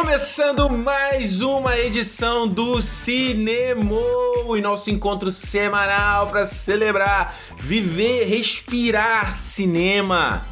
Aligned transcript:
Começando 0.00 0.70
mais 0.70 1.42
uma 1.42 1.78
edição 1.78 2.48
do 2.48 2.80
Cinema 2.80 4.00
e 4.56 4.60
nosso 4.62 4.90
encontro 4.90 5.30
semanal 5.30 6.28
para 6.28 6.46
celebrar, 6.46 7.38
viver, 7.58 8.24
respirar 8.24 9.36
cinema. 9.36 10.42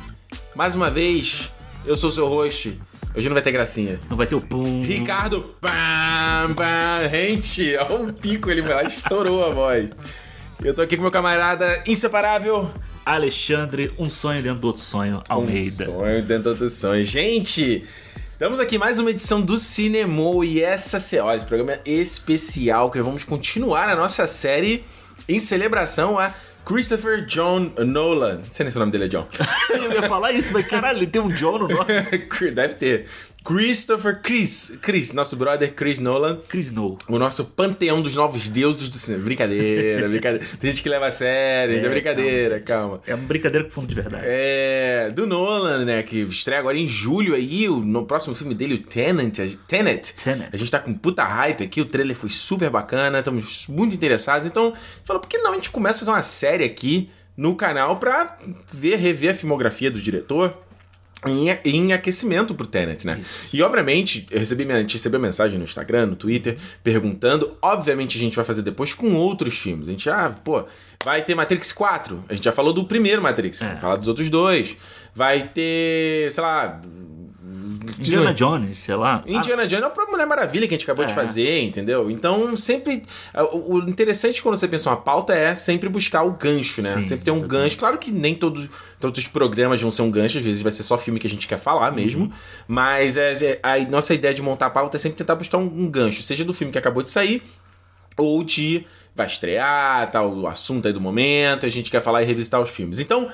Mais 0.55 0.75
uma 0.75 0.91
vez, 0.91 1.51
eu 1.87 1.97
sou 1.97 2.11
seu 2.11 2.29
host. 2.29 2.79
Hoje 3.17 3.27
não 3.27 3.33
vai 3.33 3.43
ter 3.43 3.51
gracinha. 3.51 3.99
Não 4.11 4.19
vai 4.19 4.27
ter 4.27 4.35
o 4.35 4.41
pum. 4.43 4.85
Ricardo, 4.85 5.55
bam, 5.63 6.53
bam, 6.53 7.09
gente, 7.11 7.75
olha 7.77 8.11
o 8.11 8.13
pico, 8.13 8.51
ele 8.51 8.61
vai, 8.61 8.85
estourou 8.85 9.43
a 9.47 9.49
voz. 9.49 9.89
Eu 10.63 10.75
tô 10.75 10.83
aqui 10.83 10.95
com 10.95 11.03
meu 11.03 11.11
camarada 11.11 11.83
inseparável, 11.87 12.71
Alexandre, 13.09 13.91
um 13.99 14.11
sonho 14.11 14.43
dentro 14.43 14.61
do 14.61 14.67
outro 14.67 14.83
sonho, 14.83 15.23
Almeida. 15.31 15.85
Um 15.85 16.01
sonho 16.01 16.23
dentro 16.23 16.43
do 16.43 16.51
outro 16.51 16.69
sonho. 16.69 17.03
Gente, 17.03 17.83
estamos 18.39 18.61
aqui 18.61 18.79
mais 18.79 19.01
uma 19.01 19.11
edição 19.11 19.43
do 19.43 19.59
Cinemou 19.59 20.45
e 20.45 20.63
essa, 20.63 20.97
olha, 21.25 21.39
esse 21.39 21.45
programa 21.45 21.73
é 21.73 21.91
especial 21.91 22.89
que 22.89 23.03
vamos 23.03 23.25
continuar 23.25 23.89
a 23.89 23.97
nossa 23.97 24.29
série 24.29 24.85
em 25.29 25.41
celebração 25.41 26.17
a 26.17 26.33
Christopher 26.65 27.27
John 27.27 27.73
Nolan. 27.79 28.35
Não 28.35 28.53
sei 28.53 28.63
nem 28.63 28.71
se 28.71 28.77
o 28.77 28.79
nome 28.79 28.93
dele 28.93 29.07
é 29.07 29.09
John. 29.09 29.27
Eu 29.69 29.91
ia 29.91 30.05
falar 30.05 30.31
isso, 30.31 30.53
mas 30.53 30.69
caralho, 30.69 31.01
ele 31.01 31.09
tem 31.09 31.21
um 31.21 31.31
John 31.31 31.59
no 31.59 31.67
nome. 31.67 31.89
Deve 32.55 32.75
ter. 32.75 33.07
Christopher 33.49 34.21
Chris, 34.21 34.79
Chris, 34.83 35.15
nosso 35.15 35.35
brother 35.35 35.73
Chris 35.73 35.99
Nolan. 35.99 36.39
Chris 36.47 36.71
No. 36.71 36.99
O 37.09 37.19
nosso 37.19 37.47
panteão 37.47 38.03
dos 38.03 38.15
novos 38.15 38.47
deuses 38.47 38.91
do 38.91 38.99
cinema. 38.99 39.25
Brincadeira, 39.25 40.05
brincadeira. 40.07 40.45
Tem 40.61 40.71
gente 40.71 40.83
que 40.83 40.89
leva 40.91 41.07
a 41.07 41.11
sério, 41.11 41.77
é, 41.77 41.83
é 41.83 41.89
brincadeira, 41.89 42.61
calma, 42.61 42.99
calma, 42.99 43.03
É 43.07 43.15
uma 43.15 43.27
brincadeira 43.27 43.65
com 43.65 43.71
fundo 43.71 43.87
de 43.87 43.95
verdade. 43.95 44.25
É, 44.27 45.11
do 45.15 45.27
Nolan, 45.27 45.87
né, 45.87 46.03
que 46.03 46.21
estreia 46.25 46.61
agora 46.61 46.77
em 46.77 46.87
julho 46.87 47.35
aí, 47.35 47.67
no 47.67 48.05
próximo 48.05 48.35
filme 48.35 48.55
dele, 48.55 48.75
o 48.75 48.79
Tenet. 48.81 49.59
Tenet. 49.67 50.15
Tenet. 50.17 50.51
A 50.53 50.57
gente 50.59 50.71
tá 50.71 50.79
com 50.79 50.93
puta 50.93 51.25
hype 51.25 51.65
aqui, 51.65 51.81
o 51.81 51.87
trailer 51.87 52.15
foi 52.15 52.29
super 52.29 52.69
bacana, 52.69 53.21
estamos 53.21 53.67
muito 53.67 53.95
interessados. 53.95 54.47
Então, 54.47 54.75
falou, 55.07 55.23
por 55.23 55.27
que 55.27 55.39
não 55.39 55.53
a 55.53 55.55
gente 55.55 55.71
começa 55.71 55.97
a 55.97 55.99
fazer 56.01 56.11
uma 56.11 56.21
série 56.21 56.65
aqui 56.65 57.09
no 57.35 57.55
canal 57.55 57.97
pra 57.97 58.37
ver, 58.71 58.97
rever 58.97 59.31
a 59.31 59.35
filmografia 59.35 59.91
do 59.91 59.99
diretor? 59.99 60.68
Em, 61.27 61.49
em 61.65 61.93
aquecimento 61.93 62.55
pro 62.55 62.67
Tenet, 62.67 63.07
né? 63.07 63.19
Isso. 63.21 63.49
E 63.53 63.63
obviamente, 63.63 64.27
eu 64.31 64.39
recebi, 64.39 64.71
a 64.71 64.81
gente 64.81 64.95
recebeu 64.95 65.19
mensagem 65.19 65.59
no 65.59 65.65
Instagram, 65.65 66.07
no 66.07 66.17
Twitter, 66.17 66.57
perguntando. 66.83 67.57
Obviamente, 67.61 68.17
a 68.17 68.21
gente 68.21 68.37
vai 68.37 68.45
fazer 68.45 68.63
depois 68.63 68.95
com 68.95 69.15
outros 69.15 69.59
filmes. 69.59 69.89
A 69.89 69.91
gente, 69.91 70.09
ah, 70.09 70.35
pô, 70.45 70.65
vai 71.03 71.23
ter 71.23 71.35
Matrix 71.35 71.73
4. 71.73 72.25
A 72.29 72.35
gente 72.35 72.45
já 72.45 72.53
falou 72.53 72.73
do 72.73 72.85
primeiro 72.85 73.21
Matrix, 73.21 73.61
é. 73.61 73.67
vamos 73.67 73.81
falar 73.81 73.97
dos 73.97 74.09
outros 74.09 74.31
dois. 74.31 74.77
Vai 75.15 75.49
ter, 75.49 76.31
sei 76.31 76.43
lá, 76.43 76.81
Indiana 77.99 78.35
Jones, 78.35 78.79
sei 78.79 78.95
lá. 78.95 79.23
Indiana 79.27 79.63
ah. 79.63 79.67
Jones 79.67 79.85
é 79.85 79.87
o 79.87 79.91
próprio 79.91 80.13
Mulher 80.13 80.27
Maravilha 80.27 80.67
que 80.67 80.75
a 80.75 80.77
gente 80.79 80.85
acabou 80.85 81.05
é. 81.05 81.09
de 81.09 81.15
fazer, 81.15 81.63
entendeu? 81.63 82.11
Então, 82.11 82.57
sempre. 82.57 83.03
O 83.53 83.79
interessante 83.79 84.43
quando 84.43 84.57
você 84.57 84.69
pensa 84.69 84.91
uma 84.91 84.97
pauta 84.97 85.35
é 85.35 85.55
sempre 85.55 85.89
buscar 85.89 86.23
o 86.23 86.33
gancho, 86.33 86.83
né? 86.83 86.91
Sim, 86.91 87.07
sempre 87.07 87.25
ter 87.25 87.31
um 87.31 87.37
exatamente. 87.37 87.63
gancho. 87.63 87.79
Claro 87.79 87.99
que 87.99 88.11
nem 88.11 88.35
todos, 88.35 88.69
todos 89.01 89.19
os 89.19 89.29
programas 89.29 89.81
vão 89.81 89.91
ser 89.91 90.03
um 90.03 90.11
gancho, 90.11 90.39
às 90.39 90.45
vezes 90.45 90.63
vai 90.63 90.73
ser 90.73 90.83
só 90.83 90.99
filme 90.99 91.19
que 91.19 91.27
a 91.27 91.31
gente 91.31 91.47
quer 91.47 91.59
falar 91.59 91.91
mesmo. 91.93 92.25
Uhum. 92.25 92.33
Mas 92.67 93.17
é, 93.17 93.33
é, 93.33 93.61
a 93.63 93.79
nossa 93.89 94.15
ideia 94.15 94.35
de 94.35 94.43
montar 94.43 94.67
a 94.67 94.71
pauta 94.71 94.97
é 94.97 95.01
sempre 95.01 95.19
tentar 95.19 95.35
buscar 95.35 95.59
um, 95.59 95.65
um 95.65 95.91
gancho, 95.91 96.23
seja 96.23 96.45
do 96.45 96.53
filme 96.53 96.73
que 96.73 96.79
acabou 96.79 97.03
de 97.03 97.11
sair 97.11 97.43
ou 98.17 98.43
de 98.43 98.85
vai 99.15 99.27
estrear, 99.27 100.11
tal, 100.11 100.33
o 100.33 100.47
assunto 100.47 100.87
aí 100.87 100.93
do 100.93 101.01
momento, 101.01 101.67
a 101.67 101.69
gente 101.69 101.91
quer 101.91 102.01
falar 102.01 102.23
e 102.23 102.25
revisitar 102.25 102.61
os 102.61 102.71
filmes. 102.71 103.01
Então, 103.01 103.29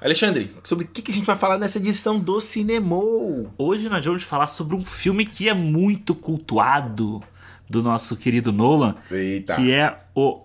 Alexandre, 0.00 0.50
sobre 0.64 0.86
o 0.86 0.88
que 0.88 1.10
a 1.10 1.14
gente 1.14 1.26
vai 1.26 1.36
falar 1.36 1.58
nessa 1.58 1.76
edição 1.76 2.18
do 2.18 2.40
Cinemou? 2.40 3.52
Hoje 3.58 3.86
nós 3.90 4.02
vamos 4.02 4.22
falar 4.22 4.46
sobre 4.46 4.74
um 4.74 4.82
filme 4.82 5.26
que 5.26 5.46
é 5.46 5.52
muito 5.52 6.14
cultuado 6.14 7.22
do 7.68 7.82
nosso 7.82 8.16
querido 8.16 8.50
Nolan, 8.50 8.94
Eita. 9.10 9.56
que 9.56 9.70
é 9.70 9.94
o, 10.14 10.40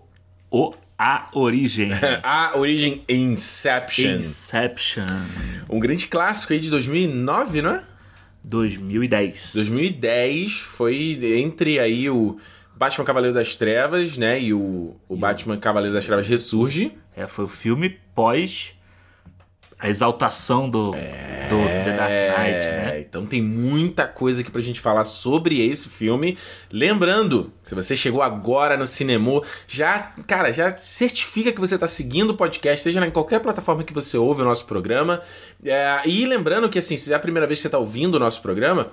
o 0.52 0.74
A 0.98 1.30
Origem. 1.32 1.92
a 2.22 2.58
Origem 2.58 3.06
Inception. 3.08 4.18
Inception. 4.18 5.06
Um 5.70 5.80
grande 5.80 6.08
clássico 6.08 6.52
aí 6.52 6.60
de 6.60 6.70
2009, 6.70 7.62
não 7.62 7.76
é? 7.76 7.84
2010. 8.44 9.54
2010 9.56 10.52
foi 10.52 11.18
entre 11.40 11.80
aí 11.80 12.10
o 12.10 12.38
Batman 12.76 13.06
Cavaleiro 13.06 13.34
das 13.34 13.56
Trevas, 13.56 14.18
né? 14.18 14.38
E 14.38 14.54
o, 14.54 14.98
o 15.08 15.16
e 15.16 15.18
Batman 15.18 15.58
Cavaleiro 15.58 15.96
das 15.96 16.06
Trevas 16.06 16.28
Ressurge. 16.28 16.92
É, 17.16 17.26
foi 17.26 17.46
o 17.46 17.48
filme 17.48 17.98
pós 18.14 18.76
a 19.85 19.90
exaltação 19.90 20.68
do, 20.68 20.96
é... 20.96 21.47
do 21.47 21.57
The 21.57 21.96
Dark 21.96 22.12
Knight, 22.12 22.66
né? 22.66 23.00
Então 23.07 23.23
tem 23.23 23.40
muita 23.40 24.07
coisa 24.07 24.41
aqui 24.41 24.50
pra 24.50 24.62
gente 24.62 24.81
falar 24.81 25.03
sobre 25.03 25.63
esse 25.63 25.90
filme. 25.90 26.38
Lembrando, 26.72 27.53
se 27.62 27.75
você 27.75 27.95
chegou 27.95 28.24
agora 28.24 28.75
no 28.75 28.88
cinema, 28.88 29.41
já, 29.68 30.12
cara, 30.25 30.51
já 30.51 30.75
certifica 30.78 31.51
que 31.51 31.59
você 31.59 31.78
tá 31.78 31.88
seguindo 31.88 32.31
o 32.31 32.34
podcast, 32.35 32.81
seja 32.81 33.06
em 33.06 33.12
qualquer 33.12 33.40
plataforma 33.40 33.84
que 33.84 33.94
você 33.94 34.18
ouve 34.18 34.41
o 34.41 34.45
nosso 34.45 34.66
programa. 34.66 35.22
É, 35.63 36.01
e 36.06 36.25
lembrando 36.25 36.68
que, 36.68 36.79
assim, 36.79 36.97
se 36.97 37.13
é 37.13 37.16
a 37.16 37.19
primeira 37.19 37.45
vez 37.45 37.59
que 37.59 37.63
você 37.63 37.69
tá 37.69 37.78
ouvindo 37.78 38.16
o 38.16 38.19
nosso 38.19 38.41
programa, 38.41 38.91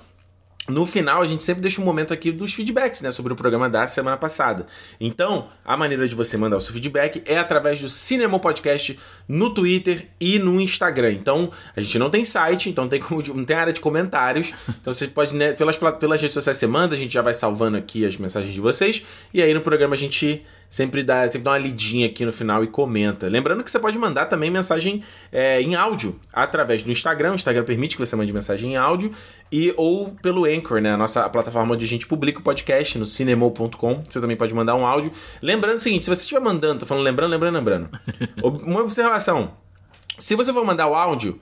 no 0.69 0.87
final, 0.87 1.23
a 1.23 1.27
gente 1.27 1.43
sempre 1.43 1.61
deixa 1.61 1.81
um 1.81 1.85
momento 1.85 2.15
aqui 2.15 2.31
dos 2.31 2.55
feedbacks, 2.55 3.01
né, 3.01 3.11
sobre 3.11 3.33
o 3.33 3.37
programa 3.37 3.69
da 3.69 3.85
semana 3.89 4.17
passada. 4.17 4.65
Então, 5.01 5.49
a 5.65 5.77
maneira 5.77 6.07
de 6.07 6.15
você 6.15 6.37
mandar 6.37 6.57
o 6.57 6.61
seu 6.61 6.73
feedback 6.73 7.21
é 7.27 7.37
através 7.37 7.81
do 7.81 7.89
Cinema 7.89 8.39
Podcast 8.39 8.97
no 9.27 9.53
Twitter 9.53 10.07
e 10.21 10.39
no 10.39 10.61
Instagram. 10.61 11.11
Então, 11.13 11.51
a 11.77 11.81
gente 11.81 11.99
não 11.99 12.11
tem 12.11 12.25
site, 12.25 12.71
então 12.71 12.87
tem 12.87 13.01
como, 13.01 13.21
não 13.35 13.45
tem 13.45 13.57
área 13.57 13.73
de 13.73 13.81
comentários. 13.81 14.53
Então, 14.83 14.93
você 14.93 15.07
pode, 15.07 15.35
né, 15.35 15.53
pelas, 15.53 15.77
pelas 15.77 16.21
redes 16.21 16.35
sociais 16.35 16.57
você 16.57 16.67
manda, 16.67 16.95
a 16.95 16.99
gente 16.99 17.13
já 17.13 17.23
vai 17.23 17.35
salvando 17.35 17.77
aqui 17.77 18.05
as 18.05 18.17
mensagens 18.17 18.53
de 18.53 18.61
vocês. 18.61 19.05
E 19.33 19.41
aí 19.41 19.55
no 19.55 19.61
programa 19.61 19.95
a 19.95 19.99
gente 19.99 20.45
sempre 20.73 21.03
dá, 21.03 21.25
sempre 21.25 21.43
dá 21.43 21.51
uma 21.51 21.59
lidinha 21.59 22.07
aqui 22.07 22.25
no 22.25 22.33
final 22.33 22.65
e 22.65 22.67
comenta. 22.67 23.29
Lembrando 23.29 23.63
que 23.63 23.71
você 23.71 23.79
pode 23.79 23.99
mandar 23.99 24.25
também 24.25 24.51
mensagem 24.51 25.03
é, 25.31 25.61
em 25.61 25.75
áudio 25.75 26.19
através 26.33 26.83
do 26.83 26.91
Instagram. 26.91 27.33
O 27.33 27.35
Instagram 27.35 27.63
permite 27.63 27.95
que 27.95 28.05
você 28.05 28.17
mande 28.17 28.33
mensagem 28.33 28.73
em 28.73 28.77
áudio 28.77 29.13
e 29.53 29.75
ou 29.77 30.17
pelo 30.23 30.47
Anchor, 30.47 30.81
né? 30.81 30.95
A 30.95 30.97
nossa 30.97 31.29
plataforma 31.29 31.75
onde 31.75 31.85
a 31.85 31.89
gente 31.89 32.07
publica 32.07 32.41
o 32.41 32.43
podcast 32.43 32.99
no 32.99 33.05
cinema.com. 33.05 34.03
Você 34.09 34.19
também 34.19 34.37
pode 34.37 34.55
mandar 34.55 34.75
um 34.75 34.87
áudio. 34.87 35.13
Lembrando 35.43 35.77
o 35.77 35.81
seguinte, 35.81 36.05
se 36.05 36.11
você 36.11 36.23
estiver 36.23 36.41
mandando, 36.41 36.81
tô 36.81 36.87
falando 36.87 37.05
lembrando, 37.05 37.33
lembrando, 37.33 37.55
lembrando. 37.55 37.91
Uma 38.43 38.81
observação. 38.81 39.53
Se 40.19 40.35
você 40.35 40.55
for 40.55 40.65
mandar 40.65 40.89
o 40.89 40.95
áudio, 40.95 41.39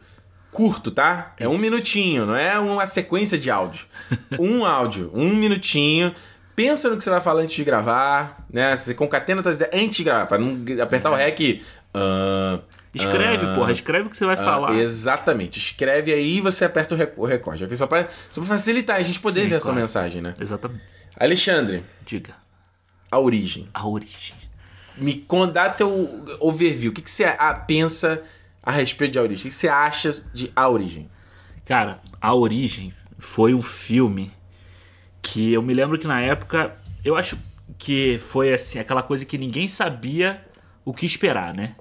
curto, 0.50 0.90
tá? 0.90 1.34
É 1.38 1.48
um 1.48 1.56
minutinho, 1.56 2.26
não 2.26 2.34
é 2.34 2.58
uma 2.58 2.86
sequência 2.86 3.38
de 3.38 3.48
áudio. 3.48 3.86
Um 4.40 4.64
áudio, 4.64 5.08
um 5.14 5.32
minutinho 5.32 6.12
pensa 6.60 6.90
no 6.90 6.98
que 6.98 7.02
você 7.02 7.08
vai 7.08 7.22
falar 7.22 7.40
antes 7.40 7.56
de 7.56 7.64
gravar, 7.64 8.44
né? 8.52 8.76
Você 8.76 8.92
concatena 8.92 9.42
suas 9.42 9.56
ideias 9.56 9.74
antes 9.74 9.96
de 9.96 10.04
gravar, 10.04 10.26
pra 10.26 10.36
não 10.36 10.62
apertar 10.82 11.08
é. 11.08 11.12
o 11.12 11.14
REC. 11.14 11.62
Uh, 11.94 12.62
escreve, 12.94 13.46
uh, 13.46 13.54
porra, 13.54 13.72
escreve 13.72 14.06
o 14.06 14.10
que 14.10 14.16
você 14.16 14.26
vai 14.26 14.36
uh, 14.36 14.44
falar. 14.44 14.74
Exatamente, 14.74 15.58
escreve 15.58 16.12
aí 16.12 16.36
e 16.36 16.40
você 16.42 16.66
aperta 16.66 16.94
o 17.16 17.24
recorde. 17.24 17.64
Aqui 17.64 17.74
só 17.74 17.86
pra, 17.86 18.06
só 18.30 18.42
pra 18.42 18.48
facilitar 18.50 18.96
a 18.96 19.02
gente 19.02 19.18
poder 19.20 19.44
Sim, 19.44 19.48
ver 19.48 19.60
claro. 19.60 19.62
a 19.62 19.64
sua 19.64 19.74
mensagem, 19.74 20.20
né? 20.20 20.34
Exatamente. 20.38 20.82
Alexandre. 21.18 21.82
Diga. 22.04 22.34
A 23.10 23.18
origem. 23.18 23.66
A 23.72 23.88
origem. 23.88 24.34
Me 24.98 25.14
conta 25.14 25.70
teu 25.70 26.26
overview. 26.40 26.90
O 26.90 26.94
que, 26.94 27.00
que 27.00 27.10
você 27.10 27.24
pensa 27.66 28.22
a 28.62 28.70
respeito 28.70 29.12
de 29.12 29.18
A 29.18 29.22
Origem? 29.22 29.46
O 29.46 29.48
que 29.48 29.54
você 29.54 29.68
acha 29.68 30.10
de 30.34 30.52
A 30.54 30.68
Origem? 30.68 31.10
Cara, 31.64 31.98
A 32.20 32.34
Origem 32.34 32.92
foi 33.18 33.54
um 33.54 33.62
filme 33.62 34.30
que 35.22 35.52
eu 35.52 35.62
me 35.62 35.74
lembro 35.74 35.98
que 35.98 36.06
na 36.06 36.20
época 36.20 36.74
eu 37.04 37.16
acho 37.16 37.38
que 37.78 38.18
foi 38.18 38.52
assim 38.52 38.78
aquela 38.78 39.02
coisa 39.02 39.24
que 39.24 39.38
ninguém 39.38 39.68
sabia 39.68 40.44
o 40.84 40.92
que 40.92 41.06
esperar, 41.06 41.54
né? 41.54 41.76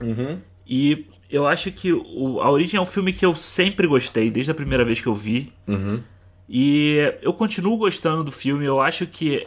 Uhum. 0.00 0.40
E 0.66 1.06
eu 1.30 1.46
acho 1.46 1.70
que 1.72 1.92
o, 1.92 2.40
a 2.40 2.50
Origem 2.50 2.78
é 2.78 2.80
um 2.80 2.86
filme 2.86 3.12
que 3.12 3.24
eu 3.24 3.34
sempre 3.36 3.86
gostei 3.86 4.30
desde 4.30 4.50
a 4.50 4.54
primeira 4.54 4.84
vez 4.84 5.00
que 5.00 5.06
eu 5.06 5.14
vi. 5.14 5.52
Uhum. 5.66 6.00
E 6.48 6.98
eu 7.20 7.32
continuo 7.32 7.76
gostando 7.76 8.24
do 8.24 8.32
filme. 8.32 8.64
Eu 8.64 8.80
acho 8.80 9.06
que 9.06 9.46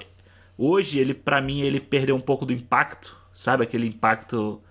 hoje 0.58 1.00
ele, 1.00 1.14
para 1.14 1.42
mim, 1.42 1.62
ele 1.62 1.80
perdeu 1.80 2.16
um 2.16 2.22
pouco 2.22 2.46
do 2.46 2.54
impacto, 2.54 3.16
sabe? 3.34 3.64
Aquele 3.64 3.88
impacto 3.88 4.62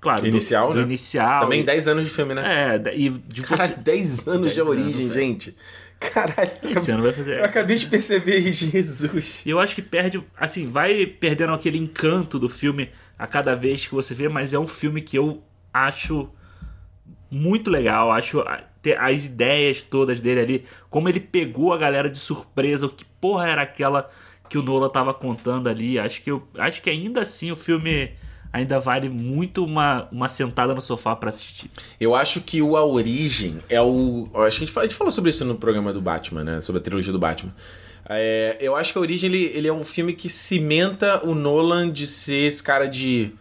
claro, 0.00 0.26
inicial, 0.26 0.68
do, 0.68 0.74
né? 0.74 0.80
Do 0.80 0.88
inicial. 0.88 1.40
Também 1.40 1.64
10 1.64 1.88
anos 1.88 2.04
de 2.04 2.10
filme, 2.10 2.34
né? 2.34 2.80
É, 2.84 2.96
e 2.96 3.10
de 3.10 3.42
você... 3.42 3.68
10 3.68 4.28
anos 4.28 4.42
10 4.42 4.54
de 4.54 4.62
origem, 4.62 5.04
anos, 5.04 5.14
gente. 5.14 5.56
Caralho, 5.98 6.50
Esse 6.62 6.90
ano 6.90 7.02
vai 7.02 7.12
fazer. 7.12 7.38
Eu 7.38 7.44
acabei 7.44 7.76
de 7.76 7.86
perceber, 7.86 8.40
Jesus. 8.52 9.42
E 9.44 9.50
eu 9.50 9.58
acho 9.58 9.74
que 9.74 9.82
perde, 9.82 10.22
assim, 10.38 10.66
vai 10.66 11.06
perdendo 11.06 11.52
aquele 11.54 11.78
encanto 11.78 12.38
do 12.38 12.48
filme 12.48 12.90
a 13.18 13.26
cada 13.26 13.54
vez 13.54 13.86
que 13.86 13.94
você 13.94 14.14
vê, 14.14 14.28
mas 14.28 14.52
é 14.52 14.58
um 14.58 14.66
filme 14.66 15.00
que 15.00 15.16
eu 15.16 15.42
acho 15.72 16.28
muito 17.30 17.70
legal, 17.70 18.12
acho 18.12 18.44
as 19.00 19.24
ideias 19.24 19.82
todas 19.82 20.20
dele 20.20 20.40
ali, 20.40 20.64
como 20.88 21.08
ele 21.08 21.18
pegou 21.18 21.72
a 21.72 21.78
galera 21.78 22.08
de 22.08 22.18
surpresa, 22.18 22.86
o 22.86 22.90
que 22.90 23.04
porra 23.04 23.48
era 23.48 23.62
aquela 23.62 24.08
que 24.48 24.56
o 24.56 24.62
Nola 24.62 24.88
tava 24.88 25.12
contando 25.12 25.68
ali. 25.68 25.98
Acho 25.98 26.22
que 26.22 26.30
eu 26.30 26.46
acho 26.56 26.80
que 26.80 26.88
ainda 26.90 27.22
assim 27.22 27.50
o 27.50 27.56
filme 27.56 28.12
ainda 28.52 28.78
vale 28.80 29.08
muito 29.08 29.64
uma, 29.64 30.08
uma 30.12 30.28
sentada 30.28 30.74
no 30.74 30.80
sofá 30.82 31.14
pra 31.16 31.28
assistir. 31.30 31.70
Eu 32.00 32.14
acho 32.14 32.40
que 32.40 32.60
o 32.62 32.76
A 32.76 32.84
Origem 32.84 33.58
é 33.68 33.80
o. 33.80 34.28
Acho 34.34 34.58
que 34.58 34.64
a 34.64 34.66
gente, 34.66 34.72
fala- 34.72 34.84
a 34.84 34.88
gente 34.88 34.96
falou 34.98 35.12
sobre 35.12 35.30
isso 35.30 35.44
no 35.44 35.54
programa 35.56 35.92
do 35.92 36.00
Batman, 36.00 36.44
né? 36.44 36.60
Sobre 36.60 36.80
a 36.80 36.82
trilogia 36.82 37.12
do 37.12 37.18
Batman. 37.18 37.54
É, 38.08 38.56
eu 38.60 38.76
acho 38.76 38.92
que 38.92 38.98
a 38.98 39.00
Origem 39.00 39.28
ele, 39.30 39.44
ele 39.54 39.66
é 39.68 39.72
um 39.72 39.84
filme 39.84 40.12
que 40.12 40.28
cimenta 40.30 41.26
o 41.26 41.34
Nolan 41.34 41.90
de 41.90 42.06
ser 42.06 42.46
esse 42.46 42.62
cara 42.62 42.86
de. 42.86 43.32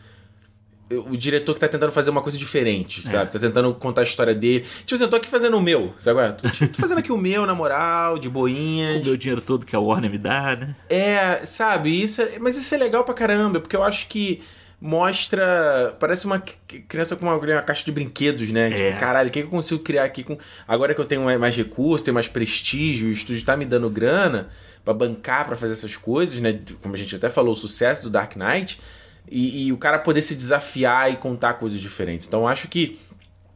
O 1.07 1.17
diretor 1.17 1.55
que 1.55 1.59
tá 1.59 1.67
tentando 1.67 1.91
fazer 1.91 2.11
uma 2.11 2.21
coisa 2.21 2.37
diferente, 2.37 3.01
sabe? 3.09 3.31
Tá 3.31 3.39
tentando 3.39 3.73
contar 3.73 4.01
a 4.01 4.03
história 4.03 4.35
dele. 4.35 4.59
Tipo 4.85 4.93
assim, 4.93 5.03
eu 5.05 5.09
tô 5.09 5.15
aqui 5.15 5.27
fazendo 5.27 5.57
o 5.57 5.61
meu, 5.61 5.91
sabe? 5.97 6.19
agora? 6.19 6.33
Tô, 6.33 6.47
tô 6.47 6.73
fazendo 6.79 6.99
aqui 6.99 7.11
o 7.11 7.17
meu, 7.17 7.43
na 7.47 7.55
moral, 7.55 8.19
de 8.19 8.27
O 8.27 8.31
boinhas. 8.31 9.03
meu 9.03 9.17
dinheiro 9.17 9.41
todo 9.41 9.65
que 9.65 9.75
a 9.75 9.79
Warner 9.79 10.11
me 10.11 10.19
dá, 10.19 10.55
né? 10.55 10.75
É, 10.87 11.43
sabe? 11.43 11.99
Isso 12.03 12.21
é- 12.21 12.37
mas 12.39 12.55
isso 12.55 12.73
é 12.75 12.77
legal 12.77 13.03
pra 13.03 13.15
caramba, 13.15 13.59
porque 13.59 13.75
eu 13.75 13.81
acho 13.81 14.07
que 14.07 14.41
mostra. 14.81 15.95
Parece 15.99 16.25
uma 16.25 16.39
criança 16.87 17.15
com 17.15 17.25
uma, 17.25 17.35
uma 17.35 17.61
caixa 17.61 17.85
de 17.85 17.91
brinquedos, 17.91 18.51
né? 18.51 18.69
É. 18.71 18.73
Tipo, 18.89 18.99
caralho, 18.99 19.29
o 19.29 19.31
que 19.31 19.39
que 19.41 19.45
eu 19.47 19.51
consigo 19.51 19.81
criar 19.83 20.03
aqui 20.03 20.23
com. 20.23 20.37
Agora 20.67 20.93
que 20.93 21.01
eu 21.01 21.05
tenho 21.05 21.23
mais- 21.39 21.55
recursos, 21.55 22.03
tenho 22.03 22.13
mais 22.13 22.27
prestígio, 22.27 23.09
o 23.09 23.11
estúdio 23.11 23.43
tá 23.45 23.55
me 23.57 23.65
dando 23.65 23.89
grana 23.89 24.49
pra 24.83 24.93
bancar, 24.93 25.45
pra 25.45 25.55
fazer 25.55 25.73
essas 25.73 25.95
coisas, 25.95 26.39
né? 26.41 26.59
Como 26.81 26.93
a 26.93 26.97
gente 26.97 27.15
até 27.15 27.29
falou, 27.29 27.53
o 27.53 27.55
sucesso 27.55 28.03
do 28.03 28.09
Dark 28.09 28.35
Knight. 28.35 28.79
E, 29.27 29.65
e 29.65 29.73
o 29.73 29.77
cara 29.77 29.97
poder 29.97 30.21
se 30.21 30.35
desafiar 30.35 31.11
e 31.11 31.15
contar 31.15 31.55
coisas 31.55 31.79
diferentes. 31.81 32.27
Então 32.27 32.41
eu 32.41 32.47
acho 32.47 32.67
que. 32.67 32.99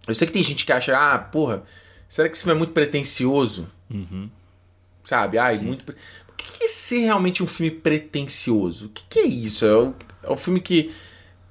Eu 0.07 0.15
sei 0.15 0.25
que 0.25 0.33
tem 0.33 0.43
gente 0.43 0.65
que 0.65 0.71
acha, 0.71 0.97
ah, 0.97 1.19
porra, 1.19 1.61
será 2.07 2.27
que 2.27 2.33
esse 2.35 2.43
filme 2.43 2.55
é 2.55 2.57
muito 2.57 2.73
pretencioso? 2.73 3.67
Sabe? 5.03 5.37
Ai, 5.37 5.57
Sim. 5.57 5.65
muito. 5.65 5.83
pre- 5.85 5.95
O 6.29 6.33
que 6.33 6.63
é 6.63 6.67
ser 6.67 6.99
realmente 6.99 7.43
um 7.43 7.47
filme 7.47 7.69
pretencioso? 7.71 8.87
O 8.87 8.89
que, 8.89 9.03
que 9.09 9.19
é 9.19 9.25
isso? 9.27 9.65
É 9.65 9.73
o, 9.75 9.93
é 10.23 10.29
o 10.31 10.37
filme 10.37 10.59
que. 10.59 10.91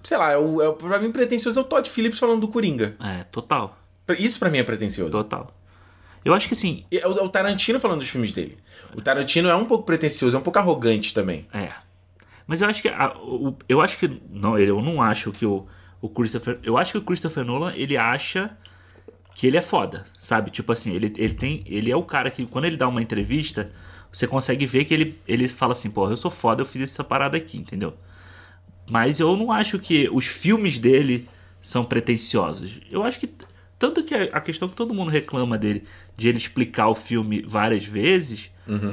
Sei 0.03 0.17
lá, 0.17 0.31
é 0.33 0.39
o, 0.39 0.63
é 0.63 0.73
pra 0.73 0.99
mim, 0.99 1.11
pretencioso 1.13 1.59
é 1.59 1.63
o 1.63 1.65
Todd 1.67 1.89
Phillips 1.89 2.19
falando 2.19 2.41
do 2.41 2.49
Coringa. 2.49 2.97
É, 3.01 3.25
total. 3.25 3.79
Isso 4.19 4.39
pra 4.39 4.49
mim 4.51 4.59
é 4.59 4.63
pretencioso. 4.63 5.11
Total. 5.11 5.55
Eu 6.25 6.35
acho 6.35 6.49
que 6.49 6.55
assim, 6.55 6.85
É 6.91 7.07
o, 7.07 7.19
é 7.19 7.23
o 7.23 7.29
Tarantino 7.29 7.79
falando 7.81 8.01
dos 8.01 8.09
filmes 8.09 8.33
dele. 8.33 8.59
O 8.95 9.01
Tarantino 9.01 9.49
é 9.49 9.55
um 9.57 9.65
pouco 9.65 9.85
pretencioso, 9.85 10.37
é 10.37 10.39
um 10.39 10.43
pouco 10.43 10.59
arrogante 10.59 11.13
também. 11.15 11.47
É. 11.53 11.71
Mas 12.47 12.61
eu 12.61 12.69
acho 12.69 12.81
que. 12.83 12.89
a- 12.89 13.17
o- 13.19 13.57
eu 13.69 13.81
acho 13.81 13.99
que. 13.99 14.21
Não, 14.31 14.59
eu 14.59 14.81
não 14.81 15.03
acho 15.03 15.31
que 15.33 15.45
o, 15.45 15.67
o 16.01 16.09
Christopher. 16.09 16.59
Eu 16.63 16.77
acho 16.79 16.93
que 16.93 16.99
o 16.99 17.03
Christopher 17.03 17.45
Nolan, 17.45 17.73
ele 17.75 17.97
acha 17.97 18.57
que 19.35 19.47
ele 19.47 19.57
é 19.57 19.63
foda, 19.63 20.07
sabe? 20.19 20.51
Tipo 20.51 20.73
assim, 20.73 20.93
ele, 20.95 21.13
ele 21.17 21.35
tem. 21.35 21.63
Ele 21.67 21.91
é 21.91 21.97
o 21.97 22.03
cara 22.03 22.31
que, 22.31 22.47
quando 22.47 22.65
ele 22.65 22.77
dá 22.77 22.89
uma 22.89 23.03
entrevista, 23.03 23.69
você 24.11 24.27
consegue 24.27 24.65
ver 24.67 24.85
que 24.87 24.95
ele, 24.95 25.19
ele 25.29 25.47
fala 25.47 25.73
assim, 25.73 25.91
pô, 25.91 26.09
eu 26.11 26.17
sou 26.17 26.31
foda, 26.31 26.63
eu 26.63 26.67
fiz 26.67 26.83
essa 26.83 27.05
parada 27.05 27.37
aqui, 27.37 27.59
entendeu? 27.59 27.95
Mas 28.89 29.21
eu 29.21 29.37
não 29.37 29.53
acho 29.53 29.79
que 29.79 30.09
os 30.13 30.27
filmes 30.27 30.79
dele 30.79 31.29
são 31.61 31.85
pretensiosos. 31.85 32.81
Eu 32.91 33.03
acho 33.03 33.19
que. 33.21 33.29
Tanto 33.79 34.03
que 34.03 34.15
a 34.15 34.41
questão 34.41 34.69
que 34.69 34.75
todo 34.75 34.93
mundo 34.93 35.09
reclama 35.11 35.57
dele, 35.57 35.85
de 36.17 36.29
ele 36.29 36.39
explicar 36.39 36.89
o 36.89 36.95
filme 36.97 37.43
várias 37.43 37.85
vezes, 37.85 38.51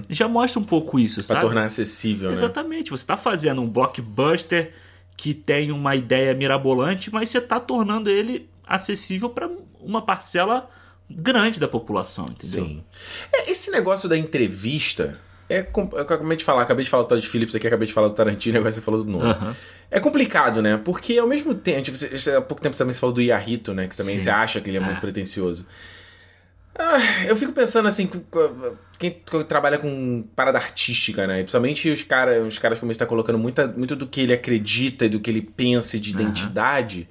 já 0.10 0.28
mostra 0.28 0.60
um 0.60 0.64
pouco 0.64 1.00
isso, 1.00 1.16
Pra 1.16 1.24
sabe? 1.24 1.42
tornar 1.42 1.64
acessível, 1.66 2.30
né? 2.30 2.36
Exatamente. 2.36 2.92
Você 2.92 3.04
está 3.04 3.18
fazendo 3.18 3.62
um 3.62 3.68
blockbuster 3.68 4.72
que 5.18 5.34
tem 5.34 5.72
uma 5.72 5.96
ideia 5.96 6.34
mirabolante, 6.36 7.12
mas 7.12 7.30
você 7.30 7.40
está 7.40 7.60
tornando 7.60 8.10
ele 8.10 8.48
acessível 8.68 9.30
para 9.30 9.50
uma 9.80 10.02
parcela 10.04 10.70
grande 11.10 11.60
da 11.60 11.68
população, 11.68 12.26
entendeu? 12.26 12.66
Sim. 12.66 12.84
É, 13.34 13.50
esse 13.50 13.72
negócio 13.72 14.08
da 14.10 14.18
entrevista. 14.18 15.20
É, 15.48 15.58
é 15.58 15.68
eu 15.76 16.00
acabei 16.00 16.38
de 16.38 16.44
falar, 16.44 16.62
acabei 16.64 16.84
de 16.84 16.90
falar 16.90 17.04
do 17.04 17.10
Todd 17.10 17.28
Phillips 17.28 17.56
aqui, 17.56 17.68
acabei 17.68 17.88
de 17.88 17.94
falar 17.94 18.08
do 18.08 18.14
Tarantino, 18.14 18.58
agora 18.58 18.72
você 18.72 18.82
falou 18.82 19.04
do 19.04 19.10
Nolan. 19.12 19.32
Aham. 19.32 19.56
É 19.92 20.00
complicado, 20.00 20.62
né? 20.62 20.78
Porque 20.84 21.18
ao 21.18 21.28
mesmo 21.28 21.54
tempo. 21.54 21.92
Você, 21.96 22.32
há 22.32 22.42
pouco 22.42 22.62
tempo 22.62 22.76
você 22.76 22.80
também 22.80 22.94
você 22.94 23.00
falou 23.00 23.14
do 23.14 23.22
Iarrito, 23.22 23.74
né? 23.74 23.88
Que 23.88 23.96
também 23.96 24.18
Sim. 24.18 24.24
você 24.26 24.30
acha 24.30 24.60
que 24.60 24.70
ele 24.70 24.78
é 24.78 24.80
muito 24.80 24.98
Ah. 24.98 25.02
pretencioso. 25.02 25.66
Ah, 26.78 27.26
eu 27.26 27.38
fico 27.38 27.54
pensando 27.54 27.88
assim, 27.88 28.10
quem 29.00 29.22
trabalha 29.48 29.78
com 29.78 30.26
parada 30.36 30.58
artística, 30.58 31.26
né? 31.26 31.38
Principalmente 31.38 31.90
os, 31.90 32.04
cara, 32.04 32.42
os 32.42 32.60
caras 32.60 32.80
como 32.80 32.92
está 32.92 33.06
colocando 33.06 33.40
muita, 33.40 33.68
muito 33.68 33.96
do 33.96 34.06
que 34.06 34.20
ele 34.20 34.34
acredita 34.34 35.06
e 35.06 35.10
do 35.10 35.22
que 35.22 35.30
ele 35.30 35.42
pensa 35.42 35.98
de 35.98 36.12
identidade. 36.12 37.08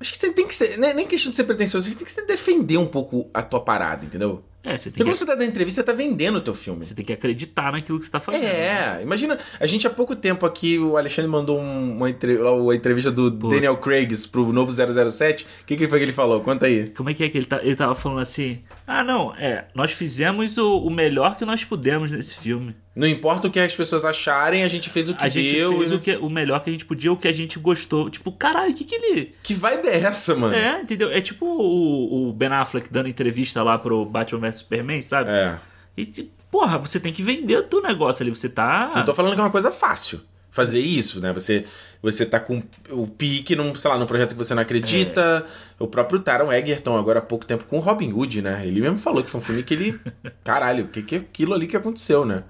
Acho 0.00 0.12
que 0.12 0.18
você 0.18 0.32
tem 0.32 0.46
que 0.46 0.54
ser. 0.54 0.76
né, 0.76 0.92
Nem 0.92 1.06
questão 1.06 1.30
de 1.30 1.36
ser 1.36 1.44
pretencioso, 1.44 1.88
você 1.88 1.96
tem 1.96 2.04
que 2.04 2.10
se 2.10 2.26
defender 2.26 2.76
um 2.78 2.86
pouco 2.86 3.30
a 3.32 3.42
tua 3.42 3.60
parada, 3.60 4.04
entendeu? 4.04 4.42
É, 4.66 4.76
você 4.76 4.90
Porque 4.90 4.98
tem, 5.02 5.06
quando 5.06 5.12
que, 5.12 5.18
você 5.18 5.26
tá 5.26 5.34
dando 5.36 5.48
entrevista, 5.48 5.80
você 5.80 5.86
tá 5.86 5.92
vendendo 5.92 6.36
o 6.36 6.40
teu 6.40 6.52
filme. 6.54 6.84
você 6.84 6.92
tem 6.94 7.04
que 7.04 7.12
acreditar 7.12 7.70
naquilo 7.72 7.98
que 8.00 8.04
você 8.04 8.08
está 8.08 8.18
fazendo. 8.20 8.42
né? 8.42 8.98
É, 8.98 9.02
imagina, 9.02 9.38
a 9.60 9.66
gente 9.66 9.86
há 9.86 9.90
pouco 9.90 10.16
tempo 10.16 10.44
aqui, 10.44 10.76
o 10.78 10.96
Alexandre 10.96 11.30
mandou 11.30 11.58
um- 11.60 11.96
uma, 11.96 12.10
entre- 12.10 12.38
uma 12.38 12.74
entrevista 12.74 13.10
do 13.10 13.30
Pô. 13.32 13.48
Daniel 13.48 13.76
Craig 13.76 14.08
pro 14.30 14.52
novo 14.52 14.70
007. 14.72 15.44
O 15.62 15.66
que, 15.66 15.76
que 15.76 15.86
foi 15.88 15.98
que 15.98 16.04
ele 16.04 16.12
falou? 16.12 16.40
Conta 16.40 16.66
aí. 16.66 16.88
Como 16.90 17.08
é 17.08 17.14
que 17.14 17.22
é 17.24 17.28
que 17.28 17.38
ele, 17.38 17.46
tá, 17.46 17.60
ele 17.62 17.76
tava 17.76 17.94
falando 17.94 18.20
assim? 18.20 18.60
Ah, 18.86 19.04
não, 19.04 19.32
é, 19.36 19.66
nós 19.74 19.92
fizemos 19.92 20.58
o, 20.58 20.78
o 20.78 20.90
melhor 20.90 21.36
que 21.36 21.44
nós 21.44 21.62
pudemos 21.64 22.10
nesse 22.10 22.34
filme. 22.36 22.74
Não 22.96 23.06
importa 23.06 23.46
o 23.46 23.50
que 23.50 23.60
as 23.60 23.76
pessoas 23.76 24.06
acharem, 24.06 24.62
a 24.64 24.68
gente 24.68 24.88
fez 24.88 25.10
o 25.10 25.14
que 25.14 25.22
A 25.22 25.28
gente 25.28 25.52
deu. 25.52 25.76
fez 25.78 25.90
e- 25.90 25.94
o, 25.94 26.00
que, 26.00 26.16
o 26.16 26.30
melhor 26.30 26.60
que 26.64 26.70
a 26.70 26.72
gente 26.72 26.86
podia, 26.86 27.12
o 27.12 27.16
que 27.16 27.28
a 27.28 27.32
gente 27.32 27.58
gostou. 27.58 28.08
Tipo, 28.08 28.32
caralho, 28.32 28.70
o 28.72 28.74
que 28.74 28.84
que 28.84 28.94
ele... 28.94 29.34
Que 29.42 29.52
vibe 29.52 29.86
é 29.86 29.98
essa, 29.98 30.34
mano? 30.34 30.54
É, 30.54 30.80
entendeu? 30.80 31.12
É 31.12 31.20
tipo 31.20 31.44
o, 31.44 32.30
o 32.30 32.32
Ben 32.32 32.48
Affleck 32.48 32.88
dando 32.90 33.06
entrevista 33.10 33.62
lá 33.62 33.76
pro 33.76 34.06
Batman 34.06 34.40
vs 34.48 34.56
Superman, 34.56 35.02
sabe? 35.02 35.28
É. 35.30 35.58
E, 35.94 36.06
tipo, 36.06 36.30
porra, 36.50 36.78
você 36.78 36.98
tem 36.98 37.12
que 37.12 37.22
vender 37.22 37.58
o 37.58 37.62
teu 37.64 37.82
negócio 37.82 38.22
ali. 38.22 38.30
Você 38.30 38.48
tá. 38.48 38.90
Não 38.96 39.04
tô 39.04 39.12
falando 39.12 39.34
que 39.34 39.40
é 39.40 39.44
uma 39.44 39.50
coisa 39.50 39.70
fácil 39.70 40.22
fazer 40.50 40.80
isso, 40.80 41.20
né? 41.20 41.34
Você, 41.34 41.66
você 42.02 42.24
tá 42.24 42.40
com 42.40 42.62
o 42.90 43.06
pique 43.06 43.54
num, 43.54 43.74
sei 43.74 43.90
lá, 43.90 43.98
num 43.98 44.06
projeto 44.06 44.30
que 44.30 44.38
você 44.38 44.54
não 44.54 44.62
acredita. 44.62 45.46
É. 45.78 45.82
O 45.84 45.86
próprio 45.86 46.18
Taron 46.18 46.50
Egerton, 46.50 46.96
agora 46.96 47.18
há 47.18 47.22
pouco 47.22 47.44
tempo, 47.44 47.64
com 47.64 47.76
o 47.76 47.80
Robin 47.80 48.10
Hood, 48.10 48.40
né? 48.40 48.66
Ele 48.66 48.80
mesmo 48.80 48.98
falou 48.98 49.22
que 49.22 49.28
foi 49.30 49.38
um 49.38 49.44
filme 49.44 49.62
que 49.62 49.74
ele. 49.74 50.00
Caralho, 50.42 50.86
o 50.86 50.88
que, 50.88 51.02
que 51.02 51.14
é 51.16 51.18
aquilo 51.18 51.52
ali 51.52 51.66
que 51.66 51.76
aconteceu, 51.76 52.24
né? 52.24 52.42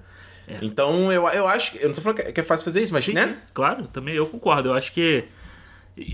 É. 0.47 0.59
Então, 0.61 1.11
eu, 1.11 1.27
eu 1.27 1.47
acho 1.47 1.73
que. 1.73 1.79
Eu 1.83 1.89
não 1.89 1.95
tô 1.95 2.01
falando 2.01 2.23
que 2.31 2.39
é 2.39 2.43
fácil 2.43 2.63
fazer 2.65 2.81
isso, 2.81 2.93
mas, 2.93 3.03
Sim, 3.03 3.13
né? 3.13 3.27
sim, 3.27 3.35
claro, 3.53 3.85
também 3.87 4.15
eu 4.15 4.25
concordo. 4.25 4.69
Eu 4.69 4.73
acho 4.73 4.91
que. 4.93 5.25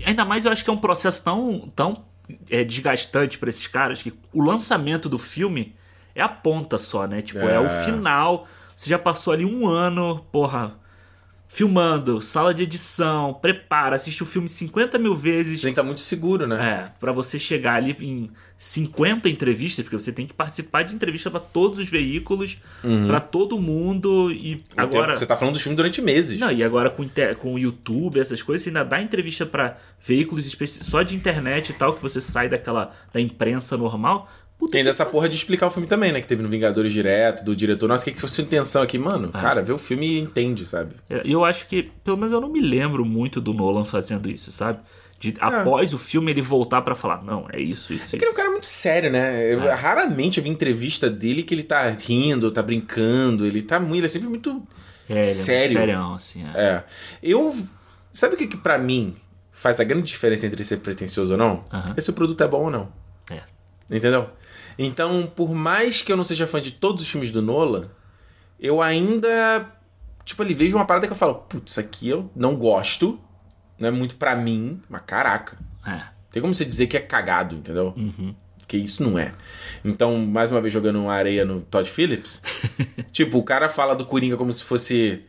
Ainda 0.04 0.24
mais 0.24 0.44
eu 0.44 0.50
acho 0.52 0.64
que 0.64 0.70
é 0.70 0.72
um 0.72 0.78
processo 0.78 1.22
tão, 1.22 1.70
tão 1.76 2.04
é, 2.50 2.64
desgastante 2.64 3.38
pra 3.38 3.48
esses 3.50 3.66
caras 3.66 4.02
que 4.02 4.12
o 4.32 4.42
lançamento 4.42 5.08
do 5.08 5.18
filme 5.18 5.74
é 6.14 6.22
a 6.22 6.28
ponta 6.28 6.78
só, 6.78 7.06
né? 7.06 7.22
Tipo, 7.22 7.40
é, 7.40 7.54
É. 7.54 7.60
o 7.60 7.70
final. 7.84 8.48
Você 8.74 8.90
já 8.90 8.98
passou 8.98 9.32
ali 9.32 9.44
um 9.44 9.68
ano, 9.68 10.24
porra, 10.32 10.74
filmando, 11.54 12.20
sala 12.20 12.52
de 12.52 12.64
edição, 12.64 13.32
prepara, 13.40 13.94
assiste 13.94 14.24
o 14.24 14.26
filme 14.26 14.48
50 14.48 14.98
mil 14.98 15.14
vezes. 15.14 15.60
Tem 15.60 15.68
que 15.68 15.74
estar 15.74 15.84
muito 15.84 16.00
seguro, 16.00 16.48
né? 16.48 16.84
É, 16.84 16.90
pra 16.98 17.12
você 17.12 17.38
chegar 17.38 17.74
ali 17.74 17.96
em 18.00 18.28
50 18.58 19.28
entrevistas, 19.28 19.84
porque 19.84 19.96
você 19.96 20.12
tem 20.12 20.26
que 20.26 20.34
participar 20.34 20.82
de 20.82 20.96
entrevista 20.96 21.30
pra 21.30 21.38
todos 21.38 21.78
os 21.78 21.88
veículos, 21.88 22.58
pra 23.06 23.20
todo 23.20 23.56
mundo 23.60 24.32
e 24.32 24.56
O 24.56 24.58
agora 24.80 25.16
Você 25.16 25.26
tá 25.26 25.36
falando 25.36 25.54
do 25.54 25.60
filme 25.60 25.76
durante 25.76 26.02
meses. 26.02 26.40
não, 26.40 26.50
e 26.50 26.64
agora 26.64 26.90
com, 26.90 27.08
com 27.38 27.54
o 27.54 27.58
YouTube, 27.58 28.18
essas 28.18 28.42
coisas, 28.42 28.64
você 28.64 28.70
ainda 28.70 28.84
dá 28.84 29.00
entrevista 29.00 29.46
pra 29.46 29.76
veículos 30.00 30.56
só 30.80 31.02
de 31.02 31.14
internet 31.14 31.70
e 31.70 31.72
tal, 31.74 31.92
que 31.92 32.02
você 32.02 32.20
sai 32.20 32.48
daquela 32.48 32.92
da 33.12 33.20
imprensa 33.20 33.76
normal. 33.76 34.28
Puta 34.64 34.72
Tem 34.72 34.80
que 34.82 34.88
dessa 34.88 35.04
porra 35.04 35.28
de 35.28 35.36
explicar 35.36 35.66
o 35.66 35.70
filme 35.70 35.86
também, 35.86 36.10
né? 36.12 36.20
Que 36.20 36.26
teve 36.26 36.42
no 36.42 36.48
Vingadores 36.48 36.92
Direto, 36.92 37.44
do 37.44 37.54
diretor. 37.54 37.86
Nossa, 37.88 38.02
o 38.02 38.04
que, 38.06 38.12
que 38.12 38.20
foi 38.20 38.28
sua 38.28 38.42
intenção 38.44 38.82
aqui? 38.82 38.98
Mano, 38.98 39.30
Ah. 39.32 39.40
cara, 39.40 39.62
vê 39.62 39.72
o 39.72 39.78
filme 39.78 40.06
e 40.06 40.18
entende, 40.20 40.64
sabe? 40.64 40.94
É, 41.10 41.20
E 41.24 41.32
eu 41.32 41.44
acho 41.44 41.66
que, 41.66 41.90
pelo 42.02 42.16
menos 42.16 42.32
eu 42.32 42.40
não 42.40 42.48
me 42.48 42.60
lembro 42.60 43.04
muito 43.04 43.40
do 43.40 43.52
Nolan 43.52 43.84
fazendo 43.84 44.30
isso, 44.30 44.50
sabe? 44.50 44.78
De 45.20 45.34
após 45.40 45.92
o 45.94 45.98
filme 45.98 46.30
ele 46.32 46.42
voltar 46.42 46.82
pra 46.82 46.94
falar, 46.94 47.22
não, 47.22 47.46
é 47.52 47.60
isso, 47.60 47.92
isso, 47.94 48.10
Porque 48.10 48.24
ele 48.24 48.24
é 48.24 48.28
um 48.28 48.30
isso. 48.32 48.36
cara 48.36 48.50
muito 48.50 48.66
sério, 48.66 49.10
né? 49.10 49.52
Eu, 49.54 49.62
É. 49.62 49.72
Raramente 49.74 50.38
eu 50.38 50.44
vi 50.44 50.50
entrevista 50.50 51.08
dele 51.08 51.42
que 51.42 51.54
ele 51.54 51.62
tá 51.62 51.88
rindo, 51.88 52.50
tá 52.50 52.62
brincando. 52.62 53.46
Ele 53.46 53.62
tá 53.62 53.78
muito. 53.80 53.96
Ele 53.98 54.06
é 54.06 54.08
sempre 54.08 54.28
muito. 54.28 54.62
É, 55.08 55.12
ele 55.12 55.20
é 55.20 55.24
muito 55.24 55.34
sério. 55.36 55.78
serião, 55.78 56.14
assim. 56.14 56.44
É. 56.54 56.58
É. 56.60 56.84
Eu. 57.22 57.54
Sabe 58.12 58.34
o 58.34 58.36
que, 58.38 58.46
que 58.46 58.56
pra 58.56 58.78
mim 58.78 59.14
faz 59.50 59.80
a 59.80 59.84
grande 59.84 60.06
diferença 60.06 60.46
entre 60.46 60.62
ser 60.64 60.78
pretencioso 60.78 61.32
ou 61.34 61.38
não? 61.38 61.64
Aham. 61.72 61.94
É 61.96 62.00
se 62.00 62.10
o 62.10 62.12
produto 62.12 62.42
é 62.42 62.48
bom 62.48 62.64
ou 62.64 62.70
não. 62.70 62.88
Entendeu? 63.90 64.30
Então, 64.78 65.26
por 65.26 65.54
mais 65.54 66.02
que 66.02 66.12
eu 66.12 66.16
não 66.16 66.24
seja 66.24 66.46
fã 66.46 66.60
de 66.60 66.72
todos 66.72 67.02
os 67.02 67.08
filmes 67.08 67.30
do 67.30 67.42
Nolan, 67.42 67.88
eu 68.58 68.82
ainda. 68.82 69.70
Tipo, 70.24 70.42
ali 70.42 70.54
vejo 70.54 70.76
uma 70.76 70.86
parada 70.86 71.06
que 71.06 71.12
eu 71.12 71.16
falo, 71.16 71.34
putz, 71.34 71.72
isso 71.72 71.80
aqui 71.80 72.08
eu 72.08 72.30
não 72.34 72.56
gosto. 72.56 73.20
Não 73.78 73.88
é 73.88 73.90
muito 73.90 74.16
pra 74.16 74.34
mim, 74.34 74.80
mas 74.88 75.02
caraca. 75.06 75.58
É. 75.86 76.02
Tem 76.30 76.40
como 76.40 76.54
você 76.54 76.64
dizer 76.64 76.86
que 76.86 76.96
é 76.96 77.00
cagado, 77.00 77.54
entendeu? 77.54 77.92
Uhum. 77.96 78.34
Que 78.66 78.76
isso 78.76 79.02
não 79.02 79.18
é. 79.18 79.32
Então, 79.84 80.16
mais 80.18 80.50
uma 80.50 80.60
vez 80.60 80.72
jogando 80.72 80.98
uma 80.98 81.12
areia 81.12 81.44
no 81.44 81.60
Todd 81.60 81.88
Phillips. 81.88 82.42
tipo, 83.12 83.38
o 83.38 83.42
cara 83.42 83.68
fala 83.68 83.94
do 83.94 84.06
Coringa 84.06 84.36
como 84.36 84.52
se 84.52 84.64
fosse. 84.64 85.22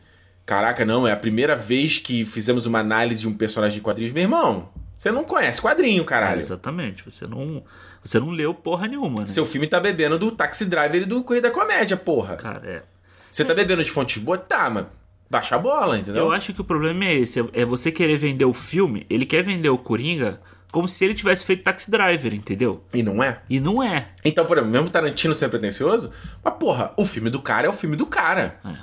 Caraca, 0.44 0.84
não, 0.84 1.06
é 1.06 1.12
a 1.12 1.16
primeira 1.16 1.56
vez 1.56 1.98
que 1.98 2.24
fizemos 2.24 2.66
uma 2.66 2.78
análise 2.78 3.20
de 3.20 3.28
um 3.28 3.34
personagem 3.34 3.78
de 3.78 3.82
quadrinhos. 3.82 4.12
Meu 4.12 4.22
irmão, 4.22 4.68
você 4.96 5.10
não 5.12 5.24
conhece 5.24 5.60
quadrinho, 5.60 6.02
É, 6.02 6.06
caralho. 6.06 6.38
exatamente. 6.40 7.04
Você 7.04 7.26
não, 7.26 7.62
você 8.02 8.18
não 8.18 8.30
leu 8.30 8.54
porra 8.54 8.86
nenhuma, 8.88 9.20
né? 9.20 9.26
Seu 9.26 9.44
filme 9.46 9.66
tá 9.66 9.78
bebendo 9.78 10.18
do 10.18 10.30
Taxi 10.30 10.64
Driver 10.64 11.02
e 11.02 11.04
do 11.04 11.22
Corrida 11.22 11.48
da 11.48 11.54
Comédia, 11.54 11.96
porra. 11.96 12.36
Cara, 12.36 12.62
é. 12.68 12.82
Você 13.30 13.44
tá 13.44 13.52
bebendo 13.54 13.84
de 13.84 13.90
fontes 13.90 14.22
boas? 14.22 14.40
Tá, 14.48 14.70
mas 14.70 14.86
baixar 15.28 15.56
a 15.56 15.58
bola, 15.58 15.98
entendeu? 15.98 16.24
Eu 16.24 16.32
acho 16.32 16.54
que 16.54 16.60
o 16.60 16.64
problema 16.64 17.04
é 17.04 17.14
esse, 17.14 17.44
é 17.52 17.64
você 17.64 17.92
querer 17.92 18.16
vender 18.16 18.44
o 18.44 18.54
filme, 18.54 19.04
ele 19.10 19.26
quer 19.26 19.42
vender 19.42 19.68
o 19.68 19.76
Coringa 19.76 20.40
como 20.72 20.86
se 20.86 21.04
ele 21.04 21.14
tivesse 21.14 21.44
feito 21.44 21.62
Taxi 21.62 21.90
Driver, 21.90 22.32
entendeu? 22.34 22.84
E 22.94 23.02
não 23.02 23.22
é? 23.22 23.40
E 23.48 23.58
não 23.60 23.82
é. 23.82 24.08
Então, 24.24 24.44
por 24.46 24.56
exemplo, 24.58 24.72
mesmo 24.72 24.90
Tarantino 24.90 25.34
sendo 25.34 25.50
pretencioso, 25.50 26.10
mas 26.44 26.54
porra, 26.54 26.92
o 26.96 27.04
filme 27.06 27.28
do 27.30 27.40
cara 27.42 27.66
é 27.66 27.70
o 27.70 27.72
filme 27.72 27.96
do 27.96 28.06
cara. 28.06 28.58
É. 28.64 28.74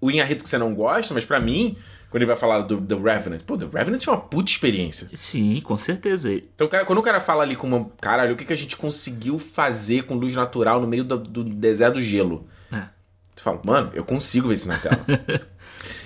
O 0.00 0.10
Inharrito 0.10 0.42
que 0.44 0.48
você 0.50 0.58
não 0.58 0.74
gosta, 0.74 1.12
mas 1.14 1.24
pra 1.24 1.40
mim, 1.40 1.76
quando 2.10 2.22
ele 2.22 2.26
vai 2.26 2.36
falar 2.36 2.60
do 2.62 2.80
The 2.80 2.94
Revenant, 2.96 3.40
pô, 3.46 3.56
The 3.56 3.66
Revenant 3.72 4.04
é 4.06 4.10
uma 4.10 4.20
puta 4.20 4.50
experiência. 4.50 5.08
Sim, 5.14 5.60
com 5.62 5.76
certeza. 5.76 6.32
Então, 6.32 6.66
cara, 6.68 6.84
quando 6.84 6.98
o 6.98 7.02
cara 7.02 7.20
fala 7.20 7.42
ali 7.44 7.54
com 7.56 7.66
uma. 7.68 7.88
Caralho, 8.00 8.34
o 8.34 8.36
que, 8.36 8.44
que 8.44 8.52
a 8.52 8.56
gente 8.56 8.76
conseguiu 8.76 9.38
fazer 9.38 10.02
com 10.04 10.14
luz 10.14 10.34
natural 10.34 10.80
no 10.80 10.86
meio 10.88 11.04
do, 11.04 11.16
do 11.16 11.44
deserto 11.44 11.94
do 11.94 12.00
gelo? 12.00 12.46
É. 12.72 12.82
Tu 13.36 13.42
fala, 13.42 13.60
mano, 13.64 13.90
eu 13.94 14.04
consigo 14.04 14.48
ver 14.48 14.54
isso 14.54 14.68
na 14.68 14.76
tela. 14.78 14.98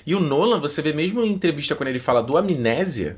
e 0.07 0.15
o 0.15 0.21
Nolan, 0.21 0.61
você 0.61 0.81
vê 0.83 0.93
mesmo 0.93 1.23
em 1.25 1.33
entrevista 1.33 1.75
quando 1.75 1.89
ele 1.89 1.99
fala 1.99 2.23
do 2.23 2.37
amnésia, 2.37 3.17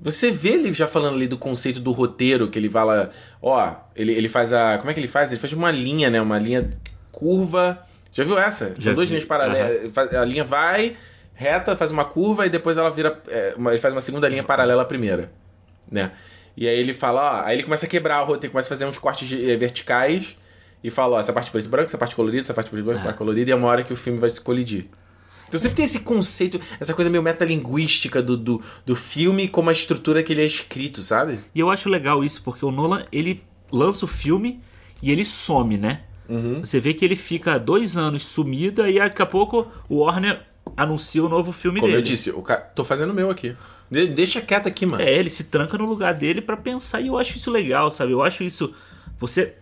você 0.00 0.30
vê 0.32 0.50
ele 0.50 0.72
já 0.72 0.88
falando 0.88 1.14
ali 1.14 1.26
do 1.28 1.38
conceito 1.38 1.78
do 1.80 1.92
roteiro, 1.92 2.50
que 2.50 2.58
ele 2.58 2.68
fala, 2.68 3.10
ó, 3.40 3.74
ele, 3.94 4.12
ele 4.12 4.28
faz 4.28 4.52
a. 4.52 4.78
Como 4.78 4.90
é 4.90 4.94
que 4.94 5.00
ele 5.00 5.08
faz? 5.08 5.30
Ele 5.32 5.40
faz 5.40 5.52
uma 5.52 5.70
linha, 5.70 6.10
né? 6.10 6.20
Uma 6.20 6.38
linha 6.38 6.70
curva. 7.12 7.82
Já 8.12 8.24
viu 8.24 8.38
essa? 8.38 8.74
Já 8.78 8.84
São 8.90 8.94
duas 8.94 9.08
vi. 9.08 9.14
linhas 9.14 9.26
paralelas. 9.28 9.92
Faz- 9.92 10.12
A 10.14 10.24
linha 10.24 10.42
vai 10.44 10.96
reta, 11.36 11.76
faz 11.76 11.90
uma 11.92 12.04
curva 12.04 12.46
e 12.46 12.50
depois 12.50 12.76
ela 12.78 12.90
vira. 12.90 13.22
é, 13.28 13.54
uma- 13.56 13.70
ele 13.70 13.78
faz 13.80 13.94
uma 13.94 14.00
segunda 14.00 14.28
linha 14.28 14.42
paralela 14.42 14.82
à 14.82 14.84
primeira. 14.84 15.30
Né? 15.88 16.10
E 16.56 16.66
aí 16.66 16.76
ele 16.78 16.92
fala, 16.94 17.20
ó, 17.42 17.44
aí 17.46 17.56
ele 17.56 17.62
começa 17.62 17.86
a 17.86 17.88
quebrar 17.88 18.22
o 18.22 18.26
roteiro, 18.26 18.50
começa 18.50 18.66
a 18.66 18.70
fazer 18.70 18.86
uns 18.86 18.98
cortes 18.98 19.30
eh, 19.30 19.56
verticais 19.56 20.36
e 20.82 20.90
fala, 20.90 21.16
ó, 21.16 21.20
essa 21.20 21.32
parte 21.32 21.50
preto 21.50 21.66
e 21.66 21.68
branco, 21.68 21.84
essa 21.86 21.98
parte 21.98 22.16
colorida, 22.16 22.42
essa 22.42 22.54
parte 22.54 22.70
preto 22.70 22.80
e 22.80 22.84
branco, 22.84 22.98
essa 22.98 23.06
É. 23.06 23.10
parte 23.10 23.18
colorida, 23.18 23.50
e 23.50 23.52
é 23.52 23.56
uma 23.56 23.68
hora 23.68 23.84
que 23.84 23.92
o 23.92 23.96
filme 23.96 24.18
vai 24.18 24.30
se 24.30 24.40
colidir. 24.40 24.86
Então 25.48 25.60
sempre 25.60 25.76
tem 25.76 25.84
esse 25.84 26.00
conceito, 26.00 26.60
essa 26.80 26.92
coisa 26.94 27.08
meio 27.10 27.22
metalinguística 27.22 28.20
do, 28.22 28.36
do, 28.36 28.62
do 28.84 28.96
filme 28.96 29.46
como 29.48 29.70
a 29.70 29.72
estrutura 29.72 30.22
que 30.22 30.32
ele 30.32 30.42
é 30.42 30.46
escrito, 30.46 31.02
sabe? 31.02 31.38
E 31.54 31.60
eu 31.60 31.70
acho 31.70 31.88
legal 31.88 32.24
isso, 32.24 32.42
porque 32.42 32.64
o 32.64 32.72
Nolan, 32.72 33.04
ele 33.12 33.44
lança 33.70 34.04
o 34.04 34.08
filme 34.08 34.60
e 35.02 35.12
ele 35.12 35.24
some, 35.24 35.76
né? 35.76 36.00
Uhum. 36.28 36.60
Você 36.64 36.80
vê 36.80 36.92
que 36.94 37.04
ele 37.04 37.14
fica 37.14 37.58
dois 37.60 37.96
anos 37.96 38.24
sumido 38.26 38.84
e 38.88 38.98
daqui 38.98 39.22
a 39.22 39.26
pouco 39.26 39.70
o 39.88 39.98
Warner 39.98 40.40
anuncia 40.76 41.22
o 41.24 41.28
novo 41.28 41.52
filme 41.52 41.80
Como 41.80 41.90
dele. 41.92 42.02
eu 42.02 42.04
disse, 42.04 42.30
o 42.30 42.42
ca... 42.42 42.56
tô 42.56 42.84
fazendo 42.84 43.10
o 43.10 43.14
meu 43.14 43.30
aqui. 43.30 43.54
De- 43.90 44.06
deixa 44.06 44.40
quieto 44.40 44.66
aqui, 44.66 44.86
mano. 44.86 45.02
É, 45.02 45.12
ele 45.14 45.28
se 45.30 45.44
tranca 45.44 45.76
no 45.78 45.84
lugar 45.86 46.14
dele 46.14 46.40
pra 46.40 46.56
pensar 46.56 47.00
e 47.00 47.06
eu 47.08 47.18
acho 47.18 47.36
isso 47.36 47.50
legal, 47.50 47.90
sabe? 47.90 48.12
Eu 48.12 48.22
acho 48.22 48.42
isso 48.42 48.74
você 49.18 49.54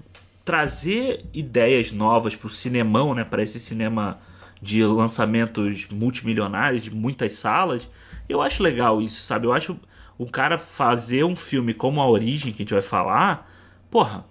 trazer 0.44 1.24
ideias 1.32 1.90
novas 1.90 2.36
pro 2.36 2.50
cinemão, 2.50 3.14
né, 3.14 3.24
para 3.24 3.42
esse 3.42 3.58
cinema 3.58 4.18
de 4.60 4.84
lançamentos 4.84 5.86
multimilionários 5.90 6.82
de 6.82 6.90
muitas 6.90 7.32
salas. 7.34 7.88
Eu 8.28 8.40
acho 8.40 8.62
legal 8.62 9.00
isso, 9.02 9.22
sabe? 9.22 9.46
Eu 9.46 9.52
acho 9.52 9.76
o 10.16 10.26
cara 10.26 10.58
fazer 10.58 11.24
um 11.24 11.34
filme 11.36 11.74
como 11.74 12.00
A 12.00 12.08
Origem 12.08 12.52
que 12.52 12.62
a 12.62 12.64
gente 12.64 12.72
vai 12.72 12.82
falar, 12.82 13.50
porra, 13.90 14.24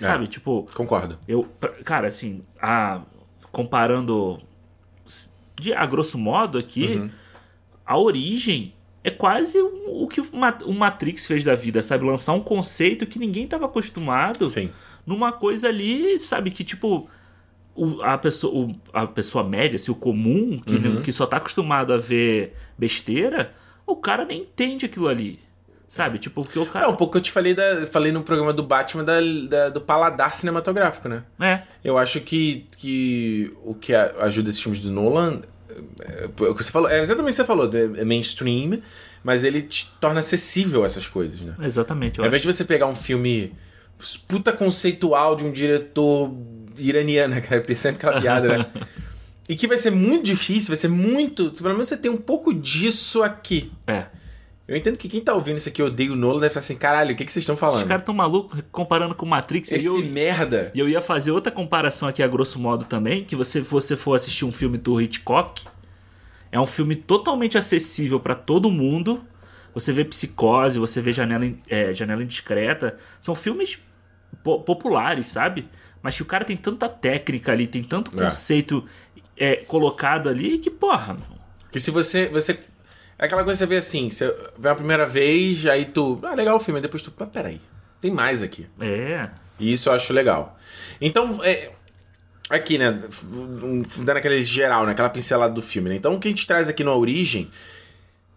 É. 0.00 0.04
sabe? 0.04 0.26
Tipo, 0.26 0.66
Concordo. 0.74 1.18
eu, 1.28 1.46
cara, 1.84 2.08
assim, 2.08 2.40
a, 2.60 3.00
comparando 3.52 4.40
de 5.60 5.72
a 5.72 5.84
grosso 5.86 6.18
modo 6.18 6.58
aqui, 6.58 6.96
Uhum. 6.96 7.10
a 7.86 7.96
origem 7.98 8.72
é 9.04 9.10
quase 9.10 9.58
o 9.60 10.06
que 10.08 10.20
o 10.20 10.26
Ma- 10.36 10.58
o 10.64 10.72
Matrix 10.72 11.26
fez 11.26 11.44
da 11.44 11.54
vida, 11.54 11.82
sabe? 11.82 12.04
Lançar 12.04 12.32
um 12.32 12.40
conceito 12.40 13.06
que 13.06 13.18
ninguém 13.18 13.44
estava 13.44 13.66
acostumado 13.66 14.48
Sim. 14.48 14.70
numa 15.06 15.32
coisa 15.32 15.68
ali, 15.68 16.18
sabe? 16.18 16.50
Que 16.50 16.64
tipo. 16.64 17.08
o- 17.74 18.02
a, 18.02 18.18
pessoa, 18.18 18.66
o- 18.66 18.76
a 18.92 19.06
pessoa 19.06 19.44
média, 19.44 19.76
assim, 19.76 19.90
o 19.92 19.94
comum, 19.94 20.58
que, 20.58 20.74
Uhum. 20.74 21.00
que 21.00 21.12
só 21.12 21.24
tá 21.24 21.36
acostumado 21.38 21.94
a 21.94 21.96
ver 21.96 22.52
besteira, 22.76 23.54
o 23.86 23.94
cara 23.96 24.24
nem 24.24 24.40
entende 24.42 24.84
aquilo 24.84 25.08
ali. 25.08 25.38
Sabe? 25.90 26.20
Tipo, 26.20 26.44
porque 26.44 26.56
o 26.56 26.62
É 26.62 26.66
cara. 26.66 26.88
um 26.88 26.94
pouco 26.94 27.10
que 27.14 27.18
eu 27.18 27.22
te 27.22 27.32
falei, 27.32 27.52
da, 27.52 27.84
falei 27.90 28.12
no 28.12 28.22
programa 28.22 28.52
do 28.52 28.62
Batman 28.62 29.02
da, 29.02 29.14
da- 29.48 29.68
do 29.70 29.80
paladar 29.80 30.32
cinematográfico, 30.36 31.08
né? 31.08 31.24
É. 31.40 31.62
Eu 31.84 31.98
acho 31.98 32.20
que, 32.20 32.64
que 32.76 33.52
o 33.64 33.74
que 33.74 33.92
ajuda 33.92 34.50
esses 34.50 34.62
filmes 34.62 34.78
do 34.80 34.88
Nolan 34.88 35.40
é, 36.00 36.24
é 36.24 36.48
o 36.48 36.54
que 36.54 36.62
você 36.62 36.70
falou, 36.70 36.88
é 36.88 37.00
exatamente 37.00 37.32
o 37.32 37.36
que 37.36 37.42
você 37.42 37.44
falou, 37.44 37.68
é 37.74 38.02
é 38.02 38.04
mainstream, 38.04 38.80
mas 39.24 39.42
ele 39.42 39.62
te 39.62 39.90
torna 40.00 40.20
acessível 40.20 40.84
essas 40.84 41.08
coisas, 41.08 41.40
né? 41.40 41.54
Exatamente. 41.60 42.20
Ao 42.20 42.26
invés 42.26 42.40
de 42.40 42.46
você 42.52 42.64
pegar 42.64 42.86
um 42.86 42.94
filme 42.94 43.52
puta 44.28 44.52
conceitual 44.52 45.34
de 45.34 45.42
um 45.44 45.50
diretor 45.50 46.32
iraniano, 46.78 47.34
cara, 47.42 47.64
sempre 47.74 47.96
aquela 48.06 48.20
piada, 48.20 48.58
né? 48.58 48.66
E 49.48 49.56
que 49.56 49.66
vai 49.66 49.76
ser 49.76 49.90
muito 49.90 50.22
difícil, 50.24 50.68
vai 50.68 50.76
ser 50.76 50.86
muito. 50.86 51.50
Pelo 51.50 51.70
menos 51.70 51.88
você 51.88 51.96
tem 51.96 52.08
um 52.08 52.16
pouco 52.16 52.54
disso 52.54 53.20
aqui. 53.24 53.72
É. 53.84 54.06
Eu 54.70 54.76
entendo 54.76 54.96
que 54.96 55.08
quem 55.08 55.20
tá 55.20 55.34
ouvindo 55.34 55.56
isso 55.56 55.68
aqui 55.68 55.82
odeia 55.82 56.12
o 56.12 56.16
Nolan 56.16 56.36
deve 56.38 56.46
estar 56.46 56.60
assim, 56.60 56.76
caralho, 56.76 57.12
o 57.12 57.16
que, 57.16 57.24
que 57.24 57.32
vocês 57.32 57.42
estão 57.42 57.56
falando? 57.56 57.78
Esses 57.78 57.88
caras 57.88 58.04
tão 58.04 58.14
malucos 58.14 58.62
comparando 58.70 59.16
com 59.16 59.26
Matrix. 59.26 59.72
Esse 59.72 59.84
E 59.84 59.88
eu, 59.88 59.98
merda. 60.04 60.70
e 60.72 60.78
eu 60.78 60.88
ia 60.88 61.02
fazer 61.02 61.32
outra 61.32 61.50
comparação 61.50 62.08
aqui 62.08 62.22
a 62.22 62.28
grosso 62.28 62.56
modo 62.60 62.84
também, 62.84 63.24
que 63.24 63.34
você 63.34 63.60
você 63.60 63.96
for 63.96 64.14
assistir 64.14 64.44
um 64.44 64.52
filme 64.52 64.78
do 64.78 65.00
Hitchcock, 65.00 65.64
é 66.52 66.60
um 66.60 66.66
filme 66.66 66.94
totalmente 66.94 67.58
acessível 67.58 68.20
pra 68.20 68.34
todo 68.36 68.70
mundo. 68.70 69.24
Você 69.74 69.92
vê 69.92 70.04
Psicose, 70.04 70.78
você 70.78 71.00
vê 71.00 71.12
Janela, 71.12 71.52
é, 71.68 71.92
Janela 71.92 72.22
Indiscreta. 72.22 72.96
São 73.20 73.34
filmes 73.34 73.78
po- 74.44 74.60
populares, 74.60 75.26
sabe? 75.28 75.68
Mas 76.02 76.14
que 76.16 76.22
o 76.22 76.26
cara 76.26 76.44
tem 76.44 76.56
tanta 76.56 76.88
técnica 76.88 77.50
ali, 77.52 77.66
tem 77.66 77.82
tanto 77.82 78.10
É. 78.20 78.24
conceito 78.24 78.84
é, 79.36 79.56
colocado 79.56 80.28
ali 80.28 80.58
que, 80.58 80.70
porra, 80.70 81.16
Que 81.72 81.80
se 81.80 81.90
você. 81.90 82.28
você 82.28 82.58
é 83.20 83.26
aquela 83.26 83.44
coisa 83.44 83.58
que 83.58 83.68
você 83.68 83.74
vê 83.74 83.76
assim, 83.76 84.08
você 84.08 84.34
vê 84.58 84.70
a 84.70 84.74
primeira 84.74 85.04
vez, 85.04 85.66
aí 85.66 85.84
tu. 85.84 86.18
Ah, 86.22 86.34
legal 86.34 86.56
o 86.56 86.60
filme, 86.60 86.78
aí 86.78 86.82
depois 86.82 87.02
tu. 87.02 87.12
Ah, 87.20 87.26
peraí. 87.26 87.60
Tem 88.00 88.10
mais 88.10 88.42
aqui. 88.42 88.66
é. 88.80 89.28
E 89.58 89.70
isso 89.70 89.90
eu 89.90 89.92
acho 89.92 90.10
legal. 90.14 90.58
Então, 90.98 91.38
é, 91.44 91.70
aqui, 92.48 92.78
né? 92.78 92.98
Dando 93.98 94.16
aquele 94.16 94.42
geral, 94.42 94.86
né? 94.86 94.92
Aquela 94.92 95.10
pincelada 95.10 95.52
do 95.52 95.60
filme, 95.60 95.90
né? 95.90 95.96
Então, 95.96 96.14
o 96.14 96.18
que 96.18 96.28
a 96.28 96.30
gente 96.30 96.46
traz 96.46 96.66
aqui 96.70 96.82
no 96.82 96.96
Origem. 96.96 97.50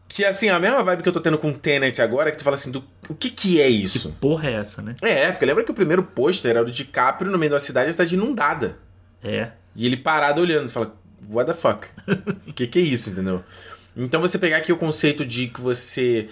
Que 0.09 0.25
é 0.25 0.27
assim, 0.27 0.49
a 0.49 0.59
mesma 0.59 0.83
vibe 0.83 1.01
que 1.01 1.07
eu 1.07 1.13
tô 1.13 1.21
tendo 1.21 1.37
com 1.37 1.49
o 1.49 1.53
Tenet 1.53 2.01
agora, 2.01 2.29
que 2.29 2.37
tu 2.37 2.43
fala 2.43 2.57
assim, 2.57 2.69
do, 2.69 2.83
o 3.07 3.15
que 3.15 3.29
que 3.29 3.61
é 3.61 3.69
isso? 3.69 4.11
Porra 4.19 4.49
é 4.49 4.53
essa, 4.55 4.81
né? 4.81 4.97
É, 5.01 5.31
porque 5.31 5.45
lembra 5.45 5.63
que 5.63 5.71
o 5.71 5.73
primeiro 5.73 6.03
pôster 6.03 6.51
era 6.51 6.61
o 6.61 6.69
DiCaprio 6.69 7.31
no 7.31 7.39
meio 7.39 7.53
da 7.53 7.59
cidade, 7.59 7.87
a 7.87 7.91
cidade 7.93 8.15
inundada. 8.15 8.77
É. 9.23 9.51
E 9.73 9.85
ele 9.85 9.95
parado 9.95 10.41
olhando, 10.41 10.69
fala, 10.69 10.93
what 11.29 11.49
the 11.49 11.57
fuck? 11.57 11.87
O 12.45 12.51
que, 12.53 12.67
que 12.67 12.79
é 12.79 12.81
isso, 12.81 13.11
entendeu? 13.11 13.43
Então 13.95 14.19
você 14.21 14.38
pegar 14.39 14.57
aqui 14.57 14.71
o 14.73 14.77
conceito 14.77 15.25
de 15.25 15.47
que 15.47 15.62
você 15.62 16.27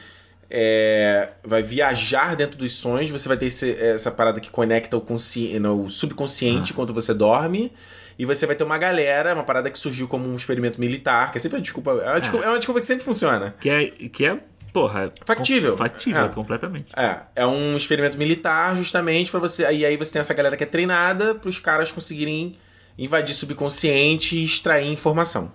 é, 0.50 1.30
vai 1.44 1.62
viajar 1.64 2.36
dentro 2.36 2.58
dos 2.58 2.74
sonhos, 2.74 3.10
você 3.10 3.28
vai 3.28 3.38
ter 3.38 3.46
esse- 3.46 3.72
essa 3.80 4.12
parada 4.12 4.40
que 4.40 4.50
conecta 4.50 4.98
o, 4.98 5.02
consci... 5.02 5.58
no, 5.60 5.86
o 5.86 5.90
subconsciente 5.90 6.74
enquanto 6.74 6.94
você 6.94 7.14
dorme. 7.14 7.72
E 8.20 8.26
você 8.26 8.46
vai 8.46 8.56
ter 8.56 8.64
uma 8.64 8.78
galera, 8.78 9.34
uma 9.34 9.44
parada 9.44 9.70
que 9.72 9.80
surgiu 9.80 10.08
como 10.08 10.28
um 10.28 10.36
experimento 10.36 10.80
militar, 10.80 11.32
que 11.32 11.38
é 11.38 11.42
sempre 11.42 11.58
uma 11.58 11.62
desculpa. 11.64 11.92
É 11.92 12.10
uma 12.12 12.20
desculpa, 12.22 12.46
é 12.46 12.50
uma 12.50 12.58
desculpa 12.60 12.80
que 12.82 12.86
sempre 12.86 13.04
funciona. 13.06 13.56
Que 13.60 13.70
é, 13.70 13.86
que 13.86 14.26
é 14.26 14.38
porra. 14.74 15.12
Factível. 15.26 15.72
com- 15.72 15.78
Factível, 15.78 16.26
É. 16.26 16.30
completamente. 16.30 16.88
É, 16.96 17.20
é 17.38 17.48
um 17.48 17.76
experimento 17.78 18.18
militar 18.18 18.76
justamente 18.76 19.32
pra 19.32 19.40
você. 19.40 19.64
E 19.72 19.86
aí 19.86 19.96
você 19.98 20.12
tem 20.14 20.20
essa 20.20 20.34
galera 20.34 20.56
que 20.58 20.64
é 20.64 20.68
treinada 20.68 21.34
pros 21.34 21.58
caras 21.60 21.92
conseguirem 21.92 22.58
invadir 22.98 23.36
subconsciente 23.36 24.36
e 24.36 24.46
extrair 24.46 24.92
informação. 24.92 25.52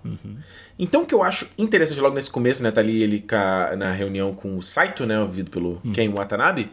Então 0.77 1.03
o 1.03 1.05
que 1.05 1.15
eu 1.15 1.23
acho 1.23 1.47
interessante 1.57 2.01
logo 2.01 2.15
nesse 2.15 2.29
começo, 2.29 2.61
né? 2.61 2.71
Tá 2.71 2.81
ali 2.81 3.01
ele 3.01 3.23
na 3.77 3.91
reunião 3.91 4.33
com 4.33 4.57
o 4.57 4.63
Saito, 4.63 5.05
né? 5.05 5.19
Ouvido 5.19 5.49
pelo 5.49 5.81
Ken 5.93 6.09
Watanabe. 6.09 6.69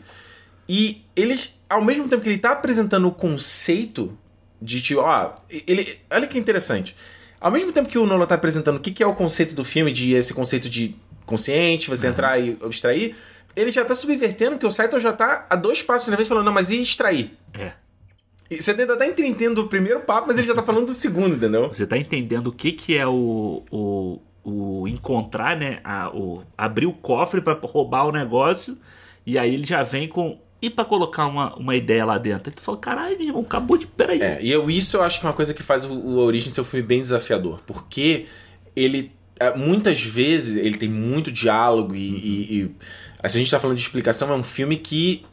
E 0.68 1.04
eles, 1.14 1.54
ao 1.68 1.84
mesmo 1.84 2.08
tempo 2.08 2.22
que 2.22 2.28
ele 2.28 2.38
tá 2.38 2.52
apresentando 2.52 3.06
o 3.06 3.12
conceito 3.12 4.16
de 4.60 4.80
tipo, 4.80 5.00
ó, 5.00 5.34
ele. 5.66 5.98
Olha 6.10 6.26
que 6.26 6.38
interessante. 6.38 6.96
Ao 7.40 7.50
mesmo 7.50 7.72
tempo 7.72 7.88
que 7.88 7.98
o 7.98 8.06
Nolan 8.06 8.26
tá 8.26 8.34
apresentando 8.34 8.76
o 8.76 8.80
que, 8.80 8.90
que 8.90 9.02
é 9.02 9.06
o 9.06 9.14
conceito 9.14 9.54
do 9.54 9.64
filme, 9.64 9.92
de 9.92 10.12
esse 10.12 10.32
conceito 10.32 10.68
de 10.70 10.96
consciente, 11.26 11.90
você 11.90 12.06
entrar 12.06 12.38
e 12.38 12.56
abstrair, 12.62 13.14
ele 13.54 13.70
já 13.70 13.84
tá 13.84 13.94
subvertendo 13.94 14.58
que 14.58 14.66
o 14.66 14.70
Saito 14.70 14.98
já 14.98 15.12
tá 15.12 15.46
a 15.48 15.56
dois 15.56 15.82
passos 15.82 16.08
na 16.08 16.16
vez 16.16 16.28
falando, 16.28 16.46
não, 16.46 16.52
mas 16.52 16.70
e 16.70 16.80
extrair? 16.80 17.36
É. 17.52 17.72
E 18.50 18.62
Você 18.62 18.72
ainda 18.72 18.96
tá 18.96 19.06
entendendo 19.06 19.58
o 19.58 19.68
primeiro 19.68 20.00
papo, 20.00 20.28
mas 20.28 20.38
ele 20.38 20.46
já 20.46 20.54
tá 20.54 20.62
falando 20.62 20.86
do 20.86 20.94
segundo, 20.94 21.34
entendeu? 21.34 21.68
Você 21.68 21.86
tá 21.86 21.96
entendendo 21.96 22.48
o 22.48 22.52
que 22.52 22.72
que 22.72 22.96
é 22.96 23.06
o, 23.06 23.62
o, 23.70 24.20
o 24.44 24.88
encontrar, 24.88 25.56
né? 25.56 25.80
A, 25.82 26.10
o, 26.14 26.42
abrir 26.56 26.86
o 26.86 26.92
cofre 26.92 27.40
pra 27.40 27.58
roubar 27.62 28.06
o 28.06 28.12
negócio 28.12 28.76
e 29.26 29.38
aí 29.38 29.54
ele 29.54 29.66
já 29.66 29.82
vem 29.82 30.08
com. 30.08 30.38
E 30.60 30.70
pra 30.70 30.84
colocar 30.84 31.26
uma, 31.26 31.54
uma 31.56 31.76
ideia 31.76 32.04
lá 32.04 32.16
dentro? 32.16 32.50
Aí 32.50 32.56
tu 32.56 32.62
fala, 32.62 32.78
caralho, 32.78 33.18
meu 33.18 33.26
irmão, 33.26 33.42
acabou 33.42 33.76
de. 33.76 33.86
Peraí. 33.86 34.20
É, 34.20 34.38
e 34.42 34.50
eu, 34.50 34.70
isso 34.70 34.96
eu 34.96 35.02
acho 35.02 35.20
que 35.20 35.26
é 35.26 35.28
uma 35.28 35.34
coisa 35.34 35.52
que 35.52 35.62
faz 35.62 35.84
o, 35.84 35.92
o 35.92 36.16
Origem 36.18 36.52
ser 36.52 36.60
um 36.60 36.64
filme 36.64 36.86
bem 36.86 37.00
desafiador, 37.00 37.62
porque 37.66 38.26
ele, 38.74 39.12
é, 39.38 39.54
muitas 39.56 40.02
vezes, 40.02 40.56
ele 40.56 40.76
tem 40.76 40.88
muito 40.88 41.30
diálogo 41.30 41.94
e, 41.94 41.98
e, 41.98 42.62
e 42.62 43.30
se 43.30 43.36
a 43.36 43.40
gente 43.40 43.50
tá 43.50 43.60
falando 43.60 43.76
de 43.76 43.82
explicação, 43.82 44.30
é 44.30 44.34
um 44.34 44.42
filme 44.42 44.76
que 44.76 45.24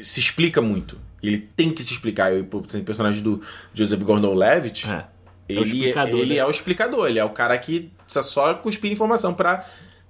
se 0.00 0.20
explica 0.20 0.60
muito. 0.62 0.98
Ele 1.22 1.38
tem 1.38 1.70
que 1.70 1.82
se 1.82 1.92
explicar. 1.92 2.34
E, 2.34 2.40
o 2.40 2.46
personagem 2.84 3.22
do 3.22 3.40
Joseph 3.72 4.00
Gordon-Levitt, 4.02 4.90
É. 4.90 5.04
ele, 5.48 5.58
é 5.60 5.62
explicador, 5.62 6.20
ele 6.20 6.34
né? 6.34 6.40
é 6.40 6.46
o 6.46 6.50
explicador, 6.50 7.08
ele 7.08 7.18
é 7.18 7.24
o 7.24 7.30
cara 7.30 7.56
que 7.58 7.90
precisa 8.04 8.22
só 8.22 8.54
cuspir 8.54 8.90
informação 8.90 9.32
pra, 9.32 9.64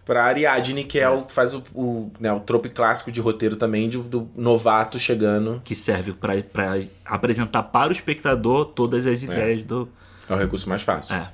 pra 0.04 0.24
Ariadne, 0.24 0.84
que 0.84 0.98
é, 0.98 1.08
o 1.08 1.22
que 1.22 1.32
faz 1.32 1.52
o, 1.54 1.62
o, 1.74 2.10
né, 2.18 2.32
o 2.32 2.40
trope 2.40 2.68
clássico 2.70 3.12
de 3.12 3.20
roteiro 3.20 3.56
também, 3.56 3.88
de- 3.88 3.98
do 3.98 4.28
novato 4.36 4.98
chegando. 4.98 5.60
Que 5.64 5.74
serve 5.76 6.12
pra, 6.12 6.40
pra 6.42 6.80
apresentar 7.04 7.62
para 7.64 7.90
o 7.90 7.92
espectador 7.92 8.66
todas 8.66 9.06
as 9.06 9.22
ideias 9.22 9.62
do. 9.64 9.88
É 10.28 10.34
o 10.34 10.36
recurso 10.38 10.68
mais 10.68 10.82
fácil. 10.82 11.14
É. 11.16 11.28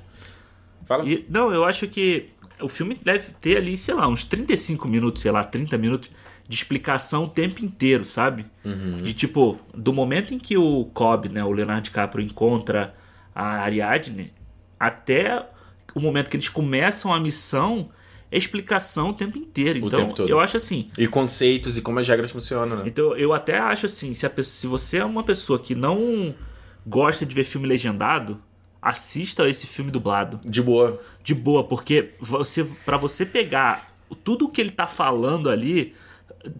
Fala. 0.87 1.05
E, 1.09 1.25
não, 1.29 1.53
eu 1.53 1.65
acho 1.65 1.87
que 1.87 2.27
o 2.61 2.69
filme 2.69 2.99
deve 3.01 3.31
ter 3.41 3.57
ali, 3.59 3.77
sei 3.79 3.95
lá, 3.95 4.09
uns 4.09 4.25
35 4.25 4.89
minutos, 4.89 5.23
sei 5.23 5.31
lá, 5.31 5.45
30 5.45 5.79
minutos 5.79 6.11
de 6.49 6.57
explicação 6.57 7.25
o 7.25 7.29
tempo 7.29 7.63
inteiro, 7.65 8.05
sabe? 8.07 8.47
De 9.03 9.13
tipo, 9.13 9.59
do 9.75 9.93
momento 9.93 10.33
em 10.33 10.39
que 10.39 10.57
o 10.57 10.87
Cobb, 10.95 11.29
né, 11.29 11.45
o 11.45 11.53
Leonardo 11.53 11.83
DiCaprio 11.83 12.25
encontra 12.25 12.95
a 13.35 13.59
Ariadne, 13.63 14.33
até 14.81 15.47
o 15.95 16.01
momento 16.01 16.31
que 16.31 16.37
eles 16.37 16.49
começam 16.49 17.13
a 17.13 17.21
missão, 17.21 17.91
é 18.31 18.39
explicação 18.39 19.11
o 19.11 19.15
tempo 19.15 19.37
inteiro. 19.39 19.79
Então, 19.79 20.07
tempo 20.09 20.23
eu 20.29 20.41
acho 20.41 20.57
assim, 20.57 20.91
E 20.97 21.07
conceitos 21.07 21.77
e 21.77 21.83
como 21.83 21.99
as 21.99 22.09
regras 22.09 22.31
funcionam, 22.31 22.79
né? 22.79 22.83
então 22.87 23.15
eu 23.17 23.33
até 23.33 23.59
acho 23.59 23.87
assim, 23.87 24.15
se, 24.15 24.25
a 24.27 24.31
pessoa- 24.31 24.53
se 24.59 24.67
você 24.67 24.99
é 24.99 25.05
uma 25.05 25.23
pessoa 25.23 25.59
que 25.59 25.75
não 25.75 26.35
gosta 26.87 27.27
de 27.27 27.35
ver 27.35 27.45
filme 27.45 27.67
legendado, 27.67 28.41
assista 28.81 29.49
esse 29.49 29.67
filme 29.67 29.91
dublado. 29.91 30.41
De 30.45 30.63
boa. 30.63 31.01
De 31.23 31.35
boa, 31.35 31.65
porque 31.65 32.11
você 32.21 32.65
para 32.87 32.97
você 32.97 33.27
pegar 33.27 33.93
tudo 34.25 34.49
que 34.49 34.61
ele 34.61 34.71
tá 34.71 34.87
falando 34.87 35.51
ali, 35.51 35.95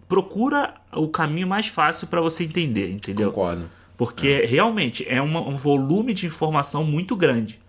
procura 0.07 0.73
o 0.93 1.07
caminho 1.07 1.47
mais 1.47 1.67
fácil 1.67 2.07
para 2.07 2.21
você 2.21 2.43
entender, 2.43 2.89
entendeu? 2.91 3.31
Concordo. 3.31 3.69
Porque 3.97 4.45
realmente 4.45 5.05
é 5.07 5.21
uma- 5.21 5.41
um 5.41 5.57
volume 5.57 6.13
de 6.13 6.25
informação 6.25 6.83
muito 6.83 7.15
grande. 7.15 7.59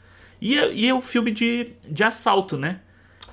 E 0.40 0.58
é, 0.58 0.72
e 0.72 0.88
é 0.88 0.94
um 0.94 1.02
filme 1.02 1.30
de, 1.30 1.72
de 1.88 2.02
assalto, 2.04 2.56
né? 2.56 2.80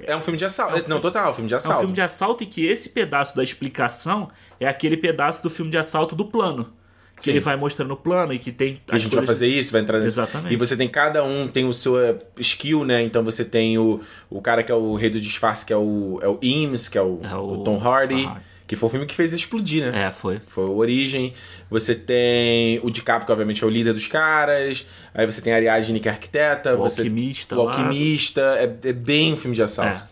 É 0.02 0.16
um 0.16 0.22
filme 0.22 0.38
de 0.38 0.46
assalto. 0.46 0.76
É 0.78 0.82
um 0.84 0.88
Não, 0.90 1.00
total, 1.00 1.34
filme 1.34 1.48
de 1.48 1.54
É 1.54 1.58
um 1.58 1.60
assalto. 1.60 1.80
filme 1.80 1.94
de 1.94 2.02
assalto 2.02 2.44
e 2.44 2.48
que 2.48 2.66
esse 2.66 2.90
pedaço 2.90 3.36
da 3.36 3.44
explicação 3.44 4.30
é 4.60 4.68
aquele 4.68 4.98
pedaço 4.98 5.42
do 5.42 5.50
filme 5.50 5.72
de 5.72 5.78
assalto 5.78 6.16
do 6.16 6.26
plano. 6.26 6.74
Que 7.18 7.24
Sim. 7.24 7.30
ele 7.32 7.40
vai 7.40 7.56
mostrando 7.56 7.92
o 7.96 7.98
plano 7.98 8.32
e 8.32 8.38
que 8.38 8.52
tem. 8.52 8.80
a 8.92 8.98
gente 9.00 9.16
vai 9.16 9.26
fazer 9.26 9.48
isso, 9.48 9.72
vai 9.72 9.82
entrar 9.82 9.98
nesse... 10.00 10.20
Exatamente. 10.20 10.54
E 10.54 10.58
você 10.58 10.78
tem 10.78 10.88
cada 10.88 11.24
um, 11.24 11.48
tem 11.48 11.66
o 11.68 11.74
seu 11.74 11.98
eh, 12.00 12.16
skill, 12.40 12.86
né? 12.86 13.02
Então 13.02 13.24
você 13.24 13.44
tem 13.44 13.76
o, 13.80 14.02
o 14.30 14.40
cara 14.40 14.62
que 14.62 14.72
é 14.72 14.76
o 14.76 14.94
rei 14.94 15.10
do 15.10 15.20
disfarce, 15.20 15.66
que 15.66 15.74
é 15.74 15.78
o, 15.78 16.20
é 16.22 16.28
o 16.28 16.38
Eames, 16.44 16.88
que 16.88 16.96
é 16.96 17.02
o, 17.02 17.20
É 17.24 17.34
o 17.36 17.54
o 17.54 17.64
Tom 17.64 17.80
Hardy, 17.80 18.22
Tom 18.24 18.30
Hardy. 18.30 18.46
Que 18.68 18.76
foi 18.76 18.88
o 18.88 18.90
filme 18.92 19.06
que 19.06 19.16
fez 19.16 19.32
explodir, 19.32 19.90
né? 19.90 20.08
É, 20.08 20.12
foi. 20.12 20.42
Foi 20.46 20.66
o 20.66 20.76
Origem. 20.76 21.34
Você 21.70 21.96
tem 21.96 22.80
o 22.84 22.92
DiCaprio, 22.92 23.26
que 23.26 23.32
obviamente 23.32 23.64
é 23.64 23.68
o 23.68 23.70
líder 23.70 23.94
dos 23.94 24.08
caras. 24.08 24.86
Aí 25.14 25.26
você 25.26 25.42
tem 25.42 25.54
a 25.54 25.56
Ariadne, 25.56 26.00
que 26.02 26.10
é 26.10 26.12
arquiteta. 26.12 26.76
O 26.76 26.80
você... 26.80 27.02
alquimista 27.02 27.56
O 27.56 27.62
alquimista. 27.62 28.42
É, 28.42 28.90
é 28.90 28.94
bem 28.94 29.34
um 29.34 29.38
filme 29.38 29.56
de 29.56 29.64
assalto. 29.64 30.04
É. 30.04 30.08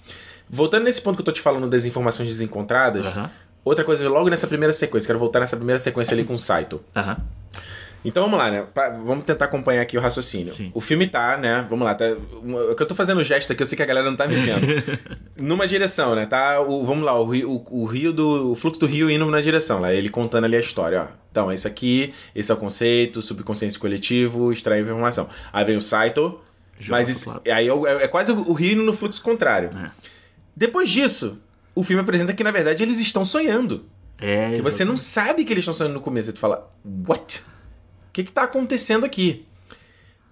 Voltando 0.49 0.85
nesse 0.85 1.01
ponto 1.01 1.15
que 1.15 1.21
eu 1.21 1.25
tô 1.25 1.33
te 1.33 1.41
falando 1.41 1.67
das 1.67 1.85
informações 1.85 2.29
desencontradas, 2.29 3.05
Aham. 3.07 3.29
outra 3.65 3.83
coisa, 3.83 4.07
logo 4.07 4.29
nessa 4.29 4.47
primeira 4.47 4.71
sequência, 4.73 5.07
quero 5.07 5.19
voltar 5.19 5.41
nessa 5.41 5.57
primeira 5.57 5.79
sequência 5.79 6.13
ali 6.13 6.23
com 6.23 6.35
o 6.35 6.39
Saito. 6.39 6.81
Aham. 6.95 7.17
Então 8.05 8.23
vamos 8.23 8.37
lá, 8.39 8.49
né? 8.51 8.65
Pa- 8.73 8.89
Vamos 8.89 9.23
tentar 9.23 9.45
acompanhar 9.45 9.81
aqui 9.81 9.97
o 9.97 10.01
raciocínio. 10.01 10.53
Sim. 10.53 10.71
O 10.73 10.79
filme 10.79 11.07
tá, 11.07 11.35
né? 11.37 11.65
Vamos 11.69 11.85
lá, 11.85 11.93
tá. 11.95 12.05
O 12.71 12.75
que 12.75 12.81
eu 12.83 12.87
tô 12.87 12.93
fazendo 12.95 13.23
gesto 13.23 13.51
aqui, 13.51 13.61
eu 13.63 13.65
sei 13.65 13.75
que 13.75 13.83
a 13.83 13.85
galera 13.85 14.09
não 14.09 14.15
tá 14.15 14.27
me 14.27 14.35
vendo. 14.35 14.65
Numa 15.37 15.67
direção, 15.67 16.15
né? 16.15 16.25
Tá. 16.25 16.61
O, 16.61 16.85
vamos 16.85 17.03
lá, 17.03 17.19
o 17.19 17.25
o, 17.25 17.63
o 17.81 17.85
rio 17.85 18.13
do. 18.13 18.51
O 18.51 18.55
fluxo 18.55 18.79
do 18.79 18.85
rio 18.85 19.09
indo 19.09 19.25
na 19.25 19.41
direção, 19.41 19.79
lá. 19.81 19.91
Ele 19.93 20.09
contando 20.09 20.45
ali 20.45 20.55
a 20.55 20.59
história, 20.59 21.01
ó. 21.01 21.07
Então, 21.31 21.51
é 21.51 21.55
isso 21.55 21.67
aqui, 21.67 22.13
esse 22.33 22.49
é 22.49 22.53
o 22.55 22.57
conceito, 22.57 23.21
subconsciência 23.21 23.77
coletivo, 23.79 24.51
extrair 24.53 24.83
informação. 24.83 25.27
Aí 25.51 25.65
vem 25.65 25.75
o 25.75 25.81
Saito. 25.81 26.39
Joga 26.79 26.99
mas 26.99 27.09
isso, 27.09 27.41
aí 27.45 27.67
é, 27.67 27.71
é- 27.71 28.03
é 28.03 28.07
quase 28.07 28.31
o 28.31 28.53
rio 28.53 28.73
indo 28.73 28.83
no 28.83 28.93
fluxo 28.93 29.21
contrário. 29.21 29.69
É. 29.77 29.89
Depois 30.55 30.89
disso, 30.89 31.41
o 31.73 31.83
filme 31.83 32.01
apresenta 32.01 32.33
que, 32.33 32.43
na 32.43 32.51
verdade, 32.51 32.83
eles 32.83 32.99
estão 32.99 33.25
sonhando. 33.25 33.85
É. 34.17 34.53
Que 34.55 34.61
você 34.61 34.85
não 34.85 34.95
sabe 34.95 35.43
que 35.43 35.51
eles 35.51 35.61
estão 35.63 35.73
sonhando 35.73 35.93
no 35.95 35.99
começo. 36.01 36.29
Aí 36.29 36.33
tu 36.33 36.39
fala, 36.39 36.69
what? 37.07 37.43
O 38.15 38.17
que 38.17 38.23
que 38.23 38.31
tá 38.31 38.43
acontecendo 38.43 39.05
aqui? 39.05 39.45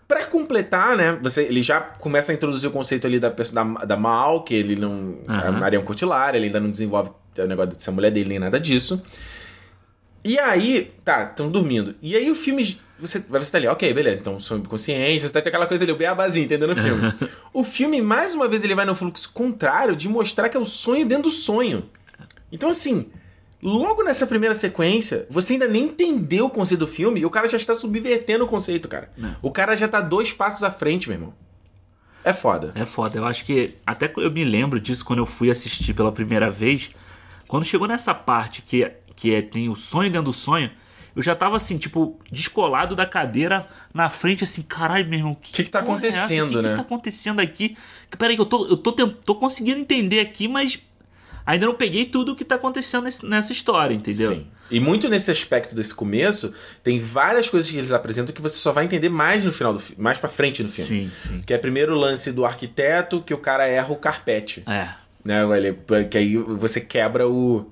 Pra 0.08 0.26
completar, 0.26 0.96
né? 0.96 1.20
Você, 1.22 1.44
ele 1.44 1.62
já 1.62 1.82
começa 1.82 2.32
a 2.32 2.36
introduzir 2.36 2.70
o 2.70 2.72
conceito 2.72 3.06
ali 3.06 3.20
da, 3.20 3.30
pessoa- 3.30 3.62
da, 3.62 3.84
da 3.84 3.98
Mal, 3.98 4.44
que 4.46 4.54
ele 4.54 4.78
não. 4.78 5.18
Aham. 5.28 5.48
A 5.50 5.52
Marion 5.52 5.82
Cotillard, 5.84 6.38
ele 6.38 6.46
ainda 6.46 6.62
não 6.62 6.72
desenvolve 6.72 7.10
o 7.38 7.46
negócio 7.46 7.76
de 7.76 7.84
ser 7.84 7.92
mulher 7.92 8.10
dele 8.10 8.30
nem 8.30 8.40
nada 8.40 8.58
disso. 8.58 9.04
E 10.24 10.40
aí, 10.40 10.94
tá, 11.04 11.24
estão 11.24 11.52
dormindo. 11.52 11.94
E 12.02 12.16
aí 12.16 12.32
o 12.32 12.36
filme. 12.36 12.80
Você 13.00 13.20
vai 13.20 13.44
você 13.44 13.52
tá 13.52 13.58
ali, 13.58 13.68
ok, 13.68 13.94
beleza, 13.94 14.22
então 14.22 14.40
subconsciência, 14.40 15.28
você 15.28 15.34
tá 15.34 15.40
aquela 15.40 15.68
coisa 15.68 15.84
ali, 15.84 15.92
o 15.92 15.98
beabazinho, 15.98 16.46
entendeu 16.46 16.70
no 16.70 16.76
filme? 16.78 17.14
o 17.52 17.62
filme, 17.66 18.02
mais 18.02 18.34
uma 18.34 18.48
vez, 18.48 18.64
ele 18.64 18.76
vai 18.76 18.86
no 18.86 18.96
fluxo 18.96 19.30
contrário 19.34 19.94
de 19.94 20.08
mostrar 20.08 20.48
que 20.48 20.56
é 20.56 20.60
o 20.60 20.64
sonho 20.64 21.06
dentro 21.06 21.24
do 21.24 21.32
sonho. 21.32 21.84
Então, 22.50 22.70
assim, 22.70 23.08
logo 23.64 24.04
nessa 24.04 24.28
primeira 24.28 24.54
sequência, 24.54 25.26
você 25.30 25.54
ainda 25.54 25.68
nem 25.68 25.86
entendeu 25.86 26.46
o 26.46 26.50
conceito 26.50 26.82
do 26.82 26.88
filme 26.88 27.22
e 27.22 27.26
o 27.26 27.30
cara 27.30 27.48
já 27.50 27.58
está 27.58 27.74
subvertendo 27.74 28.44
o 28.44 28.48
conceito, 28.48 28.88
cara. 28.88 29.12
Não. 29.18 29.36
O 29.42 29.52
cara 29.52 29.76
já 29.76 29.88
tá 29.88 30.02
dois 30.02 30.32
passos 30.34 30.64
à 30.64 30.70
frente, 30.70 31.08
meu 31.08 31.18
irmão. 31.18 31.34
É 32.24 32.34
foda. 32.34 32.72
É 32.76 32.86
foda. 32.86 33.18
Eu 33.18 33.26
acho 33.26 33.44
que. 33.46 33.76
Até 33.86 34.12
eu 34.18 34.32
me 34.32 34.44
lembro 34.44 34.80
disso 34.80 35.04
quando 35.04 35.20
eu 35.20 35.26
fui 35.26 35.52
assistir 35.52 35.94
pela 35.94 36.12
primeira 36.12 36.50
vez. 36.50 36.92
Quando 37.48 37.66
chegou 37.66 37.88
nessa 37.88 38.14
parte 38.14 38.62
que, 38.62 38.90
que 39.16 39.34
é, 39.34 39.42
tem 39.42 39.70
o 39.70 39.76
sonho 39.76 40.10
dentro 40.10 40.26
do 40.26 40.34
sonho, 40.34 40.72
eu 41.16 41.22
já 41.22 41.36
tava 41.36 41.58
assim, 41.58 41.78
tipo, 41.78 42.20
descolado 42.32 42.96
da 42.96 43.06
cadeira 43.06 43.68
na 43.94 44.10
frente, 44.10 44.44
assim, 44.44 44.64
caralho, 44.64 45.08
meu 45.08 45.20
irmão. 45.20 45.34
O 45.34 45.36
Que 45.36 45.64
que 45.64 45.70
tá 45.70 45.80
porra 45.84 45.94
é 45.96 45.98
acontecendo, 46.10 46.48
O 46.48 46.50
que 46.50 46.62
né? 46.62 46.70
que 46.70 46.76
tá 46.76 46.82
acontecendo 46.82 47.40
aqui? 47.40 47.78
Que, 48.10 48.18
Peraí, 48.18 48.36
que 48.36 48.42
eu 48.42 48.46
tô, 48.46 48.66
eu 48.68 48.78
tô, 48.78 48.92
tô 48.94 49.36
conseguindo 49.36 49.80
entender 49.80 50.20
aqui, 50.20 50.48
mas 50.48 50.82
ainda 51.46 51.66
não 51.66 51.76
peguei 51.76 52.06
tudo 52.06 52.32
o 52.34 52.36
que 52.36 52.46
tá 52.46 52.56
acontecendo 52.56 53.08
nessa 53.24 53.52
história, 53.52 53.94
entendeu? 53.94 54.34
Sim. 54.36 54.48
E 54.72 54.80
muito 54.80 55.08
nesse 55.10 55.30
aspecto 55.30 55.76
desse 55.76 55.94
começo, 55.94 56.54
tem 56.84 57.00
várias 57.00 57.48
coisas 57.50 57.70
que 57.70 57.78
eles 57.78 57.92
apresentam 57.92 58.34
que 58.34 58.42
você 58.42 58.56
só 58.58 58.72
vai 58.72 58.86
entender 58.86 59.10
mais 59.10 59.44
no 59.46 59.52
final 59.54 59.72
do 59.74 59.80
filme, 59.80 60.02
mais 60.02 60.18
pra 60.18 60.30
frente 60.30 60.64
no 60.64 60.70
filme. 60.72 60.88
Sim, 60.90 61.12
sim. 61.16 61.42
Que 61.46 61.54
é 61.54 61.58
primeiro 61.58 61.94
o 61.94 61.98
lance 62.00 62.32
do 62.32 62.46
arquiteto, 62.46 63.22
que 63.22 63.34
o 63.34 63.38
cara 63.38 63.68
erra 63.68 63.92
o 63.92 63.96
carpete. 63.98 64.64
É. 64.66 64.90
Né? 65.24 65.42
Ele- 65.58 65.78
Que 66.10 66.18
aí 66.18 66.38
você 66.38 66.82
quebra 66.82 67.28
o, 67.28 67.72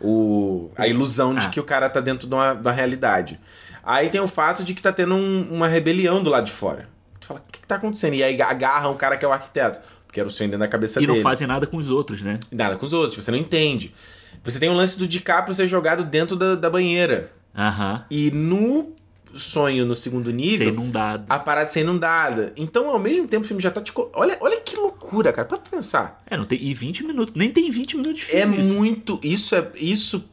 o, 0.00 0.70
a 0.76 0.86
ilusão 0.86 1.34
de 1.34 1.46
Ah. 1.46 1.50
que 1.50 1.60
o 1.60 1.64
cara 1.64 1.88
tá 1.90 2.00
dentro 2.00 2.26
de 2.28 2.34
uma, 2.34 2.54
de 2.54 2.60
uma 2.66 2.72
realidade. 2.72 3.38
Aí 3.82 4.08
tem 4.08 4.20
o 4.20 4.28
fato 4.28 4.62
de 4.62 4.74
que 4.74 4.82
tá 4.82 4.92
tendo 4.92 5.14
um- 5.14 5.48
uma 5.50 5.66
rebelião 5.68 6.22
do 6.22 6.30
lado 6.30 6.46
de 6.46 6.52
fora. 6.52 6.88
Tu 7.20 7.26
fala, 7.26 7.40
o 7.40 7.50
que, 7.52 7.60
que 7.60 7.66
tá 7.66 7.74
acontecendo? 7.76 8.14
E 8.14 8.22
aí 8.22 8.40
agarram 8.40 8.92
o 8.92 8.96
cara 8.96 9.16
que 9.16 9.24
é 9.24 9.28
o 9.28 9.32
arquiteto. 9.32 9.80
Porque 10.08 10.18
era 10.18 10.28
o 10.28 10.32
sonho 10.32 10.50
dentro 10.50 10.60
da 10.64 10.68
cabeça 10.68 11.00
E 11.00 11.06
não 11.06 11.14
dele. 11.14 11.22
fazem 11.22 11.46
nada 11.46 11.66
com 11.68 11.76
os 11.76 11.88
outros, 11.90 12.20
né? 12.22 12.40
Nada 12.50 12.76
com 12.76 12.84
os 12.84 12.92
outros, 12.92 13.22
você 13.22 13.30
não 13.30 13.38
entende. 13.38 13.94
Você 14.42 14.58
tem 14.58 14.68
o 14.68 14.74
lance 14.74 14.98
do 14.98 15.06
DiCaprio 15.06 15.54
ser 15.54 15.66
jogado 15.68 16.02
dentro 16.02 16.34
da, 16.36 16.54
da 16.56 16.68
banheira. 16.68 17.30
Aham. 17.56 18.04
E 18.10 18.30
no 18.32 18.92
sonho, 19.34 19.84
no 19.84 19.94
segundo 19.94 20.26
Ser 20.30 20.32
nível, 20.36 20.68
inundado. 20.68 21.24
a 21.28 21.38
parada 21.38 21.68
ser 21.68 21.80
inundada. 21.82 22.52
Então, 22.56 22.88
ao 22.88 22.98
mesmo 22.98 23.28
tempo, 23.28 23.44
o 23.44 23.46
filme 23.46 23.62
já 23.62 23.70
tá 23.70 23.80
te. 23.80 23.92
co- 23.92 24.10
Olha, 24.14 24.36
olha 24.40 24.58
que 24.60 24.74
loucura, 24.76 25.32
cara. 25.32 25.46
Tu 25.46 25.58
pensar. 25.70 26.22
É, 26.26 26.36
não 26.36 26.44
tem. 26.46 26.58
E 26.62 26.72
20 26.72 27.04
minutos. 27.04 27.34
Nem 27.36 27.50
tem 27.52 27.70
20 27.70 27.96
minutos 27.98 28.20
de 28.20 28.34
É 28.34 28.40
filme. 28.42 28.60
isso. 28.60 28.74
muito. 28.74 29.20
Isso 29.22 29.54
é. 29.54 29.70
Isso 29.76 30.24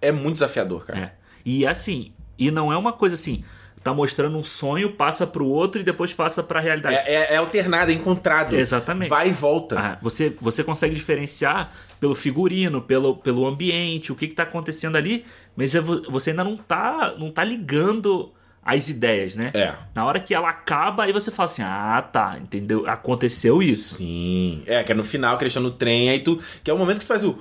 é 0.00 0.12
muito 0.12 0.34
desafiador, 0.34 0.86
cara. 0.86 0.98
É. 1.00 1.12
E 1.44 1.66
assim, 1.66 2.12
e 2.38 2.50
não 2.50 2.72
é 2.72 2.76
uma 2.76 2.92
coisa 2.92 3.14
assim, 3.14 3.42
tá 3.82 3.94
mostrando 3.94 4.36
um 4.36 4.44
sonho, 4.44 4.92
passa 4.92 5.26
pro 5.26 5.46
outro 5.46 5.80
e 5.80 5.84
depois 5.84 6.12
passa 6.12 6.42
pra 6.42 6.60
realidade. 6.60 6.96
É, 6.96 7.14
é- 7.14 7.34
é 7.34 7.36
alternado, 7.36 7.90
é 7.90 7.94
encontrado. 7.94 8.54
Exatamente. 8.56 9.08
Vai 9.08 9.28
e 9.30 9.32
volta. 9.32 9.78
Ah, 9.78 9.98
você, 10.02 10.36
você 10.40 10.62
consegue 10.62 10.94
diferenciar 10.94 11.72
pelo 11.98 12.14
figurino, 12.14 12.82
pelo, 12.82 13.16
pelo 13.16 13.46
ambiente, 13.46 14.12
o 14.12 14.14
que, 14.16 14.28
que 14.28 14.34
tá 14.34 14.42
acontecendo 14.42 14.96
ali, 14.96 15.24
mas 15.56 15.74
é 15.74 15.80
vo- 15.80 16.02
você 16.10 16.30
ainda 16.30 16.44
não 16.44 16.56
tá, 16.56 17.14
não 17.18 17.30
tá 17.30 17.42
ligando 17.42 18.32
as 18.62 18.90
ideias, 18.90 19.34
né? 19.34 19.50
É. 19.54 19.72
Na 19.94 20.04
hora 20.04 20.20
que 20.20 20.34
ela 20.34 20.50
acaba, 20.50 21.04
aí 21.04 21.12
você 21.12 21.30
fala 21.30 21.46
assim: 21.46 21.62
ah, 21.62 22.02
tá, 22.12 22.38
entendeu? 22.38 22.86
Aconteceu 22.86 23.62
isso. 23.62 23.94
Sim. 23.96 24.62
É, 24.66 24.84
que 24.84 24.92
é 24.92 24.94
no 24.94 25.02
final 25.04 25.38
que 25.38 25.44
eles 25.44 25.52
estão 25.52 25.62
no 25.62 25.70
trem, 25.70 26.10
aí 26.10 26.20
tu. 26.20 26.38
Que 26.62 26.70
é 26.70 26.74
o 26.74 26.78
momento 26.78 26.98
que 26.98 27.04
tu 27.06 27.08
faz 27.08 27.24
o. 27.24 27.38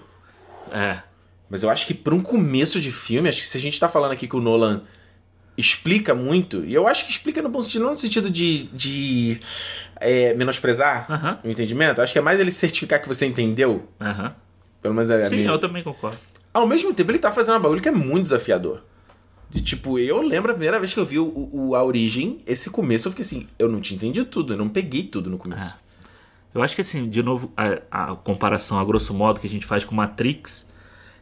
É. 0.72 1.00
Mas 1.50 1.64
eu 1.64 1.70
acho 1.70 1.86
que 1.86 1.94
pra 1.94 2.14
um 2.16 2.22
começo 2.22 2.80
de 2.80 2.92
filme, 2.92 3.28
acho 3.28 3.42
que 3.42 3.48
se 3.48 3.58
a 3.58 3.62
gente 3.62 3.78
tá 3.80 3.90
falando 3.90 4.12
aqui 4.14 4.28
que 4.28 4.36
o 4.36 4.40
Nolan 4.42 4.84
explica 5.60 6.14
muito, 6.16 6.64
e 6.66 6.74
eu 6.74 6.88
acho 6.88 7.06
que 7.06 7.12
explica 7.12 7.42
no 7.42 7.50
bom 7.50 7.62
sentido, 7.62 7.84
não 7.84 7.92
no 7.92 7.98
sentido 7.98 8.30
de, 8.30 8.64
de 8.74 9.40
é, 10.00 10.34
menosprezar 10.34 11.06
Aham. 11.12 11.40
o 11.44 11.50
entendimento, 11.50 12.02
acho 12.02 12.14
que 12.14 12.20
é 12.20 12.22
mais 12.22 12.40
ele 12.40 12.52
certificar 12.52 13.02
que 13.02 13.08
você 13.08 13.26
entendeu, 13.26 13.88
Aham. 14.00 14.34
pelo 14.82 14.94
menos 14.94 15.10
é 15.10 15.18
a 15.18 15.22
Sim, 15.22 15.38
minha... 15.38 15.50
eu 15.50 15.60
também 15.60 15.84
concordo. 15.84 16.18
Ao 16.54 16.66
mesmo 16.68 16.94
tempo, 16.94 17.12
ele 17.12 17.20
tá 17.20 17.32
fazendo 17.32 17.58
um 17.58 17.62
bagulho 17.62 17.82
que 17.82 17.90
é 17.90 17.92
muito 17.92 18.24
desafiador. 18.24 18.84
De 19.50 19.62
tipo, 19.62 19.98
eu 19.98 20.22
lembro 20.22 20.52
a 20.52 20.54
primeira 20.54 20.80
vez 20.80 20.94
que 20.94 21.00
eu 21.00 21.06
vi 21.06 21.18
o, 21.20 21.50
o- 21.52 21.76
A 21.76 21.84
Origem, 21.84 22.40
esse 22.46 22.70
começo, 22.70 23.08
eu 23.08 23.12
fiquei 23.12 23.26
assim, 23.26 23.48
eu 23.58 23.68
não 23.68 23.82
tinha 23.82 23.96
entendido 23.98 24.26
tudo, 24.28 24.54
eu 24.54 24.58
não 24.58 24.70
peguei 24.70 25.04
tudo 25.04 25.30
no 25.32 25.38
começo. 25.40 25.76
Eu 26.54 26.62
acho 26.64 26.76
que 26.76 26.82
assim, 26.82 27.10
de 27.10 27.22
novo, 27.24 27.52
a, 27.58 28.12
a 28.12 28.16
comparação 28.16 28.80
a 28.80 28.86
grosso 28.86 29.14
modo 29.14 29.40
que 29.40 29.48
a 29.48 29.50
gente 29.50 29.66
faz 29.66 29.84
com 29.84 29.94
Matrix, 29.96 30.68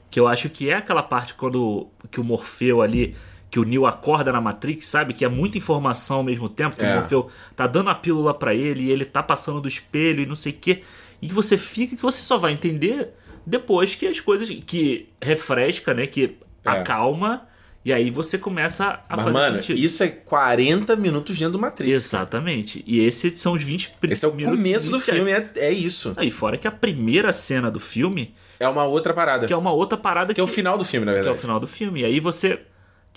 que 0.10 0.20
eu 0.20 0.28
acho 0.28 0.50
que 0.50 0.70
é 0.70 0.76
aquela 0.76 1.04
parte 1.04 1.34
quando 1.34 1.88
que 2.12 2.20
o 2.20 2.24
Morfeu 2.24 2.82
ali 2.82 3.16
que 3.50 3.60
o 3.60 3.64
Neo 3.64 3.86
acorda 3.86 4.32
na 4.32 4.42
Matrix, 4.42 4.88
sabe? 4.88 5.14
Que 5.14 5.24
é 5.24 5.30
muita 5.30 5.58
informação 5.58 6.18
ao 6.18 6.24
mesmo 6.24 6.50
tempo, 6.50 6.76
que 6.76 6.84
É. 6.86 6.92
o 6.92 6.96
Morfeu 6.96 7.30
tá 7.56 7.66
dando 7.68 7.90
a 7.90 7.96
pílula 7.96 8.34
pra 8.34 8.54
ele 8.54 8.84
e 8.84 8.92
ele 8.92 9.06
tá 9.06 9.24
passando 9.24 9.62
do 9.62 9.68
espelho 9.68 10.22
e 10.22 10.26
não 10.26 10.36
sei 10.36 10.52
o 10.52 10.56
quê. 10.56 10.82
E 11.22 11.28
que 11.28 11.34
você 11.34 11.58
fica 11.58 11.96
que 11.96 12.02
você 12.02 12.22
só 12.22 12.38
vai 12.38 12.52
entender 12.52 13.10
depois 13.46 13.96
que 13.96 14.06
as 14.06 14.20
coisas. 14.20 14.50
que 14.66 15.08
refresca, 15.22 15.94
né? 15.94 16.06
Que 16.08 16.36
É. 16.66 16.70
acalma. 16.70 17.48
E 17.86 17.94
aí 17.94 18.10
você 18.12 18.38
começa 18.38 19.00
a 19.08 19.16
Mas, 19.16 19.24
fazer 19.26 19.32
mano, 19.40 19.56
sentido. 19.58 19.80
isso 19.80 20.04
é 20.04 20.10
40 20.10 20.94
minutos 20.98 21.38
dentro 21.38 21.54
do 21.54 21.60
Matrix. 21.60 21.90
Exatamente. 21.94 22.84
E 22.86 23.00
esses 23.00 23.38
são 23.38 23.54
os 23.54 23.64
20 23.64 23.94
Esse 24.04 24.26
é 24.26 24.28
o 24.28 24.34
minutos 24.34 24.60
começo 24.62 24.92
do 24.92 25.00
filme, 25.00 25.32
é, 25.32 25.50
é 25.56 25.72
isso. 25.72 26.12
Aí, 26.18 26.30
fora 26.30 26.58
que 26.58 26.68
a 26.68 26.72
primeira 26.72 27.32
cena 27.32 27.72
do 27.72 27.80
filme, 27.80 28.36
É 28.60 28.68
uma 28.68 28.84
outra 28.84 29.14
parada. 29.14 29.48
que 29.48 29.54
é 29.54 29.56
uma 29.58 29.72
outra 29.72 29.98
parada 29.98 30.34
Que 30.34 30.42
é 30.42 30.44
o 30.44 30.48
final 30.48 30.78
do 30.78 30.84
filme, 30.84 31.06
na 31.06 31.14
que 31.14 31.20
é 31.20 31.22
verdade. 31.22 31.38
o 31.38 31.42
final 31.42 31.60
do 31.62 31.68
filme. 31.68 32.02
E 32.02 32.06
aí 32.06 32.20
você, 32.20 32.60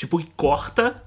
tipo, 0.00 0.24
corta 0.34 1.02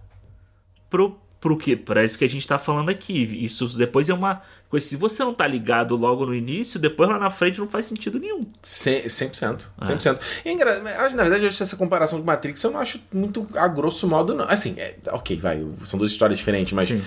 pro, 0.90 1.18
pro 1.42 1.58
quê? 1.58 1.76
Pra 1.76 2.04
isso 2.06 2.16
que 2.18 2.24
a 2.24 2.30
gente 2.30 2.48
tá 2.48 2.60
falando 2.60 2.90
aqui. 2.90 3.14
Isso 3.44 3.68
depois 3.78 4.08
é 4.08 4.14
uma 4.14 4.42
coisa. 4.70 4.86
Se 4.86 4.96
você 4.96 5.24
não 5.24 5.34
tá 5.34 5.48
ligado 5.48 5.96
logo 5.96 6.26
no 6.28 6.36
início, 6.36 6.80
depois 6.80 7.10
lá 7.10 7.18
na 7.18 7.32
frente 7.32 7.60
não 7.60 7.68
faz 7.68 7.88
sentido 7.88 8.20
nenhum. 8.20 8.40
Cem- 8.62 9.04
100%. 9.08 9.66
100%. 9.82 10.20
E 10.46 10.50
é 10.50 10.52
engra- 10.52 10.82
acho, 11.06 11.16
na 11.16 11.24
verdade, 11.24 11.44
eu 11.44 11.48
acho 11.48 11.64
essa 11.64 11.76
comparação 11.76 12.20
com 12.20 12.26
Matrix 12.26 12.64
eu 12.64 12.72
não 12.72 12.80
acho 12.80 13.02
muito 13.12 13.48
a 13.56 13.68
grosso 13.68 14.08
modo, 14.08 14.36
não. 14.36 14.46
Assim, 14.48 14.76
é, 14.80 14.96
ok, 15.12 15.40
vai, 15.40 15.66
são 15.86 15.98
duas 15.98 16.12
histórias 16.12 16.38
diferentes, 16.38 16.74
mas 16.74 16.88
Sim. 16.88 17.02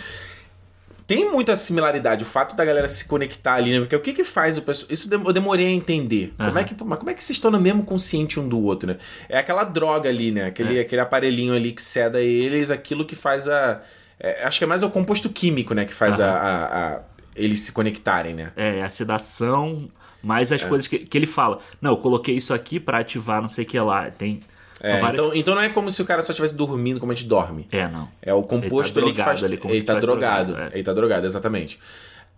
Tem 1.07 1.31
muita 1.31 1.55
similaridade. 1.57 2.25
O 2.25 2.27
fato 2.27 2.57
da 2.57 2.65
galera 2.65 2.89
se 2.89 3.05
conectar 3.07 3.55
ali, 3.55 3.73
né? 3.73 3.79
Porque 3.81 3.95
o 3.95 4.01
que 4.01 4.13
que 4.13 4.25
faz 4.25 4.59
o 4.59 4.63
pessoal. 4.63 4.89
Isso 4.91 5.09
eu 5.13 5.33
demorei 5.33 5.67
a 5.67 5.71
entender. 5.71 6.35
Como, 6.37 6.51
Aham. 6.51 6.59
é 6.61 6.65
que, 6.65 6.75
mas 6.85 6.99
como 6.99 7.11
é 7.11 7.15
que 7.15 7.23
vocês 7.23 7.37
estão 7.37 7.51
no 7.51 7.61
mesmo 7.61 7.85
consciente 7.85 8.41
um 8.41 8.49
do 8.49 8.61
outro, 8.61 8.89
né? 8.89 8.97
É 9.29 9.39
aquela 9.39 9.63
droga 9.65 10.09
ali, 10.09 10.33
né? 10.33 10.47
Aquele, 10.47 10.81
aquele 10.81 11.01
aparelhinho 11.01 11.55
ali 11.55 11.71
que 11.73 11.81
ceda 11.83 12.21
eles, 12.21 12.71
aquilo 12.71 13.05
que 13.05 13.15
faz 13.15 13.47
a. 13.49 13.81
é, 14.19 14.43
acho 14.45 14.59
que 14.59 14.65
é 14.65 14.67
mais 14.67 14.83
o 14.83 14.91
composto 14.91 15.29
químico, 15.29 15.75
né? 15.75 15.85
Que 15.85 15.95
faz 15.95 16.21
a, 16.21 16.29
a- 16.31 16.95
a- 16.97 17.01
eles 17.37 17.61
se 17.61 17.71
conectarem, 17.73 18.35
né? 18.35 18.51
É, 18.57 18.83
a 18.83 18.89
sedação, 18.89 19.89
mais 20.23 20.51
É. 20.51 20.57
as 20.57 20.65
coisas 20.65 20.89
que, 20.89 20.99
que 20.99 21.17
ele 21.17 21.27
fala. 21.27 21.59
Não, 21.81 21.93
eu 21.93 21.97
coloquei 21.99 22.35
isso 22.37 22.53
aqui 22.53 22.81
pra 22.81 22.99
ativar 22.99 23.41
não 23.41 23.49
sei 23.49 23.65
o 23.65 23.69
que 23.69 23.79
lá. 23.79 24.11
Tem. 24.11 24.41
É, 24.81 25.01
várias. 25.01 25.13
então, 25.15 25.35
então 25.35 25.55
não 25.55 25.63
é 25.63 25.69
como 25.69 25.91
se 25.91 26.03
o 26.03 26.05
cara 26.05 26.23
só 26.23 26.33
estivesse 26.33 26.55
dormindo 26.55 27.01
como 27.01 27.13
a 27.13 27.15
gente 27.15 27.27
dorme. 27.27 27.67
É, 27.73 27.89
não. 27.89 28.09
É 28.21 28.35
o 28.35 28.43
composto 28.43 28.99
Ele 28.99 29.07
ali 29.07 29.17
tá 29.17 29.23
que 29.23 29.29
faz. 29.29 29.41
drogado 29.41 29.67
ali, 29.67 29.77
ele 29.77 29.85
tá 29.85 29.95
drogado. 29.99 30.53
drogado, 30.53 30.75
é. 30.75 30.77
Ele 30.77 30.85
tá 30.85 30.93
drogado, 30.93 31.27
exatamente. 31.27 31.79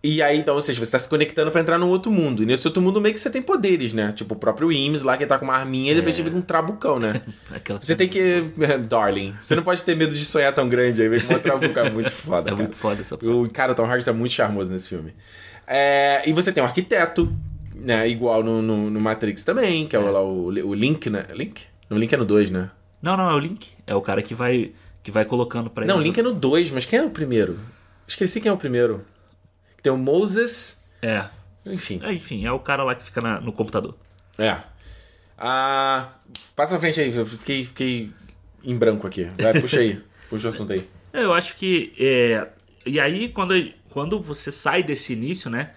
E 0.00 0.22
aí, 0.22 0.38
então, 0.38 0.54
ou 0.54 0.62
seja, 0.62 0.84
você 0.84 0.92
tá 0.92 0.98
se 0.98 1.08
conectando 1.08 1.50
pra 1.50 1.60
entrar 1.60 1.76
num 1.76 1.88
outro 1.88 2.10
mundo. 2.12 2.44
E 2.44 2.46
nesse 2.46 2.64
outro 2.68 2.80
mundo 2.80 3.00
meio 3.00 3.12
que 3.12 3.20
você 3.20 3.30
tem 3.30 3.42
poderes, 3.42 3.92
né? 3.92 4.12
Tipo, 4.12 4.34
o 4.34 4.36
próprio 4.36 4.70
Ims 4.70 5.02
lá 5.02 5.16
que 5.16 5.26
tá 5.26 5.36
com 5.36 5.44
uma 5.44 5.56
arminha 5.56 5.90
e 5.90 5.94
de 5.96 6.00
repente 6.00 6.22
vira 6.22 6.36
um 6.36 6.40
trabucão, 6.40 7.00
né? 7.00 7.20
Você 7.80 7.96
tem 7.96 8.08
que. 8.08 8.44
Darling, 8.88 9.34
você 9.40 9.56
não 9.56 9.62
pode 9.64 9.82
ter 9.82 9.96
medo 9.96 10.14
de 10.14 10.24
sonhar 10.24 10.54
tão 10.54 10.68
grande 10.68 11.02
aí, 11.02 11.08
vem 11.08 11.20
com 11.20 11.32
uma 11.32 11.40
trabuca. 11.40 11.80
É 11.80 11.90
muito 11.90 12.12
foda. 12.12 12.42
É 12.42 12.44
cara. 12.44 12.56
muito 12.56 12.76
foda 12.76 13.02
essa 13.02 13.16
O 13.16 13.50
cara, 13.50 13.72
o 13.72 13.74
Tom 13.74 13.84
Hardy 13.84 14.04
tá 14.04 14.12
muito 14.12 14.32
charmoso 14.32 14.72
nesse 14.72 14.88
filme. 14.88 15.12
É, 15.66 16.22
e 16.24 16.32
você 16.32 16.52
tem 16.52 16.62
um 16.62 16.66
arquiteto, 16.66 17.32
né? 17.74 18.08
Igual 18.08 18.44
no, 18.44 18.62
no, 18.62 18.90
no 18.90 19.00
Matrix 19.00 19.42
também, 19.42 19.88
que 19.88 19.96
é, 19.96 19.98
o, 19.98 20.10
lá 20.10 20.22
o, 20.22 20.46
o 20.46 20.74
Link, 20.74 21.10
né? 21.10 21.24
Link? 21.34 21.62
No 21.88 21.96
Link 21.98 22.12
é 22.12 22.16
no 22.16 22.24
2, 22.24 22.50
né? 22.50 22.70
Não, 23.00 23.16
não, 23.16 23.30
é 23.30 23.34
o 23.34 23.38
Link. 23.38 23.68
É 23.86 23.94
o 23.94 24.00
cara 24.02 24.22
que 24.22 24.34
vai, 24.34 24.72
que 25.02 25.10
vai 25.10 25.24
colocando 25.24 25.70
pra 25.70 25.86
Não, 25.86 25.96
o 25.96 25.98
ele. 25.98 26.08
Link 26.08 26.18
é 26.18 26.22
no 26.22 26.32
2, 26.34 26.70
mas 26.70 26.84
quem 26.84 26.98
é 26.98 27.02
o 27.02 27.10
primeiro? 27.10 27.58
Esqueci 28.06 28.40
quem 28.40 28.50
é 28.50 28.52
o 28.52 28.56
primeiro. 28.58 29.04
Tem 29.82 29.92
o 29.92 29.96
Moses. 29.96 30.84
É. 31.00 31.26
Enfim. 31.64 32.00
É, 32.02 32.12
Enfim, 32.12 32.44
é 32.46 32.52
o 32.52 32.58
cara 32.58 32.82
lá 32.84 32.94
que 32.94 33.02
fica 33.04 33.20
na- 33.20 33.40
no 33.40 33.52
computador. 33.52 33.96
É. 34.38 34.56
Ah, 35.36 36.08
passa 36.56 36.70
pra 36.72 36.80
frente 36.80 37.00
aí, 37.00 37.14
eu 37.14 37.24
fiquei, 37.26 37.64
fiquei 37.64 38.10
em 38.64 38.76
branco 38.76 39.06
aqui. 39.06 39.28
Vai, 39.38 39.60
puxa 39.60 39.80
aí. 39.80 40.02
Puxa 40.28 40.48
o 40.48 40.50
assunto 40.50 40.72
aí. 40.74 40.86
É, 41.12 41.22
Eu 41.24 41.32
acho 41.32 41.56
que. 41.56 41.94
é, 41.98 42.46
E 42.84 43.00
aí, 43.00 43.28
quando, 43.30 43.54
quando 43.88 44.20
você 44.20 44.50
sai 44.52 44.82
desse 44.82 45.12
início, 45.14 45.48
né? 45.50 45.70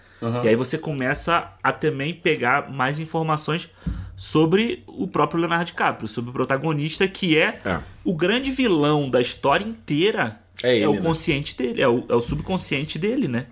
E 0.44 0.48
aí 0.48 0.54
você 0.54 0.76
começa 0.78 1.52
a 1.62 1.72
também 1.72 2.14
pegar 2.14 2.70
mais 2.70 3.00
informações 3.00 3.68
sobre 4.16 4.82
o 4.86 5.06
próprio 5.08 5.40
Leonardo 5.40 5.64
DiCaprio, 5.66 6.08
sobre 6.08 6.30
o 6.30 6.32
protagonista, 6.32 7.06
que 7.08 7.36
é, 7.38 7.60
É. 7.64 7.80
o 8.04 8.14
grande 8.14 8.50
vilão 8.50 9.08
da 9.10 9.20
história 9.20 9.64
inteira. 9.64 10.40
É 10.62 10.76
ele, 10.76 10.86
o 10.86 10.92
né? 10.94 11.00
consciente 11.00 11.56
dele, 11.56 11.82
é 11.82 11.88
o, 11.88 12.04
é 12.08 12.14
o 12.14 12.20
subconsciente 12.20 12.98
dele, 12.98 13.26
né? 13.26 13.46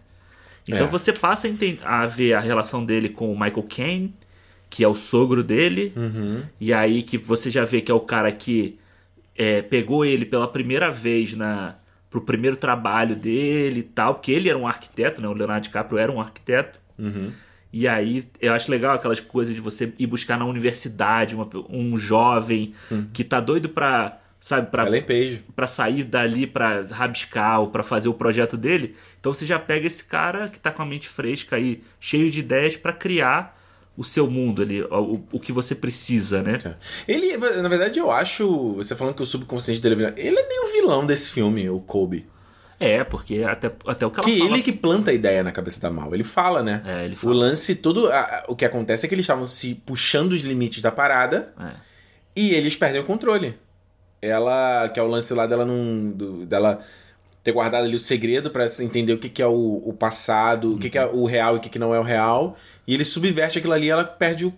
Então 0.69 0.87
É. 0.87 0.91
você 0.91 1.13
passa 1.13 1.49
a, 1.83 2.03
a 2.03 2.07
ver 2.07 2.35
a 2.35 2.41
relação 2.41 2.85
dele 2.85 3.09
com 3.09 3.33
o 3.33 3.35
Michael 3.41 3.67
Caine, 3.69 4.15
que 4.69 4.85
é 4.85 4.89
o 4.89 4.95
sogro 4.95 5.43
dele, 5.43 5.93
Uhum. 5.97 6.43
e 6.61 6.73
aí 6.73 7.03
que 7.03 7.19
você 7.19 7.51
já 7.51 7.65
vê 7.65 7.81
que 7.81 7.91
é 7.91 7.95
o 7.95 8.01
cara 8.01 8.31
que 8.31 8.79
é, 9.37 9.63
pegou 9.63 10.05
ele 10.05 10.25
pela 10.25 10.47
primeira 10.47 10.91
vez 10.91 11.35
na 11.35 11.75
pro 12.11 12.21
primeiro 12.21 12.57
trabalho 12.57 13.15
dele 13.17 13.81
e 13.81 13.83
tal, 13.85 14.15
porque 14.15 14.33
ele 14.33 14.49
era 14.49 14.59
um 14.59 14.67
arquiteto, 14.67 15.23
né? 15.23 15.29
O 15.29 15.33
Leonardo 15.33 15.63
DiCaprio 15.63 15.97
era 15.99 16.11
um 16.13 16.21
arquiteto. 16.21 16.79
Uhum. 16.99 17.33
E 17.73 17.87
aí 17.87 18.25
eu 18.41 18.53
acho 18.53 18.71
legal 18.71 18.95
aquelas 18.95 19.21
coisas 19.21 19.55
de 19.55 19.61
você 19.61 19.93
ir 19.99 20.07
buscar 20.07 20.37
na 20.39 20.45
universidade 20.45 21.35
uma- 21.35 21.49
um 21.69 21.97
jovem 21.97 22.75
que 23.13 23.23
tá 23.23 23.39
doido 23.41 23.69
pra, 23.69 24.19
sabe, 24.41 24.71
pra, 24.71 24.85
pra 25.55 25.67
sair 25.67 26.03
dali 26.05 26.47
pra 26.47 26.83
rabiscar 26.91 27.61
ou 27.61 27.69
pra 27.69 27.83
fazer 27.83 28.09
o 28.09 28.15
projeto 28.15 28.57
dele. 28.57 28.97
Então 29.21 29.33
você 29.33 29.47
já 29.47 29.59
pega 29.59 29.87
esse 29.87 30.05
cara 30.05 30.49
que 30.49 30.59
tá 30.59 30.71
com 30.73 30.83
a 30.83 30.87
mente 30.87 31.09
fresca 31.09 31.57
aí, 31.57 31.81
cheio 32.01 32.31
de 32.31 32.41
ideias 32.41 32.77
pra 32.77 32.93
criar 32.93 33.57
o 33.97 34.03
seu 34.05 34.29
mundo 34.31 34.63
ali, 34.63 34.83
o, 34.83 35.21
o 35.31 35.39
que 35.39 35.53
você 35.53 35.75
precisa, 35.75 36.43
né? 36.43 36.59
Ele, 37.07 37.37
na 37.37 37.69
verdade, 37.69 37.99
eu 37.99 38.11
acho. 38.11 38.75
Você 38.75 38.97
falando 38.97 39.15
que 39.15 39.23
o 39.23 39.27
subconsciente 39.27 39.81
dele 39.81 39.95
é 39.95 39.99
vilão. 39.99 40.13
Ele 40.17 40.39
é 40.39 40.49
meio 40.49 40.73
vilão 40.73 41.05
desse 41.05 41.31
filme, 41.31 41.69
o 41.69 41.79
Kobe. 41.81 42.25
É, 42.83 43.05
porque 43.05 43.43
até, 43.45 43.71
até 43.87 44.07
o 44.07 44.11
que 44.11 44.23
Que 44.23 44.39
fala. 44.39 44.51
ele 44.55 44.63
que 44.63 44.73
planta 44.73 45.11
a 45.11 45.15
ideia 45.15 45.43
na 45.45 45.53
cabeça 45.53 45.79
da 45.81 45.91
Mal. 45.91 46.15
Ele 46.15 46.25
fala, 46.25 46.63
né? 46.63 46.83
É, 46.87 47.05
ele 47.05 47.13
O 47.15 47.17
fala. 47.19 47.35
lance, 47.35 47.75
tudo. 47.75 48.11
a- 48.11 48.45
o 48.49 48.57
que 48.57 48.65
acontece 48.65 49.05
é 49.05 49.09
que 49.09 49.15
eles 49.15 49.25
estavam 49.25 49.45
se 49.45 49.75
puxando 49.75 50.33
os 50.33 50.41
limites 50.41 50.81
da 50.81 50.91
parada 50.91 51.53
É. 51.61 51.73
e 52.35 52.55
eles 52.55 52.75
perdem 52.77 53.03
o 53.03 53.05
controle. 53.05 53.55
Ela. 54.23 54.89
Que 54.89 54.99
é 55.01 55.03
o 55.03 55.07
lance 55.07 55.33
lá 55.35 55.47
dela 55.47 55.65
não. 55.65 56.11
do- 56.11 56.47
dela 56.47 56.81
ter 57.43 57.53
guardado 57.53 57.85
ali 57.85 57.97
o 57.97 57.99
segredo 57.99 58.51
pra 58.51 58.67
entender 58.81 59.15
o 59.15 59.19
que, 59.19 59.29
que 59.31 59.41
é 59.41 59.47
o, 59.47 59.83
o 59.87 59.95
passado, 59.95 60.75
o 60.75 60.79
que, 60.79 60.91
que 60.91 60.99
é 60.99 61.07
o 61.07 61.25
real 61.25 61.55
e 61.55 61.59
o 61.59 61.61
que, 61.61 61.71
que 61.71 61.79
não 61.79 61.95
é 61.95 61.99
o 61.99 62.03
real. 62.03 62.55
E 62.87 62.93
ele 62.93 63.05
subverte 63.05 63.59
aquilo 63.59 63.73
ali 63.73 63.87
e 63.87 63.91
ela 63.91 64.05
perde 64.05 64.47
o. 64.47 64.55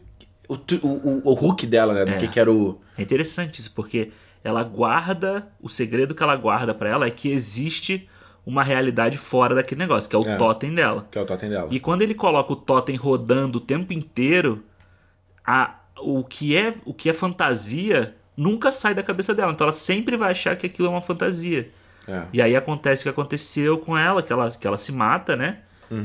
O, 0.48 0.54
o, 0.54 0.88
o, 0.88 1.22
o 1.30 1.32
hook 1.46 1.64
dela, 1.66 1.94
né? 1.94 2.04
Do 2.04 2.12
É. 2.14 2.16
que, 2.18 2.28
que 2.28 2.38
era 2.40 2.50
o. 2.52 2.78
É 2.98 3.02
interessante 3.02 3.60
isso, 3.60 3.72
porque 3.72 4.10
ela 4.44 4.62
guarda. 4.62 5.46
O 5.60 5.68
segredo 5.68 6.14
que 6.14 6.22
ela 6.22 6.36
guarda 6.36 6.74
pra 6.74 6.88
ela 6.88 7.06
é 7.06 7.10
que 7.10 7.30
existe 7.30 8.08
uma 8.44 8.62
realidade 8.62 9.16
fora 9.16 9.54
daquele 9.54 9.80
negócio, 9.80 10.10
que 10.10 10.16
é 10.16 10.18
o 10.18 10.26
É. 10.28 10.36
totem 10.36 10.74
dela. 10.74 11.06
Que 11.10 11.18
é 11.18 11.22
o 11.22 11.24
totem 11.24 11.48
dela. 11.48 11.68
E 11.70 11.78
quando 11.78 12.02
ele 12.02 12.14
coloca 12.14 12.52
o 12.52 12.56
totem 12.56 12.96
rodando 12.96 13.58
o 13.58 13.60
tempo 13.60 13.92
inteiro, 13.92 14.64
a, 15.46 15.76
o, 15.98 16.24
que 16.24 16.56
é, 16.56 16.74
o 16.84 16.92
que 16.92 17.08
é 17.08 17.12
fantasia 17.12 18.16
nunca 18.36 18.72
sai 18.72 18.94
da 18.94 19.02
cabeça 19.02 19.34
dela. 19.34 19.52
Então 19.52 19.64
ela 19.64 19.72
sempre 19.72 20.16
vai 20.16 20.32
achar 20.32 20.56
que 20.56 20.66
aquilo 20.66 20.88
é 20.88 20.90
uma 20.90 21.00
fantasia. 21.00 21.68
É. 22.08 22.22
E 22.32 22.42
aí 22.42 22.56
acontece 22.56 23.02
o 23.02 23.04
que 23.04 23.08
aconteceu 23.10 23.78
com 23.78 23.96
ela, 23.96 24.22
que 24.22 24.32
ela, 24.32 24.50
que 24.50 24.66
ela 24.66 24.78
se 24.78 24.92
mata, 24.92 25.36
né? 25.36 25.58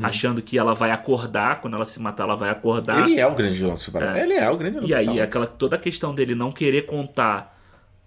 Achando 0.03 0.41
que 0.41 0.59
ela 0.59 0.75
vai 0.75 0.91
acordar, 0.91 1.61
quando 1.61 1.75
ela 1.75 1.85
se 1.85 1.97
matar, 2.01 2.23
ela 2.23 2.35
vai 2.35 2.49
acordar. 2.49 3.07
Ele 3.07 3.17
é 3.21 3.25
o 3.25 3.33
grande 3.33 3.57
vilão 3.57 3.77
separado. 3.77 4.17
É. 4.17 4.23
Ele 4.23 4.33
é 4.33 4.49
o 4.49 4.57
grande 4.57 4.79
vilão 4.81 4.89
E 4.89 4.93
aí, 4.93 5.21
aquela, 5.21 5.47
toda 5.47 5.77
a 5.77 5.79
questão 5.79 6.13
dele 6.13 6.35
não 6.35 6.51
querer 6.51 6.85
contar 6.85 7.56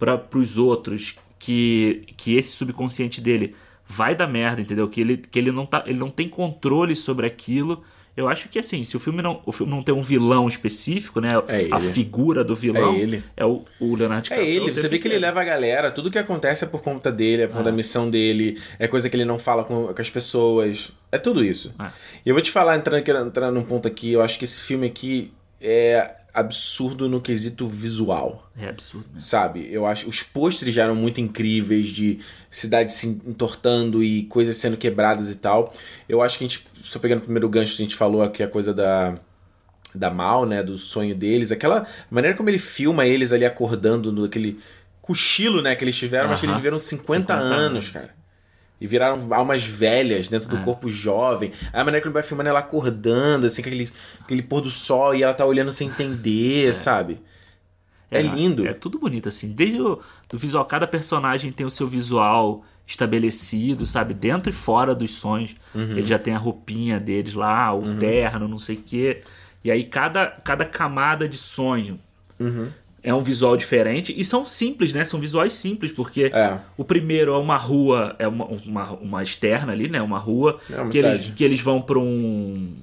para 0.01 0.37
os 0.39 0.57
outros 0.57 1.15
que, 1.37 2.03
que 2.17 2.35
esse 2.35 2.49
subconsciente 2.53 3.21
dele 3.21 3.55
vai 3.87 4.15
dar 4.15 4.25
merda, 4.27 4.61
entendeu? 4.61 4.87
Que 4.89 5.01
ele, 5.01 5.17
que 5.17 5.37
ele, 5.37 5.51
não, 5.51 5.65
tá, 5.65 5.83
ele 5.85 5.99
não 5.99 6.09
tem 6.09 6.27
controle 6.27 6.95
sobre 6.95 7.27
aquilo. 7.27 7.83
Eu 8.17 8.27
acho 8.27 8.49
que 8.49 8.59
assim, 8.59 8.83
se 8.83 8.97
o 8.97 8.99
filme 8.99 9.21
não, 9.21 9.41
o 9.45 9.51
filme 9.51 9.71
não 9.71 9.81
tem 9.83 9.93
um 9.95 10.01
vilão 10.01 10.47
específico, 10.47 11.21
né? 11.21 11.29
É 11.47 11.67
a 11.71 11.77
ele. 11.77 11.93
figura 11.93 12.43
do 12.43 12.55
vilão 12.55 12.95
É 12.95 12.99
ele. 12.99 13.23
é 13.37 13.45
o, 13.45 13.63
o 13.79 13.95
Leonardo 13.95 14.27
É 14.33 14.37
DiCaprio. 14.37 14.47
ele, 14.63 14.71
o 14.71 14.75
você 14.75 14.87
vê 14.89 14.97
que 14.99 15.07
ele 15.07 15.17
leva 15.19 15.39
a 15.41 15.43
galera, 15.45 15.91
tudo 15.91 16.09
que 16.11 16.17
acontece 16.19 16.63
é 16.65 16.67
por 16.67 16.81
conta 16.81 17.11
dele, 17.11 17.43
é 17.43 17.47
por 17.47 17.53
conta 17.57 17.65
da 17.65 17.71
missão 17.71 18.09
dele, 18.09 18.59
é 18.79 18.87
coisa 18.87 19.09
que 19.09 19.15
ele 19.15 19.23
não 19.25 19.37
fala 19.39 19.63
com, 19.63 19.87
com 19.93 20.01
as 20.01 20.09
pessoas, 20.09 20.91
é 21.11 21.17
tudo 21.17 21.43
isso. 21.43 21.73
É. 21.79 21.89
E 22.25 22.29
eu 22.29 22.33
vou 22.35 22.41
te 22.41 22.51
falar, 22.51 22.75
entrando, 22.77 23.07
entrando 23.27 23.53
num 23.53 23.63
ponto 23.63 23.87
aqui, 23.87 24.11
eu 24.11 24.21
acho 24.21 24.37
que 24.37 24.45
esse 24.45 24.61
filme 24.61 24.87
aqui 24.87 25.31
é 25.61 26.15
absurdo 26.33 27.09
no 27.09 27.19
quesito 27.19 27.67
visual, 27.67 28.49
É 28.57 28.69
absurdo, 28.69 29.05
sabe? 29.17 29.67
Eu 29.71 29.85
acho, 29.85 30.07
os 30.07 30.23
pôsteres 30.23 30.73
já 30.73 30.83
eram 30.83 30.95
muito 30.95 31.19
incríveis, 31.19 31.89
de 31.89 32.19
cidades 32.49 32.95
se 32.95 33.07
entortando 33.07 34.03
e 34.03 34.23
coisas 34.23 34.55
sendo 34.57 34.77
quebradas 34.77 35.29
e 35.29 35.35
tal. 35.35 35.73
Eu 36.07 36.21
acho 36.21 36.37
que 36.37 36.45
a 36.45 36.47
gente, 36.47 36.65
só 36.83 36.99
pegando 36.99 37.19
o 37.19 37.23
primeiro 37.23 37.49
gancho, 37.49 37.73
a 37.73 37.77
gente 37.77 37.95
falou 37.95 38.23
aqui 38.23 38.41
a 38.41 38.47
coisa 38.47 38.73
da 38.73 39.17
da 39.93 40.09
Mal, 40.09 40.45
né, 40.45 40.63
do 40.63 40.77
sonho 40.77 41.13
deles, 41.13 41.51
aquela 41.51 41.85
maneira 42.09 42.37
como 42.37 42.49
ele 42.49 42.57
filma 42.57 43.05
eles 43.05 43.33
ali 43.33 43.43
acordando 43.43 44.09
no 44.09 44.23
aquele 44.23 44.57
cochilo, 45.01 45.61
né, 45.61 45.75
que 45.75 45.83
eles 45.83 45.97
tiveram, 45.97 46.29
mas 46.29 46.39
que 46.39 46.45
eles 46.45 46.55
viveram 46.55 46.77
50, 46.77 47.05
50 47.05 47.33
anos, 47.33 47.55
anos. 47.55 47.89
cara. 47.89 48.20
E 48.81 48.87
viraram 48.87 49.31
almas 49.31 49.63
velhas 49.63 50.27
dentro 50.27 50.49
do 50.49 50.57
É. 50.57 50.63
corpo 50.63 50.89
jovem. 50.89 51.51
A 51.71 51.83
maneira 51.83 52.01
que 52.01 52.07
ele 52.07 52.13
vai 52.13 52.23
filmando 52.23 52.49
ela 52.49 52.59
acordando, 52.59 53.45
assim, 53.45 53.61
com 53.61 53.69
aquele, 53.69 53.89
aquele 54.21 54.41
pôr 54.41 54.59
do 54.61 54.71
sol 54.71 55.13
e 55.13 55.21
ela 55.21 55.33
tá 55.35 55.45
olhando 55.45 55.71
sem 55.71 55.87
entender, 55.87 56.69
É. 56.69 56.73
sabe? 56.73 57.19
É, 58.09 58.21
lindo. 58.23 58.67
É 58.67 58.73
tudo 58.73 58.97
bonito, 58.99 59.29
assim. 59.29 59.51
Desde 59.53 59.79
o 59.79 60.01
do 60.27 60.37
visual, 60.37 60.65
cada 60.65 60.87
personagem 60.87 61.51
tem 61.51 61.65
o 61.65 61.69
seu 61.71 61.87
visual 61.87 62.65
estabelecido, 62.87 63.85
sabe? 63.85 64.13
Dentro 64.13 64.49
e 64.49 64.53
fora 64.53 64.93
dos 64.95 65.11
sonhos. 65.13 65.55
Uhum. 65.73 65.91
Ele 65.91 66.01
já 66.07 66.17
tem 66.19 66.33
a 66.33 66.37
roupinha 66.37 66.99
deles 66.99 67.33
lá, 67.35 67.73
o 67.73 67.95
terno, 67.97 68.47
não 68.47 68.57
sei 68.59 68.75
o 68.75 68.81
quê. 68.81 69.21
E 69.63 69.69
aí 69.71 69.83
cada, 69.83 70.25
cada 70.27 70.65
camada 70.65 71.29
de 71.29 71.37
sonho 71.37 71.97
Uhum. 72.39 72.69
É 73.03 73.13
um 73.13 73.21
visual 73.21 73.57
diferente. 73.57 74.13
E 74.15 74.23
são 74.23 74.45
simples, 74.45 74.93
né? 74.93 75.03
São 75.05 75.19
visuais 75.19 75.53
simples, 75.53 75.91
porque 75.91 76.25
É. 76.33 76.59
o 76.77 76.83
primeiro 76.83 77.33
é 77.33 77.37
uma 77.37 77.57
rua, 77.57 78.15
é 78.19 78.27
uma, 78.27 78.45
uma, 78.45 78.91
uma 78.93 79.23
externa 79.23 79.71
ali, 79.71 79.87
né? 79.89 80.01
Uma 80.01 80.19
rua. 80.19 80.59
É 80.69 80.79
uma 80.81 80.89
que, 80.91 80.97
eles, 80.99 81.27
que 81.35 81.43
eles 81.43 81.61
vão 81.61 81.81
pra 81.81 81.97
um. 81.99 82.75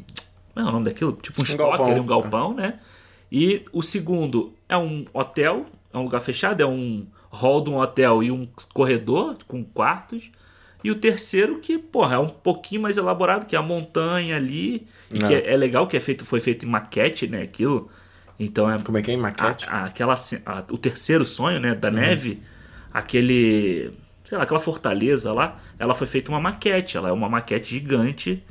Como 0.54 0.66
é 0.66 0.68
o 0.68 0.72
nome 0.72 0.84
daquilo? 0.86 1.12
Tipo 1.12 1.40
um, 1.40 1.44
estoque, 1.44 1.70
galpão. 1.70 1.90
ali, 1.92 2.00
um 2.00 2.06
galpão, 2.06 2.54
né? 2.54 2.74
E 3.30 3.62
o 3.72 3.82
segundo 3.82 4.52
é 4.68 4.76
um 4.76 5.04
hotel, 5.12 5.66
é 5.92 5.98
um 5.98 6.02
lugar 6.02 6.20
fechado, 6.20 6.62
é 6.62 6.66
um 6.66 7.06
hall 7.30 7.60
de 7.60 7.70
um 7.70 7.76
hotel 7.78 8.22
e 8.22 8.30
um 8.30 8.48
corredor 8.74 9.36
com 9.46 9.62
quartos. 9.62 10.30
E 10.82 10.90
o 10.90 10.94
terceiro 10.94 11.58
que, 11.58 11.76
porra, 11.76 12.14
é 12.16 12.18
um 12.18 12.28
pouquinho 12.28 12.80
mais 12.82 12.96
elaborado, 12.96 13.46
que 13.46 13.54
é 13.54 13.58
a 13.58 13.62
montanha 13.62 14.36
ali. 14.36 14.86
E 15.12 15.22
É. 15.22 15.26
que 15.26 15.34
é, 15.34 15.52
é 15.52 15.56
legal 15.56 15.86
que 15.86 15.96
é 15.96 16.00
feito, 16.00 16.24
foi 16.24 16.40
feito 16.40 16.64
em 16.64 16.68
maquete, 16.68 17.26
né? 17.26 17.42
Aquilo. 17.42 17.88
Então 18.38 18.70
é 18.70 18.78
Como 18.80 18.98
é 18.98 19.02
que 19.02 19.10
é 19.10 19.16
maquete? 19.16 19.66
a- 19.68 19.78
a- 19.80 19.84
aquela, 19.86 20.14
a- 20.14 20.64
o 20.70 20.78
terceiro 20.78 21.24
sonho, 21.24 21.58
né, 21.60 21.72
Uhum. 21.72 21.80
da 21.80 21.90
neve, 21.90 22.40
aquele, 22.92 23.90
sei 24.24 24.36
lá, 24.38 24.44
aquela 24.44 24.60
fortaleza 24.60 25.32
lá, 25.32 25.58
ela 25.78 25.94
foi 25.94 26.06
feita 26.06 26.30
uma 26.30 26.40
maquete, 26.40 26.96
ela 26.96 27.08
é 27.08 27.12
uma 27.12 27.28
maquete 27.28 27.70
gigante 27.70 28.42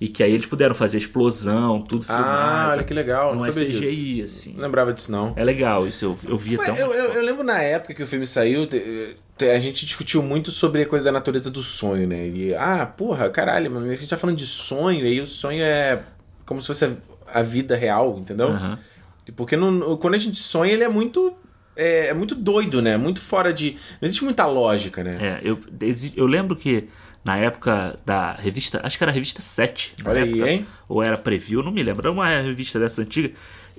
e 0.00 0.08
que 0.08 0.22
aí 0.22 0.32
eles 0.32 0.46
puderam 0.46 0.74
fazer 0.74 0.98
explosão, 0.98 1.80
tudo 1.82 2.04
Uhum. 2.04 2.06
Ah, 2.10 2.16
filmado. 2.16 2.70
olha 2.72 2.84
que 2.84 2.94
legal. 2.94 3.34
Não 3.34 3.44
é 3.44 3.52
sabia 3.52 3.68
disso. 3.68 3.82
CGI, 3.82 4.22
assim. 4.22 4.52
Não 4.54 4.62
lembrava 4.62 4.92
disso, 4.92 5.10
não. 5.10 5.32
É 5.36 5.44
legal 5.44 5.86
isso, 5.86 6.04
eu, 6.04 6.18
eu 6.30 6.38
vi 6.38 6.54
até 6.56 6.70
Mas 6.70 6.80
um... 6.80 6.84
eu, 6.84 6.92
eu, 6.94 7.10
eu 7.12 7.22
lembro 7.22 7.42
na 7.44 7.60
época 7.60 7.94
que 7.94 8.02
o 8.02 8.06
filme 8.06 8.26
saiu, 8.26 8.68
a 9.40 9.58
gente 9.58 9.84
discutiu 9.84 10.22
muito 10.22 10.50
sobre 10.52 10.82
a 10.82 10.86
coisa 10.86 11.06
da 11.06 11.12
natureza 11.12 11.50
do 11.50 11.62
sonho, 11.62 12.06
né? 12.06 12.28
E, 12.28 12.54
ah, 12.54 12.86
porra, 12.86 13.28
caralho, 13.28 13.70
mano, 13.70 13.90
a 13.90 13.94
gente 13.94 14.08
tá 14.08 14.16
falando 14.16 14.36
de 14.36 14.46
sonho, 14.46 15.00
e 15.04 15.08
aí 15.08 15.20
o 15.20 15.26
sonho 15.26 15.62
é 15.64 16.00
como 16.46 16.60
se 16.60 16.66
fosse 16.68 16.84
a, 16.84 16.90
a 17.40 17.42
vida 17.42 17.74
real, 17.74 18.16
entendeu? 18.18 18.48
Aham. 18.48 18.78
Porque 19.36 19.56
no- 19.56 19.96
quando 19.98 20.14
a 20.14 20.18
gente 20.18 20.38
sonha, 20.38 20.72
ele 20.72 20.84
é 20.84 20.88
muito. 20.88 21.32
É, 21.74 22.08
é 22.08 22.14
muito 22.14 22.34
doido, 22.34 22.82
né? 22.82 22.96
Muito 22.96 23.20
fora 23.20 23.52
de. 23.52 23.72
Não 24.00 24.06
existe 24.06 24.24
muita 24.24 24.46
lógica, 24.46 25.02
né? 25.02 25.16
É, 25.20 25.40
eu, 25.42 25.58
eu 26.16 26.26
lembro 26.26 26.54
que 26.56 26.88
na 27.24 27.36
época 27.36 27.98
da 28.04 28.32
revista, 28.32 28.80
acho 28.82 28.98
que 28.98 29.04
era 29.04 29.10
a 29.10 29.14
revista 29.14 29.40
7. 29.40 29.94
na 30.02 30.10
Olha 30.10 30.22
aí, 30.24 30.30
época, 30.32 30.50
hein? 30.50 30.66
Ou 30.88 31.02
era 31.02 31.16
Preview, 31.16 31.62
não 31.62 31.72
me 31.72 31.82
lembro. 31.82 32.02
Era 32.02 32.12
uma 32.12 32.28
revista 32.28 32.78
dessa 32.78 33.00
antiga. 33.02 33.30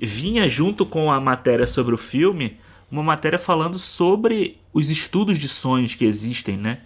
Vinha 0.01 0.47
junto 0.49 0.85
com 0.85 1.11
a 1.11 1.19
matéria 1.19 1.67
sobre 1.67 1.93
o 1.93 1.97
filme, 1.97 2.57
uma 2.89 3.03
matéria 3.03 3.37
falando 3.37 3.77
sobre 3.77 4.57
os 4.73 4.89
estudos 4.89 5.37
de 5.37 5.47
sonhos 5.47 5.93
que 5.93 6.05
existem, 6.05 6.57
né? 6.57 6.79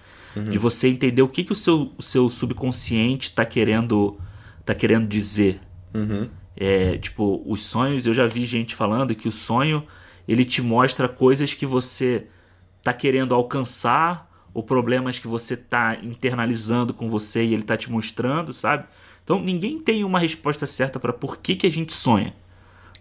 De 0.51 0.57
você 0.59 0.87
entender 0.87 1.21
o 1.23 1.27
que, 1.27 1.43
que 1.43 1.51
o, 1.51 1.55
seu, 1.55 1.91
o 1.97 2.01
seu 2.01 2.29
subconsciente 2.29 3.31
tá 3.31 3.43
querendo, 3.43 4.19
tá 4.63 4.75
querendo 4.75 5.07
dizer. 5.07 5.59
Uhum. 5.95 6.29
É, 6.59 6.97
tipo, 6.97 7.43
os 7.45 7.65
sonhos, 7.65 8.05
eu 8.07 8.13
já 8.13 8.25
vi 8.25 8.45
gente 8.45 8.73
falando 8.73 9.13
que 9.13 9.27
o 9.27 9.31
sonho 9.31 9.85
ele 10.27 10.43
te 10.43 10.61
mostra 10.61 11.07
coisas 11.07 11.53
que 11.53 11.65
você 11.65 12.25
tá 12.83 12.91
querendo 12.93 13.35
alcançar 13.35 14.27
ou 14.53 14.63
problemas 14.63 15.19
que 15.19 15.27
você 15.27 15.55
tá 15.55 15.97
internalizando 16.01 16.93
com 16.93 17.09
você 17.09 17.43
e 17.43 17.53
ele 17.53 17.61
tá 17.63 17.77
te 17.77 17.91
mostrando, 17.91 18.51
sabe? 18.51 18.85
Então 19.23 19.39
ninguém 19.39 19.79
tem 19.79 20.03
uma 20.03 20.19
resposta 20.19 20.65
certa 20.65 20.99
para 20.99 21.13
por 21.13 21.37
que, 21.37 21.55
que 21.55 21.67
a 21.67 21.71
gente 21.71 21.93
sonha. 21.93 22.33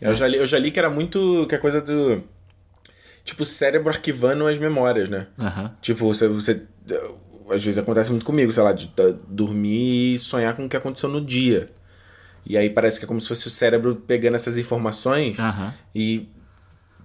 Eu, 0.00 0.14
já 0.14 0.26
li, 0.28 0.36
eu 0.36 0.46
já 0.46 0.58
li 0.58 0.70
que 0.70 0.78
era 0.78 0.90
muito. 0.90 1.46
que 1.48 1.54
a 1.54 1.58
coisa 1.58 1.80
do. 1.80 2.22
Tipo, 3.24 3.42
o 3.42 3.46
cérebro 3.46 3.88
arquivando 3.88 4.46
as 4.46 4.58
memórias, 4.58 5.08
né? 5.08 5.28
Aham. 5.38 5.74
Tipo, 5.80 6.06
você, 6.06 6.28
você. 6.28 6.62
Às 7.48 7.64
vezes 7.64 7.78
acontece 7.78 8.10
muito 8.10 8.26
comigo, 8.26 8.52
sei 8.52 8.62
lá, 8.62 8.72
de 8.72 8.88
tá- 8.88 9.14
dormir 9.28 10.14
e 10.14 10.18
sonhar 10.18 10.54
com 10.54 10.66
o 10.66 10.68
que 10.68 10.76
aconteceu 10.76 11.08
no 11.08 11.20
dia. 11.24 11.70
E 12.46 12.56
aí 12.56 12.70
parece 12.70 12.98
que 12.98 13.04
é 13.04 13.08
como 13.08 13.20
se 13.20 13.28
fosse 13.28 13.46
o 13.46 13.50
cérebro 13.50 13.96
pegando 13.96 14.34
essas 14.36 14.56
informações 14.56 15.38
Aham. 15.38 15.74
e, 15.94 16.28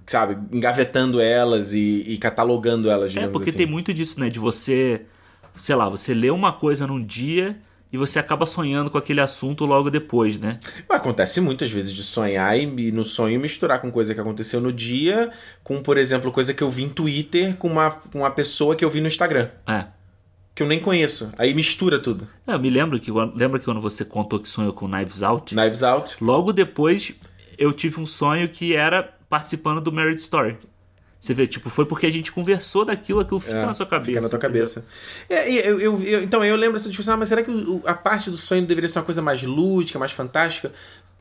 sabe, 0.05 0.37
engavetando 0.55 1.19
elas 1.19 1.73
e, 1.73 2.03
e 2.07 2.17
catalogando 2.17 2.89
elas, 2.89 3.15
É, 3.15 3.27
porque 3.27 3.49
assim. 3.49 3.57
tem 3.59 3.67
muito 3.67 3.93
disso, 3.93 4.19
né? 4.19 4.29
De 4.29 4.39
você, 4.39 5.01
sei 5.55 5.75
lá, 5.75 5.89
você 5.89 6.13
lê 6.13 6.29
uma 6.29 6.53
coisa 6.53 6.85
num 6.85 7.03
dia 7.03 7.57
e 7.93 7.97
você 7.97 8.19
acaba 8.19 8.45
sonhando 8.45 8.89
com 8.89 8.97
aquele 8.97 9.19
assunto 9.19 9.65
logo 9.65 9.89
depois, 9.89 10.39
né? 10.39 10.59
Acontece 10.87 11.41
muitas 11.41 11.69
vezes 11.71 11.91
de 11.93 12.03
sonhar 12.03 12.57
e 12.57 12.63
e 12.87 12.91
no 12.91 13.03
sonho 13.03 13.39
misturar 13.39 13.81
com 13.81 13.91
coisa 13.91 14.13
que 14.13 14.19
aconteceu 14.21 14.61
no 14.61 14.71
dia, 14.71 15.31
com, 15.63 15.81
por 15.81 15.97
exemplo, 15.97 16.31
coisa 16.31 16.53
que 16.53 16.63
eu 16.63 16.69
vi 16.71 16.83
em 16.83 16.89
Twitter 16.89 17.55
com 17.57 17.67
uma, 17.67 17.91
com 17.91 18.19
uma 18.19 18.31
pessoa 18.31 18.75
que 18.75 18.85
eu 18.85 18.89
vi 18.89 19.01
no 19.01 19.07
Instagram, 19.07 19.49
É. 19.67 19.85
que 20.53 20.61
eu 20.63 20.67
nem 20.67 20.79
conheço. 20.79 21.31
Aí 21.37 21.53
mistura 21.53 21.99
tudo. 21.99 22.27
Eu 22.45 22.59
me 22.59 22.69
lembro 22.69 22.99
que 22.99 23.11
lembra 23.35 23.59
que 23.59 23.65
quando 23.65 23.81
você 23.81 24.03
contou 24.05 24.39
que 24.39 24.49
sonhou 24.49 24.73
com 24.73 24.87
Knives 24.87 25.21
Out? 25.23 25.55
Knives 25.55 25.83
Out. 25.83 26.17
Logo 26.23 26.51
depois 26.51 27.13
eu 27.57 27.71
tive 27.73 27.99
um 27.99 28.05
sonho 28.05 28.49
que 28.49 28.75
era 28.75 29.03
participando 29.29 29.79
do 29.79 29.91
Married 29.91 30.19
Story. 30.19 30.57
Você 31.19 31.35
vê, 31.35 31.45
tipo, 31.45 31.69
foi 31.69 31.85
porque 31.85 32.07
a 32.07 32.11
gente 32.11 32.31
conversou 32.31 32.83
daquilo, 32.83 33.19
aquilo 33.19 33.39
fica 33.39 33.57
É, 33.57 33.65
na 33.67 33.75
sua 33.75 33.85
cabeça. 33.85 34.07
Fica 34.09 34.21
na 34.21 34.27
tua 34.29 34.37
entendeu? 34.37 34.59
cabeça. 34.63 34.87
É, 35.29 35.51
eu, 35.69 35.79
eu- 35.79 36.01
eu- 36.03 36.23
então, 36.23 36.43
eu 36.43 36.55
lembro 36.55 36.77
essa 36.77 36.89
discussão, 36.89 37.13
ah, 37.13 37.17
mas 37.17 37.29
será 37.29 37.43
que 37.43 37.51
o- 37.51 37.79
a 37.85 37.93
parte 37.93 38.31
do 38.31 38.37
sonho 38.37 38.65
deveria 38.65 38.89
ser 38.89 38.97
uma 38.97 39.05
coisa 39.05 39.21
mais 39.21 39.43
lúdica, 39.43 39.99
mais 39.99 40.11
fantástica? 40.11 40.71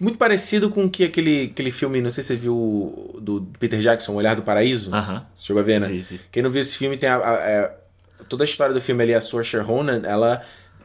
Muito 0.01 0.17
parecido 0.19 0.71
com 0.71 0.87
o 0.87 0.91
que 0.91 1.05
aquele, 1.05 1.51
aquele 1.53 1.71
filme, 1.71 2.01
não 2.01 2.11
sei 2.11 2.23
se 2.23 2.29
você 2.29 2.37
viu, 2.37 3.15
do 3.21 3.47
Peter 3.59 3.79
Jackson, 3.79 4.13
O 4.13 4.15
Olhar 4.15 4.35
do 4.35 4.43
Paraíso. 4.43 4.91
Aham. 4.95 5.27
Você 5.35 5.45
chegou 5.45 5.61
a 5.61 5.65
ver, 5.65 5.79
né? 5.83 5.87
Vi, 5.89 5.99
vi. 6.01 6.21
Quem 6.33 6.43
não 6.43 6.51
viu 6.51 6.63
esse 6.63 6.79
filme 6.79 6.97
tem 6.97 7.07
a, 7.11 7.17
a- 7.19 7.35
é, 7.43 7.80
toda 8.31 8.45
a 8.45 8.47
história 8.47 8.73
do 8.73 8.81
filme 8.81 9.03
ali, 9.03 9.15
a 9.15 9.21
Saoirse 9.21 9.59
Ronan, 9.59 10.01
ela, 10.05 10.41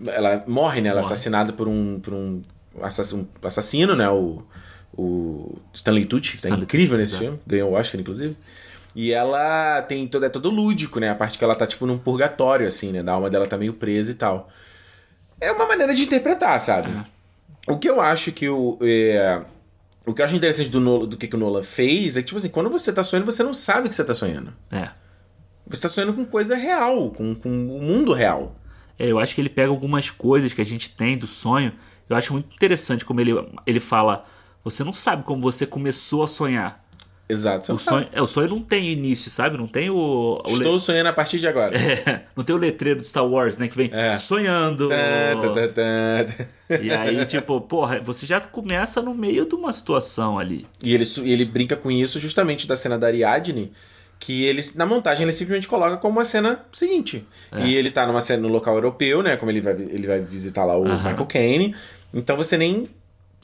ela 0.08 0.44
morre, 0.46 0.82
né? 0.82 0.90
Ela 0.90 1.00
é 1.00 1.04
assassinada 1.04 1.54
por 1.54 1.68
um, 1.70 2.00
por 2.02 2.14
um 2.14 2.42
assassino, 2.82 3.30
assassino, 3.42 3.96
né? 3.96 4.10
O, 4.10 4.44
o 4.98 5.58
Stanley 5.74 6.06
Tucci, 6.06 6.32
que 6.38 6.42
tá 6.42 6.48
Stanley 6.50 6.64
incrível 6.66 6.98
Tucci, 6.98 7.00
nesse 7.02 7.14
exato. 7.14 7.24
filme, 7.26 7.40
ganhou 7.48 7.72
o 7.72 7.74
Oscar, 7.76 8.02
inclusive. 8.02 8.36
E 8.96 9.12
ela 9.12 9.82
tem 9.84 10.08
todo, 10.08 10.26
é 10.26 10.30
todo 10.30 10.50
lúdico, 10.50 11.00
né? 11.00 11.10
A 11.10 11.16
parte 11.16 11.38
que 11.38 11.44
ela 11.44 11.56
tá, 11.56 11.68
tipo, 11.68 11.86
num 11.86 11.98
purgatório, 11.98 12.66
assim, 12.68 12.92
né? 12.92 13.04
Da 13.04 13.14
alma 13.14 13.30
dela 13.30 13.46
tá 13.46 13.58
meio 13.58 13.74
presa 13.74 14.12
e 14.12 14.16
tal. 14.16 14.50
É 15.40 15.52
uma 15.52 15.68
maneira 15.68 15.94
de 15.94 16.04
interpretar, 16.04 16.60
sabe? 16.62 16.92
O 17.68 17.78
que 17.78 17.90
eu 17.90 18.00
acho 18.02 18.32
que 18.32 18.48
o. 18.48 18.78
é, 18.82 19.42
o 20.06 20.14
que 20.14 20.22
eu 20.22 20.26
acho 20.26 20.36
interessante 20.36 20.70
do, 20.70 20.80
Nolan- 20.80 21.08
do 21.08 21.18
que, 21.18 21.28
que 21.28 21.36
o 21.36 21.40
Nolan 21.40 21.64
fez 21.64 22.16
é 22.16 22.22
que, 22.22 22.28
tipo 22.28 22.38
assim, 22.38 22.48
quando 22.50 22.70
você 22.70 22.94
tá 22.94 23.04
sonhando, 23.04 23.26
você 23.26 23.44
não 23.44 23.54
sabe 23.54 23.90
que 23.90 23.96
você 23.96 24.04
tá 24.04 24.14
sonhando. 24.14 24.54
É. 24.72 24.90
Você 25.68 25.82
tá 25.82 25.90
sonhando 25.90 26.14
com 26.14 26.26
coisa 26.26 26.56
real, 26.56 27.12
com, 27.12 27.34
com 27.36 27.50
o 27.50 27.82
mundo 27.82 28.14
real. 28.14 28.56
É, 28.98 29.08
eu 29.12 29.20
acho 29.20 29.34
que 29.36 29.42
ele 29.42 29.50
pega 29.50 29.70
algumas 29.70 30.10
coisas 30.10 30.54
que 30.54 30.62
a 30.62 30.66
gente 30.66 30.90
tem 30.90 31.18
do 31.18 31.28
sonho. 31.28 31.74
Eu 32.10 32.16
acho 32.16 32.32
muito 32.34 32.54
interessante 32.56 33.04
como 33.04 33.20
ele, 33.20 33.32
ele 33.66 33.80
fala. 33.80 34.26
Você 34.64 34.84
não 34.84 34.94
sabe 34.94 35.24
como 35.24 35.42
você 35.42 35.66
começou 35.66 36.24
a 36.24 36.28
sonhar. 36.28 36.84
Exato. 37.28 37.74
O 37.74 37.80
sonho, 37.80 38.08
é, 38.12 38.22
o 38.22 38.28
sonho 38.28 38.50
não 38.50 38.62
tem 38.62 38.92
início, 38.92 39.32
sabe? 39.32 39.58
Não 39.58 39.66
tem 39.68 39.90
o. 39.90 39.96
o 40.46 40.48
le- 40.50 40.54
Estou 40.58 40.80
sonhando 40.80 41.08
a 41.08 41.14
partir 41.14 41.40
de 41.40 41.48
agora. 41.48 41.74
É, 41.76 42.26
não 42.36 42.44
tem 42.44 42.56
o 42.56 42.60
letreiro 42.60 43.00
do 43.00 43.06
Star 43.06 43.26
Wars, 43.26 43.58
né? 43.58 43.68
Que 43.68 43.76
vem 43.76 43.90
É. 43.92 44.16
sonhando. 44.16 44.88
Tá, 44.90 44.96
tá, 45.42 45.68
tá, 45.68 45.68
tá. 46.68 46.80
E 46.84 46.92
aí, 46.92 47.26
tipo, 47.26 47.60
porra, 47.62 48.00
você 48.00 48.28
já 48.28 48.40
começa 48.40 49.02
no 49.02 49.16
meio 49.16 49.44
de 49.48 49.56
uma 49.56 49.74
situação 49.74 50.38
ali. 50.38 50.68
E 50.84 50.94
ele, 50.94 51.04
e 51.24 51.32
ele 51.34 51.46
brinca 51.46 51.76
com 51.76 51.90
isso 51.90 52.20
justamente 52.20 52.68
da 52.68 52.78
cena 52.78 52.96
da 52.98 53.08
Ariadne, 53.08 53.72
que 54.20 54.44
ele, 54.44 54.62
na 54.76 54.86
montagem 54.86 55.24
ele 55.24 55.32
simplesmente 55.32 55.68
coloca 55.68 55.98
como 55.98 56.18
uma 56.18 56.26
cena 56.26 56.66
seguinte. 56.72 57.28
É. 57.52 57.66
E 57.66 57.76
ele 57.76 57.92
tá 57.92 58.06
numa 58.06 58.22
cena 58.22 58.42
no 58.42 58.48
local 58.48 58.76
europeu, 58.76 59.22
né? 59.22 59.38
Como 59.38 59.52
ele 59.52 59.62
vai, 59.62 59.74
ele 59.74 60.08
vai 60.08 60.20
visitar 60.22 60.66
lá 60.66 60.78
o. 60.78 60.84
Michael 60.84 61.26
Caine. 61.26 61.76
Então 62.14 62.36
você 62.36 62.58
nem 62.58 62.88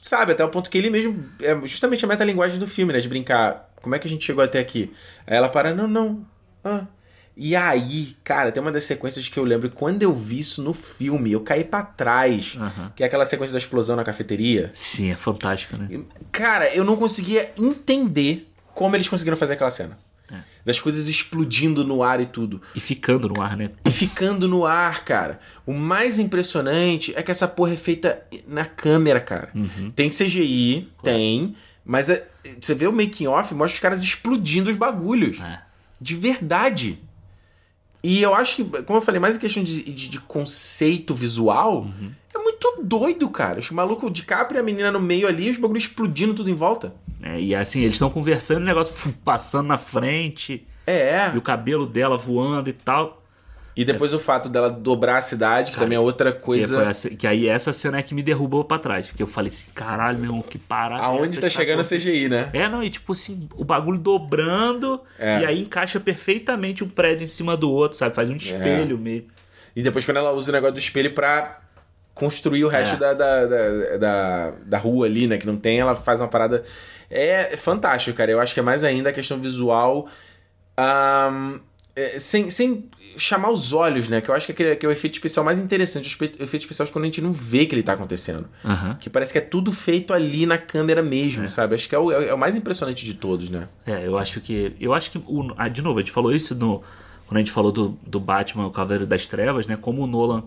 sabe, 0.00 0.32
até 0.32 0.44
o 0.44 0.48
ponto 0.48 0.68
que 0.68 0.78
ele 0.78 0.90
mesmo. 0.90 1.24
É 1.40 1.58
justamente 1.66 2.04
a 2.04 2.08
metalinguagem 2.08 2.58
do 2.58 2.66
filme, 2.66 2.92
né? 2.92 3.00
De 3.00 3.08
brincar. 3.08 3.70
Como 3.80 3.94
é 3.94 3.98
que 3.98 4.06
a 4.06 4.10
gente 4.10 4.24
chegou 4.24 4.42
até 4.42 4.58
aqui? 4.58 4.92
Aí 5.26 5.36
ela 5.36 5.48
para, 5.48 5.74
não, 5.74 5.86
não. 5.86 6.24
Ah. 6.64 6.84
E 7.36 7.56
aí, 7.56 8.14
cara, 8.22 8.52
tem 8.52 8.60
uma 8.62 8.70
das 8.70 8.84
sequências 8.84 9.26
que 9.26 9.38
eu 9.38 9.44
lembro, 9.44 9.70
quando 9.70 10.02
eu 10.02 10.14
vi 10.14 10.38
isso 10.38 10.62
no 10.62 10.74
filme, 10.74 11.32
eu 11.32 11.40
caí 11.40 11.64
pra 11.64 11.82
trás. 11.82 12.58
Que 12.94 13.02
é 13.02 13.06
aquela 13.06 13.24
sequência 13.24 13.52
da 13.52 13.58
explosão 13.58 13.96
na 13.96 14.04
cafeteria. 14.04 14.70
Sim, 14.72 15.10
é 15.10 15.16
fantástico, 15.16 15.76
né? 15.78 16.02
Cara, 16.30 16.68
eu 16.74 16.84
não 16.84 16.94
conseguia 16.94 17.50
entender 17.58 18.48
como 18.74 18.94
eles 18.94 19.08
conseguiram 19.08 19.36
fazer 19.36 19.54
aquela 19.54 19.70
cena. 19.70 19.98
Das 20.64 20.78
coisas 20.80 21.08
explodindo 21.08 21.84
no 21.84 22.02
ar 22.02 22.20
e 22.20 22.26
tudo. 22.26 22.62
E 22.74 22.80
ficando 22.80 23.28
no 23.28 23.40
ar, 23.42 23.56
né? 23.56 23.70
E 23.84 23.90
ficando 23.90 24.46
no 24.46 24.64
ar, 24.64 25.04
cara. 25.04 25.40
O 25.66 25.72
mais 25.72 26.18
impressionante 26.18 27.12
é 27.16 27.22
que 27.22 27.30
essa 27.32 27.48
porra 27.48 27.72
é 27.72 27.76
feita 27.76 28.22
na 28.46 28.64
câmera, 28.64 29.20
cara. 29.20 29.50
Uhum. 29.54 29.90
Tem 29.90 30.08
CGI, 30.08 30.88
tem. 31.02 31.56
Mas 31.84 32.08
é- 32.08 32.28
você 32.60 32.74
vê 32.74 32.86
o 32.86 32.92
making 32.92 33.26
off, 33.26 33.52
mostra 33.54 33.74
os 33.74 33.80
caras 33.80 34.02
explodindo 34.02 34.70
os 34.70 34.76
bagulhos. 34.76 35.40
É. 35.40 35.60
De 36.00 36.14
verdade. 36.14 36.98
E 38.02 38.20
eu 38.20 38.34
acho 38.34 38.56
que, 38.56 38.64
como 38.82 38.98
eu 38.98 39.02
falei, 39.02 39.20
mais 39.20 39.36
em 39.36 39.38
questão 39.40 39.62
de, 39.62 39.82
de, 39.84 40.08
de 40.08 40.20
conceito 40.20 41.14
visual, 41.14 41.88
é 42.34 42.38
muito 42.38 42.78
doido, 42.82 43.28
cara. 43.28 43.58
Os 43.60 43.70
malucos 43.70 44.12
de 44.12 44.22
capra 44.22 44.56
e 44.58 44.60
a 44.60 44.62
menina 44.62 44.90
no 44.90 45.00
meio 45.00 45.26
ali, 45.28 45.50
os 45.50 45.56
bagulhos 45.58 45.84
explodindo 45.84 46.34
tudo 46.34 46.50
em 46.50 46.54
volta. 46.54 46.92
né? 47.20 47.40
E 47.40 47.54
assim, 47.54 47.80
eles 47.80 47.94
estão 47.94 48.10
conversando, 48.10 48.62
o 48.62 48.66
negócio 48.66 48.94
passando 49.24 49.68
na 49.68 49.78
frente, 49.78 50.66
É. 50.86 51.30
e 51.34 51.38
o 51.38 51.42
cabelo 51.42 51.86
dela 51.86 52.16
voando 52.16 52.68
e 52.68 52.72
tal. 52.72 53.20
E 53.74 53.86
depois 53.86 54.12
o 54.12 54.18
fato 54.20 54.50
dela 54.50 54.68
dobrar 54.68 55.16
a 55.16 55.22
cidade, 55.22 55.70
que 55.70 55.76
Cara, 55.76 55.86
também 55.86 55.96
é 55.96 56.00
outra 56.00 56.30
Que, 56.30 56.40
coisa. 56.40 56.76
foi 56.76 56.86
essa- 56.90 57.08
que 57.08 57.26
aí 57.26 57.48
essa 57.48 57.72
cena 57.72 57.96
é 57.98 58.02
que 58.02 58.14
me 58.14 58.22
derrubou 58.22 58.64
pra 58.64 58.78
trás. 58.78 59.06
Porque 59.06 59.22
eu 59.22 59.26
falei 59.26 59.48
assim, 59.50 59.70
caralho, 59.74 60.18
meu 60.18 60.26
irmão, 60.26 60.42
que 60.42 60.58
parada. 60.58 61.00
é 61.02 61.06
Aonde 61.06 61.40
tá 61.40 61.46
que 61.46 61.54
chegando 61.54 61.78
o 61.78 61.80
acontecendo?" 61.80 62.12
CGI, 62.12 62.28
né? 62.28 62.50
É, 62.52 62.68
não, 62.68 62.84
e 62.84 62.90
tipo 62.90 63.14
assim, 63.14 63.48
o 63.56 63.64
bagulho 63.64 63.98
dobrando 63.98 65.00
É. 65.18 65.40
e 65.40 65.46
aí 65.46 65.60
encaixa 65.62 65.98
perfeitamente 65.98 66.84
um 66.84 66.88
prédio 66.88 67.24
em 67.24 67.26
cima 67.26 67.56
do 67.56 67.70
outro, 67.70 67.96
sabe? 67.96 68.14
Faz 68.14 68.28
um 68.28 68.36
espelho 68.36 68.98
meio. 68.98 69.24
E 69.74 69.82
depois 69.82 70.04
quando 70.04 70.18
ela 70.18 70.32
usa 70.32 70.50
o 70.50 70.52
negócio 70.52 70.74
do 70.74 70.78
espelho 70.78 71.14
pra 71.14 71.60
construir 72.14 72.64
o 72.64 72.68
resto 72.68 72.94
É. 72.94 72.98
da, 72.98 73.14
da, 73.14 73.46
da, 73.46 73.96
da, 73.98 74.50
da 74.64 74.78
rua 74.78 75.06
ali, 75.06 75.26
né? 75.26 75.38
Que 75.38 75.46
não 75.46 75.56
tem, 75.56 75.80
ela 75.80 75.94
faz 75.94 76.20
uma 76.20 76.28
parada. 76.28 76.62
É 77.10 77.56
fantástico, 77.56 78.16
cara. 78.16 78.30
Eu 78.30 78.40
acho 78.40 78.54
que 78.54 78.60
é 78.60 78.62
mais 78.62 78.84
ainda 78.84 79.10
a 79.10 79.12
questão 79.12 79.38
visual. 79.38 80.08
ahn, 80.76 81.58
é, 81.94 82.18
sem, 82.18 82.48
sem 82.50 82.88
chamar 83.16 83.50
os 83.50 83.72
olhos, 83.74 84.08
né? 84.08 84.20
Que 84.22 84.30
eu 84.30 84.34
acho 84.34 84.46
que, 84.46 84.52
aquele, 84.52 84.76
que 84.76 84.86
é 84.86 84.88
o 84.88 84.92
efeito 84.92 85.14
especial 85.14 85.44
mais 85.44 85.58
interessante. 85.58 86.06
O 86.06 86.08
espe- 86.08 86.40
o 86.40 86.44
efeito 86.44 86.62
especial 86.62 86.88
é 86.88 86.90
quando 86.90 87.04
a 87.04 87.08
gente 87.08 87.20
não 87.20 87.30
vê 87.32 87.66
que 87.66 87.74
ele 87.74 87.82
tá 87.82 87.92
acontecendo. 87.92 88.46
Aham. 88.64 88.94
Que 88.94 89.10
parece 89.10 89.32
que 89.32 89.38
é 89.38 89.42
tudo 89.42 89.70
feito 89.72 90.14
ali 90.14 90.46
na 90.46 90.56
câmera 90.56 91.02
mesmo, 91.02 91.46
sabe? 91.50 91.74
Acho 91.74 91.88
que 91.88 91.94
é 91.94 91.98
o, 91.98 92.10
é 92.10 92.32
o 92.32 92.38
mais 92.38 92.56
impressionante 92.56 93.04
de 93.04 93.12
todos, 93.14 93.50
né? 93.50 93.68
É, 93.86 94.06
eu 94.06 94.16
acho 94.16 94.40
que. 94.40 94.74
Eu 94.80 94.94
acho 94.94 95.10
que. 95.10 95.18
O, 95.18 95.52
ah, 95.58 95.68
de 95.68 95.82
novo, 95.82 95.98
a 95.98 96.02
gente 96.02 96.12
falou 96.12 96.32
isso 96.32 96.54
no. 96.54 96.82
Quando 97.26 97.36
a 97.36 97.40
gente 97.40 97.52
falou 97.52 97.70
do, 97.72 97.98
do 98.06 98.18
Batman, 98.20 98.66
o 98.66 98.70
Cavaleiro 98.70 99.06
das 99.06 99.26
Trevas, 99.26 99.66
né? 99.66 99.76
Como 99.78 100.02
o 100.02 100.06
Nolan 100.06 100.44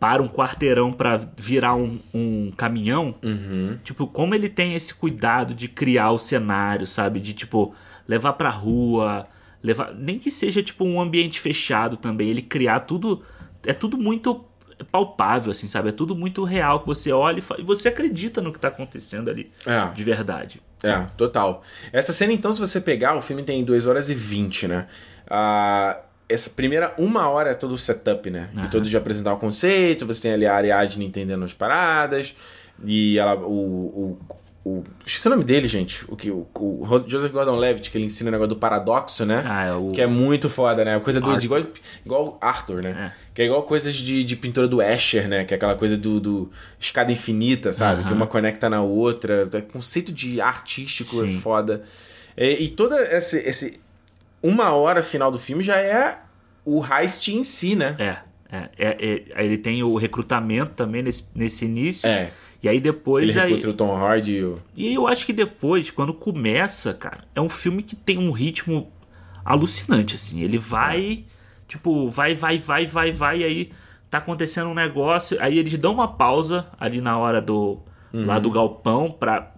para 0.00 0.22
um 0.22 0.28
quarteirão 0.28 0.92
pra 0.92 1.18
virar 1.36 1.74
um, 1.74 1.98
um 2.12 2.52
caminhão. 2.56 3.14
Uhum. 3.22 3.78
Tipo, 3.82 4.06
como 4.06 4.34
ele 4.34 4.48
tem 4.48 4.74
esse 4.74 4.92
cuidado 4.94 5.54
de 5.54 5.68
criar 5.68 6.10
o 6.10 6.18
cenário, 6.18 6.86
sabe? 6.86 7.20
De, 7.20 7.32
tipo, 7.32 7.74
levar 8.06 8.34
pra 8.34 8.50
rua, 8.50 9.26
levar. 9.62 9.94
Nem 9.94 10.18
que 10.18 10.30
seja, 10.30 10.62
tipo, 10.62 10.84
um 10.84 11.00
ambiente 11.00 11.40
fechado 11.40 11.96
também. 11.96 12.28
Ele 12.28 12.42
criar 12.42 12.80
tudo. 12.80 13.22
É 13.66 13.72
tudo 13.72 13.96
muito 13.96 14.44
palpável, 14.92 15.52
assim, 15.52 15.66
sabe? 15.66 15.88
É 15.88 15.92
tudo 15.92 16.14
muito 16.14 16.44
real 16.44 16.80
que 16.80 16.86
você 16.86 17.12
olha 17.12 17.38
e, 17.38 17.42
fa- 17.42 17.56
e 17.58 17.62
você 17.62 17.88
acredita 17.88 18.42
no 18.42 18.52
que 18.52 18.58
tá 18.58 18.68
acontecendo 18.68 19.30
ali. 19.30 19.50
É. 19.64 19.86
De 19.92 20.04
verdade. 20.04 20.60
É, 20.82 21.06
total. 21.16 21.62
Essa 21.92 22.12
cena, 22.12 22.32
então, 22.34 22.52
se 22.52 22.60
você 22.60 22.78
pegar, 22.78 23.14
o 23.16 23.22
filme 23.22 23.42
tem 23.42 23.64
2 23.64 23.86
horas 23.86 24.10
e 24.10 24.14
20, 24.14 24.68
né? 24.68 24.86
Ah, 25.30 25.98
essa 26.28 26.50
primeira 26.50 26.94
uma 26.98 27.28
hora 27.28 27.50
é 27.50 27.54
todo 27.54 27.72
o 27.72 27.78
setup, 27.78 28.30
né? 28.30 28.50
E 28.54 28.58
Aham. 28.58 28.68
todo 28.68 28.88
de 28.88 28.96
apresentar 28.96 29.32
o 29.32 29.36
conceito, 29.36 30.06
você 30.06 30.22
tem 30.22 30.32
ali 30.32 30.46
a 30.46 30.54
Ariadne 30.54 31.04
entendendo 31.04 31.44
as 31.44 31.52
paradas, 31.52 32.34
e 32.84 33.18
ela, 33.18 33.36
o... 33.36 34.18
o, 34.64 34.70
o 34.70 34.84
esqueci 35.04 35.26
o 35.26 35.30
nome 35.30 35.44
dele, 35.44 35.68
gente. 35.68 36.04
O 36.08 36.16
que 36.16 36.30
o, 36.30 36.46
o 36.54 37.04
Joseph 37.06 37.30
Gordon-Levitt, 37.30 37.90
que 37.90 37.98
ele 37.98 38.06
ensina 38.06 38.30
o 38.30 38.32
negócio 38.32 38.48
do 38.48 38.56
paradoxo, 38.56 39.26
né? 39.26 39.42
Ah, 39.44 39.64
é 39.66 39.72
o. 39.74 39.92
Que 39.92 40.00
é 40.00 40.06
muito 40.06 40.48
foda, 40.48 40.84
né? 40.84 40.98
Coisa 41.00 41.20
do, 41.20 41.36
de 41.38 41.46
igual, 41.46 41.62
igual 42.04 42.38
Arthur, 42.40 42.82
né? 42.82 43.12
É. 43.12 43.24
Que 43.34 43.42
é 43.42 43.44
igual 43.44 43.62
coisas 43.64 43.94
de, 43.94 44.24
de 44.24 44.36
pintura 44.36 44.66
do 44.66 44.80
Escher, 44.80 45.28
né? 45.28 45.44
Que 45.44 45.52
é 45.52 45.56
aquela 45.56 45.74
coisa 45.74 45.96
do, 45.96 46.18
do 46.18 46.50
escada 46.80 47.12
infinita, 47.12 47.72
sabe? 47.72 48.00
Aham. 48.00 48.08
Que 48.08 48.14
uma 48.14 48.26
conecta 48.26 48.70
na 48.70 48.80
outra. 48.80 49.46
O 49.52 49.72
conceito 49.72 50.10
de 50.10 50.40
artístico 50.40 51.22
é 51.22 51.28
Sim. 51.28 51.38
foda. 51.40 51.82
É, 52.36 52.50
e 52.50 52.68
toda 52.68 53.00
esse, 53.16 53.38
esse 53.38 53.83
uma 54.44 54.72
hora 54.72 55.02
final 55.02 55.30
do 55.30 55.38
filme 55.38 55.62
já 55.62 55.78
é 55.78 56.18
o 56.66 56.84
heist 56.84 57.28
em 57.28 57.42
si, 57.42 57.74
né? 57.74 57.96
É, 57.98 58.18
é, 58.52 58.68
é, 58.78 59.24
é, 59.34 59.44
ele 59.44 59.56
tem 59.56 59.82
o 59.82 59.96
recrutamento 59.96 60.72
também 60.74 61.02
nesse, 61.02 61.24
nesse 61.34 61.64
início. 61.64 62.06
É. 62.06 62.30
E 62.62 62.68
aí 62.68 62.78
depois. 62.78 63.34
Ele 63.34 63.40
aí, 63.40 63.54
o 63.54 63.72
Tom 63.72 63.96
Hardy 63.96 64.32
e 64.34 64.44
o... 64.44 64.58
e 64.76 64.94
eu 64.94 65.06
acho 65.06 65.24
que 65.24 65.32
depois, 65.32 65.90
quando 65.90 66.12
começa, 66.12 66.92
cara, 66.92 67.24
é 67.34 67.40
um 67.40 67.48
filme 67.48 67.82
que 67.82 67.96
tem 67.96 68.18
um 68.18 68.30
ritmo 68.30 68.92
alucinante, 69.42 70.14
assim. 70.14 70.42
Ele 70.42 70.58
vai, 70.58 71.24
tipo, 71.66 72.10
vai, 72.10 72.34
vai, 72.34 72.58
vai, 72.58 72.86
vai, 72.86 73.12
vai, 73.12 73.38
e 73.38 73.44
aí 73.44 73.72
tá 74.10 74.18
acontecendo 74.18 74.68
um 74.68 74.74
negócio. 74.74 75.38
Aí 75.40 75.58
eles 75.58 75.74
dão 75.78 75.94
uma 75.94 76.08
pausa 76.08 76.66
ali 76.78 77.00
na 77.00 77.16
hora 77.16 77.40
do. 77.40 77.80
Lá 78.12 78.38
do 78.38 78.48
galpão 78.48 79.10
pra, 79.10 79.52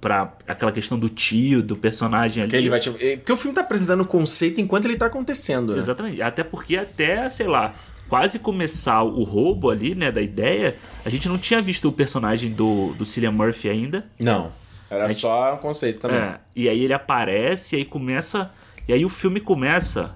pra 0.00 0.32
aquela 0.46 0.72
questão 0.72 0.98
do 0.98 1.08
tio, 1.08 1.62
do 1.62 1.76
personagem 1.76 2.42
ali. 2.42 2.50
Que 2.50 2.56
ele 2.56 2.68
vai, 2.70 2.80
tipo, 2.80 2.96
é, 3.00 3.16
porque 3.16 3.32
o 3.32 3.36
filme 3.36 3.54
tá 3.54 3.60
apresentando 3.60 4.00
o 4.00 4.06
conceito 4.06 4.60
enquanto 4.60 4.86
ele 4.86 4.96
tá 4.96 5.06
acontecendo, 5.06 5.72
né? 5.72 5.78
Exatamente. 5.78 6.20
Até 6.20 6.42
porque 6.42 6.76
até, 6.76 7.30
sei 7.30 7.46
lá, 7.46 7.74
quase 8.08 8.38
começar 8.38 9.02
o 9.02 9.22
roubo 9.22 9.70
ali, 9.70 9.94
né, 9.94 10.10
da 10.10 10.20
ideia, 10.20 10.76
a 11.04 11.08
gente 11.10 11.28
não 11.28 11.38
tinha 11.38 11.60
visto 11.62 11.88
o 11.88 11.92
personagem 11.92 12.50
do, 12.52 12.92
do 12.94 13.04
Cillian 13.06 13.30
Murphy 13.32 13.68
ainda. 13.68 14.04
Não. 14.18 14.52
Era 14.90 15.08
gente- 15.08 15.20
só 15.20 15.54
o 15.54 15.58
conceito 15.58 16.00
também. 16.00 16.18
É, 16.18 16.40
e 16.54 16.68
aí 16.68 16.82
ele 16.84 16.92
aparece, 16.92 17.76
e 17.76 17.78
aí 17.78 17.84
começa. 17.84 18.50
E 18.86 18.92
aí 18.92 19.04
o 19.04 19.08
filme 19.08 19.40
começa 19.40 20.14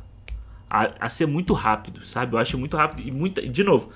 a, 0.68 0.90
a 1.06 1.08
ser 1.08 1.26
muito 1.26 1.54
rápido, 1.54 2.04
sabe? 2.04 2.34
Eu 2.34 2.38
acho 2.38 2.58
muito 2.58 2.76
rápido. 2.76 3.06
E 3.06 3.10
muita, 3.10 3.40
de 3.40 3.62
novo, 3.64 3.90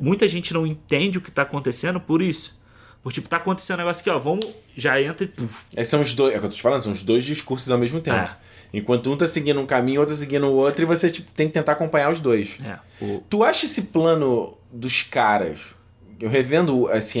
muita 0.00 0.26
gente 0.28 0.54
não 0.54 0.66
entende 0.66 1.18
o 1.18 1.20
que 1.20 1.30
tá 1.30 1.42
acontecendo 1.42 2.00
por 2.00 2.22
isso. 2.22 2.58
Por 3.02 3.12
tipo, 3.12 3.28
tá 3.28 3.36
acontecendo 3.38 3.76
um 3.76 3.78
negócio 3.80 4.00
aqui, 4.00 4.10
ó, 4.10 4.18
vamos, 4.18 4.46
já 4.76 5.00
entra 5.00 5.24
e 5.24 5.28
puf, 5.28 5.64
Esses 5.76 5.88
são 5.90 6.00
os 6.00 6.14
dois, 6.14 6.32
é 6.34 6.36
o 6.36 6.40
que 6.40 6.46
eu 6.46 6.50
tô 6.50 6.56
te 6.56 6.62
falando, 6.62 6.82
são 6.82 6.92
os 6.92 7.02
dois 7.02 7.24
discursos 7.24 7.70
ao 7.70 7.78
mesmo 7.78 8.00
tempo. 8.00 8.16
É. 8.16 8.36
Enquanto 8.72 9.10
um 9.12 9.16
tá 9.16 9.26
seguindo 9.26 9.60
um 9.60 9.66
caminho, 9.66 10.00
outro 10.00 10.14
tá 10.14 10.20
seguindo 10.20 10.46
o 10.46 10.52
outro, 10.54 10.82
e 10.82 10.84
você 10.84 11.10
tipo, 11.10 11.30
tem 11.32 11.48
que 11.48 11.52
tentar 11.52 11.72
acompanhar 11.72 12.10
os 12.10 12.20
dois. 12.20 12.58
é, 12.64 12.78
o, 13.04 13.22
Tu 13.28 13.42
acha 13.42 13.66
esse 13.66 13.82
plano 13.82 14.56
dos 14.72 15.02
caras, 15.02 15.74
eu 16.20 16.30
revendo 16.30 16.88
assim 16.88 17.20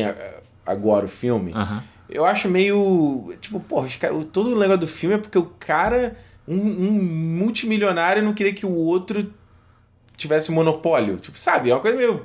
agora 0.64 1.04
o 1.04 1.08
filme, 1.08 1.52
aham. 1.52 1.82
eu 2.08 2.24
acho 2.24 2.48
meio. 2.48 3.34
Tipo, 3.40 3.58
porra, 3.58 3.88
todo 4.32 4.54
o 4.54 4.58
negócio 4.58 4.78
do 4.80 4.86
filme 4.86 5.16
é 5.16 5.18
porque 5.18 5.36
o 5.36 5.46
cara, 5.58 6.16
um, 6.46 6.56
um 6.56 6.92
multimilionário, 7.02 8.22
não 8.22 8.32
queria 8.32 8.54
que 8.54 8.64
o 8.64 8.72
outro 8.72 9.34
tivesse 10.16 10.52
um 10.52 10.54
monopólio. 10.54 11.16
Tipo, 11.16 11.36
sabe? 11.38 11.70
É 11.70 11.74
uma 11.74 11.80
coisa 11.80 11.96
meio. 11.96 12.24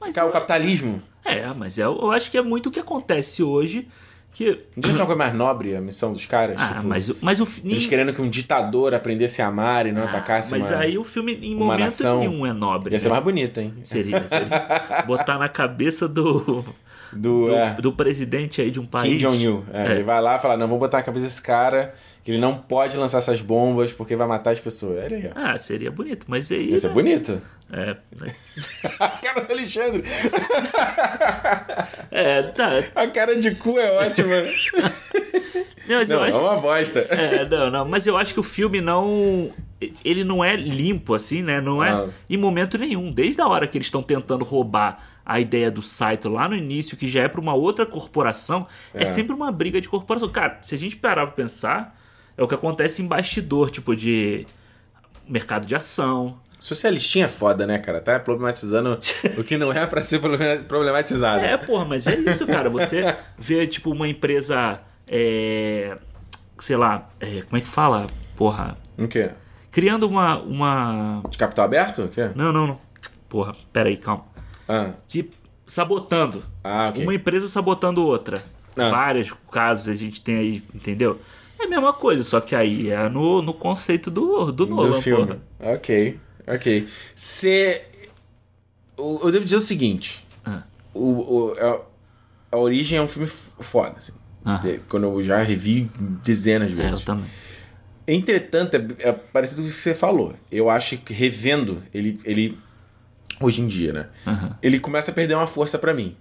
Mas 0.00 0.16
o 0.16 0.30
capitalismo. 0.30 1.02
É, 1.24 1.46
mas 1.56 1.78
é, 1.78 1.84
eu 1.84 2.10
acho 2.10 2.30
que 2.30 2.38
é 2.38 2.42
muito 2.42 2.68
o 2.68 2.72
que 2.72 2.80
acontece 2.80 3.42
hoje. 3.42 3.86
Que. 4.32 4.58
Não 4.76 4.92
ser 4.92 5.00
uma 5.00 5.06
coisa 5.06 5.18
mais 5.18 5.34
nobre 5.34 5.74
a 5.74 5.80
missão 5.80 6.12
dos 6.12 6.24
caras? 6.24 6.56
Ah, 6.58 6.74
Tipo, 6.74 6.86
mas, 6.86 7.08
o- 7.08 7.16
mas 7.20 7.40
o 7.40 7.46
fi- 7.46 7.62
Eles 7.64 7.86
querendo 7.86 8.12
que 8.14 8.22
um 8.22 8.28
ditador 8.28 8.94
aprendesse 8.94 9.42
a 9.42 9.48
amar 9.48 9.86
e 9.86 9.92
não 9.92 10.02
Ah, 10.02 10.06
atacasse 10.06 10.52
Mas 10.56 10.70
uma... 10.70 10.78
aí 10.80 10.96
o 10.96 11.02
filme 11.02 11.32
em 11.42 11.56
momento 11.56 11.80
nação. 11.86 12.20
nenhum 12.20 12.46
é 12.46 12.52
nobre. 12.52 12.94
Ia 12.94 13.00
ser 13.00 13.08
né? 13.08 13.12
mais 13.14 13.24
bonito, 13.24 13.58
hein? 13.58 13.74
Seria, 13.82 14.26
seria. 14.28 15.02
Botar 15.04 15.36
na 15.36 15.48
cabeça 15.48 16.08
do, 16.08 16.64
Do, 17.12 17.46
do, 17.46 17.54
é, 17.54 17.70
do 17.80 17.92
presidente 17.92 18.60
aí 18.62 18.70
de 18.70 18.78
um 18.78 18.84
Kim 18.84 18.90
país. 18.90 19.20
Jong-il. 19.22 19.64
É, 19.72 19.86
É. 19.86 19.90
Ele 19.92 20.02
vai 20.02 20.20
lá 20.20 20.36
e 20.36 20.40
fala, 20.40 20.56
não, 20.56 20.66
vamos 20.66 20.80
botar 20.80 20.98
na 20.98 21.02
cabeça 21.02 21.24
desse 21.26 21.42
cara 21.42 21.94
que 22.22 22.30
ele 22.30 22.38
não 22.38 22.54
pode 22.56 22.96
lançar 22.98 23.18
essas 23.18 23.40
bombas 23.40 23.92
porque 23.92 24.14
vai 24.14 24.26
matar 24.26 24.50
as 24.50 24.60
pessoas. 24.60 24.98
É 25.04 25.08
legal. 25.08 25.32
Ah, 25.34 25.56
seria 25.58 25.90
bonito, 25.90 26.26
mas 26.28 26.50
aí. 26.52 26.70
Ia 26.70 26.78
ser 26.78 26.88
né? 26.88 26.94
bonito. 26.94 27.42
É, 27.72 27.96
né? 28.20 28.34
A 28.98 29.08
cara 29.08 29.40
do 29.42 29.52
Alexandre. 29.52 30.04
é, 32.10 32.42
tá. 32.42 32.84
A 32.94 33.06
cara 33.06 33.36
de 33.38 33.54
cu 33.54 33.78
é 33.78 33.90
ótima. 33.92 34.36
Não, 35.88 35.96
mas 35.96 36.10
eu 36.10 36.18
Não, 36.18 36.24
é 36.24 36.28
acho. 36.28 36.38
uma 36.40 36.56
bosta. 36.56 37.00
É, 37.00 37.44
não, 37.48 37.70
não, 37.70 37.84
mas 37.88 38.06
eu 38.06 38.16
acho 38.16 38.34
que 38.34 38.40
o 38.40 38.44
filme 38.44 38.80
não. 38.80 39.50
Ele 40.04 40.24
não 40.24 40.44
é 40.44 40.54
limpo, 40.56 41.14
assim, 41.14 41.42
né? 41.42 41.60
Não 41.60 41.82
é 41.82 41.90
Ah. 41.90 42.08
em 42.28 42.36
momento 42.36 42.76
nenhum. 42.78 43.10
Desde 43.10 43.40
a 43.40 43.46
hora 43.48 43.66
que 43.66 43.78
eles 43.78 43.86
estão 43.86 44.02
tentando 44.02 44.44
roubar 44.44 45.02
a 45.30 45.38
ideia 45.38 45.70
do 45.70 45.80
Saito 45.80 46.28
lá 46.28 46.48
no 46.48 46.56
início, 46.56 46.96
que 46.96 47.08
já 47.08 47.22
é 47.22 47.28
para 47.28 47.40
uma 47.40 47.54
outra 47.54 47.86
corporação, 47.86 48.66
é. 48.92 49.04
É. 49.04 49.06
sempre 49.06 49.32
uma 49.32 49.52
briga 49.52 49.80
de 49.80 49.88
corporação. 49.88 50.28
Cara, 50.28 50.58
se 50.60 50.74
a 50.74 50.78
gente 50.78 50.96
parar 50.96 51.24
pra 51.28 51.36
pensar, 51.36 51.96
é 52.36 52.42
o 52.42 52.48
que 52.48 52.54
acontece 52.54 53.00
em 53.00 53.06
bastidor, 53.06 53.70
tipo 53.70 53.94
de 53.94 54.44
mercado 55.28 55.66
de 55.66 55.76
ação. 55.76 56.36
Socialistinha 56.58 57.26
é 57.26 57.28
foda, 57.28 57.64
né, 57.64 57.78
cara? 57.78 58.00
Tá 58.00 58.18
problematizando 58.18 58.98
o 59.38 59.44
que 59.44 59.56
não 59.56 59.72
é 59.72 59.86
pra 59.86 60.02
ser 60.02 60.20
problematizado. 60.66 61.44
É, 61.44 61.56
porra, 61.56 61.84
mas 61.84 62.08
é 62.08 62.16
isso, 62.16 62.44
cara. 62.44 62.68
Você 62.68 63.16
vê, 63.38 63.68
tipo, 63.68 63.92
uma 63.92 64.08
empresa. 64.08 64.80
É, 65.06 65.96
sei 66.58 66.76
lá, 66.76 67.06
é, 67.20 67.42
como 67.42 67.56
é 67.56 67.60
que 67.60 67.68
fala? 67.68 68.06
Porra. 68.36 68.76
O 68.98 69.06
quê? 69.06 69.30
Criando 69.70 70.08
uma. 70.08 70.40
uma... 70.40 71.22
De 71.30 71.38
capital 71.38 71.66
aberto? 71.66 72.02
O 72.02 72.08
quê? 72.08 72.30
Não, 72.34 72.52
não, 72.52 72.66
não. 72.66 72.90
Porra, 73.28 73.54
peraí, 73.72 73.96
calma. 73.96 74.24
Ah, 74.72 74.92
Que 75.08 75.28
sabotando. 75.66 76.44
ah 76.62 76.90
ok. 76.90 77.02
Uma 77.02 77.14
empresa 77.14 77.48
sabotando 77.48 78.02
outra. 78.04 78.42
Ah. 78.76 78.88
Vários 78.88 79.32
casos 79.50 79.88
a 79.88 79.94
gente 79.94 80.20
tem 80.22 80.36
aí, 80.36 80.62
entendeu? 80.74 81.20
É 81.58 81.64
a 81.64 81.68
mesma 81.68 81.92
coisa, 81.92 82.22
só 82.22 82.40
que 82.40 82.54
aí 82.54 82.90
é 82.90 83.08
no, 83.08 83.42
no 83.42 83.52
conceito 83.52 84.10
do, 84.10 84.50
do 84.52 84.66
Nolan, 84.66 84.90
do 84.92 85.02
filme. 85.02 85.26
porra. 85.58 85.74
Ok, 85.74 86.18
ok. 86.46 86.88
O- 88.96 89.20
Eu 89.24 89.32
devo 89.32 89.44
dizer 89.44 89.56
o 89.56 89.60
seguinte. 89.60 90.24
Ah. 90.44 90.62
O, 90.94 91.04
o- 91.50 91.54
a, 91.58 91.80
a 92.56 92.58
Origem 92.58 92.98
é 92.98 93.02
um 93.02 93.08
filme 93.08 93.28
foda, 93.28 93.94
assim. 93.98 94.12
Ah. 94.44 94.60
É, 94.64 94.78
Quando 94.88 95.04
eu 95.04 95.22
já 95.22 95.38
revi 95.42 95.90
dezenas 96.24 96.70
de 96.70 96.76
É, 96.80 96.84
eu 96.84 96.86
vezes. 96.90 97.04
também. 97.04 97.26
Entretanto, 98.06 98.74
é, 98.76 99.08
é 99.08 99.12
parecido 99.12 99.62
com 99.62 99.68
o 99.68 99.70
que 99.70 99.76
você 99.76 99.94
falou. 99.94 100.34
Eu 100.50 100.68
acho 100.70 100.96
que 100.98 101.12
revendo, 101.12 101.82
ele, 101.92 102.18
ele 102.24 102.58
hoje 103.40 103.62
em 103.62 103.66
dia, 103.66 103.92
né? 103.92 104.08
Aham. 104.26 104.58
Ele 104.62 104.78
começa 104.78 105.10
a 105.10 105.14
perder 105.14 105.34
uma 105.34 105.46
força 105.46 105.78
pra 105.78 105.94
mim. 105.94 106.16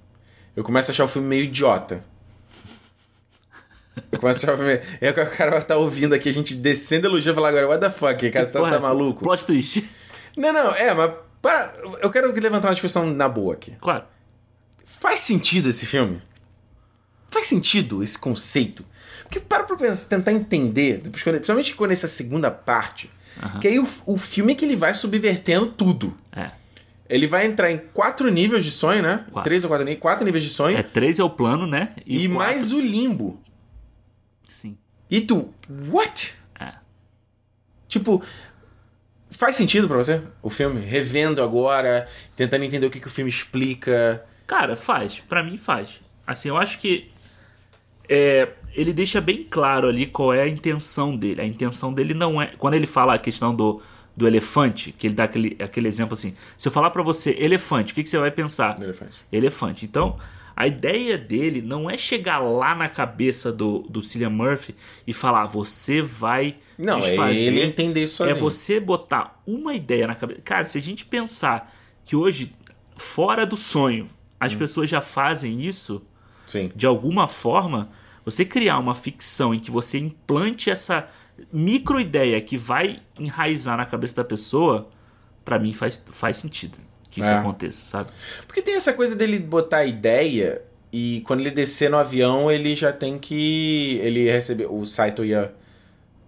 Eu 0.56 0.64
começo 0.64 0.90
a 0.90 0.94
achar 0.94 1.06
o 1.06 1.08
filme 1.08 1.28
meio 1.28 1.44
idiota. 1.44 2.04
Eu 4.12 4.20
começo 4.20 4.50
a 4.50 4.56
ver. 4.56 4.84
É 5.02 5.12
que 5.12 5.20
o 5.20 5.30
cara 5.30 5.52
vai 5.52 5.60
estar 5.60 5.78
ouvindo 5.78 6.16
aqui, 6.16 6.30
a 6.30 6.34
gente 6.34 6.56
descendo 6.56 7.08
elogio 7.08 7.32
e 7.32 7.36
falar 7.36 7.50
agora, 7.50 7.68
what 7.68 7.82
the 7.82 7.90
fuck, 7.90 8.32
cara, 8.32 8.46
você 8.46 8.52
tá, 8.52 8.70
tá 8.70 8.80
maluco? 8.80 9.24
Plot 9.24 9.46
twist. 9.46 9.88
Não, 10.36 10.54
não, 10.54 10.74
é, 10.74 10.94
mas. 10.94 11.12
Para, 11.42 11.74
eu 12.02 12.10
quero 12.10 12.34
levantar 12.34 12.68
uma 12.68 12.74
discussão 12.74 13.06
na 13.06 13.30
boa 13.30 13.54
aqui. 13.54 13.74
Claro. 13.80 14.04
Faz 14.84 15.22
sentido 15.22 15.70
esse 15.70 15.86
filme? 15.86 16.22
Faz 17.30 17.46
sentido 17.46 18.04
esse 18.04 18.18
conceito? 18.20 18.86
Porque 19.24 19.40
para 19.40 19.64
pra 19.64 19.78
pensar, 19.78 20.10
tentar 20.10 20.34
entender, 20.34 21.02
principalmente 21.12 21.76
quando 21.76 21.92
essa 21.92 22.08
segunda 22.08 22.52
parte, 22.52 23.10
que 23.62 23.68
aí 23.68 23.80
o, 23.80 23.88
o 24.06 24.18
filme 24.18 24.52
é 24.52 24.56
que 24.56 24.66
ele 24.66 24.76
vai 24.76 24.94
subvertendo 24.94 25.68
tudo. 25.68 26.18
É. 26.36 26.52
Ele 27.10 27.26
vai 27.26 27.46
entrar 27.48 27.72
em 27.72 27.80
quatro 27.80 28.30
níveis 28.30 28.64
de 28.64 28.72
sonho, 28.72 29.02
né? 29.02 29.26
Quatro. 29.32 29.44
Três 29.50 29.64
ou 29.64 29.70
quatro 29.70 29.84
níveis, 29.84 30.00
quatro 30.02 30.24
níveis 30.26 30.44
de 30.44 30.50
sonho. 30.52 30.78
É, 30.78 30.84
três 30.84 31.18
é 31.18 31.24
o 31.24 31.30
plano, 31.30 31.66
né? 31.66 31.94
e 32.06 32.20
quatro- 32.28 32.34
mais 32.36 32.72
o 32.72 32.80
limbo. 32.80 33.42
Sim. 34.48 34.78
E 35.10 35.20
tu, 35.22 35.52
what? 35.92 36.36
É. 36.60 36.74
Tipo, 37.88 38.22
faz 39.32 39.56
sentido 39.56 39.88
pra 39.88 39.98
você 39.98 40.22
o 40.42 40.50
filme? 40.52 40.82
Revendo 40.86 41.42
agora, 41.42 42.08
tentando 42.36 42.64
entender 42.64 42.86
o 42.86 42.92
que, 42.92 43.00
que 43.00 43.08
o 43.08 43.12
filme 43.12 43.30
explica. 43.30 44.24
Cara, 44.46 44.76
faz. 44.76 45.20
Pra 45.28 45.44
mim 45.44 45.58
faz. 45.58 46.00
Assim, 46.28 46.50
eu 46.50 46.58
acho 46.58 46.78
que 46.78 47.10
é, 48.08 48.50
ele 48.74 48.94
deixa 48.94 49.20
bem 49.20 49.44
claro 49.50 49.88
ali 49.88 50.06
qual 50.06 50.32
é 50.34 50.44
a 50.44 50.48
intenção 50.48 51.18
dele. 51.18 51.42
A 51.42 51.46
intenção 51.46 51.92
dele 51.92 52.14
não 52.14 52.40
é. 52.40 52.48
Quando 52.58 52.76
ele 52.76 52.86
fala 52.88 53.16
a 53.16 53.18
questão 53.20 53.56
do, 53.56 53.82
do 54.20 54.28
elefante, 54.28 54.92
que 54.92 55.08
ele 55.08 55.14
dá 55.14 55.24
aquele, 55.24 55.56
aquele 55.60 55.88
exemplo 55.88 56.14
assim. 56.14 56.36
Se 56.58 56.68
eu 56.68 56.72
falar 56.74 56.90
pra 56.90 57.02
você 57.02 57.32
elefante, 57.40 57.94
o 57.94 57.96
que, 57.96 58.04
que 58.04 58.10
você 58.10 58.18
vai 58.18 58.30
pensar? 58.32 58.76
elefante. 58.82 59.14
Elefante. 59.32 59.86
Então, 59.86 60.18
a 60.54 60.68
ideia 60.68 61.18
dele 61.18 61.62
não 61.62 61.90
é 61.90 61.98
chegar 61.98 62.40
lá 62.40 62.76
na 62.76 62.90
cabeça 62.90 63.50
do, 63.50 63.80
do 63.90 64.02
Cillian 64.02 64.30
Murphy 64.30 64.76
e 65.08 65.14
falar, 65.14 65.46
você 65.46 66.02
vai 66.02 66.58
Não, 66.78 66.98
é 66.98 67.02
desfazer. 67.08 67.40
ele 67.40 67.62
entender 67.62 68.04
isso 68.04 68.22
É 68.26 68.34
você 68.34 68.78
botar 68.78 69.42
uma 69.48 69.74
ideia 69.74 70.06
na 70.06 70.16
cabeça. 70.16 70.42
Cara, 70.44 70.66
se 70.66 70.78
a 70.78 70.82
gente 70.82 71.06
pensar 71.06 71.74
que 72.04 72.14
hoje, 72.14 72.54
fora 72.98 73.46
do 73.46 73.56
sonho, 73.56 74.10
as 74.38 74.54
Hum. 74.54 74.58
pessoas 74.58 74.90
já 74.90 75.00
fazem 75.00 75.62
isso 75.62 76.02
Sim. 76.46 76.70
de 76.76 76.86
alguma 76.86 77.26
forma, 77.26 77.88
você 78.26 78.44
criar 78.44 78.80
uma 78.80 78.94
ficção 78.96 79.54
em 79.54 79.60
que 79.62 79.72
você 79.72 79.98
implante 79.98 80.70
essa 80.70 81.08
micro 81.52 82.00
ideia 82.00 82.40
que 82.42 82.58
vai 82.58 83.00
enraizar 83.18 83.78
na 83.78 83.86
cabeça 83.86 84.16
da 84.18 84.24
pessoa, 84.24 84.90
pra 85.44 85.58
mim 85.60 85.74
faz, 85.74 86.02
faz 86.12 86.38
sentido 86.38 86.78
que 87.10 87.22
isso 87.22 87.30
É. 87.30 87.38
aconteça, 87.38 87.84
sabe? 87.84 88.10
Porque 88.46 88.62
tem 88.62 88.76
essa 88.76 88.94
coisa 88.94 89.16
dele 89.16 89.40
botar 89.40 89.78
a 89.78 89.86
ideia 89.86 90.62
e 90.92 91.22
quando 91.26 91.40
ele 91.42 91.52
descer 91.52 91.90
no 91.90 91.98
avião, 91.98 92.52
ele 92.52 92.76
já 92.76 92.92
tem 92.92 93.18
que. 93.18 94.00
Ele 94.02 94.30
receber. 94.30 94.66
O 94.68 94.86
Saito 94.86 95.24
ia 95.24 95.54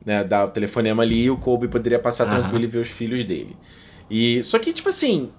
né, 0.05 0.23
dar 0.23 0.45
o 0.45 0.49
telefonema 0.49 1.03
ali 1.03 1.23
e 1.23 1.29
o 1.31 1.37
Kobe 1.37 1.67
poderia 1.67 1.99
passar 1.99 2.27
tranquilo 2.27 2.63
e 2.63 2.67
ver 2.67 2.79
os 2.79 2.89
filhos 2.89 3.23
dele. 3.25 3.55
E, 4.09 4.41
só 4.43 4.59
que, 4.59 4.71
tipo 4.73 4.89
assim. 4.89 5.31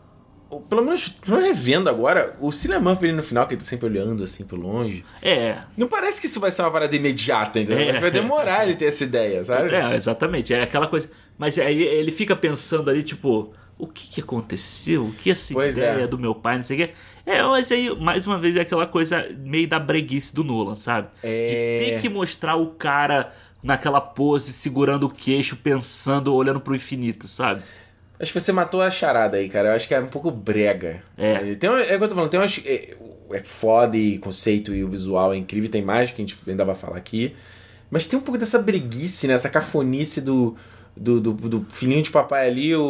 Pelo 0.61 0.85
menos, 0.85 1.17
revendo 1.27 1.89
agora, 1.89 2.37
o 2.41 2.51
Murphy 2.81 3.07
ali 3.07 3.13
no 3.13 3.23
final, 3.23 3.47
que 3.47 3.55
ele 3.55 3.63
tá 3.63 3.67
sempre 3.67 3.87
olhando 3.87 4.23
assim 4.23 4.45
por 4.45 4.59
longe. 4.59 5.05
É, 5.23 5.59
Não 5.77 5.89
parece 5.89 6.21
que 6.21 6.27
isso 6.27 6.41
vai 6.41 6.51
ser 6.51 6.63
uma 6.63 6.71
parada 6.71 6.95
imediata, 6.95 7.61
entendeu? 7.61 7.89
É. 7.89 7.93
Mas 7.93 8.01
vai 8.03 8.11
demorar 8.11 8.65
ele 8.65 8.77
ter 8.77 8.87
essa 8.87 9.05
ideia, 9.05 9.43
sabe? 9.45 9.75
É, 9.75 9.95
exatamente. 9.95 10.53
É 10.53 10.63
aquela 10.63 10.87
coisa. 10.87 11.11
Mas 11.39 11.59
aí 11.59 11.83
ele 11.83 12.11
fica 12.11 12.37
pensando 12.37 12.91
ali, 12.91 13.03
tipo, 13.03 13.53
o 13.79 13.87
que 13.87 14.09
que 14.09 14.21
aconteceu? 14.21 15.07
O 15.07 15.13
que 15.13 15.31
essa 15.31 15.55
Pois 15.55 15.77
ideia 15.77 16.05
é. 16.05 16.07
do 16.07 16.19
meu 16.19 16.35
pai, 16.35 16.57
não 16.57 16.65
sei 16.65 16.77
o 16.83 16.87
quê. 16.87 16.95
É, 17.25 17.43
mas 17.43 17.73
aí, 17.73 17.95
mais 17.99 18.27
uma 18.27 18.39
vez, 18.39 18.57
é 18.57 18.61
aquela 18.61 18.87
coisa 18.87 19.27
meio 19.39 19.67
da 19.67 19.79
breguice 19.79 20.35
do 20.35 20.45
Nolan, 20.45 20.77
sabe? 20.77 21.09
É. 21.23 21.79
De 21.79 21.85
ter 21.85 22.01
que 22.01 22.09
mostrar 22.09 22.57
o 22.57 22.69
cara 22.69 23.33
naquela 23.63 24.01
pose, 24.01 24.53
segurando 24.53 25.07
o 25.07 25.11
queixo, 25.11 25.57
pensando, 25.57 26.35
olhando 26.35 26.61
pro 26.61 26.75
infinito, 26.75 27.29
sabe? 27.29 27.63
Acho 28.23 28.33
que 28.33 28.39
você 28.41 28.53
matou 28.53 28.81
a 28.81 28.91
charada 28.91 29.37
aí, 29.37 29.49
cara. 29.49 29.71
Eu 29.71 29.73
acho 29.75 29.89
que 29.89 29.95
é 29.95 30.01
um 30.01 30.07
pouco 30.07 30.31
brega. 30.31 31.03
É. 31.19 31.55
Tem, 31.57 31.69
uma- 31.69 31.81
é 31.83 31.97
o 31.97 31.99
que 31.99 32.05
eu 32.05 32.09
tô 32.09 32.15
falando, 32.15 32.31
tem 32.31 32.39
umas. 32.41 32.63
É, 32.65 32.95
é 33.33 33.41
foda 33.43 33.97
e 33.97 34.19
conceito 34.19 34.73
e 34.75 34.85
o 34.85 34.89
visual 34.89 35.33
é 35.35 35.37
incrível, 35.37 35.69
tem 35.69 35.83
mais 35.83 36.11
que 36.11 36.23
a 36.23 36.25
gente 36.25 36.39
ainda 36.47 36.65
vai 36.65 36.75
falar 36.77 36.97
aqui. 36.97 37.35
Mas 37.91 38.07
tem 38.07 38.19
um 38.19 38.23
pouco 38.23 38.39
dessa 38.39 38.59
breguice, 38.61 39.27
né? 39.27 39.35
Essa 39.35 39.49
cafonice 39.49 40.21
do. 40.21 40.57
Do, 40.95 41.19
do, 41.23 41.33
do 41.33 41.67
filhinho 41.71 42.03
de 42.03 42.11
papai 42.11 42.47
ali, 42.49 42.77
o, 42.77 42.83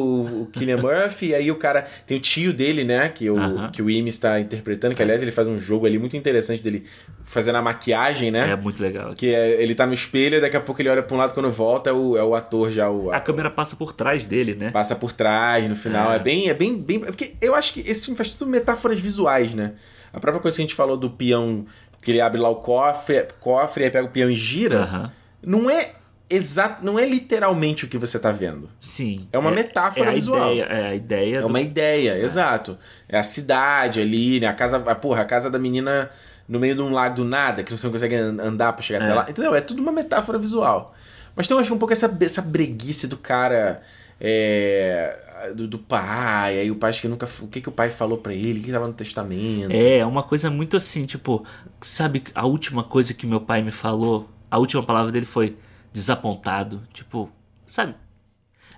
o 0.42 0.48
Killian 0.52 0.76
Murphy, 0.82 1.26
e 1.28 1.34
aí 1.36 1.50
o 1.52 1.54
cara. 1.56 1.86
Tem 2.04 2.16
o 2.16 2.20
tio 2.20 2.52
dele, 2.52 2.82
né? 2.82 3.08
Que 3.08 3.30
o, 3.30 3.38
Aham. 3.38 3.70
que 3.70 3.80
o 3.80 3.88
Imi 3.88 4.10
está 4.10 4.40
interpretando, 4.40 4.92
que 4.94 5.00
aliás 5.02 5.22
ele 5.22 5.30
faz 5.30 5.46
um 5.46 5.56
jogo 5.56 5.86
ali 5.86 5.98
muito 6.00 6.16
interessante 6.16 6.60
dele 6.60 6.84
fazendo 7.24 7.56
a 7.56 7.62
maquiagem, 7.62 8.32
né? 8.32 8.50
É 8.50 8.56
muito 8.56 8.82
legal. 8.82 9.14
Que 9.14 9.32
é- 9.32 9.62
ele 9.62 9.72
tá 9.76 9.86
no 9.86 9.94
espelho 9.94 10.36
e 10.38 10.40
daqui 10.40 10.56
a 10.56 10.60
pouco 10.60 10.82
ele 10.82 10.88
olha 10.88 11.02
pra 11.02 11.14
um 11.14 11.18
lado 11.18 11.32
quando 11.32 11.48
volta 11.48 11.90
é 11.90 11.92
o, 11.92 12.16
é 12.16 12.24
o 12.24 12.34
ator 12.34 12.72
já, 12.72 12.90
o, 12.90 13.12
A 13.12 13.20
câmera 13.20 13.48
passa 13.50 13.76
por 13.76 13.92
trás 13.92 14.24
dele, 14.26 14.56
né? 14.56 14.70
passa 14.72 14.96
por 14.96 15.12
trás 15.12 15.68
no 15.68 15.76
final. 15.76 16.12
É, 16.12 16.16
É. 16.16 16.18
bem, 16.18 16.48
é 16.48 16.54
bem, 16.54 16.76
bem. 16.82 16.98
Porque 17.00 17.34
eu 17.40 17.54
acho 17.54 17.72
que 17.72 17.80
esse 17.88 18.06
filme 18.06 18.16
faz 18.16 18.30
tudo 18.30 18.50
metáforas 18.50 18.98
visuais, 18.98 19.54
né? 19.54 19.74
A 20.12 20.18
própria 20.18 20.42
coisa 20.42 20.56
que 20.56 20.62
a 20.62 20.64
gente 20.64 20.74
falou 20.74 20.96
do 20.96 21.08
peão, 21.08 21.64
que 22.02 22.10
ele 22.10 22.20
abre 22.20 22.40
lá 22.40 22.48
o 22.48 22.56
cofre, 22.56 23.28
cofre, 23.38 23.84
aí 23.84 23.90
pega 23.90 24.06
o 24.06 24.10
peão 24.10 24.28
e 24.28 24.34
gira, 24.34 24.80
Aham. 24.80 25.12
não 25.40 25.70
é 25.70 25.92
exato, 26.34 26.84
não 26.84 26.98
é 26.98 27.06
literalmente 27.06 27.84
o 27.84 27.88
que 27.88 27.98
você 27.98 28.18
tá 28.18 28.32
vendo. 28.32 28.68
Sim. 28.80 29.28
É 29.32 29.38
uma 29.38 29.50
metáfora 29.50 30.10
é 30.10 30.14
visual. 30.14 30.52
Ideia, 30.52 30.64
é 30.64 30.86
a 30.88 30.94
ideia 30.94 31.36
É 31.38 31.40
do- 31.40 31.46
uma 31.48 31.60
ideia, 31.60 32.18
exato. 32.18 32.78
É 33.08 33.18
a 33.18 33.22
cidade 33.22 34.00
ali, 34.00 34.40
né? 34.40 34.46
A 34.46 34.52
casa, 34.54 34.76
a, 34.78 34.94
porra, 34.94 35.22
a 35.22 35.24
casa 35.24 35.50
da 35.50 35.58
menina 35.58 36.10
no 36.48 36.58
meio 36.58 36.74
de 36.74 36.82
um 36.82 36.90
lago 36.90 37.16
do 37.16 37.24
nada, 37.24 37.62
que 37.62 37.70
você 37.70 37.86
não 37.86 37.92
consegue 37.92 38.14
an- 38.16 38.36
andar 38.42 38.72
pra 38.72 38.82
chegar 38.82 39.02
até 39.02 39.12
É. 39.12 39.14
lá. 39.14 39.26
Entendeu? 39.30 39.54
É 39.54 39.60
tudo 39.60 39.80
uma 39.82 39.92
metáfora 39.92 40.38
visual. 40.38 40.94
Mas 41.36 41.46
tem, 41.48 41.56
eu 41.56 41.60
acho, 41.60 41.72
um 41.72 41.78
pouco 41.78 41.92
essa, 41.92 42.14
essa 42.20 42.42
breguice 42.42 43.06
do 43.06 43.16
cara. 43.16 43.80
é, 44.20 45.50
do, 45.54 45.66
do 45.66 45.78
pai, 45.78 46.60
aí 46.60 46.70
o 46.70 46.76
pai 46.76 46.90
acho 46.90 47.00
que 47.00 47.08
nunca. 47.08 47.28
O 47.40 47.48
que, 47.48 47.60
que 47.60 47.68
o 47.68 47.72
pai 47.72 47.90
falou 47.90 48.18
pra 48.18 48.32
ele, 48.32 48.60
o 48.60 48.62
que 48.62 48.70
tava 48.70 48.86
no 48.86 48.92
testamento. 48.92 49.72
É, 49.72 50.04
uma 50.06 50.22
coisa 50.22 50.48
muito 50.50 50.76
assim, 50.76 51.04
tipo, 51.06 51.44
sabe 51.80 52.22
a 52.34 52.46
última 52.46 52.84
coisa 52.84 53.12
que 53.14 53.26
meu 53.26 53.40
pai 53.40 53.62
me 53.62 53.70
falou? 53.72 54.28
A 54.50 54.58
última 54.58 54.82
palavra 54.82 55.10
dele 55.10 55.26
foi 55.26 55.56
desapontado. 55.92 56.82
Tipo, 56.92 57.30
sabe? 57.66 57.94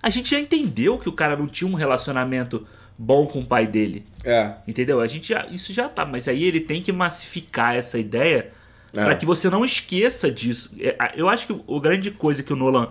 A 0.02 0.10
gente 0.10 0.30
já 0.30 0.38
entendeu 0.38 0.98
que 0.98 1.08
o 1.08 1.12
cara 1.12 1.36
não 1.36 1.46
tinha 1.46 1.68
um 1.70 1.74
relacionamento 1.74 2.66
bom 2.98 3.26
com 3.26 3.40
o 3.40 3.46
pai 3.46 3.66
dele. 3.66 4.04
É. 4.22 4.52
Entendeu? 4.68 5.00
A 5.00 5.06
gente 5.06 5.28
já, 5.28 5.46
isso 5.46 5.72
já 5.72 5.88
tá, 5.88 6.04
mas 6.04 6.28
aí 6.28 6.44
ele 6.44 6.60
tem 6.60 6.82
que 6.82 6.92
massificar 6.92 7.74
essa 7.74 7.98
ideia 7.98 8.50
É. 8.94 9.04
pra 9.04 9.16
que 9.16 9.24
você 9.26 9.48
não 9.50 9.64
esqueça 9.64 10.30
disso. 10.30 10.76
É, 10.78 10.94
a- 10.98 11.12
Eu 11.16 11.28
acho 11.28 11.46
que 11.46 11.60
o 11.66 11.80
grande 11.80 12.10
coisa 12.10 12.42
que 12.42 12.52
o 12.52 12.56
Nolan 12.56 12.90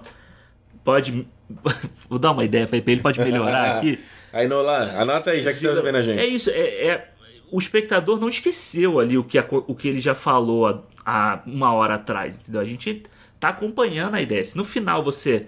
pode 0.84 1.26
vou 2.10 2.18
dar 2.20 2.32
uma 2.32 2.44
ideia 2.44 2.66
pra 2.68 2.78
ele, 2.78 2.92
ele 2.92 3.02
pode 3.02 3.20
melhorar 3.20 3.78
aqui. 3.78 4.00
Aí, 4.34 4.48
Nolan, 4.48 4.92
anota 4.98 5.30
aí, 5.30 5.44
já 5.44 5.52
que 5.52 5.58
você 5.60 5.76
tá 5.76 5.80
vendo 5.80 5.96
a 5.98 6.02
gente. 6.02 6.20
É 6.20 6.26
isso, 6.26 6.50
é, 6.50 6.88
é- 6.88 7.10
o 7.52 7.60
espectador 7.60 8.20
não 8.20 8.28
esqueceu 8.28 9.00
ali 9.00 9.16
o 9.16 9.24
que, 9.24 9.38
aco- 9.38 9.64
o 9.68 9.76
que 9.76 9.88
ele 9.88 10.02
já 10.02 10.16
falou 10.16 10.66
há, 10.66 10.82
há 11.06 11.44
uma 11.46 11.72
hora 11.72 11.94
atrás, 11.96 12.40
entendeu? 12.40 12.60
A 12.60 12.66
gente 12.66 13.04
tá 13.44 13.50
acompanhando 13.50 14.16
a 14.16 14.22
ideia. 14.22 14.44
Se 14.44 14.56
no 14.56 14.64
final 14.64 15.04
você 15.04 15.48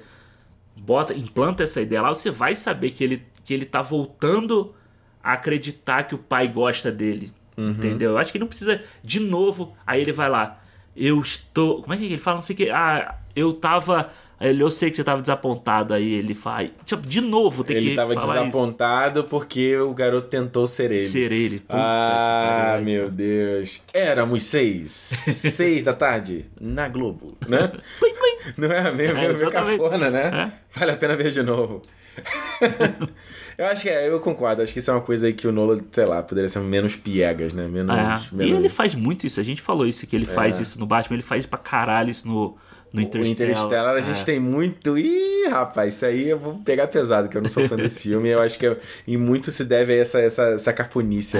bota, 0.76 1.14
implanta 1.14 1.64
essa 1.64 1.80
ideia 1.82 2.02
lá, 2.02 2.10
você 2.10 2.30
vai 2.30 2.54
saber 2.54 2.92
que 2.92 3.02
ele, 3.04 3.26
que 3.46 3.54
ele 3.54 3.64
tá 3.64 3.82
voltando 3.82 4.76
a 5.24 5.32
acreditar 5.32 6.04
que 6.04 6.14
o 6.14 6.18
pai 6.18 6.48
gosta 6.50 6.92
dele, 6.92 7.32
Uhum. 7.58 7.70
entendeu? 7.70 8.12
Eu 8.12 8.18
acho 8.18 8.34
que 8.34 8.38
não 8.40 8.48
precisa, 8.48 8.84
de 9.02 9.22
novo, 9.22 9.74
aí 9.88 10.02
ele 10.02 10.12
vai 10.12 10.30
lá, 10.30 10.62
eu 10.94 11.22
estou, 11.22 11.82
como 11.82 11.94
é 11.94 11.98
que 11.98 12.04
ele 12.04 12.18
fala? 12.18 12.36
Não 12.36 12.44
sei 12.44 12.54
o 12.54 12.58
que, 12.58 12.70
ah, 12.70 13.16
eu 13.34 13.54
tava... 13.54 14.12
Ele, 14.40 14.62
eu 14.62 14.70
sei 14.70 14.90
que 14.90 14.98
você 14.98 15.04
tava 15.04 15.22
desapontado 15.22 15.94
aí, 15.94 16.14
ele 16.14 16.36
faz. 16.36 16.70
Tipo, 16.84 17.08
de 17.08 17.22
novo 17.22 17.64
tem 17.64 17.78
Ele 17.78 17.90
que 17.92 17.96
tava 17.96 18.14
falar 18.14 18.40
desapontado 18.40 19.24
porque 19.24 19.78
o 19.78 19.94
garoto 19.94 20.28
tentou 20.28 20.68
ser 20.68 20.92
ele. 20.92 21.00
Ser 21.00 21.32
ele. 21.32 21.60
Puta 21.60 21.78
ah, 21.78 22.80
meu 22.84 23.10
Deus. 23.10 23.82
Éramos 23.94 24.44
seis. 24.44 24.92
seis 24.92 25.84
da 25.86 25.94
tarde, 25.94 26.46
na 26.60 26.88
Globo, 26.90 27.38
né? 27.48 27.72
Não 28.58 28.72
é 28.72 28.92
meio, 28.92 29.12
É, 29.12 29.34
meio, 29.34 29.50
cafona, 29.50 30.10
né? 30.10 30.52
Vale 30.74 30.92
a 30.92 30.98
pena 30.98 31.16
ver 31.16 31.32
de 31.32 31.42
novo. 31.42 31.82
eu 33.58 33.66
acho 33.68 33.84
que 33.84 33.90
é, 33.90 34.10
eu 34.10 34.20
concordo. 34.20 34.62
Acho 34.62 34.74
que 34.74 34.80
isso 34.80 34.92
é 34.92 34.94
uma 34.94 35.02
coisa 35.02 35.28
aí 35.28 35.34
que 35.34 35.48
o 35.48 35.52
Nolan, 35.52 35.80
sei 35.92 36.06
lá, 36.06 36.22
poderia 36.22 36.50
ser 36.50 36.60
menos 36.60 36.96
piegas, 36.96 37.54
né? 37.54 37.68
Menos. 37.68 37.96
É. 37.96 38.34
E 38.34 38.36
menos... 38.36 38.60
ele 38.60 38.70
faz 38.70 38.96
muito 38.96 39.26
isso. 39.26 39.40
A 39.40 39.44
gente 39.44 39.62
falou 39.62 39.88
isso, 39.88 40.06
que 40.06 40.16
ele 40.16 40.26
faz 40.26 40.60
isso 40.60 40.78
no 40.78 40.86
Batman. 40.86 41.16
Ele 41.16 41.24
faz 41.24 41.46
pra 41.46 41.58
caralho 41.58 42.10
isso 42.10 42.28
no, 42.28 42.58
no 42.94 43.02
O 43.02 43.04
Interstellar. 43.04 43.52
Interstellar 43.52 43.96
a 43.96 44.02
gente 44.02 44.22
É. 44.22 44.26
tem 44.26 44.40
muito. 44.40 44.98
Ih, 44.98 45.48
rapaz, 45.50 45.96
isso 45.96 46.06
aí 46.06 46.30
eu 46.30 46.40
vou 46.40 46.56
pegar 46.60 46.88
pesado, 46.88 47.28
que 47.30 47.38
eu 47.38 47.42
não 47.42 47.50
sou 47.50 47.68
fã 47.68 47.76
desse 47.76 48.00
filme. 48.08 48.30
Eu 48.30 48.42
acho 48.42 48.58
que 48.58 48.66
é- 48.68 48.78
em 49.08 49.18
muito 49.18 49.52
se 49.52 49.66
deve 49.66 49.94
a 49.94 49.98
essa, 49.98 50.20
essa, 50.20 50.44
essa 50.54 50.74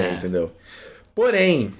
É. 0.00 0.14
entendeu? 0.14 0.50
Porém, 1.14 1.72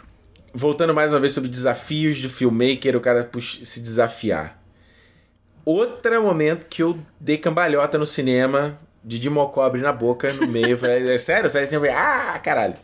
voltando 0.54 0.94
mais 0.94 1.12
uma 1.12 1.20
vez 1.20 1.32
sobre 1.34 1.50
desafios 1.50 2.20
do 2.22 2.30
filmmaker, 2.30 2.96
o 2.96 3.00
cara 3.00 3.24
se 3.64 3.80
desafiar. 3.80 4.62
Outro 5.64 6.22
momento 6.22 6.68
que 6.68 6.82
eu 6.82 6.96
dei 7.20 7.36
cambalhota 7.38 7.98
no 7.98 8.06
cinema, 8.06 8.78
de 9.04 9.18
Dimo 9.18 9.46
Cobre 9.50 9.80
na 9.80 9.92
boca, 9.92 10.32
no 10.32 10.46
meio. 10.46 10.70
eu 10.70 10.78
falei, 10.78 11.08
é 11.12 11.18
sério? 11.18 11.50
Sai 11.50 11.66
sempre, 11.66 11.90
ah, 11.90 12.38
caralho. 12.42 12.74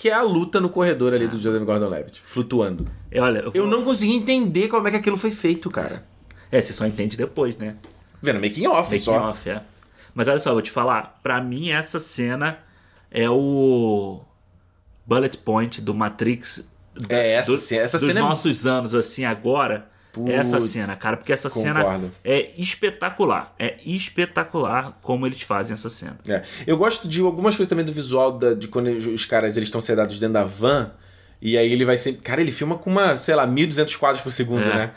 Que 0.00 0.08
é 0.08 0.12
a 0.12 0.22
luta 0.22 0.60
no 0.60 0.68
corredor 0.68 1.12
ali 1.12 1.26
do 1.26 1.40
Joseph 1.40 1.64
Gordon-Levitt, 1.64 2.20
flutuando. 2.24 2.86
E 3.10 3.18
olha, 3.18 3.40
eu, 3.40 3.50
Eu 3.52 3.66
não 3.66 3.82
consegui 3.82 4.14
entender 4.14 4.68
como 4.68 4.86
é 4.86 4.92
que 4.92 4.96
aquilo 4.96 5.16
foi 5.16 5.32
feito, 5.32 5.68
cara. 5.68 6.04
É, 6.52 6.60
você 6.62 6.72
só 6.72 6.86
entende 6.86 7.16
depois, 7.16 7.56
né? 7.56 7.74
Vendo 8.22 8.40
making 8.40 8.68
off 8.68 8.90
Making 8.92 8.98
só. 9.04 9.30
off, 9.30 9.50
é. 9.50 9.60
Mas 10.14 10.28
olha 10.28 10.38
só, 10.38 10.50
eu 10.50 10.54
vou 10.54 10.62
te 10.62 10.70
falar. 10.70 11.18
Pra 11.20 11.40
mim, 11.40 11.70
essa 11.70 11.98
cena 11.98 12.58
é 13.10 13.28
o 13.28 14.20
bullet 15.04 15.36
point 15.38 15.80
do 15.80 15.92
Matrix. 15.92 16.68
É, 17.08 17.32
essa 17.32 17.50
do- 17.50 17.56
essa 17.80 17.98
dos 17.98 18.06
cena 18.06 18.20
é- 18.20 18.22
nossos 18.22 18.66
anos, 18.68 18.94
assim, 18.94 19.24
agora. 19.24 19.90
Putz, 20.24 20.34
essa 20.34 20.60
cena, 20.60 20.96
cara. 20.96 21.16
Porque 21.16 21.32
essa 21.32 21.48
cena 21.50 21.82
concordo. 21.82 22.10
é 22.24 22.50
espetacular. 22.58 23.54
É 23.58 23.76
espetacular 23.84 24.98
como 25.02 25.26
eles 25.26 25.42
fazem 25.42 25.74
essa 25.74 25.88
cena. 25.88 26.18
É. 26.28 26.42
Eu 26.66 26.76
gosto 26.76 27.08
de 27.08 27.20
algumas 27.20 27.54
coisas 27.56 27.68
também 27.68 27.84
do 27.84 27.92
visual 27.92 28.32
da- 28.32 28.54
de 28.54 28.68
quando 28.68 28.88
os 28.88 29.24
caras 29.24 29.56
eles 29.56 29.68
estão 29.68 29.80
sedados 29.80 30.18
dentro 30.18 30.34
da 30.34 30.44
van. 30.44 30.90
E 31.40 31.56
aí 31.56 31.72
ele 31.72 31.84
vai 31.84 31.96
sempre. 31.96 32.20
Cara, 32.22 32.40
ele 32.40 32.50
filma 32.50 32.76
com 32.76 32.90
uma, 32.90 33.16
sei 33.16 33.32
lá, 33.36 33.46
1200 33.46 33.94
quadros 33.94 34.20
por 34.22 34.32
segundo, 34.32 34.64
É. 34.64 34.74
né? 34.74 34.90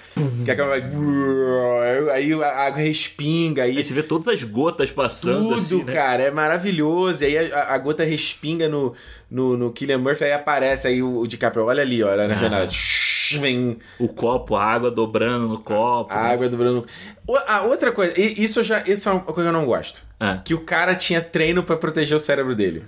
Que 0.43 0.49
a 0.49 0.55
câmera 0.55 0.81
vai. 0.81 2.09
Aí 2.15 2.33
a 2.33 2.47
água 2.65 2.79
respinga. 2.81 3.61
Aí 3.61 3.77
Aí 3.77 3.83
você 3.83 3.93
vê 3.93 4.01
todas 4.01 4.27
as 4.27 4.43
gotas 4.43 4.89
passando, 4.89 5.49
tudo, 5.49 5.53
assim, 5.53 5.83
né? 5.83 5.93
cara, 5.93 6.23
é 6.23 6.31
maravilhoso. 6.31 7.23
E 7.23 7.27
aí 7.37 7.51
a, 7.53 7.73
a 7.75 7.77
gota 7.77 8.03
respinga 8.03 8.67
no, 8.67 8.91
no, 9.29 9.55
no 9.55 9.71
Killian 9.71 9.99
Murphy, 9.99 10.23
aí 10.23 10.33
aparece 10.33 10.87
aí 10.87 11.03
o, 11.03 11.19
o 11.19 11.27
DiCaprio. 11.27 11.63
Olha 11.65 11.83
ali, 11.83 12.01
olha 12.01 12.23
Ah. 12.23 12.27
na 12.29 12.35
janela. 12.35 12.67
Vem 13.39 13.77
O 13.99 14.07
copo, 14.07 14.55
a 14.55 14.63
água 14.63 14.89
dobrando 14.91 15.47
no 15.47 15.59
copo. 15.59 16.13
a 16.13 16.17
água 16.17 16.49
do 16.49 16.57
Bruno. 16.57 16.85
O- 17.27 17.37
A 17.47 17.61
outra 17.63 17.91
coisa, 17.91 18.13
isso 18.19 18.59
eu 18.59 18.63
já, 18.63 18.81
isso 18.87 19.07
é 19.07 19.11
uma 19.11 19.21
coisa 19.21 19.41
que 19.43 19.55
eu 19.55 19.59
não 19.59 19.65
gosto. 19.65 20.05
Ah. 20.19 20.37
Que 20.43 20.53
o 20.53 20.61
cara 20.61 20.95
tinha 20.95 21.21
treino 21.21 21.63
pra 21.63 21.75
proteger 21.77 22.15
o 22.15 22.19
cérebro 22.19 22.55
dele. 22.55 22.83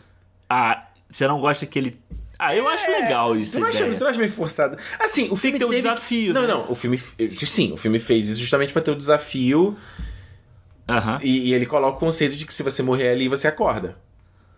Ah, 0.50 0.88
você 1.10 1.28
não 1.28 1.40
gosta 1.40 1.66
que 1.66 1.78
ele. 1.80 2.00
Ah, 2.38 2.56
eu 2.56 2.68
acho 2.68 2.90
legal 2.90 3.36
isso. 3.38 3.54
Tu 3.54 3.60
não, 3.60 3.68
a 3.68 3.70
acha, 3.70 3.80
ideia. 3.80 3.96
tu 3.96 4.02
não 4.02 4.10
acha 4.10 4.18
meio 4.20 4.32
forçado? 4.32 4.78
Assim, 5.00 5.30
o 5.32 5.36
filme 5.38 5.58
ter 5.60 5.66
um 5.66 5.70
teve... 5.70 5.82
desafio, 5.84 6.34
Não, 6.34 6.42
né? 6.42 6.48
não, 6.48 6.70
o 6.70 6.76
filme... 6.76 6.98
Sim, 6.98 7.72
o 7.72 7.78
filme 7.78 8.00
fez 8.00 8.28
isso 8.28 8.40
justamente 8.42 8.74
pra 8.74 8.82
ter 8.82 8.92
o 8.92 8.96
desafio 8.96 9.78
Aham. 10.90 11.20
e, 11.24 11.50
e 11.50 11.54
ele 11.54 11.66
coloca 11.66 11.96
o 11.96 12.00
conceito 12.00 12.36
de 12.36 12.46
que 12.46 12.54
se 12.54 12.62
você 12.64 12.84
morrer 12.84 13.10
ali, 13.10 13.28
você 13.30 13.48
acorda. 13.48 13.96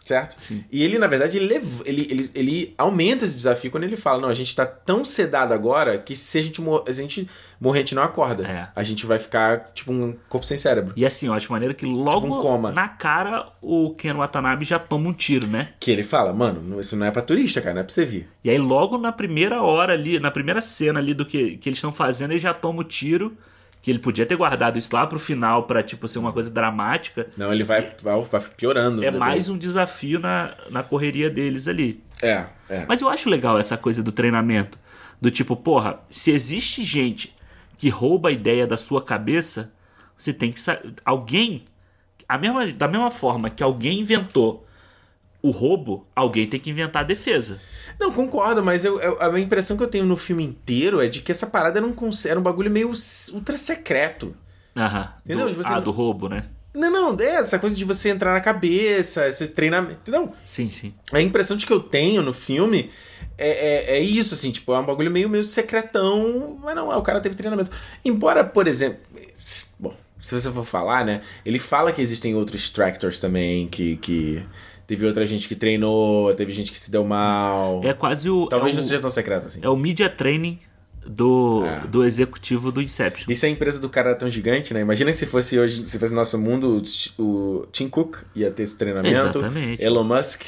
Certo? 0.05 0.39
Sim. 0.39 0.63
E 0.71 0.83
ele, 0.83 0.99
na 0.99 1.07
verdade, 1.07 1.37
ele, 1.39 1.55
ele, 1.83 2.07
ele, 2.11 2.31
ele 2.35 2.73
aumenta 2.77 3.25
esse 3.25 3.33
desafio 3.33 3.71
quando 3.71 3.85
ele 3.85 3.97
fala: 3.97 4.21
não, 4.21 4.29
a 4.29 4.33
gente 4.33 4.55
tá 4.55 4.63
tão 4.63 5.03
sedado 5.03 5.51
agora 5.51 5.97
que 5.97 6.15
se 6.15 6.37
a 6.37 6.43
gente, 6.43 6.61
mor 6.61 6.83
a 6.87 6.91
gente 6.91 7.27
morrer, 7.59 7.79
a 7.79 7.81
gente 7.81 7.95
não 7.95 8.03
acorda. 8.03 8.47
É. 8.47 8.67
A 8.75 8.83
gente 8.83 9.03
vai 9.03 9.17
ficar, 9.17 9.71
tipo, 9.73 9.91
um 9.91 10.15
corpo 10.29 10.45
sem 10.45 10.57
cérebro. 10.57 10.93
E 10.95 11.03
assim, 11.03 11.25
eu 11.25 11.33
acho 11.33 11.51
maneiro 11.51 11.73
que 11.73 11.87
logo 11.87 12.27
Tipo 12.27 12.47
um 12.47 12.71
na 12.71 12.87
cara 12.87 13.47
o 13.59 13.95
Ken 13.95 14.13
Watanabe 14.13 14.63
já 14.63 14.77
toma 14.77 15.09
um 15.09 15.13
tiro, 15.13 15.47
né? 15.47 15.69
Que 15.79 15.89
ele 15.89 16.03
fala: 16.03 16.31
mano, 16.31 16.79
isso 16.79 16.95
não 16.95 17.07
é 17.07 17.09
pra 17.09 17.23
turista, 17.23 17.59
cara, 17.59 17.73
não 17.73 17.81
é 17.81 17.83
pra 17.83 17.91
você 17.91 18.05
vir. 18.05 18.29
E 18.43 18.49
aí 18.51 18.59
logo 18.59 18.99
na 18.99 19.11
primeira 19.11 19.63
hora 19.63 19.93
ali, 19.93 20.19
na 20.19 20.29
primeira 20.29 20.61
cena 20.61 20.99
ali 20.99 21.15
do 21.15 21.25
que, 21.25 21.57
que 21.57 21.67
eles 21.67 21.77
estão 21.77 21.91
fazendo, 21.91 22.31
ele 22.31 22.39
já 22.39 22.53
toma 22.53 22.81
o 22.81 22.83
tiro. 22.83 23.35
Que 23.85 23.91
ele 23.91 23.99
podia 23.99 24.25
ter 24.25 24.35
guardado 24.35 24.79
isso 24.79 24.89
lá 24.95 25.05
pro 25.05 25.19
final 25.19 25.61
pra, 25.61 25.83
tipo, 25.83 26.07
ser 26.07 26.17
uma 26.17 26.33
coisa 26.33 26.49
dramática. 26.49 27.27
Não, 27.37 27.53
ele 27.53 27.63
vai, 27.63 27.93
vai, 28.01 28.19
vai 28.19 28.41
piorando. 28.57 29.05
É 29.05 29.11
mais 29.11 29.47
um 29.47 29.55
desafio 29.55 30.19
na, 30.19 30.55
na 30.71 30.81
correria 30.81 31.29
deles 31.29 31.67
ali. 31.67 32.03
É, 32.19 32.45
é. 32.67 32.83
Mas 32.87 33.01
eu 33.01 33.07
acho 33.07 33.29
legal 33.29 33.59
essa 33.59 33.77
coisa 33.77 34.01
do 34.01 34.11
treinamento. 34.11 34.79
Do 35.21 35.29
tipo, 35.29 35.55
porra, 35.55 35.99
se 36.09 36.31
existe 36.31 36.83
gente 36.83 37.35
que 37.77 37.87
rouba 37.87 38.29
a 38.29 38.31
ideia 38.31 38.65
da 38.65 38.75
sua 38.75 39.03
cabeça, 39.03 39.71
você 40.17 40.33
tem 40.33 40.51
que 40.51 40.59
saber. 40.59 40.95
Alguém. 41.05 41.65
A 42.27 42.39
mesma, 42.39 42.65
da 42.65 42.87
mesma 42.87 43.11
forma 43.11 43.51
que 43.51 43.61
alguém 43.61 43.99
inventou 43.99 44.65
o 45.43 45.51
roubo, 45.51 46.07
alguém 46.15 46.47
tem 46.47 46.59
que 46.59 46.71
inventar 46.71 47.03
a 47.03 47.05
defesa. 47.05 47.61
Não, 47.99 48.11
concordo, 48.11 48.63
mas 48.63 48.83
eu, 48.85 48.99
eu- 48.99 49.21
a 49.21 49.39
impressão 49.39 49.77
que 49.77 49.83
eu 49.83 49.87
tenho 49.87 50.05
no 50.05 50.17
filme 50.17 50.43
inteiro 50.43 51.01
é 51.01 51.07
de 51.07 51.21
que 51.21 51.31
essa 51.31 51.47
parada 51.47 51.79
era 51.79 51.85
um, 51.87 51.95
era 52.25 52.39
um 52.39 52.43
bagulho 52.43 52.71
meio 52.71 52.91
ultra 53.33 53.57
secreto. 53.57 54.35
Aham. 54.75 55.13
Entendeu? 55.25 55.49
Do, 55.49 55.55
Você 55.55 55.69
ah, 55.69 55.75
não- 55.75 55.81
do 55.81 55.91
roubo, 55.91 56.27
né? 56.29 56.45
Não, 56.73 56.91
não, 56.91 57.17
é 57.19 57.35
essa 57.35 57.57
coisa 57.57 57.73
de 57.73 57.85
você 57.85 58.09
entrar 58.09 58.33
na 58.33 58.41
cabeça, 58.41 59.27
esse 59.29 59.47
treinamento. 59.47 59.99
Entendeu? 60.01 60.33
Sim, 60.45 60.69
sim. 60.69 60.93
A 61.13 61.21
impressão 61.21 61.55
de 61.55 61.65
que 61.65 61.71
eu 61.71 61.79
tenho 61.79 62.21
no 62.21 62.33
filme 62.33 62.91
é, 63.37 63.93
é, 63.93 63.97
é 63.97 63.99
isso, 64.01 64.33
assim, 64.33 64.51
tipo, 64.51 64.73
é 64.73 64.79
um 64.79 64.85
bagulho 64.85 65.09
meio, 65.09 65.29
meio 65.29 65.43
secretão, 65.45 66.59
mas 66.61 66.75
não, 66.75 66.91
é, 66.91 66.97
o 66.97 67.01
cara 67.01 67.21
teve 67.21 67.35
treinamento. 67.35 67.71
Embora, 68.03 68.43
por 68.43 68.67
exemplo, 68.67 68.99
bom, 69.79 69.95
se 70.19 70.33
você 70.33 70.51
for 70.51 70.65
falar, 70.65 71.05
né, 71.05 71.21
ele 71.45 71.59
fala 71.59 71.93
que 71.93 72.01
existem 72.01 72.35
outros 72.35 72.69
tractors 72.69 73.19
também, 73.19 73.67
que, 73.67 73.97
que 73.97 74.43
teve 74.87 75.05
outra 75.05 75.25
gente 75.25 75.47
que 75.47 75.55
treinou, 75.55 76.33
teve 76.35 76.51
gente 76.51 76.71
que 76.71 76.79
se 76.79 76.91
deu 76.91 77.03
mal. 77.03 77.81
É 77.83 77.93
quase 77.93 78.29
o. 78.29 78.47
Talvez 78.47 78.73
é 78.73 78.75
não 78.77 78.81
o, 78.81 78.83
seja 78.87 78.99
tão 79.01 79.09
secreto 79.09 79.45
assim. 79.47 79.59
é 79.61 79.69
o 79.69 79.75
media 79.75 80.09
training 80.09 80.59
do, 81.05 81.63
É. 81.65 81.87
do 81.87 82.03
executivo 82.03 82.71
do 82.71 82.81
Inception. 82.81 83.31
Isso 83.31 83.45
é 83.45 83.49
a 83.49 83.51
empresa 83.51 83.79
do 83.79 83.89
cara 83.89 84.15
tão 84.15 84.29
gigante, 84.29 84.73
né? 84.73 84.81
Imagina 84.81 85.13
se 85.13 85.25
fosse 85.25 85.57
hoje, 85.59 85.85
se 85.87 85.99
fosse 85.99 86.13
nosso 86.13 86.37
mundo, 86.39 86.81
o- 87.19 87.21
o 87.23 87.65
Tim 87.71 87.87
Cook 87.87 88.17
ia 88.35 88.49
ter 88.49 88.63
esse 88.63 88.77
treinamento. 88.77 89.15
Exatamente. 89.15 89.83
Elon 89.83 90.03
Musk, 90.03 90.41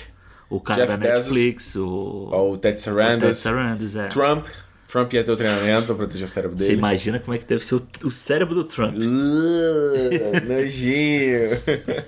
O 0.50 0.60
cara 0.60 0.86
Jeff 0.88 0.98
da 0.98 1.14
Netflix, 1.16 1.76
o. 1.76 1.86
ou 2.32 2.54
o 2.54 2.58
Ted 2.58 2.74
o 2.74 2.78
Ted 2.78 2.82
Sarandos, 2.82 3.38
Sarandos, 3.38 3.96
é. 3.96 4.08
Trump. 4.08 4.48
Trump 4.88 5.12
ia 5.14 5.22
ter 5.24 5.32
o 5.32 5.36
treinamento 5.36 5.86
pra 5.88 5.96
proteger 5.96 6.24
o 6.26 6.30
cérebro 6.30 6.58
Você 6.58 6.68
dele. 6.68 6.78
imagina 6.78 7.20
como 7.20 7.36
é 7.36 7.38
que 7.38 7.46
deve 7.46 7.64
ser 7.64 7.76
o, 7.76 7.88
o 8.06 8.12
cérebro 8.12 8.56
do 8.56 8.64
Trump. 8.64 8.96
Uh, 8.98 10.46
nojinho. 10.48 11.50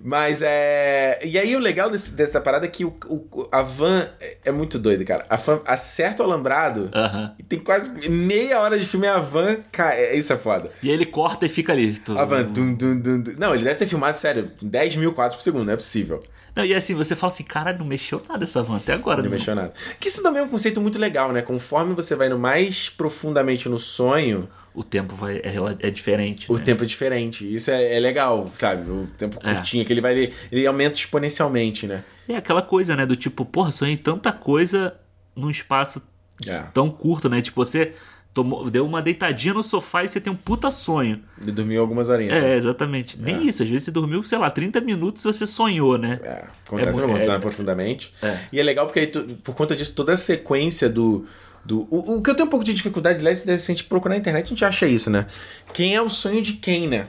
Mas 0.00 0.42
é. 0.42 1.18
E 1.24 1.38
aí 1.38 1.56
o 1.56 1.58
legal 1.58 1.90
desse- 1.90 2.14
dessa 2.14 2.40
parada 2.40 2.66
é 2.66 2.68
que 2.68 2.84
o, 2.84 2.94
o- 3.06 3.48
a 3.50 3.62
van 3.62 4.08
é- 4.20 4.36
é 4.46 4.52
muito 4.52 4.78
doido, 4.78 5.04
cara. 5.04 5.26
A 5.28 5.36
van 5.36 5.60
acerta 5.66 6.22
o 6.22 6.26
alambrado 6.26 6.90
Aham. 6.94 7.34
e 7.38 7.42
tem 7.42 7.58
quase 7.58 8.08
meia 8.08 8.60
hora 8.60 8.78
de 8.78 8.86
filme 8.86 9.06
a 9.06 9.18
van 9.18 9.56
cai. 9.72 10.16
Isso 10.16 10.32
é 10.32 10.36
foda. 10.36 10.70
E 10.82 10.90
ele 10.90 11.04
corta 11.06 11.46
e 11.46 11.48
fica 11.48 11.72
ali. 11.72 11.98
tu- 11.98 12.16
A 12.18 12.24
van. 12.24 12.42
Dum, 12.44 12.74
dum, 12.74 13.00
dum. 13.00 13.24
Não, 13.38 13.54
ele 13.54 13.64
deve 13.64 13.76
ter 13.76 13.86
filmado, 13.88 14.16
sério, 14.16 14.50
10 14.62 14.96
mil 14.96 15.12
quadros 15.12 15.36
por 15.36 15.42
segundo, 15.42 15.64
não 15.66 15.72
é 15.72 15.76
possível. 15.76 16.20
Não, 16.54 16.64
e 16.64 16.74
assim, 16.74 16.94
você 16.94 17.14
fala 17.14 17.32
assim, 17.32 17.44
cara, 17.44 17.72
não 17.72 17.84
mexeu 17.86 18.20
nada 18.28 18.42
essa 18.44 18.62
van 18.62 18.78
até 18.78 18.92
agora. 18.92 19.22
Não 19.22 19.30
mexeu 19.30 19.54
nada. 19.54 19.72
Que 20.00 20.08
isso 20.08 20.22
também 20.22 20.40
é 20.42 20.44
um 20.44 20.48
conceito 20.48 20.80
muito 20.80 20.98
legal, 20.98 21.32
né? 21.32 21.40
Conforme 21.42 21.94
você 21.94 22.16
vai 22.16 22.28
no 22.28 22.38
mais 22.38 22.88
profundamente 22.88 23.68
no 23.68 23.78
sonho, 23.78 24.48
O 24.74 24.84
tempo 24.84 25.14
vai, 25.14 25.38
é, 25.38 25.54
é 25.80 25.90
diferente. 25.90 26.50
o 26.50 26.56
né? 26.56 26.62
tempo 26.64 26.84
é 26.84 26.86
diferente. 26.86 27.52
Isso 27.52 27.70
é, 27.70 27.96
é 27.96 28.00
legal, 28.00 28.50
sabe? 28.54 28.90
O 28.90 29.06
tempo 29.18 29.38
É. 29.42 29.54
curtinho, 29.54 29.84
que 29.84 29.92
ele 29.92 30.00
vai. 30.00 30.32
Ele, 30.52 30.66
aumenta 30.66 30.98
exponencialmente, 30.98 31.86
né? 31.86 32.04
É 32.28 32.36
aquela 32.36 32.62
coisa, 32.62 32.94
né? 32.94 33.04
Do 33.06 33.16
tipo, 33.16 33.44
porra, 33.44 33.72
sonhei 33.72 33.96
tanta 33.96 34.32
coisa 34.32 34.94
num 35.34 35.50
espaço 35.50 36.02
É. 36.46 36.58
tão 36.72 36.90
curto, 36.90 37.28
né? 37.28 37.40
Tipo, 37.42 37.64
você 37.64 37.92
tomou, 38.34 38.70
deu 38.70 38.86
uma 38.86 39.02
deitadinha 39.02 39.54
no 39.54 39.62
sofá 39.62 40.04
e 40.04 40.08
você 40.08 40.20
tem 40.20 40.32
um 40.32 40.36
puta 40.36 40.70
sonho. 40.70 41.20
Ele 41.40 41.50
dormiu 41.50 41.80
algumas 41.80 42.08
horinhas. 42.08 42.36
É, 42.36 42.40
né? 42.40 42.56
exatamente. 42.56 43.18
Nem 43.18 43.48
isso. 43.48 43.62
Às 43.62 43.68
vezes 43.68 43.84
você 43.86 43.90
dormiu, 43.90 44.22
sei 44.22 44.38
lá, 44.38 44.48
30 44.50 44.80
minutos 44.80 45.24
e 45.24 45.26
você 45.26 45.46
sonhou, 45.46 45.98
né? 45.98 46.20
É, 46.22 46.44
acontece 46.66 47.00
É 47.00 47.32
é, 47.32 47.34
é- 47.34 47.38
profundamente. 47.38 48.14
É. 48.22 48.38
E 48.52 48.60
é 48.60 48.62
legal 48.62 48.86
porque 48.86 49.00
aí 49.00 49.06
por 49.08 49.54
conta 49.56 49.74
disso, 49.74 49.94
toda 49.94 50.12
a 50.12 50.16
sequência 50.16 50.88
do. 50.88 51.26
Do 51.68 51.86
o, 51.90 52.16
o 52.16 52.22
que 52.22 52.30
eu 52.30 52.34
tenho 52.34 52.46
um 52.46 52.50
pouco 52.50 52.64
de 52.64 52.72
dificuldade, 52.72 53.18
aliás, 53.18 53.40
se 53.40 53.50
a 53.50 53.56
gente 53.56 53.84
procurar 53.84 54.14
na 54.14 54.18
internet, 54.18 54.46
a 54.46 54.48
gente 54.48 54.64
acha 54.64 54.86
isso, 54.86 55.10
né? 55.10 55.26
Quem 55.74 55.94
é 55.94 56.00
o 56.00 56.08
sonho 56.08 56.40
de 56.40 56.54
quem, 56.54 56.88
né? 56.88 57.08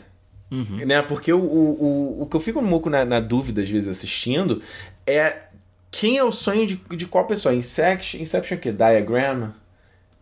Uhum. 0.52 0.86
né? 0.86 1.02
Porque 1.02 1.32
o, 1.32 1.40
o, 1.40 2.22
o, 2.24 2.26
que 2.26 2.36
eu 2.36 2.40
fico 2.42 2.60
um 2.60 2.68
pouco 2.68 2.90
na, 2.90 3.06
na 3.06 3.20
dúvida, 3.20 3.62
às 3.62 3.70
vezes, 3.70 3.88
assistindo, 3.88 4.62
é 5.08 5.44
quem 5.90 6.18
é 6.18 6.24
o 6.24 6.32
sonho 6.32 6.68
de, 6.68 6.76
de 6.76 7.06
qual 7.06 7.26
pessoa? 7.26 7.56
Inception, 7.56 8.20
Inception 8.20 8.56
é 8.56 8.58
o 8.58 8.62
quê? 8.62 8.72
Diagram? 8.72 9.54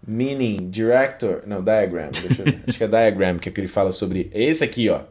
Meaning, 0.06 0.70
director. 0.70 1.42
Não, 1.48 1.64
diagram. 1.64 2.10
Deixa 2.12 2.42
eu, 2.42 2.60
acho 2.68 2.78
que 2.78 2.84
é 2.84 2.88
diagram, 2.88 3.40
que 3.40 3.50
é 3.50 3.52
que 3.52 3.60
ele 3.60 3.68
fala 3.68 3.92
sobre. 3.92 4.30
É 4.34 4.44
esse 4.44 4.64
aqui, 4.64 4.88
ó. 4.90 5.02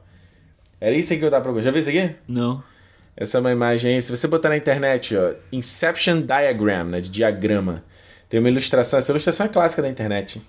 Era 0.81 0.95
isso 0.95 1.13
aqui 1.13 1.21
que 1.21 1.27
eu 1.27 1.31
tava 1.31 1.43
procurando. 1.43 1.65
Já 1.65 1.71
viu 1.73 1.81
isso 1.81 1.91
aqui? 1.91 2.15
Não. 2.29 2.63
Essa 3.17 3.39
é 3.39 3.41
uma 3.41 3.51
imagem 3.51 3.97
aí. 3.97 4.03
Se 4.03 4.15
você 4.15 4.29
botar 4.29 4.51
na 4.51 4.57
internet, 4.57 5.17
ó, 5.17 5.35
Inception 5.51 6.21
Diagram, 6.21 6.85
né, 6.85 7.01
de 7.01 7.09
diagrama, 7.09 7.83
tem 8.29 8.41
uma 8.41 8.49
ilustração. 8.49 8.99
Essa 8.99 9.13
ilustração 9.13 9.47
é 9.47 9.49
clássica 9.49 9.83
da 9.83 9.89
internet. 9.89 10.41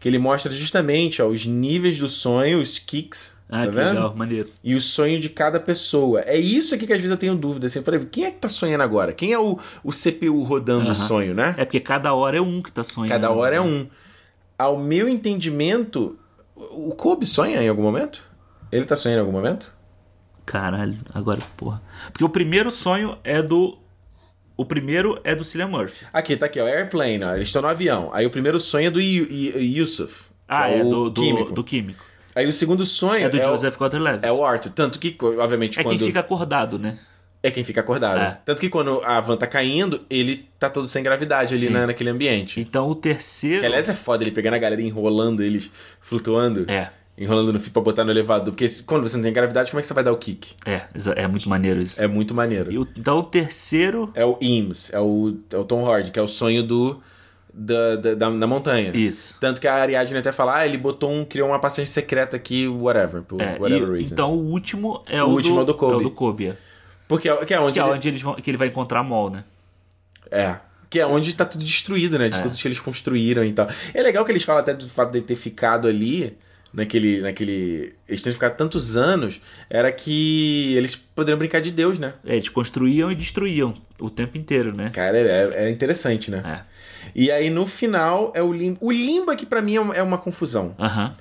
Que 0.00 0.08
ele 0.08 0.18
mostra 0.18 0.52
justamente 0.52 1.20
ó, 1.20 1.26
os 1.26 1.44
níveis 1.44 1.98
do 1.98 2.08
sonho, 2.08 2.60
os 2.60 2.78
kicks. 2.78 3.36
Ah, 3.48 3.60
tá 3.60 3.66
que 3.66 3.74
vendo? 3.74 3.94
legal, 3.94 4.14
maneiro. 4.14 4.48
E 4.62 4.74
o 4.74 4.80
sonho 4.80 5.18
de 5.18 5.28
cada 5.28 5.58
pessoa. 5.58 6.20
É 6.20 6.36
isso 6.36 6.74
aqui 6.74 6.86
que 6.86 6.92
às 6.92 6.98
vezes 6.98 7.10
eu 7.10 7.16
tenho 7.16 7.34
dúvida. 7.34 7.66
Assim, 7.66 7.78
eu 7.78 7.82
falei, 7.82 8.06
quem 8.10 8.24
é 8.24 8.30
que 8.30 8.38
tá 8.38 8.48
sonhando 8.48 8.82
agora? 8.82 9.12
Quem 9.12 9.32
é 9.32 9.38
o, 9.38 9.58
o 9.82 9.90
CPU 9.90 10.42
rodando 10.42 10.84
o 10.84 10.90
Aham. 10.90 10.94
sonho, 10.94 11.34
né? 11.34 11.54
É 11.56 11.64
porque 11.64 11.80
cada 11.80 12.12
hora 12.14 12.36
é 12.36 12.40
um 12.40 12.62
que 12.62 12.70
tá 12.70 12.84
sonhando. 12.84 13.10
Cada 13.10 13.30
hora 13.30 13.56
é 13.56 13.60
né? 13.60 13.66
um. 13.66 13.86
Ao 14.58 14.76
meu 14.78 15.08
entendimento, 15.08 16.18
o 16.54 16.90
Kobe 16.94 17.24
sonha 17.24 17.62
em 17.62 17.68
algum 17.68 17.82
momento? 17.82 18.22
Ele 18.70 18.84
tá 18.84 18.96
sonhando 18.96 19.18
em 19.18 19.20
algum 19.20 19.32
momento? 19.32 19.74
Caralho, 20.44 20.98
agora, 21.14 21.40
porra. 21.56 21.82
Porque 22.12 22.24
o 22.24 22.28
primeiro 22.28 22.70
sonho 22.70 23.18
é 23.22 23.42
do. 23.42 23.78
O 24.58 24.64
primeiro 24.66 25.18
é 25.24 25.34
do 25.34 25.44
Cillian 25.44 25.68
Murphy. 25.68 26.04
Aqui, 26.12 26.36
tá 26.36 26.46
aqui, 26.46 26.60
ó. 26.60 26.66
Airplane, 26.66 27.22
ó. 27.24 27.34
Eles 27.34 27.48
estão 27.48 27.62
no 27.62 27.68
avião. 27.68 28.10
Aí 28.12 28.26
o 28.26 28.30
primeiro 28.30 28.58
sonho 28.60 28.88
é 28.88 28.90
do 28.90 29.00
Yu- 29.00 29.26
Yu- 29.30 29.60
Yusuf. 29.78 30.24
Ah, 30.48 30.68
é, 30.68 30.82
o 30.82 30.88
do, 30.90 31.10
do, 31.10 31.22
químico. 31.22 31.52
do 31.52 31.64
químico. 31.64 32.04
Aí 32.34 32.46
o 32.46 32.52
segundo 32.52 32.84
sonho 32.84 33.24
É 33.26 33.28
do 33.28 33.40
é, 33.40 33.44
Joseph 33.44 33.76
Gordon-Levitt. 33.76 34.26
é 34.26 34.32
o 34.32 34.44
Arthur. 34.44 34.72
Tanto 34.72 34.98
que, 34.98 35.16
obviamente, 35.38 35.78
É 35.78 35.82
quando... 35.84 35.96
quem 35.96 36.06
fica 36.08 36.20
acordado, 36.20 36.78
né? 36.78 36.98
é 37.40 37.52
quem 37.52 37.62
fica 37.62 37.80
acordado. 37.80 38.18
É. 38.20 38.38
Tanto 38.44 38.60
que 38.60 38.68
quando 38.68 39.00
a 39.04 39.20
van 39.20 39.36
tá 39.36 39.46
caindo, 39.46 40.00
ele 40.10 40.48
tá 40.58 40.68
todo 40.68 40.88
sem 40.88 41.04
gravidade 41.04 41.54
ali 41.54 41.70
na, 41.70 41.86
naquele 41.86 42.10
ambiente. 42.10 42.58
Então 42.60 42.88
o 42.88 42.96
terceiro. 42.96 43.60
Que, 43.60 43.66
aliás, 43.66 43.88
é 43.88 43.94
foda 43.94 44.24
ele 44.24 44.32
pegando 44.32 44.54
a 44.54 44.58
galera 44.58 44.82
enrolando 44.82 45.40
eles, 45.40 45.70
flutuando, 46.00 46.64
É, 46.68 46.90
enrolando 47.18 47.52
no 47.52 47.60
fio 47.60 47.72
pra 47.72 47.82
botar 47.82 48.04
no 48.04 48.10
elevador. 48.10 48.52
Porque 48.54 48.68
se- 48.68 48.82
quando 48.84 49.02
você 49.08 49.16
não 49.16 49.24
tem 49.24 49.32
gravidade, 49.32 49.70
como 49.70 49.80
é 49.80 49.82
que 49.82 49.86
você 49.88 49.94
vai 49.94 50.04
dar 50.04 50.12
o 50.12 50.16
kick? 50.16 50.54
é, 50.64 50.82
é 51.16 51.26
muito 51.26 51.48
maneiro 51.48 51.82
isso. 51.82 52.00
É 52.02 52.06
muito 52.06 52.32
maneiro. 52.34 52.70
E 52.72 52.78
o- 52.78 52.86
então 52.96 53.18
o 53.18 53.22
terceiro. 53.22 54.10
É 54.14 54.24
o 54.24 54.38
Eames, 54.40 54.92
é 54.92 55.00
o, 55.00 55.36
é 55.50 55.56
o 55.56 55.64
Tom 55.64 55.84
Hardy, 55.84 56.10
que 56.10 56.18
é 56.18 56.22
o 56.22 56.28
sonho 56.28 56.62
do 56.62 57.00
da, 57.52 57.96
da, 57.96 58.14
da, 58.14 58.30
da 58.30 58.46
montanha. 58.46 58.92
Isso. 58.96 59.36
Tanto 59.40 59.60
que 59.60 59.66
a 59.66 59.74
Ariadne 59.74 60.18
até 60.18 60.30
fala, 60.30 60.58
ah, 60.58 60.66
ele 60.66 60.78
botou 60.78 61.10
um, 61.10 61.24
criou 61.24 61.48
uma 61.48 61.58
passagem 61.58 61.86
secreta 61.86 62.36
aqui, 62.36 62.68
whatever, 62.68 63.22
por 63.22 63.40
É, 63.40 63.58
whatever 63.58 63.88
e- 63.88 63.92
reasons. 63.98 64.12
então 64.12 64.32
o 64.32 64.50
último 64.50 65.02
é 65.08 65.20
O 65.22 65.26
o, 65.26 65.30
último 65.32 65.54
do, 65.56 65.60
é 65.60 65.62
o 65.62 65.66
do 65.66 65.74
Kobe. 65.74 65.92
É 65.92 65.96
o 65.96 66.00
do 66.02 66.10
Kobe. 66.12 66.46
é. 66.48 66.56
Porque 67.08 67.28
é, 67.28 67.36
que 67.44 67.54
é 67.54 67.58
onde 67.60 67.72
Que 67.72 67.80
é 67.80 67.82
ele- 67.82 67.92
onde 67.94 68.08
eles 68.08 68.22
vão, 68.22 68.34
que 68.36 68.48
ele 68.50 68.58
vai 68.58 68.68
encontrar 68.68 69.00
a 69.00 69.02
Mol, 69.02 69.28
né? 69.30 69.42
É. 70.30 70.56
Que 70.90 71.00
é 71.00 71.06
onde 71.06 71.34
tá 71.34 71.44
tudo 71.44 71.64
destruído, 71.64 72.18
né? 72.18 72.28
De 72.28 72.38
É. 72.38 72.42
tudo 72.42 72.56
que 72.56 72.68
eles 72.68 72.78
construíram 72.80 73.42
e 73.44 73.52
tal. 73.52 73.66
É 73.92 74.02
legal 74.02 74.24
que 74.24 74.30
eles 74.32 74.42
falam 74.44 74.60
até 74.62 74.72
do 74.74 74.88
fato 74.88 75.10
de 75.12 75.20
ter 75.22 75.36
ficado 75.36 75.88
ali, 75.88 76.36
naquele. 76.72 77.20
naquele. 77.20 77.94
Eles 78.08 78.22
terem 78.22 78.34
ficado 78.34 78.56
tantos 78.56 78.96
anos, 78.96 79.40
era 79.68 79.90
que 79.92 80.74
eles 80.76 80.94
poderiam 80.96 81.38
brincar 81.38 81.60
de 81.60 81.70
Deus, 81.70 81.98
né? 81.98 82.14
É, 82.24 82.34
eles 82.36 82.48
construíam 82.48 83.10
e 83.10 83.14
destruíam 83.14 83.74
o 84.00 84.10
tempo 84.10 84.36
inteiro, 84.38 84.76
né? 84.76 84.90
Cara, 84.90 85.18
é, 85.18 85.66
é 85.66 85.70
interessante, 85.70 86.30
né? 86.30 86.42
É. 86.64 86.78
E 87.14 87.30
aí 87.30 87.48
no 87.50 87.66
final 87.66 88.32
é 88.34 88.42
o 88.42 88.52
limbo. 88.52 88.78
O 88.80 88.90
limbo 88.92 89.30
aqui 89.30 89.46
pra 89.46 89.62
mim 89.62 89.76
é 89.76 89.80
uma- 89.80 89.94
é 89.94 90.02
uma 90.02 90.18
confusão. 90.18 90.74
Aham. 90.78 91.14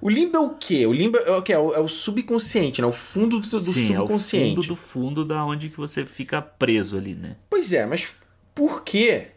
O 0.00 0.10
limbo 0.10 0.36
é 0.36 0.40
o 0.40 0.50
quê? 0.50 0.84
O 0.84 0.92
limbo 0.92 1.16
é 1.18 1.30
o 1.30 1.40
quê? 1.42 1.52
É 1.52 1.58
o, 1.58 1.72
é 1.74 1.78
o 1.78 1.88
subconsciente, 1.88 2.80
né? 2.82 2.88
O 2.88 2.92
fundo 2.92 3.38
do, 3.38 3.48
do 3.48 3.60
Sim, 3.60 3.94
é 3.94 3.98
o 3.98 4.00
subconsciente. 4.00 4.56
fundo 4.56 4.66
do 4.66 4.76
fundo 4.76 5.24
da 5.24 5.44
onde 5.44 5.68
que 5.68 5.76
você 5.76 6.04
fica 6.04 6.42
preso 6.42 6.96
ali, 6.98 7.14
né? 7.14 7.36
Pois 7.48 7.72
é, 7.72 7.86
mas 7.86 8.08
por 8.52 8.82
quê? 8.82 9.28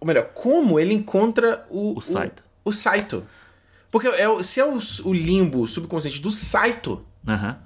Ou 0.00 0.06
melhor, 0.06 0.26
como 0.34 0.78
ele 0.78 0.94
encontra 0.94 1.66
o, 1.70 1.96
O 1.96 2.00
Saito. 2.00 2.44
O, 2.64 2.70
o 2.70 2.72
Saito? 2.72 3.24
Porque 3.92 4.08
é, 4.08 4.42
se 4.42 4.58
é 4.58 4.64
o, 4.64 4.78
o 5.04 5.12
limbo 5.12 5.64
subconsciente 5.68 6.20
do 6.20 6.32
Saito, 6.32 7.04
Aham. 7.28 7.58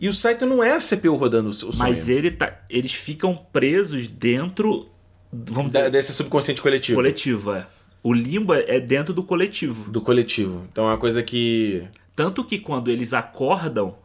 e 0.00 0.08
o 0.08 0.14
Saito 0.14 0.46
não 0.46 0.62
é 0.64 0.72
a 0.74 0.78
CPU 0.78 1.16
rodando 1.16 1.48
o, 1.48 1.50
o 1.50 1.54
sonho. 1.54 1.76
Mas 1.78 2.08
ele 2.08 2.30
tá, 2.30 2.60
eles 2.70 2.94
ficam 2.94 3.34
presos 3.52 4.06
dentro, 4.06 4.88
vamos 5.32 5.72
Da- 5.72 5.80
dizer, 5.80 5.90
desse 5.90 6.14
subconsciente 6.14 6.62
coletivo. 6.62 6.96
coletivo, 6.96 7.52
é. 7.52 7.66
O 8.02 8.14
limbo 8.14 8.54
é 8.54 8.64
é 8.76 8.80
dentro 8.80 9.12
do 9.12 9.22
coletivo. 9.24 9.90
Do 9.90 10.00
coletivo. 10.00 10.64
Então 10.72 10.84
é 10.84 10.92
uma 10.92 10.98
coisa 10.98 11.22
que. 11.22 11.86
Tanto 12.14 12.44
que 12.44 12.58
quando 12.60 12.88
eles 12.90 13.12
acordam 13.12 13.96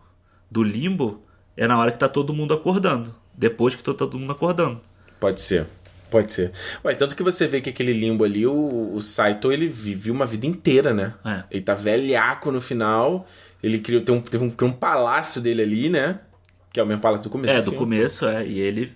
do 0.49 0.63
limbo, 0.63 1.21
é 1.55 1.67
na 1.67 1.77
hora 1.77 1.91
que 1.91 1.99
tá 1.99 2.09
todo 2.09 2.33
mundo 2.33 2.53
acordando. 2.55 3.13
Depois 3.35 3.75
que 3.75 3.83
tá 3.83 3.93
todo 3.93 4.17
mundo 4.19 4.31
acordando. 4.31 4.81
Pode 5.19 5.39
ser. 5.41 5.67
Pode 6.13 6.31
ser. 6.31 6.51
Ué, 6.85 6.93
tanto 6.93 7.15
que 7.15 7.23
você 7.23 7.47
vê 7.47 7.59
que 7.59 7.69
aquele 7.71 7.91
limbo 7.91 8.23
ali, 8.23 8.45
o, 8.45 8.91
o 8.93 9.01
Saito, 9.01 9.51
ele 9.51 9.67
vive 9.67 10.11
uma 10.11 10.27
vida 10.27 10.45
inteira, 10.45 10.93
né? 10.93 11.15
É. 11.25 11.43
Ele 11.49 11.63
tá 11.63 11.73
velhaco 11.73 12.51
no 12.51 12.61
final. 12.61 13.27
Ele 13.63 13.79
criou, 13.79 13.99
tem 14.01 14.13
um, 14.13 14.21
teve 14.21 14.43
um, 14.43 14.49
criou 14.51 14.71
um 14.71 14.75
palácio 14.75 15.41
dele 15.41 15.63
ali, 15.63 15.89
né? 15.89 16.19
Que 16.71 16.79
é 16.79 16.83
o 16.83 16.85
mesmo 16.85 17.01
palácio 17.01 17.23
do 17.23 17.29
começo. 17.31 17.51
É, 17.51 17.57
do 17.61 17.65
do 17.65 17.71
filme. 17.71 17.77
começo, 17.85 18.27
é. 18.27 18.45
E 18.45 18.59
ele, 18.59 18.91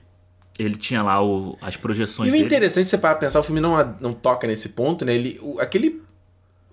ele 0.60 0.76
tinha 0.76 1.02
lá 1.02 1.24
o, 1.26 1.58
as 1.60 1.76
projeções 1.76 2.28
E 2.28 2.30
o 2.30 2.34
dele. 2.34 2.46
interessante, 2.46 2.88
você 2.88 2.98
para 3.00 3.16
pensar, 3.16 3.40
o 3.40 3.44
filme 3.44 3.60
não, 3.62 3.96
não 4.00 4.14
toca 4.14 4.46
nesse 4.46 4.70
ponto, 4.70 5.04
né? 5.04 5.16
Ele, 5.16 5.40
o- 5.42 5.60
aquele. 5.60 6.02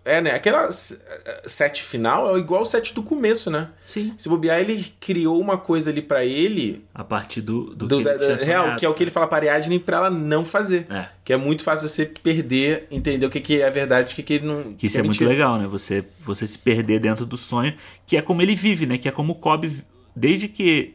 É, 0.05 0.21
né? 0.21 0.33
Aquela 0.33 0.67
s- 0.69 1.01
set 1.47 1.83
final 1.83 2.37
é 2.37 2.39
igual 2.39 2.61
o 2.61 2.65
set 2.67 2.95
do 2.95 3.03
começo, 3.03 3.51
né? 3.51 3.71
Sim. 3.87 4.13
Se 4.19 4.29
bobear, 4.29 4.61
ele 4.61 4.93
criou 5.01 5.41
uma 5.41 5.57
coisa 5.57 5.91
ali 5.91 6.03
pra 6.03 6.25
ele. 6.25 6.85
A 6.95 7.03
partir 7.03 7.41
do, 7.41 7.75
do, 7.75 7.87
Do, 7.89 7.97
que 7.99 8.05
da- 8.05 8.37
real, 8.37 8.77
que 8.77 8.85
é 8.85 8.89
o 8.89 8.93
que 8.93 9.03
ele 9.03 9.11
fala 9.11 9.27
pra 9.27 9.39
Ariadne 9.39 9.79
pra 9.79 9.97
ela 9.97 10.11
não 10.11 10.45
fazer. 10.45 10.87
É. 10.91 11.07
Que 11.25 11.33
é 11.33 11.37
muito 11.39 11.63
fácil 11.65 11.89
você 11.89 12.05
perder, 12.05 12.87
entender 12.91 13.25
o 13.25 13.31
que, 13.31 13.41
que 13.41 13.63
é 13.63 13.71
verdade 13.71 14.11
e 14.11 14.13
o 14.13 14.17
que, 14.17 14.23
que 14.23 14.33
ele 14.35 14.47
não. 14.47 14.75
Que 14.75 14.89
isso 14.89 14.99
é 14.99 15.01
é 15.01 15.03
muito 15.03 15.25
legal, 15.25 15.59
né? 15.59 15.67
Você, 15.67 16.05
você 16.21 16.47
se 16.47 16.59
perder 16.59 16.99
dentro 17.01 17.25
do 17.25 17.37
sonho, 17.39 17.73
que 18.07 18.17
é 18.17 18.21
como 18.21 18.43
ele 18.43 18.55
vive, 18.55 18.85
né? 18.85 18.99
Que 18.99 19.09
é 19.09 19.13
como 19.13 19.33
o 19.33 19.37
Kobe, 19.37 19.69
vi- 19.69 19.85
desde 20.15 20.49
que 20.49 20.95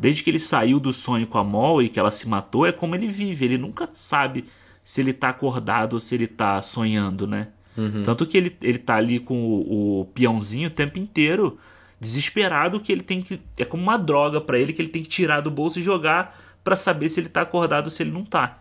desde 0.00 0.22
que 0.22 0.30
ele 0.30 0.38
saiu 0.38 0.78
do 0.80 0.92
sonho 0.92 1.26
com 1.26 1.38
a 1.38 1.44
Mol 1.44 1.82
e 1.82 1.88
que 1.88 1.98
ela 1.98 2.10
se 2.10 2.28
matou, 2.28 2.66
é 2.66 2.72
como 2.72 2.94
ele 2.94 3.06
vive. 3.08 3.44
Ele 3.44 3.58
nunca 3.58 3.88
sabe 3.92 4.44
se 4.84 5.00
ele 5.00 5.12
tá 5.12 5.28
acordado 5.28 5.94
ou 5.94 6.00
se 6.00 6.14
ele 6.14 6.26
tá 6.26 6.60
sonhando, 6.62 7.26
né? 7.26 7.48
Uhum. 7.78 8.02
Tanto 8.02 8.26
que 8.26 8.36
ele, 8.36 8.56
ele 8.60 8.78
tá 8.78 8.96
ali 8.96 9.18
com 9.20 9.40
o, 9.40 10.00
o 10.00 10.04
peãozinho 10.06 10.66
o 10.68 10.72
tempo 10.72 10.98
inteiro, 10.98 11.56
desesperado, 12.00 12.80
que 12.80 12.90
ele 12.92 13.02
tem 13.02 13.22
que. 13.22 13.40
É 13.56 13.64
como 13.64 13.82
uma 13.82 13.96
droga 13.96 14.40
pra 14.40 14.58
ele 14.58 14.72
que 14.72 14.82
ele 14.82 14.88
tem 14.88 15.02
que 15.02 15.08
tirar 15.08 15.40
do 15.40 15.50
bolso 15.50 15.78
e 15.78 15.82
jogar 15.82 16.38
pra 16.64 16.74
saber 16.76 17.08
se 17.08 17.20
ele 17.20 17.28
tá 17.28 17.42
acordado 17.42 17.84
ou 17.86 17.90
se 17.90 18.02
ele 18.02 18.10
não 18.10 18.24
tá. 18.24 18.58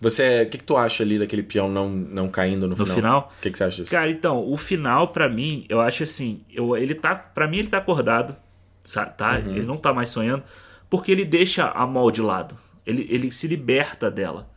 Você, 0.00 0.42
o 0.42 0.50
que, 0.50 0.58
que 0.58 0.64
tu 0.64 0.76
acha 0.76 1.02
ali 1.02 1.18
daquele 1.18 1.42
peão 1.42 1.70
não, 1.70 1.88
não 1.88 2.28
caindo 2.28 2.68
no, 2.68 2.76
No 2.76 2.84
final? 2.86 3.32
O 3.38 3.40
que, 3.40 3.50
que 3.50 3.56
você 3.56 3.64
acha 3.64 3.76
disso? 3.82 3.90
Cara, 3.90 4.10
então, 4.10 4.46
o 4.46 4.56
final, 4.56 5.08
pra 5.08 5.26
mim, 5.28 5.64
eu 5.70 5.80
acho 5.80 6.02
assim, 6.02 6.42
eu, 6.52 6.76
ele 6.76 6.94
tá. 6.94 7.14
para 7.14 7.48
mim, 7.48 7.58
ele 7.58 7.68
tá 7.68 7.78
acordado, 7.78 8.34
sa- 8.84 9.06
tá? 9.06 9.38
Uhum. 9.38 9.56
Ele 9.56 9.64
não 9.66 9.78
tá 9.78 9.94
mais 9.94 10.10
sonhando, 10.10 10.42
porque 10.90 11.10
ele 11.10 11.24
deixa 11.24 11.68
a 11.70 11.86
Mol 11.86 12.10
de 12.10 12.20
lado. 12.20 12.58
Ele, 12.84 13.06
ele 13.10 13.30
se 13.32 13.46
liberta 13.48 14.10
dela. 14.10 14.50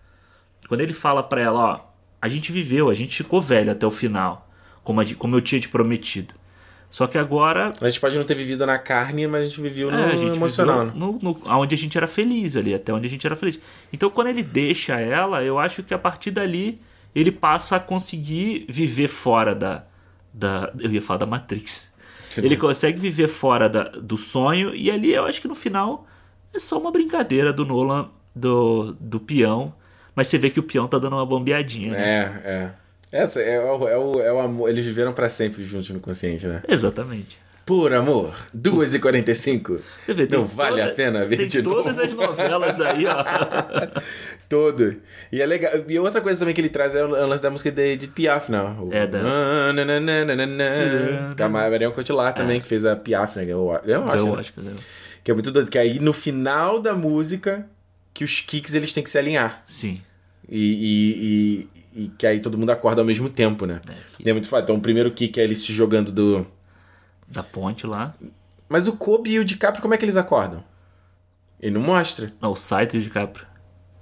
Quando 0.68 0.82
ele 0.82 0.94
fala 0.94 1.24
pra 1.24 1.40
ela, 1.42 1.60
ó, 1.60 1.80
a 2.22 2.28
gente 2.28 2.52
viveu, 2.52 2.90
a 2.90 2.94
gente 2.94 3.16
ficou 3.16 3.42
velho 3.42 3.72
até 3.72 3.86
o 3.86 3.92
final, 3.92 4.50
como, 4.84 5.02
a 5.02 5.06
como 5.18 5.36
eu 5.36 5.42
tinha 5.42 5.60
te 5.60 5.70
prometido. 5.70 6.34
Só 6.90 7.06
que 7.06 7.18
agora. 7.18 7.72
A 7.80 7.88
gente 7.88 8.00
pode 8.00 8.18
não 8.18 8.24
ter 8.24 8.34
vivido 8.34 8.66
na 8.66 8.80
carne, 8.80 9.28
mas 9.28 9.44
a 9.44 9.46
gente 9.46 9.62
viveu 9.62 9.92
no 9.92 9.98
é, 9.98 10.12
a 10.12 10.16
gente 10.16 10.38
emocional, 10.38 10.86
né? 10.86 10.92
viveu 10.92 11.20
no, 11.22 11.40
no, 11.40 11.60
onde 11.60 11.76
a 11.76 11.78
gente 11.78 11.96
era 11.96 12.08
feliz 12.08 12.56
ali, 12.56 12.74
até 12.74 12.92
onde 12.92 13.06
a 13.06 13.10
gente 13.10 13.26
era 13.26 13.36
feliz. 13.36 13.60
Então, 13.94 14.10
quando 14.10 14.28
ele 14.28 14.42
deixa 14.42 15.00
ela, 15.00 15.44
eu 15.44 15.60
acho 15.60 15.84
que 15.84 15.94
a 15.94 16.00
partir 16.00 16.32
dali 16.32 16.82
ele 17.14 17.32
passa 17.32 17.76
a 17.76 17.80
conseguir 17.80 18.66
viver 18.68 19.08
fora 19.08 19.54
da. 19.54 19.84
da 20.34 20.72
eu 20.80 20.92
ia 20.92 21.02
falar 21.02 21.20
da 21.20 21.26
Matrix. 21.28 21.92
Sim. 22.32 22.42
Ele 22.44 22.58
consegue 22.58 23.00
viver 23.00 23.28
fora 23.28 23.70
da, 23.70 23.84
do 23.84 24.18
sonho, 24.18 24.74
e 24.76 24.90
ali 24.90 25.14
eu 25.14 25.26
acho 25.26 25.42
que 25.42 25.48
no 25.48 25.56
final 25.56 26.08
é 26.54 26.60
só 26.60 26.80
uma 26.80 26.92
brincadeira 26.92 27.54
do 27.54 27.66
Nolan, 27.66 28.10
do, 28.36 28.94
do 29.00 29.20
peão. 29.20 29.74
Mas 30.20 30.28
você 30.28 30.38
vê 30.38 30.50
que 30.50 30.60
o 30.60 30.64
peão 30.64 30.86
tá 30.86 31.00
dando 31.00 31.14
uma 31.16 31.26
bombeadinha. 31.26 31.92
né? 31.94 32.00
É, 32.46 32.50
é. 32.50 32.70
Essa 33.24 33.40
é 33.40 33.58
o, 33.60 33.88
é 33.88 33.98
o, 33.98 34.22
é 34.22 34.34
o 34.34 34.40
amor. 34.40 34.70
Eles 34.70 34.86
viveram 34.86 35.14
pra 35.14 35.30
sempre 35.30 35.64
juntos 35.64 35.90
no 35.92 36.02
consciente, 36.02 36.46
né? 36.46 36.62
Exatamente. 36.68 37.40
Por 37.66 37.94
amor, 37.94 38.36
2h45. 38.58 39.80
Você 40.06 40.14
vê, 40.14 40.28
Não 40.28 40.46
vale 40.46 40.82
toda- 40.82 40.92
a 40.92 40.94
pena 40.96 41.24
ver 41.26 41.38
tem 41.38 41.48
de 41.48 41.64
todas 41.64 41.98
novo. 41.98 42.02
as 42.08 42.14
novelas 42.14 42.82
aí, 42.82 43.06
ó. 43.06 43.14
Todo. 44.50 44.96
E 45.32 45.42
é 45.42 45.46
legal. 45.46 45.72
E 45.88 45.98
outra 46.00 46.20
coisa 46.20 46.40
também 46.40 46.54
que 46.54 46.60
ele 46.62 46.70
traz 46.70 46.96
é 46.96 47.04
o 47.06 47.08
lance 47.28 47.42
da 47.44 47.50
música 47.50 47.72
de, 47.72 47.96
de 47.96 48.08
Piaf, 48.08 48.52
né? 48.52 48.60
O- 48.80 48.90
É, 48.92 49.06
da- 49.08 49.20
é 51.38 51.44
a 51.44 51.50
Marion 51.50 51.92
Cotillard 51.92 52.36
também, 52.36 52.60
que 52.60 52.68
fez 52.68 52.86
a 52.86 52.96
Piaf, 52.96 53.38
né? 53.38 53.46
Eu, 53.48 53.72
acho. 53.72 53.88
É. 53.90 53.94
Eu 53.94 54.04
né? 54.34 54.40
acho 54.40 54.54
que 54.54 54.60
é. 54.60 54.64
Que 55.24 55.32
é 55.32 55.34
muito 55.34 55.52
doido. 55.52 55.70
Que 55.70 55.78
aí 55.78 56.00
no 56.00 56.12
final 56.14 56.80
da 56.82 56.94
música, 56.96 57.68
que 58.14 58.24
os 58.24 58.42
kicks 58.42 58.74
eles 58.74 58.92
têm 58.94 59.04
que 59.04 59.10
se 59.10 59.18
alinhar. 59.18 59.62
Sim. 59.66 60.02
E, 60.52 61.70
e, 61.94 62.00
e, 62.02 62.04
e 62.06 62.08
que 62.18 62.26
aí 62.26 62.40
todo 62.40 62.58
mundo 62.58 62.72
acorda 62.72 63.02
ao 63.02 63.06
mesmo 63.06 63.30
tempo, 63.30 63.66
né? 63.66 63.80
É, 63.90 63.94
que- 64.18 64.28
E 64.28 64.30
é 64.30 64.34
muito 64.34 64.50
foda. 64.50 64.64
Então 64.64 64.76
o 64.76 64.82
primeiro 64.82 65.12
kick 65.12 65.40
é 65.40 65.44
ele 65.44 65.56
se 65.56 65.72
jogando 65.72 66.12
do. 66.12 66.46
da 67.28 67.44
ponte 67.44 67.86
lá. 67.86 68.16
Mas 68.68 68.88
o 68.88 68.94
Kobe 68.94 69.32
e 69.32 69.40
o 69.40 69.46
DiCaprio, 69.46 69.82
como 69.82 69.94
é 69.94 69.98
que 69.98 70.06
eles 70.06 70.18
acordam? 70.18 70.64
Ele 71.60 71.74
não 71.76 71.82
mostra. 71.82 72.34
Não, 72.42 72.52
o 72.52 72.56
site 72.56 72.98
do 72.98 73.04
DiCaprio. 73.04 73.46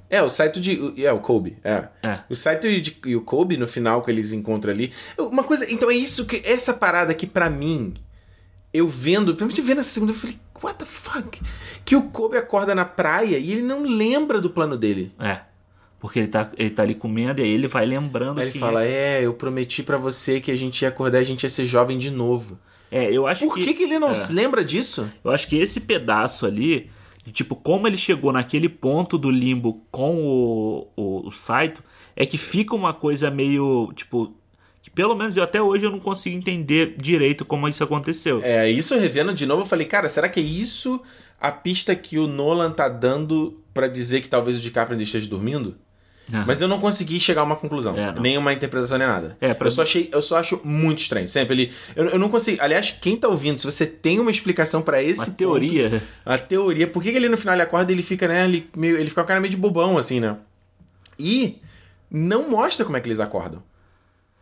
É, 0.09 0.21
o 0.23 0.29
Saito 0.29 0.61
de. 0.61 0.79
o- 0.79 0.93
É, 0.97 1.11
o 1.11 1.19
Kobe. 1.19 1.57
É. 1.63 1.89
É. 2.01 2.19
O 2.29 2.35
Saito 2.35 2.65
e, 2.65 2.81
e 3.07 3.15
o 3.15 3.21
Kobe, 3.21 3.57
no 3.57 3.67
final, 3.67 4.01
que 4.01 4.09
eles 4.09 4.31
encontram 4.31 4.71
ali. 4.71 4.93
Uma 5.17 5.43
coisa. 5.43 5.69
Então 5.69 5.91
é 5.91 5.95
isso 5.95 6.25
que. 6.25 6.41
Essa 6.45 6.73
parada 6.73 7.13
que, 7.13 7.27
pra 7.27 7.49
mim, 7.49 7.93
eu 8.73 8.87
vendo. 8.87 9.35
Principalmente 9.35 9.61
vendo 9.67 9.79
essa 9.81 9.89
segunda, 9.89 10.13
eu 10.13 10.15
falei, 10.15 10.37
what 10.63 10.77
the 10.79 10.85
fuck? 10.85 11.41
Que 11.83 11.93
o 11.97 12.03
Kobe 12.03 12.37
acorda 12.37 12.73
na 12.73 12.85
praia 12.85 13.37
e 13.37 13.51
ele 13.51 13.61
não 13.63 13.83
lembra 13.83 14.39
do 14.39 14.49
plano 14.49 14.77
dele. 14.77 15.11
É. 15.19 15.41
Porque 15.99 16.19
ele 16.19 16.27
tá, 16.27 16.49
ele 16.57 16.69
tá 16.69 16.83
ali 16.83 16.93
comendo 16.93 17.41
e 17.41 17.43
aí 17.43 17.49
ele 17.49 17.67
vai 17.67 17.85
lembrando 17.85 18.39
Aí 18.39 18.49
ele 18.49 18.59
fala, 18.59 18.85
é. 18.85 19.19
é, 19.19 19.25
eu 19.25 19.33
prometi 19.33 19.81
pra 19.81 19.97
você 19.97 20.39
que 20.39 20.51
a 20.51 20.55
gente 20.55 20.81
ia 20.83 20.89
acordar 20.89 21.19
e 21.19 21.21
a 21.21 21.25
gente 21.25 21.43
ia 21.43 21.49
ser 21.49 21.65
jovem 21.65 21.97
de 21.97 22.11
novo. 22.11 22.59
É, 22.91 23.11
eu 23.11 23.27
acho 23.27 23.45
Por 23.45 23.55
que, 23.55 23.73
que 23.73 23.83
ele 23.83 23.99
não 23.99 24.11
é. 24.11 24.13
se 24.13 24.31
lembra 24.31 24.63
disso? 24.63 25.09
Eu 25.23 25.31
acho 25.31 25.47
que 25.47 25.57
esse 25.57 25.81
pedaço 25.81 26.45
ali, 26.45 26.89
de 27.25 27.31
tipo, 27.31 27.55
como 27.55 27.87
ele 27.87 27.97
chegou 27.97 28.31
naquele 28.31 28.69
ponto 28.69 29.17
do 29.17 29.29
limbo 29.29 29.81
com 29.91 30.15
o, 30.17 30.87
o, 30.95 31.27
o 31.27 31.31
Saito, 31.31 31.83
é 32.15 32.25
que 32.25 32.37
fica 32.37 32.75
uma 32.75 32.93
coisa 32.93 33.29
meio, 33.29 33.91
tipo, 33.95 34.33
que 34.81 34.89
pelo 34.89 35.15
menos 35.15 35.35
eu 35.35 35.43
até 35.43 35.61
hoje 35.61 35.85
eu 35.85 35.91
não 35.91 35.99
consigo 35.99 36.37
entender 36.37 36.95
direito 36.97 37.43
como 37.43 37.67
isso 37.67 37.83
aconteceu. 37.83 38.39
É, 38.43 38.69
isso 38.69 38.95
revendo 38.95 39.33
de 39.33 39.45
novo, 39.45 39.63
eu 39.63 39.67
falei, 39.67 39.85
cara, 39.85 40.07
será 40.07 40.29
que 40.29 40.39
é 40.39 40.43
isso 40.43 41.01
a 41.41 41.51
pista 41.51 41.95
que 41.95 42.17
o 42.17 42.27
Nolan 42.27 42.71
tá 42.71 42.87
dando 42.87 43.61
pra 43.73 43.87
dizer 43.87 44.21
que 44.21 44.29
talvez 44.29 44.57
o 44.57 44.61
DiCaprio 44.61 44.93
ainda 44.93 45.03
esteja 45.03 45.27
dormindo? 45.27 45.75
Aham. 46.33 46.43
Mas 46.45 46.59
eu 46.59 46.67
não 46.67 46.79
consegui 46.79 47.19
chegar 47.19 47.41
a 47.41 47.43
uma 47.45 47.55
conclusão. 47.55 47.97
É, 47.97 48.11
nem 48.19 48.37
uma 48.37 48.51
interpretação, 48.51 48.97
nem 48.97 49.07
nada. 49.07 49.37
É, 49.39 49.53
pra 49.53 49.67
eu, 49.67 49.71
só 49.71 49.83
achei, 49.83 50.09
eu 50.11 50.21
só 50.21 50.37
acho 50.37 50.59
muito 50.63 50.99
estranho. 50.99 51.27
Sempre 51.27 51.55
ele. 51.55 51.73
Eu, 51.95 52.09
eu 52.09 52.19
não 52.19 52.27
consigo. 52.29 52.61
Aliás, 52.61 52.91
quem 52.91 53.15
tá 53.15 53.27
ouvindo, 53.29 53.57
se 53.59 53.65
você 53.65 53.85
tem 53.85 54.19
uma 54.19 54.29
explicação 54.29 54.81
pra 54.81 55.01
esse. 55.01 55.19
Uma 55.21 55.25
ponto, 55.27 55.37
teoria. 55.37 56.03
a 56.25 56.37
teoria. 56.37 56.85
Por 56.87 57.01
que, 57.01 57.11
que 57.11 57.17
ele 57.17 57.29
no 57.29 57.37
final 57.37 57.55
ele 57.55 57.61
acorda 57.63 57.91
e 57.91 57.95
ele 57.95 58.01
fica, 58.03 58.27
né? 58.27 58.43
Ele, 58.43 58.69
meio, 58.75 58.97
ele 58.97 59.09
fica 59.09 59.21
com 59.21 59.25
a 59.25 59.27
cara 59.27 59.39
meio 59.39 59.51
de 59.51 59.57
bobão, 59.57 59.97
assim, 59.97 60.19
né? 60.19 60.35
E 61.17 61.59
não 62.11 62.49
mostra 62.49 62.85
como 62.85 62.97
é 62.97 62.99
que 63.01 63.07
eles 63.07 63.19
acordam. 63.19 63.63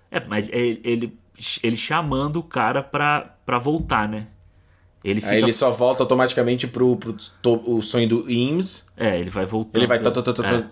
É, 0.10 0.22
mas 0.28 0.50
é 0.50 0.58
ele, 0.84 1.18
ele 1.62 1.78
chamando 1.78 2.38
o 2.38 2.44
cara 2.44 2.82
pra, 2.82 3.36
pra 3.46 3.60
voltar, 3.60 4.08
né? 4.08 4.28
Ele 5.04 5.22
fica. 5.22 5.34
Aí 5.34 5.42
ele 5.44 5.54
só 5.54 5.70
volta 5.72 6.02
automaticamente 6.02 6.66
pro, 6.66 6.96
pro 6.98 7.14
to- 7.42 7.62
o 7.68 7.82
sonho 7.84 8.08
do 8.10 8.32
Ims. 8.32 8.88
É, 8.98 9.20
ele 9.20 9.30
vai 9.30 9.46
voltando. 9.46 9.78
Ele 9.78 9.88
vai. 9.88 10.00
tó, 10.00 10.10
É. 10.44 10.66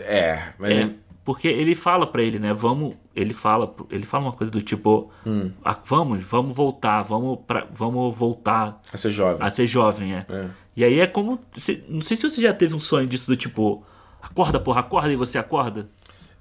É, 0.00 0.52
mas. 0.58 0.70
É, 0.72 0.90
porque 1.24 1.46
ele 1.48 1.74
fala 1.74 2.06
pra 2.06 2.22
ele, 2.22 2.38
né? 2.38 2.52
Vamos, 2.52 2.94
ele 3.14 3.32
fala, 3.32 3.72
ele 3.90 4.04
fala 4.04 4.24
uma 4.24 4.32
coisa 4.32 4.50
do 4.50 4.60
tipo, 4.60 5.10
Hum. 5.24 5.52
"Ah, 5.64 5.78
vamos, 5.84 6.20
vamos 6.22 6.56
voltar, 6.56 7.02
vamos 7.02 7.38
pra, 7.46 7.66
vamos 7.72 8.16
voltar 8.16 8.80
A 8.92 8.96
ser 8.96 9.10
jovem. 9.12 9.46
a 9.46 9.50
ser 9.50 9.66
jovem, 9.68 10.14
é. 10.14 10.26
É. 10.28 10.46
E 10.76 10.84
aí 10.84 10.98
é 11.00 11.06
como, 11.06 11.38
se- 11.56 11.84
não 11.88 12.02
sei 12.02 12.16
se 12.16 12.28
você 12.28 12.42
já 12.42 12.52
teve 12.52 12.74
um 12.74 12.80
sonho 12.80 13.06
disso 13.06 13.26
do 13.28 13.36
tipo, 13.36 13.84
acorda, 14.20 14.58
porra, 14.58 14.80
acorda 14.80 15.12
e 15.12 15.16
você 15.16 15.38
acorda. 15.38 15.88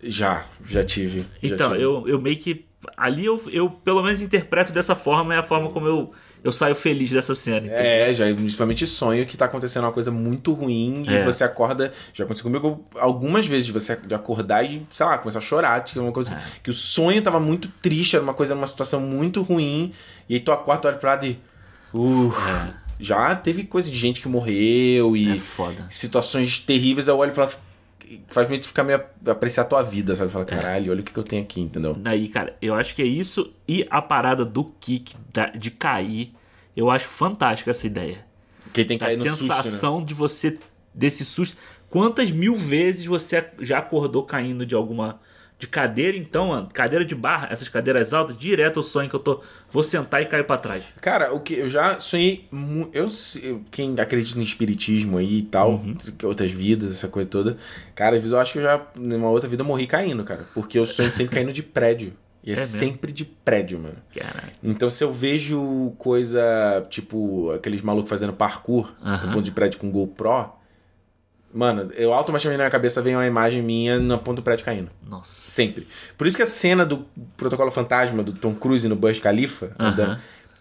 Já, 0.01 0.45
já 0.65 0.83
tive. 0.83 1.19
já 1.21 1.27
Então, 1.43 1.71
tive. 1.73 1.83
eu, 1.83 2.07
eu 2.07 2.19
meio 2.19 2.37
que 2.37 2.65
ali 2.97 3.23
eu, 3.25 3.39
eu 3.51 3.69
pelo 3.69 4.01
menos 4.01 4.23
interpreto 4.23 4.71
dessa 4.73 4.95
forma, 4.95 5.35
é 5.35 5.37
a 5.37 5.43
forma 5.43 5.69
como 5.69 5.85
eu, 5.85 6.11
eu 6.43 6.51
saio 6.51 6.73
feliz 6.75 7.09
dessa 7.11 7.35
cena. 7.35 7.57
entendeu? 7.67 7.77
É, 7.77 8.13
já 8.13 8.25
principalmente 8.33 8.87
sonho 8.87 9.25
que 9.25 9.37
tá 9.37 9.45
acontecendo 9.45 9.83
uma 9.83 9.91
coisa 9.91 10.09
muito 10.11 10.53
ruim 10.53 11.03
e 11.07 11.13
É. 11.13 11.23
você 11.23 11.43
acorda. 11.43 11.91
Já 12.13 12.23
aconteceu 12.23 12.43
comigo 12.49 12.85
algumas 12.99 13.45
vezes 13.45 13.65
de 13.67 13.71
você 13.71 13.99
acordar 14.13 14.63
e, 14.63 14.81
sei 14.91 15.05
lá, 15.05 15.17
começar 15.17 15.39
a 15.39 15.41
chorar. 15.41 15.83
Tipo, 15.83 15.99
uma 16.01 16.11
coisa 16.11 16.33
É. 16.33 16.41
que 16.63 16.69
o 16.69 16.73
sonho 16.73 17.21
tava 17.21 17.39
muito 17.39 17.67
triste, 17.81 18.15
era 18.15 18.23
uma 18.23 18.33
coisa, 18.33 18.55
uma 18.55 18.67
situação 18.67 18.99
muito 18.99 19.41
ruim. 19.41 19.91
E 20.27 20.35
aí 20.35 20.39
tu 20.39 20.51
acorda, 20.51 20.81
tu 20.81 20.87
olha 20.87 20.97
pro 20.97 21.07
lado 21.09 21.25
e. 21.25 21.37
Uh, 21.93 22.33
Já 22.99 23.35
teve 23.35 23.63
coisa 23.63 23.89
de 23.89 23.97
gente 23.97 24.21
que 24.21 24.27
morreu 24.27 25.17
e 25.17 25.31
É 25.31 25.35
foda. 25.37 25.85
situações 25.89 26.59
terríveis. 26.59 27.07
Eu 27.07 27.17
olho 27.17 27.31
pra 27.31 27.45
lá 27.45 27.49
e 27.49 27.55
faz 28.29 28.47
meio 28.49 28.61
tu 28.61 28.67
ficar 28.67 28.83
meio 28.83 29.01
apreciar 29.27 29.63
a 29.63 29.67
tua 29.67 29.81
vida, 29.83 30.15
sabe? 30.15 30.29
É. 30.29 30.33
Fala, 30.33 30.45
caralho, 30.45 30.91
olha 30.91 31.01
o 31.01 31.03
que, 31.03 31.11
que 31.11 31.19
eu 31.19 31.23
tenho 31.23 31.43
aqui, 31.43 31.61
entendeu? 31.61 31.97
Aí, 32.05 32.27
cara, 32.27 32.55
eu 32.61 32.73
acho 32.73 32.95
que 32.95 33.01
é 33.01 33.05
isso. 33.05 33.53
E 33.67 33.85
a 33.89 34.01
parada 34.01 34.43
do 34.45 34.63
kick, 34.65 35.15
da- 35.33 35.47
de 35.49 35.71
cair, 35.71 36.33
eu 36.75 36.89
acho 36.89 37.07
fantástica 37.07 37.71
essa 37.71 37.85
ideia. 37.87 38.25
Quem 38.73 38.85
tem 38.85 38.97
que 38.97 39.03
A 39.03 39.07
cair 39.07 39.17
no 39.17 39.23
susto, 39.27 39.43
né? 39.47 39.55
sensação 39.63 40.03
de 40.03 40.13
você, 40.13 40.57
desse 40.93 41.25
susto. 41.25 41.57
Quantas 41.89 42.31
mil 42.31 42.55
vezes 42.55 43.05
você 43.05 43.45
já 43.59 43.79
acordou 43.79 44.23
caindo 44.23 44.65
de 44.65 44.75
alguma. 44.75 45.19
De 45.61 45.67
cadeira, 45.67 46.17
então, 46.17 46.47
mano, 46.47 46.67
cadeira 46.73 47.05
de 47.05 47.13
barra, 47.13 47.47
essas 47.51 47.69
cadeiras 47.69 48.15
altas, 48.15 48.35
direto 48.35 48.79
eu 48.79 48.83
sonho 48.83 49.07
que 49.07 49.15
eu 49.15 49.19
tô. 49.19 49.41
Vou 49.69 49.83
sentar 49.83 50.19
e 50.19 50.25
cair 50.25 50.43
pra 50.43 50.57
trás. 50.57 50.83
Cara, 50.99 51.31
o 51.35 51.39
que 51.39 51.53
eu 51.53 51.69
já 51.69 51.99
sonhei. 51.99 52.47
Eu, 52.91 53.05
quem 53.69 53.93
acredita 53.99 54.39
em 54.39 54.43
espiritismo 54.43 55.19
aí 55.19 55.37
e 55.37 55.41
tal, 55.43 55.73
Uhum. 55.73 55.95
outras 56.23 56.49
vidas, 56.49 56.91
essa 56.91 57.07
coisa 57.07 57.29
toda. 57.29 57.57
Cara, 57.93 58.15
às 58.15 58.21
vezes 58.23 58.33
eu 58.33 58.39
acho 58.39 58.53
que 58.53 58.57
eu 58.57 58.63
já, 58.63 58.81
numa 58.95 59.29
outra 59.29 59.47
vida, 59.47 59.61
eu 59.61 59.65
morri 59.67 59.85
caindo, 59.85 60.23
cara. 60.23 60.47
Porque 60.55 60.79
eu 60.79 60.85
sonho 60.87 61.11
sempre 61.11 61.35
caindo 61.35 61.53
de 61.53 61.61
prédio. 61.61 62.13
E 62.43 62.49
é, 62.51 62.55
É 62.55 62.61
sempre 62.61 63.11
de 63.11 63.23
prédio, 63.23 63.77
mano. 63.77 63.97
Caralho. 64.15 64.51
Então 64.63 64.89
se 64.89 65.03
eu 65.03 65.13
vejo 65.13 65.93
coisa, 65.99 66.83
tipo, 66.89 67.51
aqueles 67.51 67.83
malucos 67.83 68.09
fazendo 68.09 68.33
parkour 68.33 68.91
Aham. 69.05 69.27
no 69.27 69.33
ponto 69.33 69.43
de 69.43 69.51
prédio 69.51 69.79
com 69.79 69.91
GoPro. 69.91 70.53
Mano, 71.53 71.91
eu 71.95 72.13
automaticamente 72.13 72.57
na 72.57 72.63
minha 72.63 72.71
cabeça 72.71 73.01
vem 73.01 73.15
uma 73.15 73.25
imagem 73.27 73.61
minha 73.61 73.99
na 73.99 74.17
ponta 74.17 74.37
do 74.37 74.43
prédio 74.43 74.65
caindo. 74.65 74.89
Nossa. 75.07 75.31
Sempre. 75.31 75.87
Por 76.17 76.25
isso 76.27 76.37
que 76.37 76.43
a 76.43 76.47
cena 76.47 76.85
do 76.85 77.05
Protocolo 77.35 77.69
Fantasma, 77.71 78.23
do 78.23 78.31
Tom 78.31 78.53
Cruise 78.55 78.87
no 78.87 78.95
Burj 78.95 79.19
Khalifa, 79.19 79.71
andando, 79.77 80.11
Aham. 80.11 80.19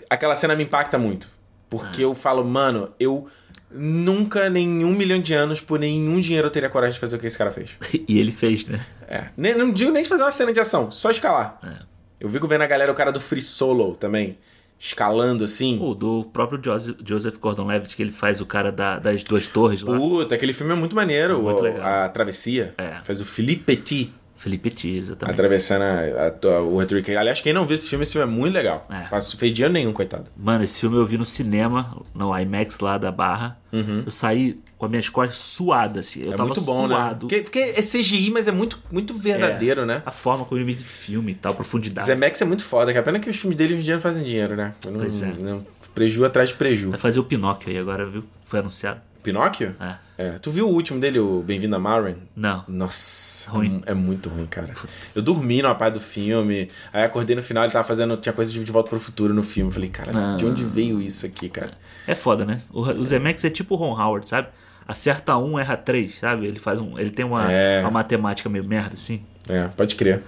aquela 0.09 0.35
cena 0.35 0.57
me 0.57 0.65
impacta 0.65 0.99
muito. 0.99 1.29
Porque 1.69 2.03
eu 2.03 2.15
falo, 2.15 2.45
mano, 2.45 2.91
eu 2.99 3.29
nunca, 3.71 4.51
nenhum 4.51 4.93
milhão 4.93 5.21
de 5.21 5.33
anos, 5.33 5.61
por 5.61 5.79
nenhum 5.79 6.21
dinheiro, 6.21 6.49
eu 6.49 6.51
teria 6.51 6.69
coragem 6.69 6.95
de 6.95 7.01
fazer 7.01 7.17
o 7.17 7.19
que 7.21 7.27
esse 7.29 7.39
cara 7.39 7.51
fez. 7.51 7.77
E 8.09 8.19
ele 8.19 8.33
fez, 8.33 8.67
né? 8.67 8.85
É. 9.07 9.27
Nem, 9.37 9.55
não 9.55 9.71
digo 9.71 9.93
nem 9.93 10.03
de 10.03 10.09
fazer 10.09 10.23
uma 10.23 10.33
cena 10.33 10.53
de 10.53 10.59
ação, 10.59 10.91
só 10.91 11.11
escalar. 11.11 11.59
É. 11.63 11.85
Eu 12.19 12.29
fico 12.29 12.49
vendo 12.49 12.63
a 12.63 12.67
galera, 12.67 12.91
o 12.91 12.95
cara 12.95 13.13
do 13.13 13.21
Free 13.21 13.41
Solo 13.41 13.95
também, 13.95 14.37
escalando 14.83 15.45
assim. 15.45 15.79
O 15.79 15.95
do 15.95 16.25
próprio 16.33 16.59
Joseph, 16.65 16.97
Joseph 17.05 17.37
Gordon-Levitt, 17.39 17.95
que 17.95 18.03
ele 18.03 18.11
faz 18.11 18.41
o 18.41 18.47
cara 18.47 18.73
da- 18.73 18.99
das 18.99 19.23
duas 19.23 19.47
torres 19.47 19.83
lá. 19.83 19.95
Puta, 19.97 20.35
aquele 20.35 20.55
filme 20.55 20.73
é 20.73 20.77
muito 20.77 20.97
maneiro. 20.97 21.41
Muito 21.43 21.61
o- 21.61 21.63
legal. 21.63 21.87
A 21.87 22.09
Travessia. 22.09 22.75
É. 22.79 22.95
Faz 23.05 23.21
o 23.21 23.25
Philippe 23.27 23.63
Petit 23.65 24.11
Felipe 24.41 24.71
Tiza 24.71 25.17
também. 25.17 25.35
atravessando 25.35 25.83
a, 25.83 26.49
a, 26.49 26.63
o 26.63 26.81
Arthur 26.81 27.03
K. 27.03 27.15
Aliás, 27.15 27.43
quem 27.43 27.53
não 27.53 27.67
viu 27.67 27.75
esse 27.75 27.89
filme, 27.91 28.03
esse 28.05 28.13
filme 28.15 28.27
é 28.27 28.31
muito 28.35 28.55
legal. 28.55 28.87
É. 28.91 29.01
Passou, 29.09 29.39
fez 29.39 29.53
dinheiro 29.53 29.73
nenhum, 29.73 29.93
coitado. 29.93 30.25
Mano, 30.35 30.65
esse 30.65 30.81
filme 30.81 30.97
eu 30.97 31.05
vi 31.05 31.19
no 31.19 31.27
cinema, 31.27 31.95
no 32.15 32.37
IMAX 32.39 32.79
lá 32.81 32.97
da 32.97 33.13
Barra. 33.13 33.59
Eu 33.71 34.11
saí 34.11 34.59
com 34.79 34.87
as 34.87 34.91
minhas 34.91 35.09
costas 35.11 35.39
suadas, 35.39 36.07
assim. 36.09 36.21
Eu 36.23 36.29
Uhum. 36.29 36.33
é 36.33 36.37
tava 36.39 36.49
muito 36.49 36.63
bom, 36.63 36.89
né? 36.89 36.95
suado. 36.95 37.19
Porque, 37.29 37.43
porque 37.43 37.59
é 37.59 37.83
CGI, 37.83 38.31
mas 38.31 38.49
é 38.49 38.53
muito, 38.53 38.81
muito 38.91 39.13
verdadeiro, 39.15 39.85
né? 39.85 40.03
A 40.07 40.11
forma 40.11 40.47
como 40.47 40.59
ele 40.59 40.75
filme 40.75 41.33
e 41.33 41.35
tal, 41.35 41.55
profundidade. 41.55 42.07
Zemex 42.07 42.41
é 42.41 42.45
muito 42.47 42.65
foda, 42.65 42.93
cara. 42.95 43.05
Pena 43.05 43.21
que 43.21 43.29
os 43.29 43.37
filmes 43.37 43.59
dele 43.59 43.75
hoje 43.75 43.83
em 43.83 43.85
dia 43.85 43.95
não 43.95 44.01
fazem 44.01 44.25
dinheiro, 44.25 44.57
né? 44.57 44.73
Eu 44.87 44.93
Não, 44.93 45.01
Pois 45.01 45.23
é. 45.23 45.35
não- 45.39 45.67
preju 45.95 46.25
atrás 46.25 46.49
de 46.49 46.55
preju. 46.55 46.89
Vai 46.91 46.99
fazer 46.99 47.21
o 47.21 47.25
Pinóquio 47.25 47.69
aí 47.71 47.77
agora, 47.79 48.07
viu? 48.07 48.25
Foi 48.47 48.59
anunciado. 48.61 49.01
Pinóquio? 49.23 49.77
É. 49.79 49.97
É. 50.23 50.33
Tu 50.39 50.51
viu 50.51 50.69
o 50.69 50.73
último 50.73 51.01
dele, 51.01 51.19
o 51.19 51.41
Bem-vindo 51.43 51.75
a 51.75 51.79
Marin? 51.79 52.17
Não. 52.37 52.63
Nossa, 52.69 53.51
Ruim. 53.51 53.81
é 53.87 53.95
muito 53.95 54.29
ruim, 54.29 54.45
cara. 54.45 54.67
Putz. 54.69 55.17
Eu 55.17 55.23
dormi 55.23 55.63
na 55.63 55.75
parte 55.75 55.95
do 55.95 56.01
filme, 56.01 56.69
aí 56.93 57.03
acordei 57.05 57.35
no 57.35 57.43
final, 57.43 57.65
ele 57.65 57.73
tava 57.73 57.89
fazendo, 57.89 58.15
tinha 58.19 58.33
coisa 58.35 58.53
de 58.53 58.63
De 58.63 58.71
Volta 58.71 58.91
pro 58.91 59.01
Futuro 59.01 59.33
no 59.33 59.43
filme. 59.43 59.73
Falei, 59.73 59.89
cara, 59.89 60.11
Ah. 60.15 60.37
de 60.37 60.45
onde 60.45 60.63
veio 60.63 61.01
isso 61.01 61.25
aqui, 61.25 61.49
cara? 61.49 61.73
É 62.07 62.15
foda, 62.15 62.45
né? 62.45 62.61
O, 62.71 62.83
o 62.83 63.05
Zemex 63.05 63.43
é 63.47 63.51
tipo 63.51 63.75
o 63.75 63.79
Ron 63.79 63.99
Howard, 63.99 64.29
sabe? 64.29 64.49
Acerta 64.87 65.37
um, 65.39 65.59
erra 65.59 65.77
três, 65.79 66.19
sabe? 66.19 66.47
Ele 66.47 66.59
faz 66.59 66.81
um. 66.81 66.99
Ele 66.99 67.11
tem 67.11 67.25
uma, 67.25 67.51
É. 67.51 67.81
uma 67.81 67.91
matemática 67.91 68.49
meio 68.51 68.65
merda, 68.65 68.95
assim. 68.95 69.23
É, 69.49 69.69
pode 69.69 69.95
crer. 69.97 70.23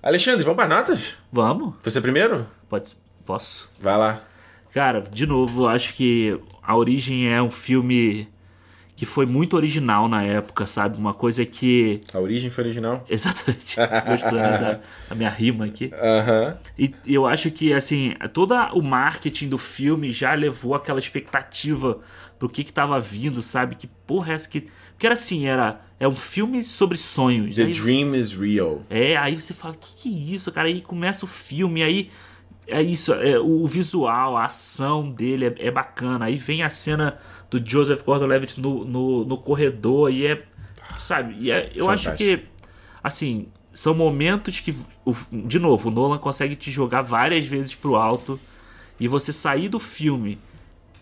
Alexandre, 0.00 0.44
vamos 0.44 0.56
para 0.56 0.68
notas? 0.68 1.16
Vamos? 1.32 1.74
Você 1.82 2.00
primeiro? 2.00 2.46
Pode, 2.68 2.94
posso? 3.26 3.68
Vai 3.80 3.96
lá. 3.96 4.20
Cara, 4.72 5.00
de 5.00 5.26
novo, 5.26 5.66
acho 5.66 5.94
que 5.94 6.38
A 6.62 6.76
Origem 6.76 7.32
é 7.32 7.42
um 7.42 7.50
filme 7.50 8.28
que 8.98 9.06
foi 9.06 9.26
muito 9.26 9.54
original 9.54 10.08
na 10.08 10.24
época, 10.24 10.66
sabe? 10.66 10.98
Uma 10.98 11.14
coisa 11.14 11.46
que. 11.46 12.00
A 12.12 12.18
origem 12.18 12.50
foi 12.50 12.64
original? 12.64 13.04
Exatamente. 13.08 13.76
Gostou 14.08 14.32
né, 14.32 14.58
da, 14.58 14.80
da 15.08 15.14
minha 15.14 15.30
rima 15.30 15.66
aqui. 15.66 15.92
Aham. 15.94 16.56
E 16.76 16.92
eu 17.06 17.24
acho 17.24 17.48
que, 17.52 17.72
assim, 17.72 18.16
todo 18.32 18.52
o 18.72 18.82
marketing 18.82 19.50
do 19.50 19.56
filme 19.56 20.10
já 20.10 20.34
levou 20.34 20.74
aquela 20.74 20.98
expectativa 20.98 22.00
pro 22.40 22.48
que 22.48 22.64
que 22.64 22.72
tava 22.72 22.98
vindo, 22.98 23.40
sabe? 23.40 23.76
Que 23.76 23.86
porra 23.86 24.32
é 24.32 24.34
essa 24.34 24.48
que. 24.48 24.62
Porque 24.90 25.06
era 25.06 25.14
assim, 25.14 25.46
era. 25.46 25.80
É 26.00 26.08
um 26.08 26.16
filme 26.16 26.64
sobre 26.64 26.98
sonhos. 26.98 27.54
The 27.54 27.62
Aí- 27.66 27.72
Dream 27.72 28.16
is 28.16 28.32
Real. 28.32 28.82
é, 28.90 29.16
aí 29.16 29.40
você 29.40 29.54
fala, 29.54 29.76
que 29.80 29.94
que 29.94 30.08
é 30.08 30.34
isso, 30.34 30.50
cara? 30.50 30.66
Aí 30.66 30.80
começa 30.80 31.24
o 31.24 31.28
filme, 31.28 31.84
aí 31.84 32.10
é 32.66 32.82
isso, 32.82 33.14
é, 33.14 33.38
o 33.38 33.64
visual, 33.66 34.36
a 34.36 34.44
ação 34.44 35.08
dele 35.10 35.46
é, 35.46 35.68
é 35.68 35.70
bacana. 35.70 36.24
Aí 36.26 36.36
vem 36.36 36.64
a 36.64 36.68
cena 36.68 37.16
do 37.50 37.62
Joseph 37.64 38.02
Gordon-Levitt 38.02 38.60
no, 38.60 38.84
no, 38.84 39.24
no 39.24 39.38
corredor 39.38 40.12
e 40.12 40.26
é, 40.26 40.42
sabe? 40.96 41.34
E 41.38 41.50
é- 41.50 41.70
eu 41.74 41.88
acho 41.88 42.04
Fantástico. 42.04 42.42
que, 42.42 42.48
assim, 43.02 43.46
são 43.72 43.94
momentos 43.94 44.60
que, 44.60 44.74
de 45.32 45.58
novo, 45.58 45.88
o 45.88 45.92
Nolan 45.92 46.18
consegue 46.18 46.56
te 46.56 46.70
jogar 46.70 47.02
várias 47.02 47.46
vezes 47.46 47.74
pro 47.74 47.96
alto 47.96 48.38
e 49.00 49.06
você 49.08 49.32
sair 49.32 49.68
do 49.68 49.78
filme 49.78 50.38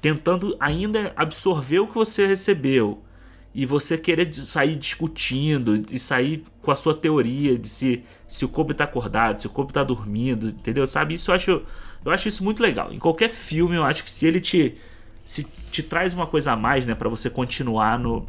tentando 0.00 0.56
ainda 0.60 1.12
absorver 1.16 1.80
o 1.80 1.86
que 1.86 1.94
você 1.94 2.26
recebeu 2.26 3.02
e 3.54 3.64
você 3.64 3.96
querer 3.96 4.32
sair 4.34 4.76
discutindo 4.76 5.82
e 5.90 5.98
sair 5.98 6.44
com 6.60 6.70
a 6.70 6.76
sua 6.76 6.92
teoria 6.94 7.58
de 7.58 7.68
se, 7.70 8.04
se 8.28 8.44
o 8.44 8.48
Kobe 8.48 8.74
tá 8.74 8.84
acordado, 8.84 9.40
se 9.40 9.46
o 9.46 9.50
Kobe 9.50 9.72
tá 9.72 9.82
dormindo, 9.82 10.48
entendeu? 10.50 10.86
Sabe? 10.86 11.14
Isso 11.14 11.30
eu 11.30 11.34
acho, 11.34 11.62
eu 12.04 12.12
acho 12.12 12.28
isso 12.28 12.44
muito 12.44 12.62
legal. 12.62 12.92
Em 12.92 12.98
qualquer 12.98 13.30
filme, 13.30 13.74
eu 13.74 13.82
acho 13.82 14.04
que 14.04 14.10
se 14.10 14.26
ele 14.26 14.40
te, 14.40 14.76
se 15.26 15.44
te 15.70 15.82
traz 15.82 16.14
uma 16.14 16.26
coisa 16.26 16.52
a 16.52 16.56
mais, 16.56 16.86
né, 16.86 16.94
para 16.94 17.08
você 17.10 17.28
continuar 17.28 17.98
no, 17.98 18.24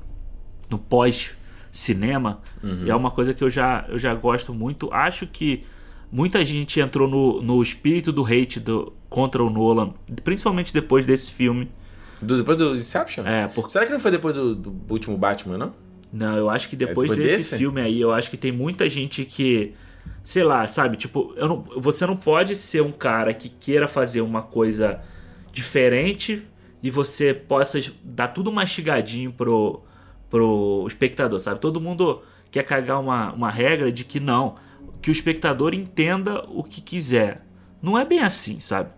no 0.69 0.77
pós 0.77 1.31
cinema, 1.71 2.41
é 2.87 2.93
uma 2.95 3.11
coisa 3.11 3.33
que 3.33 3.43
eu 3.43 3.49
já, 3.49 3.85
eu 3.87 3.97
já 3.99 4.13
gosto 4.15 4.53
muito. 4.53 4.91
Acho 4.91 5.25
que 5.27 5.63
muita 6.11 6.43
gente 6.43 6.79
entrou 6.79 7.07
no, 7.07 7.41
no 7.41 7.61
espírito 7.61 8.11
do 8.11 8.25
hate 8.25 8.59
do, 8.59 8.91
contra 9.09 9.43
o 9.43 9.49
Nolan, 9.49 9.93
principalmente 10.23 10.73
depois 10.73 11.05
desse 11.05 11.31
filme. 11.31 11.69
Do- 12.21 12.35
depois 12.37 12.57
do 12.57 12.75
Inception? 12.75 13.27
É, 13.27 13.47
porque 13.47 13.69
Será 13.71 13.85
que 13.85 13.91
não 13.93 13.99
foi 13.99 14.09
depois 14.11 14.35
do, 14.35 14.55
do 14.55 14.75
último 14.89 15.15
Batman, 15.17 15.57
não? 15.57 15.73
Não, 16.11 16.35
eu 16.35 16.49
acho 16.49 16.67
que 16.69 16.75
depois, 16.75 17.11
É 17.11 17.15
depois 17.15 17.31
desse, 17.31 17.49
desse? 17.51 17.57
filme 17.57 17.79
aí, 17.79 18.01
eu 18.01 18.11
acho 18.11 18.31
que 18.31 18.37
tem 18.37 18.51
muita 18.51 18.89
gente 18.89 19.23
que. 19.23 19.73
Sei 20.23 20.43
lá, 20.43 20.65
sabe? 20.67 20.97
Tipo, 20.97 21.33
não, 21.37 21.63
você 21.77 22.05
não 22.07 22.15
pode 22.17 22.55
ser 22.55 22.81
um 22.81 22.91
cara 22.91 23.33
que 23.33 23.49
queira 23.49 23.87
fazer 23.87 24.21
uma 24.21 24.41
coisa 24.41 24.99
diferente 25.51 26.43
e 26.81 26.91
você 26.91 27.33
possa 27.33 27.79
dar 28.03 28.29
tudo 28.29 28.51
mastigadinho 28.51 29.31
pro, 29.31 29.83
pro 30.29 30.85
espectador, 30.87 31.39
sabe? 31.39 31.59
Todo 31.59 31.81
mundo 31.81 32.21
quer 32.51 32.63
cagar 32.63 32.99
uma, 32.99 33.31
uma 33.33 33.49
regra 33.49 33.91
de 33.91 34.03
que 34.03 34.19
não, 34.19 34.55
que 35.01 35.09
o 35.09 35.11
espectador 35.11 35.73
entenda 35.73 36.45
o 36.49 36.63
que 36.63 36.81
quiser. 36.81 37.45
Não 37.81 37.97
é 37.97 38.05
bem 38.05 38.19
assim, 38.19 38.59
sabe? 38.59 38.91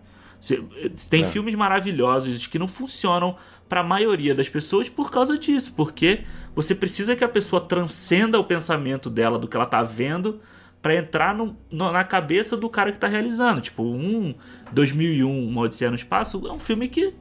Tem 1.10 1.22
é. 1.22 1.24
filmes 1.24 1.54
maravilhosos 1.54 2.46
que 2.46 2.58
não 2.58 2.66
funcionam 2.66 3.36
para 3.68 3.80
a 3.80 3.84
maioria 3.84 4.34
das 4.34 4.48
pessoas 4.48 4.88
por 4.88 5.10
causa 5.10 5.38
disso, 5.38 5.74
porque 5.76 6.24
você 6.54 6.74
precisa 6.74 7.14
que 7.14 7.22
a 7.22 7.28
pessoa 7.28 7.60
transcenda 7.60 8.38
o 8.38 8.44
pensamento 8.44 9.08
dela 9.10 9.38
do 9.38 9.46
que 9.46 9.56
ela 9.56 9.66
tá 9.66 9.82
vendo 9.82 10.40
para 10.80 10.96
entrar 10.96 11.34
no, 11.34 11.56
no, 11.70 11.92
na 11.92 12.02
cabeça 12.02 12.56
do 12.56 12.68
cara 12.68 12.90
que 12.90 12.98
tá 12.98 13.06
realizando. 13.06 13.60
Tipo, 13.60 13.82
um 13.82 14.34
2001, 14.72 15.48
Uma 15.48 15.62
Odisseia 15.62 15.90
no 15.90 15.96
Espaço 15.96 16.46
é 16.46 16.52
um 16.52 16.58
filme 16.58 16.88
que 16.88 17.14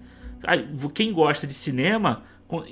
quem 0.94 1.12
gosta 1.14 1.46
de 1.46 1.54
cinema 1.54 2.24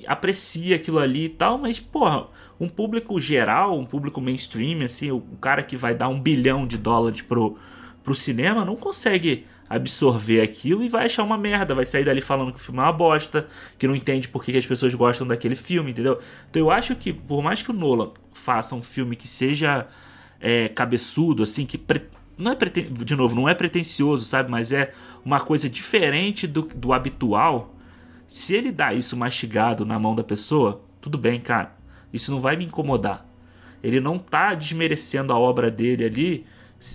aprecia 0.07 0.75
aquilo 0.75 0.99
ali 0.99 1.25
e 1.25 1.29
tal, 1.29 1.57
mas, 1.57 1.79
porra, 1.79 2.27
um 2.59 2.67
público 2.67 3.19
geral, 3.21 3.77
um 3.77 3.85
público 3.85 4.19
mainstream, 4.19 4.83
assim, 4.83 5.11
o, 5.11 5.21
cara 5.39 5.61
que 5.61 5.75
vai 5.75 5.93
dar 5.93 6.07
um 6.07 6.19
bilhão 6.19 6.65
de 6.65 6.77
dólares 6.77 7.21
pro, 7.21 7.57
pro 8.03 8.15
cinema 8.15 8.65
não 8.65 8.75
consegue 8.75 9.45
absorver 9.69 10.41
aquilo 10.41 10.83
e 10.83 10.89
vai 10.89 11.05
achar 11.05 11.23
uma 11.23 11.37
merda, 11.37 11.75
vai 11.75 11.85
sair 11.85 12.05
dali 12.05 12.21
falando 12.21 12.51
que 12.51 12.57
o 12.57 12.61
filme 12.61 12.79
é 12.79 12.83
uma 12.83 12.91
bosta, 12.91 13.47
que 13.77 13.87
não 13.87 13.95
entende 13.95 14.27
por 14.27 14.43
que 14.43 14.57
as 14.57 14.65
pessoas 14.65 14.95
gostam 14.95 15.27
daquele 15.27 15.55
filme, 15.55 15.91
entendeu? 15.91 16.19
Então 16.49 16.61
eu 16.61 16.71
acho 16.71 16.95
que, 16.95 17.13
por 17.13 17.43
mais 17.43 17.61
que 17.61 17.69
o 17.69 17.73
Nolan 17.73 18.11
faça 18.33 18.73
um 18.73 18.81
filme 18.81 19.15
que 19.15 19.27
seja 19.27 19.87
é, 20.39 20.69
cabeçudo, 20.69 21.43
assim, 21.43 21.65
que 21.65 21.77
pre... 21.77 22.01
não 22.37 22.51
é 22.51 22.55
preten... 22.55 22.93
de 22.93 23.15
novo, 23.15 23.35
não 23.35 23.49
é 23.49 23.53
pretencioso, 23.53 24.25
sabe? 24.25 24.49
Mas 24.51 24.71
é 24.71 24.93
uma 25.25 25.39
coisa 25.39 25.69
diferente 25.69 26.45
do, 26.45 26.61
do 26.61 26.93
habitual. 26.93 27.73
Se 28.27 28.53
ele 28.53 28.71
dá 28.71 28.93
isso 28.93 29.17
mastigado 29.17 29.85
na 29.85 29.97
mão 29.97 30.15
da 30.15 30.23
pessoa, 30.23 30.81
tudo 31.01 31.17
bem, 31.17 31.39
cara. 31.39 31.75
Isso 32.13 32.31
não 32.31 32.39
vai 32.39 32.55
me 32.55 32.65
incomodar. 32.65 33.25
Ele 33.83 33.99
não 33.99 34.19
tá 34.19 34.53
desmerecendo 34.53 35.33
a 35.33 35.39
obra 35.39 35.71
dele 35.71 36.05
ali 36.05 36.45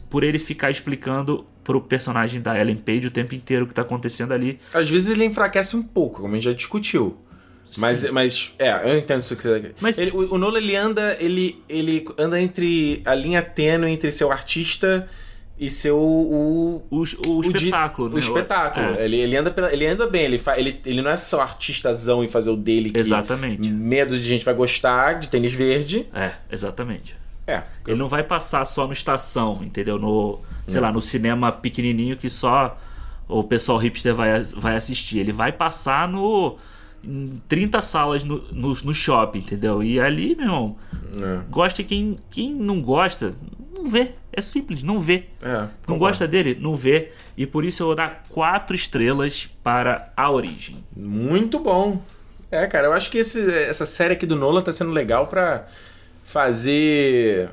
por 0.09 0.23
ele 0.23 0.39
ficar 0.39 0.71
explicando 0.71 1.47
pro 1.65 1.81
personagem 1.81 2.41
da 2.41 2.59
Ellen 2.59 2.77
Page 2.77 3.07
o 3.07 3.11
tempo 3.11 3.35
inteiro 3.35 3.65
o 3.65 3.69
que 3.69 3.75
tá 3.75 3.83
acontecendo 3.83 4.33
ali. 4.33 4.59
Às 4.73 4.89
vezes 4.91 5.11
ele 5.11 5.25
enfraquece 5.25 5.77
um 5.77 5.83
pouco, 5.83 6.23
como 6.23 6.35
a 6.35 6.37
gente 6.37 6.45
já 6.45 6.53
discutiu. 6.53 7.17
Mas, 7.79 8.11
mas, 8.11 8.55
é, 8.59 8.71
eu 8.91 8.99
entendo 8.99 9.21
isso 9.21 9.35
que 9.35 9.43
você 9.43 9.75
mas 9.81 9.99
ele, 9.99 10.11
o, 10.11 10.35
o 10.35 10.39
Nolan, 10.39 10.59
ele 10.59 10.77
anda, 10.77 11.17
ele, 11.19 11.63
ele 11.69 12.05
anda 12.19 12.39
entre 12.39 13.01
a 13.05 13.15
linha 13.15 13.41
tênue 13.41 13.91
entre 13.91 14.13
ser 14.13 14.25
o 14.25 14.31
artista 14.31 15.09
e 15.59 15.71
ser 15.71 15.93
o... 15.93 15.99
O, 15.99 16.83
o, 16.91 17.01
o, 17.01 17.41
espetáculo, 17.43 18.09
né? 18.09 18.15
O 18.15 18.19
espetáculo. 18.19 18.87
É. 18.97 19.05
Ele, 19.05 19.17
ele, 19.19 19.37
anda 19.37 19.55
ele 19.73 19.87
anda 19.87 20.07
bem, 20.07 20.25
ele, 20.25 20.39
fa, 20.39 20.59
ele, 20.59 20.81
ele 20.85 21.03
não 21.03 21.11
é 21.11 21.17
só 21.17 21.41
artistazão 21.41 22.25
e 22.25 22.29
fazer 22.29 22.51
o 22.51 22.57
dele 22.57 22.91
que... 22.91 22.99
Exatamente. 22.99 23.71
Medo 23.71 24.17
de 24.17 24.23
gente 24.23 24.45
vai 24.45 24.55
gostar, 24.55 25.15
de 25.15 25.29
tênis 25.29 25.53
verde. 25.53 26.07
É, 26.15 26.33
exatamente. 26.51 27.17
É. 27.47 27.63
Ele 27.87 27.97
não 27.97 28.09
vai 28.09 28.23
passar 28.23 28.65
só 28.65 28.87
no 28.87 28.93
estação, 28.93 29.61
entendeu? 29.63 29.99
No, 29.99 30.41
sei 30.67 30.79
hum. 30.79 30.83
lá, 30.83 30.93
no 30.93 31.03
cinema 31.03 31.51
pequenininho 31.53 32.17
que 32.17 32.31
só 32.31 32.79
o 33.29 33.43
pessoal 33.43 33.79
hipster 33.79 34.15
vai, 34.15 34.43
vai 34.57 34.77
assistir. 34.77 35.19
Ele 35.19 35.33
vai 35.33 35.53
passar 35.53 36.09
no 36.09 36.57
em 37.05 37.43
30 37.49 37.81
salas 37.83 38.23
no, 38.23 38.43
no, 38.53 38.75
no, 38.75 38.95
shopping, 38.95 39.41
entendeu? 39.41 39.83
E 39.83 39.99
ali, 39.99 40.37
meu 40.37 40.45
irmão, 40.45 40.77
é. 41.21 41.41
gosta 41.51 41.83
quem, 41.83 42.17
quem 42.31 42.55
não 42.55 42.81
gosta, 42.81 43.35
não 43.75 43.87
vê. 43.87 44.13
É 44.33 44.41
simples, 44.41 44.83
não 44.83 44.99
vê. 44.99 45.25
É, 45.43 45.67
não 45.87 45.99
gosta 45.99 46.27
dele, 46.27 46.57
não 46.59 46.75
vê. 46.75 47.13
E 47.37 47.47
por 47.47 47.65
isso 47.65 47.83
eu 47.83 47.89
vou 47.89 47.95
dar 47.95 48.25
quatro 48.29 48.75
estrelas 48.75 49.49
para 49.63 50.13
a 50.17 50.31
origem. 50.31 50.83
Muito 50.97 51.59
bom. 51.59 52.03
É, 52.51 52.67
cara, 52.67 52.87
eu 52.87 52.93
acho 52.93 53.11
que 53.11 53.19
esse, 53.19 53.41
essa 53.51 53.87
série 53.87 54.15
aqui 54.15 54.27
do 54.27 54.37
Nolan 54.37 54.63
tá 54.63 54.73
sendo 54.73 54.91
legal 54.91 55.27
para 55.27 55.67
fazer. 56.25 57.51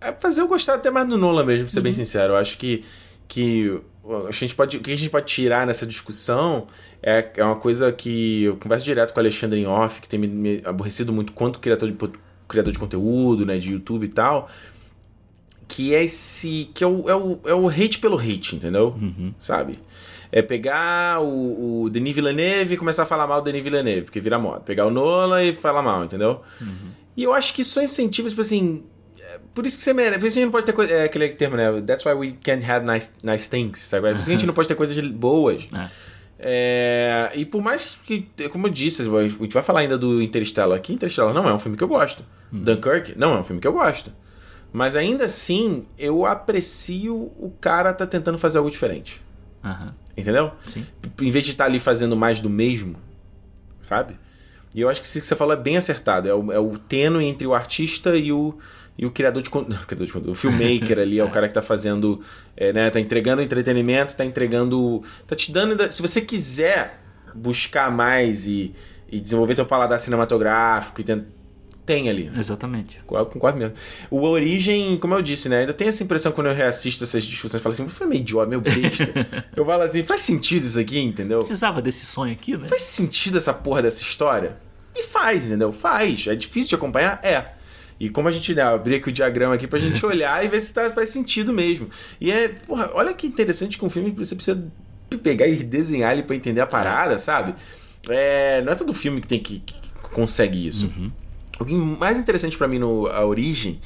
É 0.00 0.12
fazer 0.12 0.40
eu 0.40 0.48
gostar 0.48 0.74
até 0.74 0.90
mais 0.90 1.08
do 1.08 1.16
Nolan 1.16 1.44
mesmo, 1.44 1.64
pra 1.64 1.72
ser 1.72 1.78
uhum. 1.78 1.84
bem 1.84 1.92
sincero. 1.92 2.32
Eu 2.32 2.36
acho 2.36 2.58
que. 2.58 2.84
que 3.28 3.80
a 4.28 4.30
gente 4.30 4.54
pode, 4.54 4.76
o 4.76 4.80
que 4.80 4.92
a 4.92 4.96
gente 4.96 5.10
pode 5.10 5.26
tirar 5.26 5.66
nessa 5.66 5.84
discussão 5.84 6.68
é, 7.02 7.28
é 7.36 7.44
uma 7.44 7.56
coisa 7.56 7.90
que 7.92 8.44
eu 8.44 8.56
converso 8.56 8.84
direto 8.84 9.12
com 9.12 9.18
o 9.18 9.22
Alexandre 9.22 9.60
em 9.60 9.66
off, 9.66 10.00
que 10.00 10.08
tem 10.08 10.18
me, 10.18 10.26
me 10.26 10.62
aborrecido 10.64 11.12
muito 11.12 11.32
quanto 11.32 11.58
criador 11.58 11.90
de, 11.90 11.96
criador 12.48 12.72
de 12.72 12.78
conteúdo, 12.78 13.44
né, 13.44 13.58
de 13.58 13.72
YouTube 13.72 14.04
e 14.04 14.08
tal, 14.08 14.48
que 15.68 15.94
é 15.94 16.04
esse, 16.04 16.70
que 16.74 16.82
é 16.82 16.86
o, 16.86 17.08
é 17.08 17.16
o, 17.16 17.38
é 17.44 17.54
o 17.54 17.68
hate 17.68 17.98
pelo 17.98 18.18
hate, 18.18 18.56
entendeu? 18.56 18.94
Uhum. 19.00 19.32
Sabe? 19.40 19.78
É 20.30 20.42
pegar 20.42 21.20
o, 21.20 21.82
o 21.82 21.90
Denis 21.90 22.14
Villeneuve 22.14 22.74
e 22.74 22.76
começar 22.76 23.04
a 23.04 23.06
falar 23.06 23.26
mal 23.26 23.40
do 23.40 23.44
Denis 23.44 23.62
Villeneuve, 23.62 24.02
porque 24.02 24.20
vira 24.20 24.38
moda. 24.38 24.60
Pegar 24.60 24.86
o 24.86 24.90
Nolan 24.90 25.42
e 25.42 25.54
falar 25.54 25.82
mal, 25.82 26.04
entendeu? 26.04 26.42
Uhum. 26.60 26.90
E 27.16 27.22
eu 27.22 27.32
acho 27.32 27.54
que 27.54 27.62
isso 27.62 27.80
incentiva, 27.80 28.28
tipo 28.28 28.40
assim, 28.40 28.84
é, 29.18 29.40
por 29.54 29.64
isso 29.66 29.78
que 29.78 29.82
você 29.82 29.92
merece. 29.92 30.18
Por 30.18 30.26
isso 30.26 30.34
que 30.34 30.40
a 30.40 30.42
gente 30.42 30.46
não 30.46 30.52
pode 30.52 30.66
ter 30.66 30.72
coisa. 30.72 30.94
É 30.94 31.04
aquele 31.04 31.28
termo, 31.30 31.56
né? 31.56 31.80
That's 31.82 32.04
why 32.04 32.12
we 32.12 32.34
can't 32.42 32.64
have 32.70 32.86
nice, 32.86 33.14
nice 33.24 33.48
things, 33.48 33.80
sabe? 33.80 34.08
Por 34.08 34.16
isso 34.16 34.24
que 34.24 34.30
a 34.30 34.34
gente 34.34 34.46
não 34.46 34.54
pode 34.54 34.68
ter 34.68 34.74
coisas 34.74 34.98
boas. 35.08 35.66
É. 35.72 35.88
É, 36.38 37.32
e 37.34 37.46
por 37.46 37.62
mais 37.62 37.96
que, 38.04 38.28
como 38.50 38.66
eu 38.66 38.70
disse, 38.70 39.02
a 39.02 39.28
gente 39.28 39.54
vai 39.54 39.62
falar 39.62 39.80
ainda 39.80 39.96
do 39.96 40.22
Interstellar 40.22 40.76
aqui. 40.76 40.92
Interstellar 40.92 41.32
não 41.32 41.48
é 41.48 41.54
um 41.54 41.58
filme 41.58 41.76
que 41.76 41.84
eu 41.84 41.88
gosto. 41.88 42.22
Hum. 42.52 42.62
Dunkirk 42.62 43.14
não 43.16 43.34
é 43.34 43.38
um 43.38 43.44
filme 43.44 43.60
que 43.60 43.66
eu 43.66 43.72
gosto. 43.72 44.12
Mas 44.76 44.94
ainda 44.94 45.24
assim, 45.24 45.86
eu 45.98 46.26
aprecio 46.26 47.32
o 47.38 47.50
cara 47.58 47.94
tá 47.94 48.06
tentando 48.06 48.36
fazer 48.36 48.58
algo 48.58 48.70
diferente. 48.70 49.22
Uhum. 49.64 49.88
Entendeu? 50.14 50.52
Sim. 50.66 50.86
Em 51.18 51.30
vez 51.30 51.46
de 51.46 51.52
estar 51.52 51.64
tá 51.64 51.70
ali 51.70 51.80
fazendo 51.80 52.14
mais 52.14 52.40
do 52.40 52.50
mesmo, 52.50 52.96
sabe? 53.80 54.18
E 54.74 54.82
eu 54.82 54.90
acho 54.90 55.00
que 55.00 55.06
isso 55.06 55.18
que 55.18 55.24
você 55.24 55.34
falou 55.34 55.54
é 55.54 55.56
bem 55.56 55.78
acertado. 55.78 56.28
É 56.28 56.34
o, 56.34 56.52
é 56.52 56.58
o 56.58 56.76
tênue 56.76 57.24
entre 57.24 57.46
o 57.46 57.54
artista 57.54 58.18
e 58.18 58.30
o, 58.30 58.58
e 58.98 59.06
o 59.06 59.10
criador 59.10 59.42
de 59.42 59.48
conteúdo, 59.48 59.78
o 60.30 60.34
filmmaker 60.34 60.98
ali 60.98 61.20
é 61.20 61.24
o 61.24 61.30
cara 61.32 61.48
que 61.48 61.54
tá 61.54 61.62
fazendo, 61.62 62.20
é, 62.54 62.70
né, 62.70 62.90
tá 62.90 63.00
entregando 63.00 63.40
entretenimento, 63.40 64.14
tá 64.14 64.26
entregando, 64.26 65.02
tá 65.26 65.34
te 65.34 65.52
dando, 65.52 65.90
se 65.90 66.02
você 66.02 66.20
quiser 66.20 67.00
buscar 67.34 67.90
mais 67.90 68.46
e, 68.46 68.74
e 69.10 69.18
desenvolver 69.20 69.54
teu 69.54 69.64
paladar 69.64 69.98
cinematográfico 69.98 71.00
e 71.00 71.04
tem, 71.04 71.24
tem 71.86 72.08
ali. 72.08 72.30
Exatamente. 72.36 73.00
Concordo 73.06 73.58
mesmo. 73.58 73.74
O 74.10 74.20
Origem, 74.22 74.98
como 74.98 75.14
eu 75.14 75.22
disse, 75.22 75.48
né? 75.48 75.60
Ainda 75.60 75.72
tem 75.72 75.86
essa 75.86 76.02
impressão 76.02 76.32
quando 76.32 76.48
eu 76.48 76.54
reassisto 76.54 77.04
essas 77.04 77.24
discussões. 77.24 77.54
Eu 77.54 77.60
falo 77.60 77.72
assim, 77.72 77.88
foi 77.88 78.06
meio 78.08 78.20
idiota, 78.20 78.48
meio 78.48 78.60
besta. 78.60 79.06
eu 79.54 79.64
falo 79.64 79.82
assim, 79.82 80.02
faz 80.02 80.20
sentido 80.22 80.66
isso 80.66 80.80
aqui, 80.80 80.98
entendeu? 80.98 81.38
Precisava 81.38 81.80
desse 81.80 82.04
sonho 82.04 82.32
aqui, 82.32 82.56
né? 82.56 82.68
Faz 82.68 82.82
sentido 82.82 83.38
essa 83.38 83.54
porra 83.54 83.82
dessa 83.82 84.02
história? 84.02 84.56
E 84.94 85.04
faz, 85.04 85.46
entendeu? 85.46 85.72
Faz. 85.72 86.26
É 86.26 86.34
difícil 86.34 86.70
de 86.70 86.74
acompanhar? 86.74 87.20
É. 87.22 87.52
E 87.98 88.10
como 88.10 88.28
a 88.28 88.32
gente 88.32 88.52
né, 88.52 88.62
abrir 88.62 88.96
aqui 88.96 89.08
o 89.08 89.12
diagrama 89.12 89.54
aqui 89.54 89.66
pra 89.66 89.78
gente 89.78 90.04
olhar 90.04 90.44
e 90.44 90.48
ver 90.48 90.60
se 90.60 90.74
tá, 90.74 90.90
faz 90.90 91.10
sentido 91.10 91.52
mesmo. 91.52 91.88
E 92.20 92.32
é, 92.32 92.48
porra, 92.48 92.90
olha 92.94 93.14
que 93.14 93.28
interessante 93.28 93.78
que 93.78 93.84
um 93.84 93.90
filme 93.90 94.10
você 94.10 94.34
precisa 94.34 94.70
pegar 95.22 95.46
e 95.46 95.54
desenhar 95.62 96.12
ele 96.12 96.24
pra 96.24 96.34
entender 96.34 96.60
a 96.60 96.66
parada, 96.66 97.16
sabe? 97.18 97.54
É, 98.08 98.60
não 98.62 98.72
é 98.72 98.74
todo 98.74 98.92
filme 98.92 99.20
que 99.20 99.28
tem 99.28 99.40
que, 99.40 99.60
que 99.60 99.74
consegue 100.12 100.66
isso. 100.66 100.86
Uhum. 100.86 101.10
O 101.58 101.64
que 101.64 101.74
mais 101.74 102.18
interessante 102.18 102.56
para 102.56 102.68
mim 102.68 102.78
no 102.78 103.06
A 103.06 103.24
Origem 103.24 103.80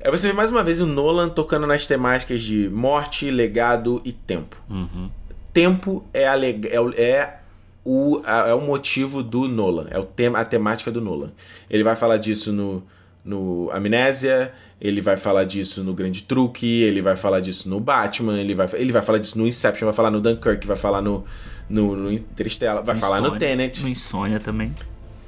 é 0.00 0.10
você 0.10 0.28
ver 0.28 0.34
mais 0.34 0.50
uma 0.50 0.62
vez 0.62 0.80
o 0.80 0.86
Nolan 0.86 1.28
tocando 1.28 1.66
nas 1.66 1.86
temáticas 1.86 2.42
de 2.42 2.68
morte, 2.68 3.30
legado 3.30 4.00
e 4.04 4.12
tempo. 4.12 4.56
Uhum. 4.68 5.10
Tempo 5.52 6.04
é, 6.14 6.28
a, 6.28 6.38
é, 6.38 6.50
é 6.96 7.38
o, 7.84 8.20
é 8.24 8.54
o 8.54 8.60
motivo 8.60 9.22
do 9.22 9.48
Nolan, 9.48 9.88
é 9.90 9.98
o 9.98 10.04
tema, 10.04 10.38
a 10.38 10.44
temática 10.44 10.90
do 10.90 11.00
Nolan. 11.00 11.32
Ele 11.68 11.82
vai 11.82 11.96
falar 11.96 12.16
disso 12.16 12.52
no 12.52 12.82
no 13.24 13.70
Amnésia, 13.72 14.54
ele 14.80 15.02
vai 15.02 15.16
falar 15.16 15.44
disso 15.44 15.84
no 15.84 15.92
Grande 15.92 16.22
Truque, 16.22 16.66
ele 16.66 17.02
vai 17.02 17.14
falar 17.14 17.40
disso 17.40 17.68
no 17.68 17.78
Batman, 17.78 18.40
ele 18.40 18.54
vai, 18.54 18.66
ele 18.72 18.90
vai 18.90 19.02
falar 19.02 19.18
disso 19.18 19.36
no 19.38 19.46
Inception, 19.46 19.84
vai 19.84 19.94
falar 19.94 20.10
no 20.10 20.18
Dunkirk, 20.18 20.66
vai 20.66 20.76
falar 20.76 21.02
no, 21.02 21.26
no, 21.68 21.94
no 21.94 22.10
Interstellar, 22.10 22.82
vai 22.82 22.96
falar 22.96 23.20
no 23.20 23.36
Tenet. 23.36 23.82
No 23.82 23.88
Insônia 23.90 24.40
também. 24.40 24.74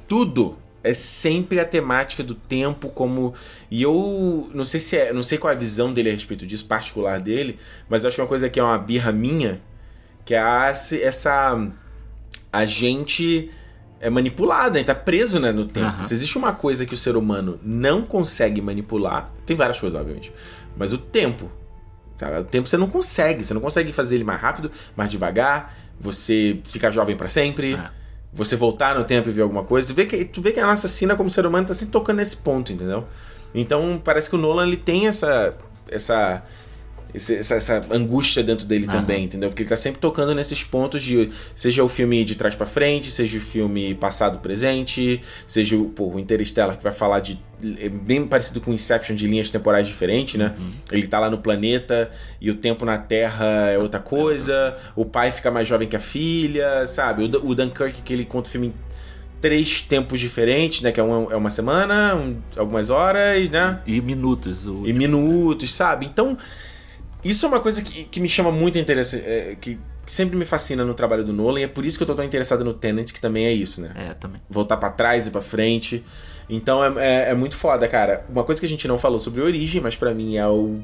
Tudo 0.07 0.57
é 0.83 0.93
sempre 0.93 1.59
a 1.59 1.65
temática 1.65 2.23
do 2.23 2.33
tempo 2.33 2.89
como 2.89 3.33
e 3.69 3.81
eu 3.83 4.49
não 4.53 4.65
sei 4.65 4.79
se 4.79 4.97
é, 4.97 5.13
não 5.13 5.23
sei 5.23 5.37
qual 5.37 5.51
é 5.51 5.55
a 5.55 5.59
visão 5.59 5.93
dele 5.93 6.09
a 6.09 6.13
respeito 6.13 6.45
disso 6.45 6.65
particular 6.65 7.19
dele, 7.19 7.59
mas 7.87 8.03
eu 8.03 8.07
acho 8.07 8.21
uma 8.21 8.27
coisa 8.27 8.49
que 8.49 8.59
é 8.59 8.63
uma 8.63 8.77
birra 8.77 9.11
minha, 9.11 9.61
que 10.25 10.33
é 10.33 10.39
essa 10.39 11.71
a 12.51 12.65
gente 12.65 13.51
é 13.99 14.09
manipulado, 14.09 14.73
né? 14.73 14.83
tá 14.83 14.95
preso 14.95 15.39
né, 15.39 15.51
no 15.51 15.65
tempo. 15.67 15.97
Uhum. 15.97 16.03
Se 16.03 16.13
existe 16.13 16.37
uma 16.37 16.51
coisa 16.51 16.85
que 16.85 16.93
o 16.93 16.97
ser 16.97 17.15
humano 17.15 17.59
não 17.63 18.01
consegue 18.01 18.59
manipular, 18.59 19.31
tem 19.45 19.55
várias 19.55 19.79
coisas, 19.79 19.99
obviamente, 19.99 20.33
mas 20.75 20.91
o 20.91 20.97
tempo. 20.97 21.49
O 22.39 22.43
tempo 22.43 22.69
você 22.69 22.77
não 22.77 22.87
consegue, 22.87 23.43
você 23.43 23.53
não 23.53 23.61
consegue 23.61 23.91
fazer 23.91 24.15
ele 24.15 24.23
mais 24.23 24.39
rápido, 24.39 24.71
mais 24.95 25.09
devagar, 25.09 25.75
você 25.99 26.59
ficar 26.65 26.91
jovem 26.91 27.15
para 27.15 27.27
sempre, 27.27 27.73
uhum. 27.73 27.83
Você 28.33 28.55
voltar 28.55 28.95
no 28.95 29.03
tempo 29.03 29.29
e 29.29 29.31
ver 29.31 29.41
alguma 29.41 29.63
coisa. 29.63 29.89
Tu 29.89 29.95
vê 29.95 30.05
que, 30.05 30.25
tu 30.25 30.41
vê 30.41 30.51
que 30.51 30.59
a 30.59 30.65
nossa 30.65 30.87
sina 30.87 31.15
como 31.15 31.29
ser 31.29 31.45
humano 31.45 31.67
tá 31.67 31.73
sempre 31.73 31.91
tocando 31.91 32.17
nesse 32.17 32.37
ponto, 32.37 32.71
entendeu? 32.71 33.05
Então 33.53 34.01
parece 34.03 34.29
que 34.29 34.35
o 34.35 34.39
Nolan 34.39 34.67
ele 34.67 34.77
tem 34.77 35.07
essa. 35.07 35.55
essa 35.89 36.43
esse- 37.13 37.35
essa, 37.35 37.55
essa 37.55 37.85
angústia 37.91 38.41
dentro 38.43 38.65
dele 38.65 38.85
Aham. 38.87 38.99
também, 39.01 39.25
entendeu? 39.25 39.49
Porque 39.49 39.63
ele 39.63 39.69
tá 39.69 39.75
sempre 39.75 39.99
tocando 39.99 40.33
nesses 40.35 40.63
pontos 40.63 41.01
de. 41.01 41.29
Seja 41.55 41.83
o 41.83 41.89
filme 41.89 42.23
de 42.25 42.35
trás 42.35 42.55
pra 42.55 42.65
frente, 42.65 43.11
seja 43.11 43.37
o 43.37 43.41
filme 43.41 43.93
passado 43.95 44.39
presente, 44.39 45.21
seja 45.45 45.75
o, 45.75 45.85
pô, 45.89 46.07
o 46.13 46.19
Interstellar 46.19 46.77
que 46.77 46.83
vai 46.83 46.93
falar 46.93 47.19
de. 47.19 47.39
É 47.79 47.89
bem 47.89 48.25
parecido 48.25 48.59
com 48.59 48.73
Inception 48.73 49.15
de 49.15 49.27
linhas 49.27 49.49
temporais 49.51 49.87
diferentes, 49.87 50.35
né? 50.35 50.51
Ele 50.91 51.05
tá 51.05 51.19
lá 51.19 51.29
no 51.29 51.37
planeta 51.37 52.09
e 52.39 52.49
o 52.49 52.55
tempo 52.55 52.83
na 52.85 52.97
Terra 52.97 53.45
é 53.69 53.77
outra 53.77 53.99
coisa, 53.99 54.75
o 54.95 55.05
pai 55.05 55.31
fica 55.31 55.51
mais 55.51 55.67
jovem 55.67 55.87
que 55.87 55.95
a 55.95 55.99
filha, 55.99 56.87
sabe? 56.87 57.23
O, 57.23 57.49
o 57.49 57.53
Dunkirk 57.53 58.01
que 58.01 58.11
ele 58.13 58.25
conta 58.25 58.49
o 58.49 58.51
filme 58.51 58.67
em 58.67 58.73
três 59.39 59.81
tempos 59.81 60.19
diferentes, 60.19 60.81
né? 60.81 60.91
Que 60.91 60.99
é 60.99 61.03
uma, 61.03 61.31
é 61.33 61.35
uma 61.35 61.49
semana, 61.51 62.15
um- 62.15 62.37
algumas 62.55 62.89
horas, 62.89 63.47
né? 63.49 63.79
E 63.85 64.01
minutos. 64.01 64.65
O... 64.65 64.87
e 64.87 64.91
minutos, 64.93 65.71
sabe? 65.73 66.07
Então, 66.07 66.35
isso 67.23 67.45
é 67.45 67.49
uma 67.49 67.59
coisa 67.59 67.81
que, 67.81 68.03
que 68.05 68.19
me 68.19 68.27
chama 68.29 68.51
muito 68.51 68.77
interesse, 68.77 69.17
é, 69.17 69.55
que 69.59 69.79
sempre 70.05 70.35
me 70.35 70.45
fascina 70.45 70.83
no 70.83 70.93
trabalho 70.93 71.23
do 71.23 71.31
Nolan, 71.31 71.59
e 71.59 71.63
é 71.63 71.67
por 71.67 71.85
isso 71.85 71.97
que 71.97 72.03
eu 72.03 72.07
tô 72.07 72.15
tão 72.15 72.25
interessado 72.25 72.63
no 72.65 72.73
Tenet, 72.73 73.13
que 73.13 73.21
também 73.21 73.45
é 73.45 73.51
isso, 73.53 73.81
né? 73.81 73.91
É, 73.95 74.13
também. 74.13 74.41
Voltar 74.49 74.77
pra 74.77 74.89
trás 74.89 75.27
e 75.27 75.31
pra 75.31 75.41
frente. 75.41 76.03
Então 76.49 76.83
é, 76.83 77.27
é, 77.27 77.29
é 77.29 77.33
muito 77.33 77.55
foda, 77.55 77.87
cara. 77.87 78.25
Uma 78.29 78.43
coisa 78.43 78.59
que 78.59 78.65
a 78.65 78.69
gente 78.69 78.87
não 78.87 78.97
falou 78.97 79.19
sobre 79.19 79.41
origem, 79.41 79.79
mas 79.79 79.95
pra 79.95 80.13
mim 80.13 80.35
é 80.35 80.45
o 80.47 80.79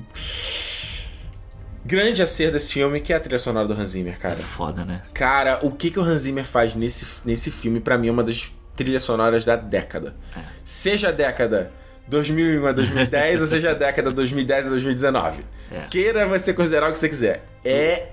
grande 1.86 2.22
acerto 2.22 2.54
desse 2.54 2.74
filme, 2.74 3.00
que 3.02 3.12
é 3.14 3.16
a 3.16 3.20
trilha 3.20 3.40
sonora 3.40 3.68
do 3.68 3.74
Hans 3.74 3.92
Zimmer, 3.92 4.14
É 4.14 4.18
cara. 4.18 4.36
foda, 4.38 4.86
né? 4.86 5.02
Cara, 5.14 5.60
o 5.62 5.72
que, 5.72 5.90
que 5.92 6.00
o 6.00 6.04
Hans 6.04 6.22
Zimmer 6.22 6.46
faz 6.46 6.76
nesse, 6.76 7.06
nesse 7.26 7.50
filme, 7.52 7.80
pra 7.80 7.98
mim, 7.98 8.08
é 8.10 8.12
uma 8.12 8.24
das 8.24 8.52
trilhas 8.76 9.04
sonoras 9.04 9.44
da 9.44 9.56
década. 9.56 10.16
É. 10.36 10.42
Seja 10.64 11.10
a 11.10 11.12
década 11.12 11.72
2001 12.08 12.66
a 12.66 12.72
2010, 12.72 13.42
ou 13.42 13.48
seja 13.48 13.72
a 13.72 13.74
década 13.74 14.12
2010 14.12 14.68
a 14.68 14.70
2019. 14.70 15.44
É. 15.72 15.82
Queira 15.90 16.26
você 16.26 16.54
considerar 16.54 16.90
o 16.90 16.92
que 16.94 17.00
você 17.00 17.10
quiser. 17.10 17.46
É. 17.64 18.10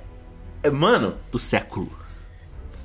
é- 0.62 0.70
mano, 0.70 1.14
Do 1.30 1.38
século. 1.38 1.90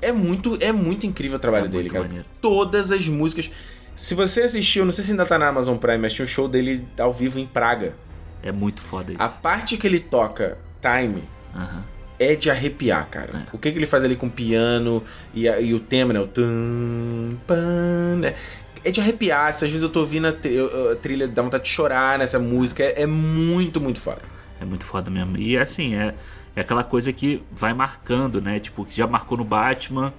é 0.02 0.12
muito, 0.12 0.58
é 0.62 0.72
muito 0.72 1.06
incrível 1.06 1.38
o 1.38 1.40
trabalho 1.40 1.66
É 1.66 1.70
dele, 1.70 1.90
cara. 1.90 2.04
maneiro. 2.04 2.26
Todas 2.42 2.92
as 2.92 3.08
músicas. 3.08 3.50
Se 3.96 4.16
você 4.16 4.44
assistiu, 4.44 4.86
não 4.86 4.92
sei 4.94 5.04
se 5.04 5.12
ainda 5.12 5.26
tá 5.26 5.38
na 5.38 5.48
Amazon 5.50 5.76
Prime, 5.78 5.98
mas 5.98 6.14
tinha 6.14 6.24
um 6.24 6.28
show 6.28 6.48
dele 6.48 6.88
ao 6.98 7.12
vivo 7.12 7.38
em 7.40 7.46
Praga. 7.46 7.94
É 8.42 8.52
muito 8.52 8.82
foda 8.82 9.12
isso. 9.12 9.22
A 9.22 9.28
parte 9.28 9.76
que 9.76 9.86
ele 9.86 10.00
toca 10.00 10.58
Time 10.82 11.24
é 12.18 12.36
de 12.36 12.50
arrepiar, 12.50 13.08
cara. 13.10 13.30
É. 13.34 13.56
O 13.56 13.58
que, 13.58 13.72
que 13.72 13.78
ele 13.78 13.86
faz 13.86 14.04
ali 14.04 14.16
com 14.16 14.28
o 14.28 14.30
piano 14.30 15.04
e, 15.34 15.46
e 15.48 15.74
o 15.74 15.80
tema, 15.80 16.14
né? 16.14 16.20
O 16.22 16.28
tum, 16.28 17.36
pan, 17.46 18.16
né? 18.18 18.36
É 18.90 18.92
de 18.92 19.00
arrepiar. 19.02 19.54
Se 19.54 19.64
às 19.66 19.72
vezes 19.72 19.84
eu 19.84 19.90
tô 19.90 20.00
ouvindo 20.02 20.28
a, 20.28 20.32
tri- 20.34 20.58
a 20.92 20.96
trilha, 20.96 21.28
dá 21.28 21.42
vontade 21.42 21.64
de 21.64 21.70
chorar 21.70 22.18
nessa 22.20 22.40
música. 22.40 22.84
É, 22.84 23.04
é 23.04 23.06
muito, 23.06 23.80
muito 23.80 24.00
foda. 24.00 24.22
É 24.60 24.66
muito 24.66 24.84
foda 24.86 25.10
mesmo. 25.10 25.38
E 25.38 25.58
assim, 25.58 25.96
é, 25.96 26.14
é 26.56 26.62
aquela 26.62 26.84
coisa 26.84 27.14
que 27.14 27.42
vai 27.52 27.74
marcando, 27.74 28.42
né? 28.42 28.60
Tipo, 28.60 28.86
que 28.86 28.96
já 28.98 29.08
marcou 29.08 29.38
no 29.38 29.44
Batman, 29.44 30.14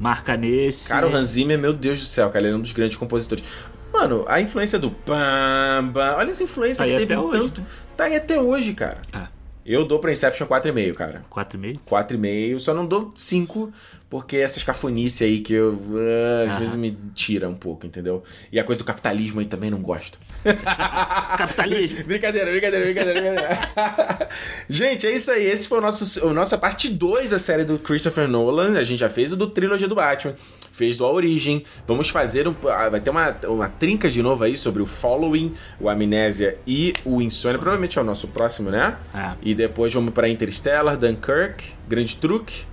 marca 0.00 0.36
nesse. 0.36 0.88
Cara, 0.88 1.08
o 1.08 1.14
Hans 1.14 1.30
Zimmer, 1.30 1.58
meu 1.58 1.72
Deus 1.72 2.00
do 2.00 2.06
céu, 2.06 2.28
cara, 2.30 2.44
ele 2.46 2.54
é 2.54 2.56
um 2.56 2.60
dos 2.60 2.72
grandes 2.72 2.96
compositores. 2.98 3.44
Mano, 3.92 4.24
a 4.28 4.40
influência 4.40 4.78
do 4.78 4.90
pam, 4.90 5.90
pam, 5.94 6.16
olha 6.18 6.30
essa 6.30 6.42
influência 6.42 6.84
Tá 6.84 6.90
que 6.90 6.98
teve 6.98 7.14
até 7.14 7.18
hoje, 7.22 7.38
tanto. 7.40 7.60
né? 7.62 7.66
Tá 7.96 8.04
aí 8.04 8.16
até 8.16 8.38
hoje, 8.40 8.74
cara. 8.74 8.98
É. 9.12 9.26
Eu 9.64 9.84
dou 9.84 9.98
pra 9.98 10.12
Inception 10.12 10.46
4,5, 10.46 10.92
cara. 10.94 11.24
4,5? 11.30 11.78
4,5, 11.88 12.60
só 12.60 12.74
não 12.74 12.84
dou 12.86 13.12
5, 13.16 13.72
porque 14.08 14.36
essas 14.36 14.62
cafonices 14.62 15.22
aí 15.22 15.40
que 15.40 15.52
eu 15.52 15.78
ah, 15.94 16.44
às 16.44 16.50
Aham. 16.54 16.58
vezes 16.60 16.74
me 16.76 16.96
tira 17.14 17.48
um 17.48 17.54
pouco, 17.54 17.86
entendeu? 17.86 18.22
E 18.52 18.58
a 18.60 18.64
coisa 18.64 18.78
do 18.80 18.84
capitalismo 18.84 19.40
aí 19.40 19.46
também 19.46 19.70
não 19.70 19.80
gosto. 19.80 20.18
Capitalismo! 21.36 22.02
brincadeira, 22.06 22.50
brincadeira, 22.50 22.84
brincadeira, 22.84 23.20
brincadeira. 23.20 24.28
gente, 24.68 25.06
é 25.06 25.10
isso 25.10 25.30
aí. 25.30 25.44
Esse 25.44 25.68
foi 25.68 25.78
o 25.78 25.80
nosso, 25.80 26.28
a 26.28 26.32
nossa 26.32 26.56
parte 26.56 26.88
2 26.88 27.30
da 27.30 27.38
série 27.38 27.64
do 27.64 27.78
Christopher 27.78 28.28
Nolan. 28.28 28.78
A 28.78 28.84
gente 28.84 29.00
já 29.00 29.08
fez 29.08 29.32
o 29.32 29.36
do 29.36 29.48
trilogia 29.48 29.88
do 29.88 29.94
Batman, 29.94 30.34
fez 30.72 30.96
do 30.96 31.04
A 31.04 31.10
Origem. 31.10 31.64
Vamos 31.86 32.08
fazer 32.08 32.46
um. 32.46 32.54
ah, 32.68 32.88
Vai 32.88 33.00
ter 33.00 33.10
uma, 33.10 33.36
uma 33.48 33.68
trinca 33.68 34.08
de 34.08 34.22
novo 34.22 34.44
aí 34.44 34.56
sobre 34.56 34.82
o 34.82 34.86
Following, 34.86 35.54
o 35.80 35.88
Amnésia 35.88 36.56
e 36.66 36.92
o 37.04 37.20
Insônia. 37.20 37.58
Provavelmente 37.58 37.98
é 37.98 38.02
o 38.02 38.04
nosso 38.04 38.28
próximo, 38.28 38.70
né? 38.70 38.96
É. 39.14 39.32
E 39.42 39.54
depois 39.54 39.92
vamos 39.92 40.14
pra 40.14 40.28
Interstellar, 40.28 40.96
Dunkirk, 40.96 41.64
Grande 41.88 42.16
Truque. 42.16 42.64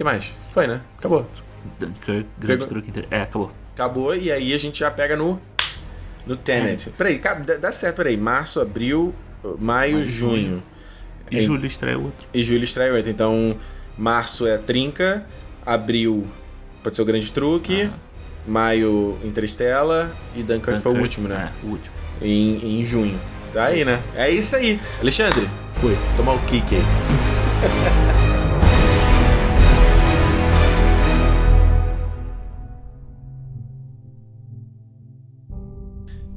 Que 0.00 0.04
mais? 0.04 0.32
Foi, 0.50 0.66
né? 0.66 0.80
Acabou. 0.98 1.28
Dunkirk, 1.78 2.26
grande 2.38 2.64
Pegou. 2.64 2.66
truque. 2.68 2.88
inter- 2.88 3.06
É, 3.10 3.20
acabou. 3.20 3.50
Acabou 3.74 4.16
e 4.16 4.32
aí 4.32 4.54
a 4.54 4.58
gente 4.58 4.78
já 4.78 4.90
pega 4.90 5.14
no. 5.14 5.38
No 6.26 6.36
Tenet. 6.36 6.88
Peraí, 6.96 7.18
ca- 7.18 7.34
dá, 7.34 7.56
dá 7.58 7.70
certo, 7.70 7.96
peraí. 7.96 8.16
Março, 8.16 8.62
abril, 8.62 9.14
maio, 9.58 9.58
Maio, 9.96 10.04
junho. 10.06 10.62
E 11.30 11.42
Júlio 11.42 11.66
estreia 11.66 11.98
outro. 11.98 12.26
E 12.32 12.42
julho 12.42 12.64
estreia 12.64 12.94
8. 12.94 13.10
Então, 13.10 13.54
março 13.98 14.46
é 14.46 14.56
Trinca, 14.56 15.26
abril 15.66 16.26
pode 16.82 16.96
ser 16.96 17.02
o 17.02 17.04
Grande 17.04 17.30
Truque, 17.30 17.90
maio 18.48 19.18
Interstellar 19.22 20.12
e 20.34 20.42
Dunkirk, 20.42 20.80
foi 20.80 20.92
o 20.92 20.94
Dunkirk, 20.94 21.02
último, 21.02 21.28
né? 21.28 21.52
É, 21.62 21.66
o 21.66 21.70
último. 21.72 21.94
Em, 22.22 22.80
em 22.80 22.84
junho. 22.86 23.20
Tá 23.52 23.66
aí, 23.66 23.84
né? 23.84 24.00
É 24.16 24.30
isso 24.30 24.56
aí. 24.56 24.80
Alexandre, 24.98 25.46
Foi. 25.72 25.94
tomar 26.16 26.32
o 26.36 26.38
kick 26.46 26.74
aí. 26.74 26.82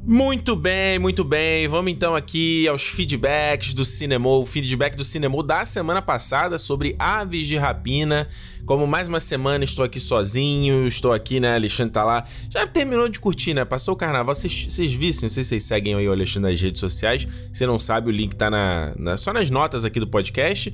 Muito 0.05 0.53
bem, 0.55 0.99
muito 0.99 1.23
bem. 1.23 1.65
Vamos 1.67 1.89
então 1.91 2.13
aqui 2.13 2.67
aos 2.67 2.83
feedbacks 2.83 3.73
do 3.73 3.85
cinema, 3.85 4.27
o 4.27 4.45
feedback 4.45 4.97
do 4.97 5.03
cinema 5.03 5.41
da 5.41 5.63
semana 5.63 6.01
passada 6.01 6.57
sobre 6.57 6.93
Aves 6.99 7.47
de 7.47 7.55
Rapina. 7.55 8.27
Como 8.65 8.85
mais 8.85 9.07
uma 9.07 9.19
semana 9.21 9.63
estou 9.63 9.83
aqui 9.83 9.99
sozinho, 10.01 10.85
estou 10.87 11.13
aqui, 11.13 11.39
né? 11.39 11.55
Alexandre 11.55 11.93
tá 11.93 12.03
lá. 12.03 12.25
Já 12.49 12.67
terminou 12.67 13.07
de 13.07 13.17
curtir, 13.19 13.53
né? 13.53 13.63
Passou 13.63 13.93
o 13.93 13.97
carnaval. 13.97 14.35
Vocês, 14.35 14.67
vissem, 14.91 15.23
não 15.27 15.33
sei 15.33 15.43
se 15.43 15.49
vocês 15.49 15.63
seguem 15.63 15.95
aí 15.95 16.07
o 16.07 16.11
Alexandre 16.11 16.51
nas 16.51 16.61
redes 16.61 16.81
sociais. 16.81 17.25
Se 17.53 17.65
não 17.65 17.79
sabe, 17.79 18.09
o 18.09 18.11
link 18.11 18.35
tá 18.35 18.49
na, 18.49 18.93
na- 18.97 19.15
só 19.17 19.31
nas 19.31 19.49
notas 19.49 19.85
aqui 19.85 19.99
do 20.01 20.07
podcast. 20.07 20.73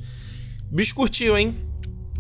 Bicho 0.72 0.96
curtiu, 0.96 1.38
hein? 1.38 1.56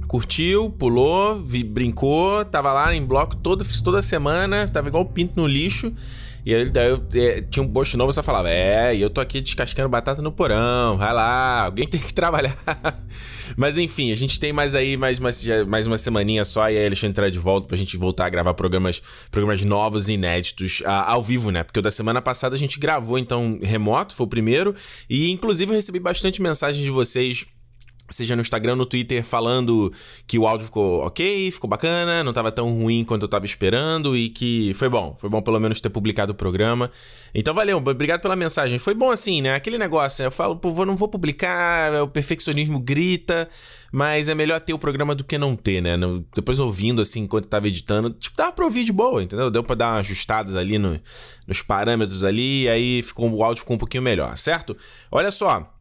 Curtiu, 0.07 0.71
pulou, 0.71 1.39
vi- 1.41 1.63
brincou, 1.63 2.43
tava 2.45 2.71
lá 2.71 2.93
em 2.95 3.03
bloco 3.03 3.35
fiz 3.63 3.81
toda 3.81 4.01
semana, 4.01 4.67
tava 4.67 4.87
igual 4.87 5.05
pinto 5.05 5.39
no 5.39 5.47
lixo. 5.47 5.91
E 6.45 6.55
aí 6.55 6.69
daí 6.69 6.89
eu, 6.89 7.03
é, 7.15 7.41
tinha 7.41 7.63
um 7.63 7.67
post 7.67 7.95
novo, 7.97 8.11
só 8.13 8.23
falava, 8.23 8.49
é, 8.49 8.95
e 8.95 9.01
eu 9.01 9.09
tô 9.09 9.19
aqui 9.21 9.41
descascando 9.41 9.89
batata 9.89 10.21
no 10.21 10.31
porão, 10.31 10.97
vai 10.97 11.13
lá, 11.13 11.65
alguém 11.65 11.87
tem 11.87 11.99
que 11.99 12.13
trabalhar. 12.13 12.55
Mas 13.57 13.77
enfim, 13.77 14.11
a 14.11 14.15
gente 14.15 14.39
tem 14.39 14.53
mais 14.53 14.73
aí, 14.75 14.95
mais 14.95 15.19
uma, 15.19 15.31
já- 15.31 15.65
mais 15.65 15.85
uma 15.87 15.97
semaninha 15.97 16.45
só, 16.45 16.69
e 16.69 16.77
aí 16.77 16.85
Alexandre 16.85 17.09
entrar 17.11 17.29
de 17.29 17.39
volta 17.39 17.67
pra 17.67 17.77
gente 17.77 17.97
voltar 17.97 18.25
a 18.25 18.29
gravar 18.29 18.53
programas, 18.53 19.01
programas 19.31 19.63
novos 19.65 20.07
e 20.09 20.13
inéditos 20.13 20.81
ao 20.85 21.21
vivo, 21.23 21.51
né? 21.51 21.63
Porque 21.63 21.79
o 21.79 21.81
da 21.81 21.91
semana 21.91 22.21
passada 22.21 22.55
a 22.55 22.57
gente 22.59 22.79
gravou, 22.79 23.17
então, 23.17 23.59
remoto, 23.61 24.15
foi 24.15 24.25
o 24.25 24.29
primeiro, 24.29 24.73
e 25.09 25.29
inclusive 25.31 25.71
eu 25.71 25.75
recebi 25.75 25.99
bastante 25.99 26.41
mensagem 26.41 26.81
de 26.83 26.89
vocês 26.89 27.45
seja 28.09 28.35
no 28.35 28.41
Instagram, 28.41 28.75
no 28.75 28.85
Twitter, 28.85 29.23
falando 29.23 29.91
que 30.27 30.37
o 30.39 30.47
áudio 30.47 30.65
ficou 30.65 31.01
ok, 31.05 31.51
ficou 31.51 31.69
bacana, 31.69 32.23
não 32.23 32.33
tava 32.33 32.51
tão 32.51 32.67
ruim 32.69 33.03
quanto 33.03 33.23
eu 33.23 33.27
tava 33.29 33.45
esperando 33.45 34.15
e 34.17 34.29
que 34.29 34.73
foi 34.73 34.89
bom. 34.89 35.15
Foi 35.17 35.29
bom 35.29 35.41
pelo 35.41 35.59
menos 35.59 35.79
ter 35.81 35.89
publicado 35.89 36.31
o 36.31 36.35
programa. 36.35 36.91
Então 37.33 37.53
valeu, 37.53 37.77
obrigado 37.77 38.21
pela 38.21 38.35
mensagem. 38.35 38.79
Foi 38.79 38.93
bom 38.93 39.11
assim, 39.11 39.41
né? 39.41 39.55
Aquele 39.55 39.77
negócio? 39.77 40.23
Eu 40.23 40.31
falo, 40.31 40.55
pô, 40.55 40.85
não 40.85 40.95
vou 40.95 41.07
publicar, 41.07 42.01
o 42.03 42.07
perfeccionismo 42.07 42.79
grita, 42.79 43.47
mas 43.91 44.29
é 44.29 44.35
melhor 44.35 44.59
ter 44.59 44.73
o 44.73 44.79
programa 44.79 45.13
do 45.15 45.23
que 45.23 45.37
não 45.37 45.55
ter, 45.55 45.81
né? 45.81 45.95
Depois 46.35 46.59
ouvindo, 46.59 47.01
assim, 47.01 47.21
enquanto 47.21 47.45
eu 47.45 47.49
tava 47.49 47.67
editando, 47.67 48.09
tipo, 48.11 48.35
dava 48.37 48.51
pra 48.51 48.65
ouvir 48.65 48.83
de 48.83 48.91
boa, 48.91 49.21
entendeu? 49.23 49.49
Deu 49.51 49.63
pra 49.63 49.75
dar 49.75 49.93
umas 49.93 49.99
ajustadas 50.05 50.55
ali 50.55 50.77
no- 50.77 50.99
nos 51.47 51.61
parâmetros 51.61 52.23
ali, 52.23 52.63
e 52.63 52.69
aí 52.69 53.01
ficou, 53.03 53.29
o 53.31 53.43
áudio 53.43 53.61
ficou 53.61 53.75
um 53.75 53.79
pouquinho 53.79 54.03
melhor, 54.03 54.35
certo? 54.37 54.75
Olha 55.11 55.31
só. 55.31 55.75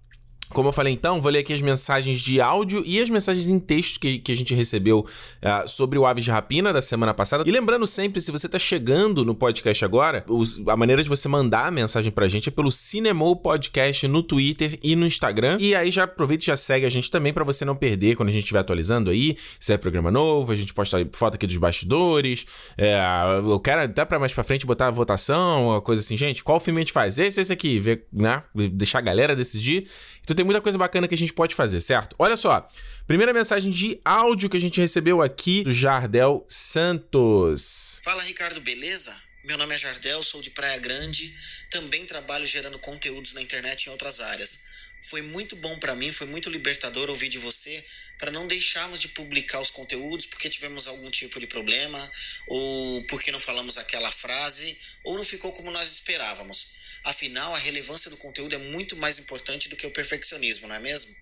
Como 0.50 0.68
eu 0.68 0.72
falei 0.72 0.92
então, 0.92 1.20
vou 1.20 1.30
ler 1.30 1.40
aqui 1.40 1.52
as 1.52 1.60
mensagens 1.60 2.20
de 2.20 2.40
áudio 2.40 2.82
e 2.86 2.98
as 3.00 3.10
mensagens 3.10 3.48
em 3.48 3.58
texto 3.58 4.00
que, 4.00 4.18
que 4.18 4.32
a 4.32 4.36
gente 4.36 4.54
recebeu 4.54 5.06
ah, 5.42 5.66
sobre 5.66 5.98
o 5.98 6.06
Aves 6.06 6.24
de 6.24 6.30
Rapina 6.30 6.72
da 6.72 6.80
semana 6.82 7.12
passada. 7.12 7.44
E 7.46 7.50
lembrando 7.52 7.86
sempre, 7.86 8.20
se 8.20 8.30
você 8.32 8.48
tá 8.48 8.58
chegando 8.58 9.24
no 9.24 9.34
podcast 9.34 9.84
agora, 9.84 10.24
os- 10.28 10.60
a 10.66 10.76
maneira 10.76 11.02
de 11.02 11.08
você 11.08 11.28
mandar 11.28 11.66
a 11.66 11.70
mensagem 11.70 12.10
pra 12.10 12.28
gente 12.28 12.48
é 12.48 12.52
pelo 12.52 12.70
Cinemou 12.70 13.36
Podcast 13.36 14.06
no 14.08 14.22
Twitter 14.22 14.78
e 14.82 14.96
no 14.96 15.06
Instagram. 15.06 15.56
E 15.60 15.74
aí 15.74 15.90
já 15.90 16.04
aproveita 16.04 16.44
e 16.44 16.46
já 16.46 16.56
segue 16.56 16.86
a 16.86 16.90
gente 16.90 17.10
também 17.10 17.32
pra 17.32 17.44
você 17.44 17.64
não 17.64 17.76
perder 17.76 18.16
quando 18.16 18.30
a 18.30 18.32
gente 18.32 18.42
estiver 18.42 18.60
atualizando 18.60 19.10
aí. 19.10 19.36
Se 19.60 19.72
é 19.72 19.76
programa 19.78 20.10
novo, 20.10 20.50
a 20.52 20.56
gente 20.56 20.72
posta 20.72 21.06
foto 21.12 21.34
aqui 21.34 21.46
dos 21.46 21.56
bastidores. 21.58 22.46
É, 22.76 22.98
eu 23.44 23.60
quero 23.60 23.82
até 23.82 24.04
pra 24.04 24.18
mais 24.18 24.32
pra 24.32 24.42
frente 24.44 24.64
botar 24.66 24.86
a 24.88 24.90
votação, 24.90 25.68
uma 25.68 25.80
coisa 25.80 26.00
assim, 26.00 26.16
gente, 26.16 26.42
qual 26.42 26.58
filme 26.58 26.80
a 26.80 26.82
gente 26.82 26.92
faz? 26.92 27.18
Esse 27.18 27.38
ou 27.38 27.42
esse 27.42 27.52
aqui? 27.52 27.78
Ver, 27.78 28.06
né? 28.12 28.42
Deixar 28.72 28.98
a 28.98 29.02
galera 29.02 29.36
decidir. 29.36 29.86
Então 30.28 30.36
tem 30.36 30.44
muita 30.44 30.60
coisa 30.60 30.76
bacana 30.76 31.08
que 31.08 31.14
a 31.14 31.16
gente 31.16 31.32
pode 31.32 31.54
fazer, 31.54 31.80
certo? 31.80 32.14
Olha 32.18 32.36
só, 32.36 32.66
primeira 33.06 33.32
mensagem 33.32 33.70
de 33.70 33.98
áudio 34.04 34.50
que 34.50 34.58
a 34.58 34.60
gente 34.60 34.78
recebeu 34.78 35.22
aqui 35.22 35.64
do 35.64 35.72
Jardel 35.72 36.44
Santos. 36.46 37.98
Fala 38.04 38.22
Ricardo, 38.24 38.60
beleza? 38.60 39.16
Meu 39.42 39.56
nome 39.56 39.74
é 39.74 39.78
Jardel, 39.78 40.22
sou 40.22 40.42
de 40.42 40.50
Praia 40.50 40.76
Grande, 40.76 41.34
também 41.70 42.04
trabalho 42.04 42.44
gerando 42.44 42.78
conteúdos 42.78 43.32
na 43.32 43.40
internet 43.40 43.86
em 43.86 43.90
outras 43.90 44.20
áreas. 44.20 44.58
Foi 45.00 45.22
muito 45.22 45.56
bom 45.56 45.78
para 45.78 45.94
mim, 45.94 46.12
foi 46.12 46.26
muito 46.26 46.50
libertador 46.50 47.08
ouvir 47.08 47.30
de 47.30 47.38
você 47.38 47.82
para 48.18 48.30
não 48.30 48.46
deixarmos 48.46 49.00
de 49.00 49.08
publicar 49.08 49.60
os 49.62 49.70
conteúdos 49.70 50.26
porque 50.26 50.50
tivemos 50.50 50.86
algum 50.86 51.10
tipo 51.10 51.40
de 51.40 51.46
problema 51.46 52.12
ou 52.48 53.02
porque 53.04 53.32
não 53.32 53.40
falamos 53.40 53.78
aquela 53.78 54.10
frase 54.12 54.76
ou 55.04 55.16
não 55.16 55.24
ficou 55.24 55.52
como 55.52 55.70
nós 55.70 55.90
esperávamos. 55.90 56.77
Afinal, 57.04 57.54
a 57.54 57.58
relevância 57.58 58.10
do 58.10 58.16
conteúdo 58.16 58.54
é 58.54 58.58
muito 58.58 58.96
mais 58.96 59.18
importante 59.18 59.68
do 59.68 59.76
que 59.76 59.86
o 59.86 59.90
perfeccionismo, 59.90 60.68
não 60.68 60.74
é 60.74 60.80
mesmo? 60.80 61.16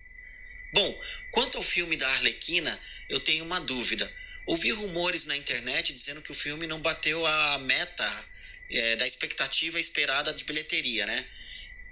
Bom, 0.73 1.01
quanto 1.31 1.57
ao 1.57 1.63
filme 1.63 1.95
da 1.95 2.07
Arlequina, 2.09 2.77
eu 3.07 3.19
tenho 3.19 3.43
uma 3.45 3.59
dúvida. 3.59 4.11
Ouvi 4.45 4.71
rumores 4.71 5.25
na 5.25 5.35
internet 5.35 5.93
dizendo 5.93 6.21
que 6.21 6.31
o 6.31 6.35
filme 6.35 6.67
não 6.67 6.79
bateu 6.79 7.25
a 7.25 7.57
meta 7.59 8.25
é, 8.69 8.95
da 8.95 9.07
expectativa 9.07 9.79
esperada 9.79 10.33
de 10.33 10.43
bilheteria, 10.43 11.05
né? 11.05 11.25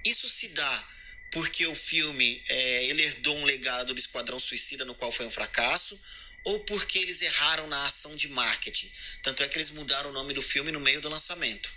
Isso 0.04 0.28
se 0.28 0.50
dá 0.50 0.90
porque 1.32 1.68
o 1.68 1.76
filme 1.76 2.42
é, 2.48 2.86
ele 2.86 3.04
herdou 3.04 3.36
um 3.38 3.44
legado 3.44 3.94
do 3.94 4.00
Esquadrão 4.00 4.40
Suicida, 4.40 4.86
no 4.86 4.96
qual 4.96 5.12
foi 5.12 5.26
um 5.26 5.30
fracasso, 5.32 6.00
ou 6.46 6.60
porque 6.62 6.98
eles 6.98 7.22
erraram 7.22 7.68
na 7.68 7.86
ação 7.86 8.16
de 8.16 8.30
marketing. 8.30 8.90
Tanto 9.22 9.44
é 9.44 9.48
que 9.48 9.58
eles 9.58 9.72
mudaram 9.72 10.12
o 10.12 10.14
nome 10.14 10.34
do 10.34 10.42
filme 10.42 10.72
no 10.72 10.80
meio 10.80 11.02
do 11.02 11.10
lançamento. 11.10 11.70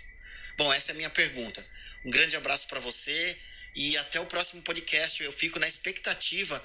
Bom, 0.55 0.71
essa 0.71 0.91
é 0.91 0.93
a 0.93 0.95
minha 0.95 1.09
pergunta. 1.09 1.65
Um 2.05 2.09
grande 2.09 2.35
abraço 2.35 2.67
para 2.67 2.79
você 2.79 3.37
e 3.75 3.97
até 3.97 4.19
o 4.19 4.25
próximo 4.25 4.61
podcast. 4.61 5.23
Eu 5.23 5.31
fico 5.31 5.59
na 5.59 5.67
expectativa 5.67 6.61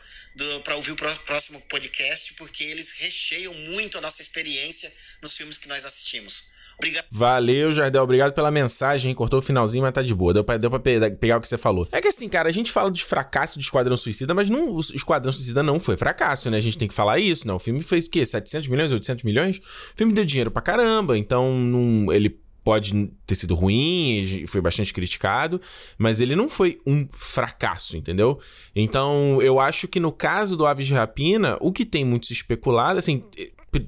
para 0.62 0.76
ouvir 0.76 0.93
o 0.93 0.97
próximo 0.97 1.61
podcast, 1.62 2.35
porque 2.35 2.64
eles 2.64 2.93
recheiam 2.93 3.53
muito 3.55 3.99
a 3.99 4.01
nossa 4.01 4.22
experiência 4.22 4.93
nos 5.22 5.37
filmes 5.37 5.59
que 5.59 5.68
nós 5.68 5.85
assistimos. 5.85 6.55
Obrigado. 6.76 7.07
Valeu, 7.11 7.70
Jardel. 7.70 8.03
Obrigado 8.03 8.32
pela 8.32 8.51
mensagem. 8.51 9.14
Cortou 9.14 9.39
o 9.39 9.43
finalzinho, 9.43 9.82
mas 9.82 9.93
tá 9.93 10.03
de 10.03 10.14
boa. 10.14 10.35
Deu 10.35 10.43
pra, 10.43 10.57
deu 10.57 10.68
pra 10.68 10.80
pegar 10.80 11.37
o 11.37 11.41
que 11.41 11.47
você 11.47 11.57
falou. 11.57 11.87
É 11.93 12.01
que 12.01 12.09
assim, 12.09 12.28
cara, 12.28 12.49
a 12.49 12.53
gente 12.53 12.72
fala 12.72 12.91
de 12.91 13.05
fracasso 13.05 13.59
de 13.59 13.64
Esquadrão 13.64 13.97
Suicida, 13.97 14.35
mas 14.35 14.51
não, 14.51 14.72
o 14.72 14.80
Esquadrão 14.80 15.30
Suicida 15.30 15.62
não 15.62 15.78
foi 15.78 15.97
fracasso, 15.97 16.51
né? 16.51 16.57
A 16.57 16.61
gente 16.61 16.76
tem 16.76 16.89
que 16.89 16.95
falar 16.95 17.20
isso, 17.20 17.47
né? 17.47 17.55
O 17.55 17.61
filme 17.61 17.82
fez 17.82 18.07
o 18.07 18.11
quê? 18.11 18.26
700 18.26 18.68
milhões, 18.68 18.91
800 18.91 19.22
milhões? 19.22 19.59
O 19.59 19.97
filme 19.97 20.12
deu 20.12 20.24
dinheiro 20.24 20.51
pra 20.51 20.61
caramba, 20.61 21.16
então 21.16 22.09
ele 22.12 22.41
pode 22.64 23.10
ter 23.26 23.34
sido 23.34 23.54
ruim, 23.54 24.44
foi 24.48 24.60
bastante 24.62 24.92
criticado, 24.92 25.60
mas 25.98 26.20
ele 26.20 26.34
não 26.34 26.48
foi 26.48 26.78
um 26.86 27.06
fracasso, 27.12 27.96
entendeu? 27.96 28.40
Então, 28.74 29.38
eu 29.42 29.60
acho 29.60 29.86
que 29.86 30.00
no 30.00 30.10
caso 30.10 30.56
do 30.56 30.64
Aves 30.64 30.86
de 30.86 30.94
Rapina, 30.94 31.58
o 31.60 31.70
que 31.70 31.84
tem 31.84 32.04
muito 32.04 32.26
se 32.26 32.32
especulado, 32.32 32.98
assim, 32.98 33.22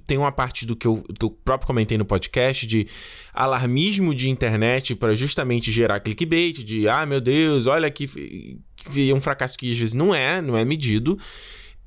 tem 0.06 0.18
uma 0.18 0.32
parte 0.32 0.66
do 0.66 0.76
que 0.76 0.86
eu, 0.86 1.02
que 1.18 1.24
eu 1.24 1.30
próprio 1.30 1.66
comentei 1.66 1.96
no 1.96 2.04
podcast 2.04 2.66
de 2.66 2.86
alarmismo 3.32 4.14
de 4.14 4.28
internet 4.28 4.94
para 4.94 5.14
justamente 5.14 5.70
gerar 5.70 6.00
clickbait, 6.00 6.62
de 6.62 6.88
ah, 6.88 7.06
meu 7.06 7.20
Deus, 7.20 7.66
olha 7.66 7.90
que, 7.90 8.58
que 8.76 9.10
é 9.10 9.14
um 9.14 9.20
fracasso 9.20 9.56
que 9.56 9.70
às 9.70 9.78
vezes 9.78 9.94
não 9.94 10.14
é, 10.14 10.42
não 10.42 10.56
é 10.56 10.64
medido. 10.64 11.18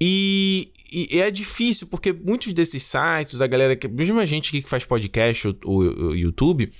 E, 0.01 0.71
e, 0.91 1.19
é 1.19 1.29
difícil, 1.29 1.87
porque 1.87 2.13
muitos 2.13 2.53
desses 2.53 2.83
sites, 2.83 3.37
da 3.37 3.47
galera, 3.47 3.77
mesmo 3.91 4.19
a 4.19 4.25
gente 4.25 4.51
que 4.51 4.69
faz 4.69 4.85
podcast 4.85 5.47
ou, 5.47 5.55
ou 5.65 6.15
YouTube, 6.15 6.71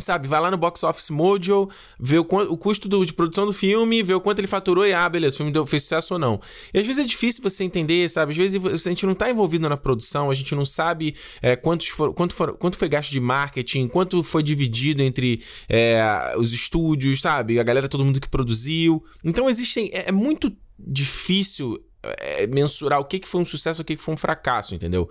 Sabe, 0.00 0.28
vai 0.28 0.40
lá 0.40 0.48
no 0.48 0.56
Box 0.56 0.84
Office 0.84 1.10
Mojo, 1.10 1.68
vê 1.98 2.20
o, 2.20 2.22
o 2.22 2.56
custo 2.56 2.88
do, 2.88 3.04
de 3.04 3.12
produção 3.12 3.44
do 3.44 3.52
filme, 3.52 4.00
vê 4.00 4.14
o 4.14 4.20
quanto 4.20 4.38
ele 4.38 4.46
faturou 4.46 4.86
e, 4.86 4.92
ah, 4.92 5.08
beleza, 5.08 5.34
o 5.34 5.36
filme 5.38 5.50
deu, 5.50 5.66
fez 5.66 5.82
sucesso 5.82 6.14
ou 6.14 6.20
não. 6.20 6.40
E 6.72 6.78
às 6.78 6.86
vezes 6.86 7.04
é 7.04 7.04
difícil 7.04 7.42
você 7.42 7.64
entender, 7.64 8.08
sabe? 8.08 8.30
Às 8.30 8.38
vezes 8.38 8.86
a 8.86 8.90
gente 8.90 9.04
não 9.04 9.12
tá 9.12 9.28
envolvido 9.28 9.68
na 9.68 9.76
produção, 9.76 10.30
a 10.30 10.34
gente 10.34 10.54
não 10.54 10.64
sabe 10.64 11.16
é, 11.42 11.56
quantos 11.56 11.88
for, 11.88 12.14
quanto, 12.14 12.32
for, 12.32 12.56
quanto 12.56 12.78
foi 12.78 12.88
gasto 12.88 13.10
de 13.10 13.18
marketing, 13.18 13.88
quanto 13.88 14.22
foi 14.22 14.40
dividido 14.40 15.02
entre 15.02 15.42
é, 15.68 16.32
os 16.38 16.52
estúdios, 16.52 17.20
sabe? 17.20 17.58
A 17.58 17.64
galera, 17.64 17.88
todo 17.88 18.04
mundo 18.04 18.20
que 18.20 18.28
produziu. 18.28 19.02
Então 19.24 19.50
existem. 19.50 19.90
É, 19.92 20.10
é 20.10 20.12
muito 20.12 20.56
difícil 20.78 21.76
é, 22.02 22.46
mensurar 22.46 23.00
o 23.00 23.04
que, 23.04 23.18
que 23.18 23.28
foi 23.28 23.40
um 23.40 23.44
sucesso 23.44 23.80
e 23.80 23.82
o 23.82 23.84
que, 23.84 23.96
que 23.96 24.02
foi 24.02 24.14
um 24.14 24.18
fracasso, 24.18 24.74
entendeu? 24.74 25.08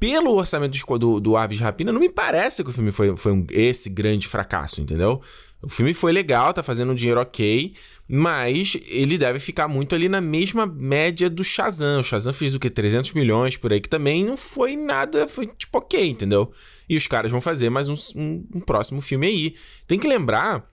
pelo 0.00 0.34
orçamento 0.34 0.78
do, 0.78 0.98
do, 0.98 1.20
do 1.20 1.36
Aves 1.36 1.60
Rapina, 1.60 1.92
não 1.92 2.00
me 2.00 2.08
parece 2.08 2.64
que 2.64 2.70
o 2.70 2.72
filme 2.72 2.90
foi, 2.90 3.14
foi 3.18 3.32
um, 3.32 3.46
esse 3.50 3.90
grande 3.90 4.26
fracasso, 4.26 4.80
entendeu? 4.80 5.20
O 5.62 5.68
filme 5.68 5.92
foi 5.92 6.10
legal, 6.10 6.54
tá 6.54 6.62
fazendo 6.62 6.92
um 6.92 6.94
dinheiro 6.94 7.20
ok, 7.20 7.74
mas 8.08 8.78
ele 8.88 9.18
deve 9.18 9.38
ficar 9.38 9.68
muito 9.68 9.94
ali 9.94 10.08
na 10.08 10.22
mesma 10.22 10.64
média 10.64 11.28
do 11.28 11.44
Shazam. 11.44 12.00
O 12.00 12.02
Shazam 12.02 12.32
fez 12.32 12.54
o 12.54 12.58
que? 12.58 12.70
300 12.70 13.12
milhões 13.12 13.58
por 13.58 13.70
aí, 13.70 13.78
que 13.78 13.90
também 13.90 14.24
não 14.24 14.38
foi 14.38 14.74
nada, 14.74 15.28
foi 15.28 15.46
tipo 15.46 15.76
ok, 15.76 16.08
entendeu? 16.08 16.50
E 16.88 16.96
os 16.96 17.06
caras 17.06 17.30
vão 17.30 17.42
fazer 17.42 17.68
mais 17.68 17.90
um, 17.90 17.94
um, 18.16 18.46
um 18.54 18.60
próximo 18.60 19.02
filme 19.02 19.26
aí. 19.26 19.54
Tem 19.86 19.98
que 19.98 20.08
lembrar 20.08 20.66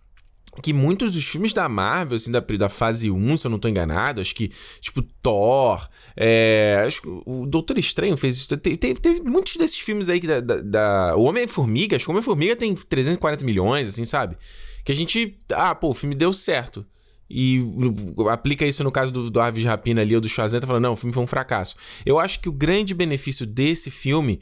que 0.61 0.73
muitos 0.73 1.13
dos 1.13 1.25
filmes 1.25 1.53
da 1.53 1.69
Marvel, 1.69 2.15
assim, 2.15 2.31
da, 2.31 2.39
da 2.39 2.69
fase 2.69 3.11
1, 3.11 3.37
se 3.37 3.47
eu 3.47 3.51
não 3.51 3.59
tô 3.59 3.67
enganado, 3.67 4.21
acho 4.21 4.33
que, 4.33 4.51
tipo, 4.79 5.01
Thor, 5.21 5.87
é, 6.15 6.83
acho 6.87 7.01
que 7.01 7.07
o 7.25 7.45
Doutor 7.45 7.77
Estranho 7.77 8.17
fez 8.17 8.37
isso. 8.37 8.57
Tem, 8.57 8.75
tem, 8.75 8.95
tem 8.95 9.21
muitos 9.23 9.55
desses 9.55 9.79
filmes 9.79 10.09
aí 10.09 10.19
que 10.19 10.27
da, 10.27 10.39
da, 10.39 10.61
da 10.61 11.15
O 11.15 11.23
Homem-Formiga, 11.23 11.95
acho 11.95 12.05
que 12.05 12.11
o 12.11 12.13
Homem-Formiga 12.13 12.55
tem 12.55 12.73
340 12.73 13.45
milhões, 13.45 13.87
assim, 13.87 14.05
sabe? 14.05 14.37
Que 14.83 14.91
a 14.91 14.95
gente. 14.95 15.37
Ah, 15.51 15.75
pô, 15.75 15.89
o 15.89 15.93
filme 15.93 16.15
deu 16.15 16.33
certo. 16.33 16.85
E 17.29 17.59
aplica 18.31 18.65
isso 18.65 18.83
no 18.83 18.91
caso 18.91 19.11
do, 19.11 19.29
do 19.29 19.39
Aves 19.41 19.65
Rapina 19.65 20.01
ali 20.01 20.15
ou 20.15 20.21
do 20.21 20.29
tá 20.29 20.65
falando, 20.65 20.83
não, 20.83 20.93
o 20.93 20.95
filme 20.95 21.13
foi 21.13 21.23
um 21.23 21.27
fracasso. 21.27 21.75
Eu 22.05 22.17
acho 22.19 22.39
que 22.39 22.47
o 22.47 22.53
grande 22.53 22.93
benefício 22.93 23.45
desse 23.45 23.91
filme 23.91 24.39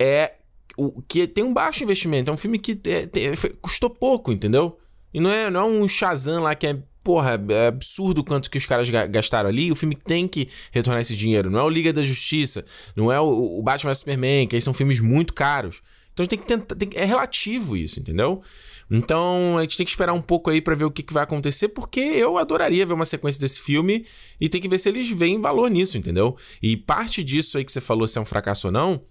é 0.00 0.32
o 0.76 1.02
que 1.02 1.26
tem 1.26 1.44
um 1.44 1.52
baixo 1.52 1.84
investimento. 1.84 2.30
É 2.30 2.34
um 2.34 2.38
filme 2.38 2.58
que 2.58 2.72
é, 2.86 3.06
custou 3.60 3.90
pouco, 3.90 4.32
entendeu? 4.32 4.78
E 5.12 5.20
não 5.20 5.30
é, 5.30 5.50
não 5.50 5.60
é 5.60 5.64
um 5.64 5.88
Shazam 5.88 6.42
lá 6.42 6.54
que 6.54 6.66
é 6.66 6.78
porra, 7.02 7.40
é 7.48 7.66
absurdo 7.66 8.20
o 8.20 8.24
quanto 8.24 8.50
que 8.50 8.58
os 8.58 8.66
caras 8.66 8.88
gastaram 8.88 9.48
ali. 9.48 9.72
O 9.72 9.76
filme 9.76 9.96
tem 9.96 10.28
que 10.28 10.48
retornar 10.70 11.02
esse 11.02 11.16
dinheiro. 11.16 11.50
Não 11.50 11.58
é 11.58 11.62
o 11.62 11.68
Liga 11.68 11.92
da 11.92 12.02
Justiça, 12.02 12.64
não 12.96 13.10
é 13.12 13.20
o, 13.20 13.58
o 13.58 13.62
Batman 13.62 13.94
Superman, 13.94 14.46
que 14.46 14.56
aí 14.56 14.62
são 14.62 14.72
filmes 14.72 15.00
muito 15.00 15.34
caros. 15.34 15.82
Então 16.12 16.22
a 16.22 16.24
gente 16.24 16.30
tem 16.30 16.38
que 16.38 16.46
tentar. 16.46 16.74
Tem, 16.74 16.90
é 16.94 17.04
relativo 17.04 17.76
isso, 17.76 17.98
entendeu? 17.98 18.42
Então 18.90 19.56
a 19.56 19.62
gente 19.62 19.76
tem 19.76 19.86
que 19.86 19.90
esperar 19.90 20.12
um 20.12 20.20
pouco 20.20 20.50
aí 20.50 20.60
para 20.60 20.74
ver 20.74 20.84
o 20.84 20.90
que, 20.90 21.02
que, 21.02 21.14
vai 21.14 21.22
acontecer, 21.22 21.68
porque 21.68 22.00
eu 22.00 22.36
adoraria 22.36 22.84
ver 22.84 22.92
uma 22.92 23.06
sequência 23.06 23.40
desse 23.40 23.60
filme 23.60 24.04
e 24.38 24.48
tem 24.48 24.60
que 24.60 24.68
ver 24.68 24.76
se 24.76 24.88
eles 24.88 25.08
veem 25.10 25.40
valor 25.40 25.70
nisso, 25.70 25.96
entendeu? 25.96 26.36
E 26.62 26.76
parte 26.76 27.24
disso 27.24 27.56
aí 27.56 27.64
que 27.64 27.72
você 27.72 27.80
falou, 27.80 28.06
se 28.06 28.18
é 28.18 28.20
um 28.20 28.26
fracasso 28.26 28.68
ou 28.68 28.72
não, 28.72 29.02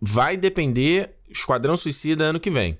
vai 0.00 0.36
depender 0.36 1.14
Esquadrão 1.30 1.76
Suicida 1.76 2.24
ano 2.24 2.40
que 2.40 2.50
vem. 2.50 2.76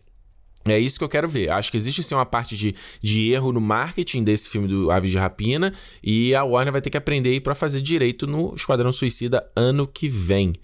É 0.66 0.78
isso 0.78 0.98
que 0.98 1.04
eu 1.04 1.08
quero 1.08 1.28
ver. 1.28 1.50
Acho 1.50 1.70
que 1.70 1.76
existe 1.76 2.02
sim 2.02 2.14
uma 2.14 2.24
parte 2.24 2.56
de, 2.56 2.74
de 3.02 3.30
erro 3.30 3.52
no 3.52 3.60
marketing 3.60 4.24
desse 4.24 4.48
filme 4.48 4.66
do 4.66 4.90
Aves 4.90 5.10
de 5.10 5.18
Rapina 5.18 5.74
e 6.02 6.34
a 6.34 6.42
Warner 6.42 6.72
vai 6.72 6.80
ter 6.80 6.88
que 6.88 6.96
aprender 6.96 7.30
aí 7.30 7.40
para 7.40 7.54
fazer 7.54 7.80
direito 7.80 8.26
no 8.26 8.54
Esquadrão 8.54 8.90
Suicida 8.90 9.46
ano 9.54 9.86
que 9.86 10.08
vem. 10.08 10.54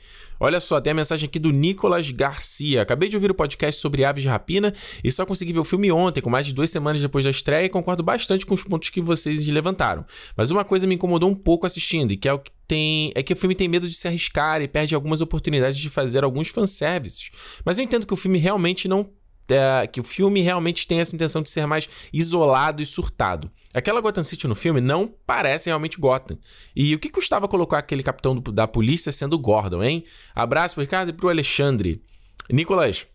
Olha 0.43 0.59
só, 0.59 0.81
tem 0.81 0.93
a 0.93 0.95
mensagem 0.95 1.29
aqui 1.29 1.39
do 1.39 1.51
Nicolas 1.51 2.11
Garcia. 2.11 2.81
Acabei 2.81 3.11
de 3.11 3.17
ouvir 3.17 3.31
o 3.31 3.35
podcast 3.35 3.79
sobre 3.79 4.07
Aves 4.07 4.23
de 4.23 4.29
Rapina 4.29 4.73
e 5.05 5.13
só 5.13 5.27
consegui 5.27 5.53
ver 5.53 5.59
o 5.59 5.65
filme 5.65 5.93
ontem, 5.93 6.23
com 6.23 6.31
mais 6.31 6.47
de 6.47 6.55
duas 6.55 6.71
semanas 6.71 7.03
depois 7.03 7.27
da 7.27 7.31
estreia, 7.31 7.67
e 7.67 7.69
concordo 7.69 8.03
bastante 8.03 8.47
com 8.47 8.55
os 8.55 8.65
pontos 8.65 8.89
que 8.89 9.03
vocês 9.03 9.47
levantaram. 9.47 10.03
Mas 10.35 10.51
uma 10.51 10.65
coisa 10.65 10.87
me 10.87 10.95
incomodou 10.95 11.29
um 11.29 11.35
pouco 11.35 11.67
assistindo, 11.67 12.13
e 12.13 12.17
que 12.17 12.27
é 12.27 12.33
o 12.33 12.39
que 12.39 12.51
tem 12.67 13.13
é 13.15 13.23
que 13.23 13.35
o 13.35 13.37
filme 13.37 13.55
tem 13.55 13.69
medo 13.69 13.87
de 13.87 13.95
se 13.95 14.09
arriscar 14.09 14.63
e 14.63 14.69
perde 14.69 14.95
algumas 14.95 15.21
oportunidades 15.21 15.79
de 15.79 15.91
fazer 15.91 16.25
alguns 16.25 16.49
fanservices. 16.49 17.31
Mas 17.63 17.77
eu 17.77 17.85
entendo 17.85 18.07
que 18.07 18.15
o 18.15 18.17
filme 18.17 18.39
realmente 18.39 18.89
não 18.89 19.11
é, 19.51 19.87
que 19.87 20.01
o 20.01 20.05
filme 20.05 20.41
realmente 20.41 20.87
tem 20.87 21.01
essa 21.01 21.15
intenção 21.15 21.43
de 21.43 21.51
ser 21.51 21.67
mais 21.67 21.89
isolado 22.13 22.83
e 22.83 22.87
surtado. 22.87 23.51
Aquela 23.75 24.01
Gotham 24.01 24.22
City 24.22 24.47
no 24.47 24.55
filme 24.55 24.81
não 24.81 25.13
parece 25.27 25.68
realmente 25.68 25.99
Gotham. 25.99 26.39
E 26.75 26.95
o 26.95 26.99
que 26.99 27.09
custava 27.09 27.49
colocar 27.49 27.79
aquele 27.79 28.03
capitão 28.03 28.37
do, 28.37 28.53
da 28.53 28.67
polícia 28.67 29.13
sendo 29.13 29.39
Gordon, 29.39 29.83
hein? 29.83 30.05
Abraço 30.35 30.75
pro 30.75 30.83
Ricardo 30.83 31.11
e 31.11 31.13
pro 31.13 31.29
Alexandre. 31.29 32.03
Nicolas, 32.51 33.07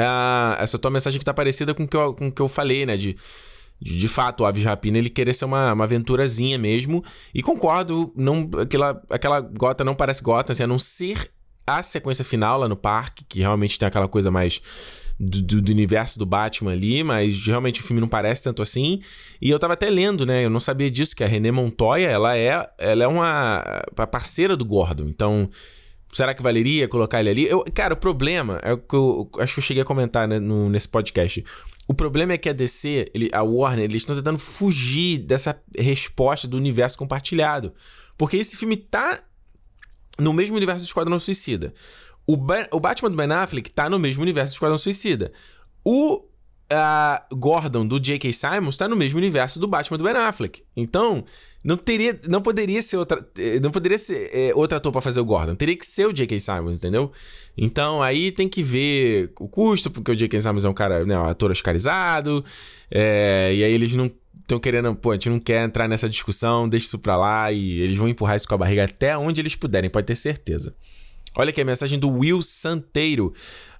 uh, 0.00 0.56
essa 0.58 0.78
tua 0.78 0.90
mensagem 0.90 1.18
que 1.18 1.24
tá 1.24 1.34
parecida 1.34 1.74
com 1.74 1.84
o 1.84 1.88
que 1.88 1.96
eu, 1.96 2.14
que 2.14 2.42
eu 2.42 2.48
falei, 2.48 2.86
né? 2.86 2.96
De, 2.96 3.16
de, 3.80 3.96
de 3.96 4.08
fato, 4.08 4.42
o 4.42 4.46
Aves 4.46 4.64
Rapina 4.64 4.98
ele 4.98 5.10
querer 5.10 5.34
ser 5.34 5.44
uma, 5.44 5.72
uma 5.72 5.84
aventurazinha 5.84 6.58
mesmo. 6.58 7.04
E 7.34 7.42
concordo, 7.42 8.12
não, 8.16 8.48
aquela, 8.60 9.02
aquela 9.10 9.40
Gota 9.40 9.84
não 9.84 9.94
parece 9.94 10.22
Gota, 10.22 10.52
assim, 10.52 10.62
a 10.62 10.66
não 10.66 10.78
ser 10.78 11.30
a 11.66 11.82
sequência 11.82 12.24
final 12.24 12.58
lá 12.58 12.68
no 12.68 12.76
parque, 12.76 13.24
que 13.24 13.40
realmente 13.40 13.78
tem 13.78 13.88
aquela 13.88 14.08
coisa 14.08 14.30
mais 14.30 14.60
do, 15.18 15.42
do, 15.42 15.62
do, 15.62 15.72
universo 15.72 16.18
do 16.18 16.26
Batman 16.26 16.72
ali, 16.72 17.04
mas 17.04 17.46
realmente 17.46 17.80
o 17.80 17.84
filme 17.84 18.00
não 18.00 18.08
parece 18.08 18.42
tanto 18.42 18.62
assim. 18.62 19.00
E 19.40 19.48
eu 19.50 19.58
tava 19.58 19.74
até 19.74 19.88
lendo, 19.88 20.26
né? 20.26 20.44
Eu 20.44 20.50
não 20.50 20.60
sabia 20.60 20.90
disso, 20.90 21.14
que 21.14 21.22
a 21.22 21.26
René 21.26 21.50
Montoya, 21.50 22.08
ela 22.08 22.36
é, 22.36 22.68
ela 22.78 23.04
é 23.04 23.06
uma 23.06 23.62
parceira 24.10 24.56
do 24.56 24.64
Gordon. 24.64 25.04
Então, 25.04 25.48
será 26.12 26.34
que 26.34 26.42
valeria 26.42 26.88
colocar 26.88 27.20
ele 27.20 27.30
ali? 27.30 27.46
Eu, 27.46 27.64
cara, 27.74 27.94
o 27.94 27.96
problema 27.96 28.60
é 28.62 28.72
o 28.72 28.78
que 28.78 28.94
eu, 28.94 29.30
acho 29.38 29.54
que 29.54 29.60
eu 29.60 29.64
cheguei 29.64 29.82
a 29.82 29.86
comentar 29.86 30.26
né, 30.26 30.40
no, 30.40 30.68
nesse 30.68 30.88
podcast. 30.88 31.44
O 31.86 31.94
problema 31.94 32.32
é 32.32 32.38
que 32.38 32.48
a 32.48 32.52
DC, 32.52 33.10
ele, 33.14 33.28
a 33.32 33.42
Warner, 33.42 33.84
eles 33.84 34.02
estão 34.02 34.16
tentando 34.16 34.38
fugir 34.38 35.18
dessa 35.18 35.60
resposta 35.76 36.48
do 36.48 36.56
universo 36.56 36.96
compartilhado. 36.96 37.72
Porque 38.16 38.36
esse 38.36 38.56
filme 38.56 38.76
tá 38.76 39.22
no 40.18 40.32
mesmo 40.32 40.56
universo 40.56 40.84
do 40.84 40.86
Esquadrão 40.86 41.18
Suicida. 41.18 41.74
O, 42.26 42.36
o 42.72 42.80
Batman 42.80 43.10
do 43.10 43.16
Ben 43.16 43.30
Affleck 43.30 43.70
tá 43.70 43.88
no 43.88 43.98
mesmo 43.98 44.22
universo 44.22 44.52
do 44.52 44.54
Esquadrão 44.54 44.78
Suicida. 44.78 45.32
O 45.84 46.24
uh, 46.72 47.36
Gordon 47.36 47.86
do 47.86 48.00
J.K. 48.00 48.32
Simons 48.32 48.76
tá 48.76 48.88
no 48.88 48.96
mesmo 48.96 49.18
universo 49.18 49.60
do 49.60 49.68
Batman 49.68 49.98
do 49.98 50.04
Ben 50.04 50.14
Affleck. 50.14 50.62
Então, 50.76 51.24
não 51.62 51.76
teria, 51.76 52.18
não 52.28 52.40
poderia 52.40 52.82
ser 52.82 52.96
outra, 52.96 53.26
eh, 53.38 53.58
não 53.60 53.70
poderia 53.70 53.98
ser 53.98 54.30
é, 54.32 54.54
outro 54.54 54.76
ator 54.76 54.92
para 54.92 55.00
fazer 55.00 55.20
o 55.20 55.24
Gordon. 55.24 55.54
Teria 55.54 55.76
que 55.76 55.86
ser 55.86 56.06
o 56.06 56.12
J.K. 56.12 56.38
Simons, 56.40 56.78
entendeu? 56.78 57.10
Então, 57.56 58.02
aí 58.02 58.30
tem 58.30 58.48
que 58.48 58.62
ver 58.62 59.32
o 59.38 59.48
custo, 59.48 59.90
porque 59.90 60.10
o 60.10 60.16
J.K. 60.16 60.40
Simons 60.40 60.64
é 60.64 60.68
um 60.68 60.74
cara, 60.74 61.04
né, 61.04 61.18
um 61.18 61.24
ator 61.24 61.50
oscarizado, 61.50 62.44
é, 62.90 63.52
e 63.54 63.64
aí 63.64 63.72
eles 63.72 63.94
não 63.94 64.10
estão 64.42 64.58
querendo, 64.58 64.94
pô, 64.94 65.10
a 65.10 65.14
gente 65.14 65.30
não 65.30 65.38
quer 65.38 65.64
entrar 65.64 65.88
nessa 65.88 66.08
discussão, 66.08 66.68
deixa 66.68 66.86
isso 66.86 66.98
pra 66.98 67.16
lá 67.16 67.50
e 67.50 67.80
eles 67.80 67.96
vão 67.96 68.08
empurrar 68.08 68.36
isso 68.36 68.46
com 68.46 68.54
a 68.54 68.58
barriga 68.58 68.84
até 68.84 69.16
onde 69.16 69.40
eles 69.40 69.54
puderem, 69.54 69.88
pode 69.88 70.06
ter 70.06 70.14
certeza. 70.14 70.74
Olha 71.36 71.50
aqui 71.50 71.60
a 71.60 71.64
mensagem 71.64 71.98
do 71.98 72.08
Will 72.08 72.40
Santeiro. 72.42 73.32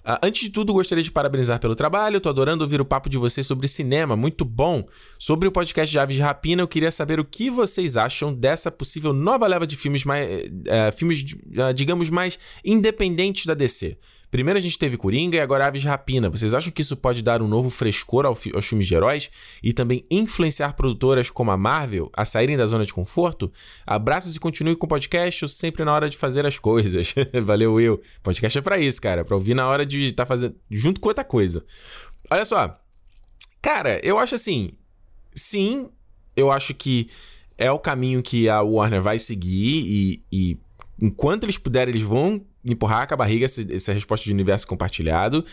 Uh, 0.05 0.19
antes 0.21 0.43
de 0.43 0.49
tudo, 0.49 0.73
gostaria 0.73 1.03
de 1.03 1.09
parabenizar 1.09 1.57
pelo 1.57 1.73
trabalho. 1.73 2.19
Tô 2.19 2.27
adorando 2.27 2.65
ouvir 2.65 2.81
o 2.81 2.85
papo 2.85 3.09
de 3.09 3.17
vocês 3.17 3.47
sobre 3.47 3.65
cinema, 3.67 4.13
muito 4.13 4.43
bom. 4.43 4.85
Sobre 5.17 5.47
o 5.47 5.51
podcast 5.51 5.89
de 5.89 5.97
Aves 5.97 6.17
de 6.17 6.21
Rapina, 6.21 6.61
eu 6.61 6.67
queria 6.67 6.91
saber 6.91 7.17
o 7.17 7.23
que 7.23 7.49
vocês 7.49 7.95
acham 7.95 8.33
dessa 8.33 8.69
possível 8.69 9.13
nova 9.13 9.47
leva 9.47 9.65
de 9.65 9.77
filmes 9.77 10.03
mais, 10.03 10.27
uh, 10.29 10.95
filmes, 10.97 11.23
uh, 11.23 11.73
digamos, 11.73 12.09
mais 12.09 12.37
independentes 12.63 13.45
da 13.45 13.53
DC. 13.53 13.97
Primeiro 14.35 14.59
a 14.59 14.61
gente 14.61 14.77
teve 14.77 14.97
Coringa 14.97 15.37
e 15.37 15.39
agora 15.39 15.65
Aves 15.65 15.81
de 15.81 15.87
Rapina. 15.87 16.29
Vocês 16.29 16.53
acham 16.53 16.69
que 16.69 16.81
isso 16.81 16.97
pode 16.97 17.23
dar 17.23 17.41
um 17.41 17.47
novo 17.47 17.69
frescor 17.69 18.25
ao 18.25 18.35
fi 18.35 18.51
aos 18.53 18.65
filmes 18.65 18.85
de 18.85 18.93
heróis 18.93 19.31
e 19.63 19.71
também 19.71 20.05
influenciar 20.11 20.73
produtoras 20.73 21.29
como 21.29 21.51
a 21.51 21.57
Marvel 21.57 22.11
a 22.13 22.25
saírem 22.25 22.57
da 22.57 22.65
zona 22.65 22.85
de 22.85 22.93
conforto? 22.93 23.49
Abraços 23.87 24.35
e 24.35 24.39
continue 24.41 24.75
com 24.75 24.87
o 24.87 24.89
podcast 24.89 25.47
sempre 25.47 25.85
na 25.85 25.93
hora 25.93 26.09
de 26.09 26.17
fazer 26.17 26.45
as 26.45 26.59
coisas. 26.59 27.15
Valeu, 27.45 27.75
Will. 27.75 28.01
Podcast 28.21 28.59
é 28.59 28.61
pra 28.61 28.77
isso, 28.77 29.01
cara. 29.01 29.23
Pra 29.23 29.37
ouvir 29.37 29.53
na 29.53 29.69
hora 29.69 29.85
de 29.85 30.03
estar 30.03 30.23
tá 30.23 30.27
fazendo 30.27 30.57
junto 30.69 30.99
com 30.99 31.07
outra 31.07 31.23
coisa. 31.23 31.63
Olha 32.29 32.43
só. 32.43 32.77
Cara, 33.61 34.01
eu 34.03 34.19
acho 34.19 34.35
assim. 34.35 34.73
Sim, 35.33 35.89
eu 36.35 36.51
acho 36.51 36.73
que 36.73 37.07
é 37.57 37.71
o 37.71 37.79
caminho 37.79 38.21
que 38.21 38.49
a 38.49 38.61
Warner 38.61 39.01
vai 39.01 39.17
seguir 39.17 39.85
e, 39.87 40.23
e 40.29 40.59
enquanto 41.01 41.43
eles 41.43 41.57
puderem, 41.57 41.93
eles 41.93 42.03
vão 42.03 42.45
empurrar 42.65 43.07
com 43.07 43.13
a 43.13 43.17
barriga 43.17 43.45
essa, 43.45 43.65
essa 43.73 43.93
resposta 43.93 44.25
de 44.25 44.31
universo 44.31 44.65
compartilhado. 44.67 45.45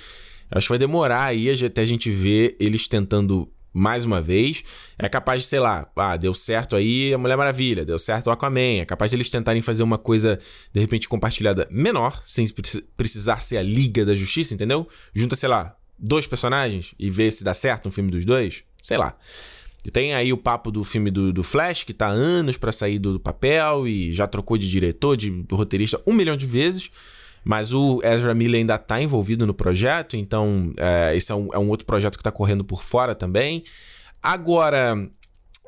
Acho 0.50 0.66
que 0.66 0.72
vai 0.72 0.78
demorar 0.78 1.24
aí 1.24 1.48
até 1.64 1.82
a 1.82 1.84
gente 1.84 2.10
ver 2.10 2.56
eles 2.58 2.88
tentando 2.88 3.50
mais 3.72 4.04
uma 4.04 4.20
vez. 4.20 4.62
É 4.98 5.08
capaz 5.08 5.42
de, 5.42 5.48
sei 5.48 5.60
lá, 5.60 5.90
ah, 5.96 6.16
deu 6.16 6.34
certo 6.34 6.76
aí 6.76 7.12
a 7.12 7.18
Mulher 7.18 7.36
Maravilha, 7.36 7.84
deu 7.84 7.98
certo 7.98 8.26
o 8.26 8.30
Aquaman. 8.30 8.80
É 8.80 8.84
capaz 8.84 9.10
de 9.10 9.16
eles 9.16 9.30
tentarem 9.30 9.62
fazer 9.62 9.82
uma 9.82 9.98
coisa, 9.98 10.38
de 10.72 10.80
repente, 10.80 11.08
compartilhada 11.08 11.66
menor, 11.70 12.20
sem 12.24 12.44
precisar 12.96 13.40
ser 13.40 13.56
a 13.56 13.62
Liga 13.62 14.04
da 14.04 14.14
Justiça, 14.14 14.52
entendeu? 14.52 14.86
Junta, 15.14 15.36
sei 15.36 15.48
lá, 15.48 15.76
dois 15.98 16.26
personagens 16.26 16.94
e 16.98 17.10
vê 17.10 17.30
se 17.30 17.44
dá 17.44 17.54
certo 17.54 17.88
um 17.88 17.92
filme 17.92 18.10
dos 18.10 18.24
dois. 18.24 18.64
Sei 18.80 18.98
lá. 18.98 19.16
Tem 19.90 20.14
aí 20.14 20.32
o 20.32 20.36
papo 20.36 20.70
do 20.70 20.84
filme 20.84 21.10
do, 21.10 21.32
do 21.32 21.42
Flash, 21.42 21.82
que 21.82 21.92
tá 21.92 22.06
há 22.06 22.10
anos 22.10 22.56
para 22.56 22.70
sair 22.70 22.98
do, 22.98 23.14
do, 23.14 23.20
papel 23.20 23.88
e 23.88 24.12
já 24.12 24.26
trocou 24.26 24.56
de 24.56 24.68
diretor, 24.68 25.16
de 25.16 25.44
roteirista 25.50 26.00
um 26.06 26.12
milhão 26.12 26.36
de 26.36 26.46
vezes. 26.46 26.90
Mas 27.44 27.72
o 27.72 28.00
Ezra 28.04 28.32
Miller 28.34 28.60
ainda 28.60 28.78
tá 28.78 29.02
envolvido 29.02 29.44
no 29.44 29.52
projeto, 29.52 30.16
então 30.16 30.72
é, 30.76 31.16
esse 31.16 31.32
é 31.32 31.34
um, 31.34 31.48
é 31.52 31.58
um 31.58 31.68
outro 31.68 31.84
projeto 31.84 32.16
que 32.16 32.22
tá 32.22 32.30
correndo 32.30 32.64
por 32.64 32.84
fora 32.84 33.16
também. 33.16 33.64
Agora, 34.22 34.96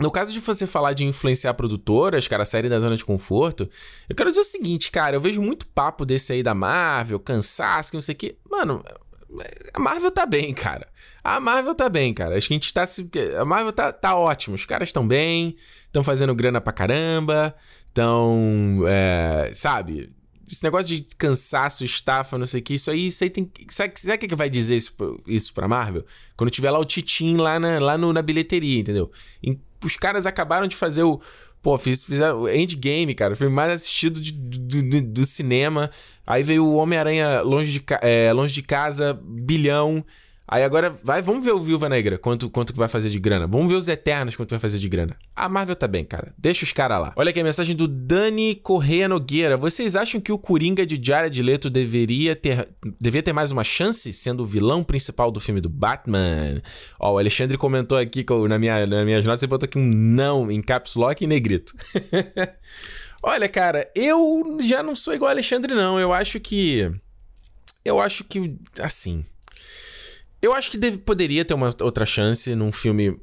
no 0.00 0.10
caso 0.10 0.32
de 0.32 0.40
você 0.40 0.66
falar 0.66 0.92
de 0.92 1.04
influenciar 1.04 1.54
produtoras, 1.54 2.26
cara, 2.26 2.44
saírem 2.44 2.70
da 2.70 2.80
zona 2.80 2.96
de 2.96 3.04
conforto, 3.04 3.68
eu 4.08 4.14
quero 4.14 4.30
dizer 4.30 4.42
o 4.42 4.44
seguinte, 4.44 4.90
cara, 4.90 5.16
eu 5.16 5.20
vejo 5.20 5.40
muito 5.40 5.66
papo 5.66 6.04
desse 6.04 6.32
aí 6.32 6.42
da 6.42 6.54
Marvel, 6.54 7.18
cansaço, 7.20 7.90
que 7.90 7.96
não 7.96 8.02
sei 8.02 8.14
o 8.14 8.18
quê. 8.18 8.36
Mano, 8.50 8.82
a 9.72 9.80
Marvel 9.80 10.10
tá 10.10 10.26
bem, 10.26 10.52
cara. 10.52 10.86
A 11.22 11.40
Marvel 11.40 11.74
tá 11.74 11.88
bem, 11.88 12.12
cara. 12.12 12.36
Acho 12.36 12.48
que 12.48 12.54
a 12.54 12.56
gente 12.56 12.72
tá 12.72 12.86
se. 12.86 13.10
A 13.38 13.44
Marvel 13.44 13.72
tá, 13.72 13.92
tá 13.92 14.16
ótimo. 14.16 14.54
Os 14.54 14.66
caras 14.66 14.88
estão 14.88 15.06
bem, 15.06 15.56
estão 15.86 16.02
fazendo 16.02 16.34
grana 16.34 16.60
pra 16.60 16.72
caramba, 16.72 17.54
estão. 17.88 18.82
É, 18.86 19.50
sabe? 19.54 20.10
Esse 20.46 20.62
negócio 20.62 20.88
de 20.88 21.02
cansaço, 21.16 21.84
estafa, 21.84 22.36
não 22.36 22.44
sei 22.44 22.60
o 22.60 22.62
que, 22.62 22.74
isso 22.74 22.90
aí, 22.90 23.06
isso 23.06 23.24
aí 23.24 23.30
tem. 23.30 23.50
Sabe, 23.70 23.98
sabe 23.98 24.16
o 24.16 24.28
que, 24.28 24.36
vai 24.36 24.50
dizer 24.50 24.76
isso, 24.76 24.94
isso 25.26 25.54
pra 25.54 25.66
Marvel? 25.66 26.04
Quando 26.36 26.50
tiver 26.50 26.70
lá 26.70 26.78
o 26.78 26.84
Titim 26.84 27.38
lá 27.38 27.58
na, 27.58 27.78
lá 27.78 27.96
no, 27.96 28.12
na 28.12 28.20
bilheteria, 28.20 28.80
entendeu? 28.80 29.10
E 29.42 29.58
os 29.82 29.96
caras 29.96 30.26
acabaram 30.26 30.66
de 30.66 30.76
fazer 30.76 31.02
o. 31.02 31.20
Pô, 31.64 31.78
fiz, 31.78 32.04
fizeram 32.04 32.46
Endgame, 32.46 33.14
cara. 33.14 33.34
Foi 33.34 33.48
mais 33.48 33.72
assistido 33.72 34.20
de, 34.20 34.32
do, 34.32 34.82
do, 34.82 35.00
do, 35.00 35.24
cinema. 35.24 35.90
Aí 36.26 36.42
veio 36.42 36.62
o 36.62 36.76
Homem-Aranha 36.76 37.40
longe, 37.40 37.72
de, 37.72 37.84
é, 38.02 38.30
longe 38.34 38.52
de 38.52 38.62
casa, 38.62 39.18
bilhão. 39.18 40.04
Aí 40.54 40.62
agora 40.62 40.96
vai, 41.02 41.20
vamos 41.20 41.44
ver 41.44 41.50
o 41.50 41.58
Viúva 41.58 41.88
Negra, 41.88 42.16
quanto, 42.16 42.48
quanto 42.48 42.72
que 42.72 42.78
vai 42.78 42.86
fazer 42.86 43.08
de 43.08 43.18
grana. 43.18 43.44
Vamos 43.44 43.68
ver 43.68 43.74
os 43.74 43.88
Eternos, 43.88 44.36
quanto 44.36 44.50
vai 44.50 44.60
fazer 44.60 44.78
de 44.78 44.88
grana. 44.88 45.16
A 45.34 45.48
Marvel 45.48 45.74
tá 45.74 45.88
bem, 45.88 46.04
cara. 46.04 46.32
Deixa 46.38 46.62
os 46.62 46.72
caras 46.72 47.00
lá. 47.00 47.12
Olha 47.16 47.30
aqui 47.30 47.40
a 47.40 47.42
mensagem 47.42 47.74
do 47.74 47.88
Dani 47.88 48.54
Correia 48.54 49.08
Nogueira. 49.08 49.56
Vocês 49.56 49.96
acham 49.96 50.20
que 50.20 50.30
o 50.30 50.38
Coringa 50.38 50.86
de 50.86 50.96
Jared 51.04 51.42
Leto 51.42 51.68
deveria 51.68 52.36
ter, 52.36 52.68
deveria 53.00 53.24
ter 53.24 53.32
mais 53.32 53.50
uma 53.50 53.64
chance 53.64 54.12
sendo 54.12 54.44
o 54.44 54.46
vilão 54.46 54.84
principal 54.84 55.32
do 55.32 55.40
filme 55.40 55.60
do 55.60 55.68
Batman? 55.68 56.62
Ó, 57.00 57.14
o 57.14 57.18
Alexandre 57.18 57.58
comentou 57.58 57.98
aqui 57.98 58.24
na 58.48 58.56
minha, 58.56 58.86
nas 58.86 59.04
minhas 59.04 59.26
notas, 59.26 59.42
ele 59.42 59.50
botou 59.50 59.66
aqui 59.66 59.76
um 59.76 59.84
não 59.84 60.52
em 60.52 60.62
caps 60.62 60.94
lock 60.94 61.24
e 61.24 61.26
negrito. 61.26 61.72
Olha, 63.24 63.48
cara, 63.48 63.90
eu 63.92 64.58
já 64.60 64.84
não 64.84 64.94
sou 64.94 65.14
igual 65.14 65.30
o 65.30 65.32
Alexandre, 65.32 65.74
não. 65.74 65.98
Eu 65.98 66.12
acho 66.12 66.38
que... 66.38 66.92
Eu 67.84 68.00
acho 68.00 68.22
que, 68.22 68.56
assim... 68.78 69.24
Eu 70.44 70.52
acho 70.52 70.70
que 70.70 70.76
deve, 70.76 70.98
poderia 70.98 71.42
ter 71.42 71.54
uma 71.54 71.70
outra 71.80 72.04
chance 72.04 72.54
num 72.54 72.70
filme 72.70 73.18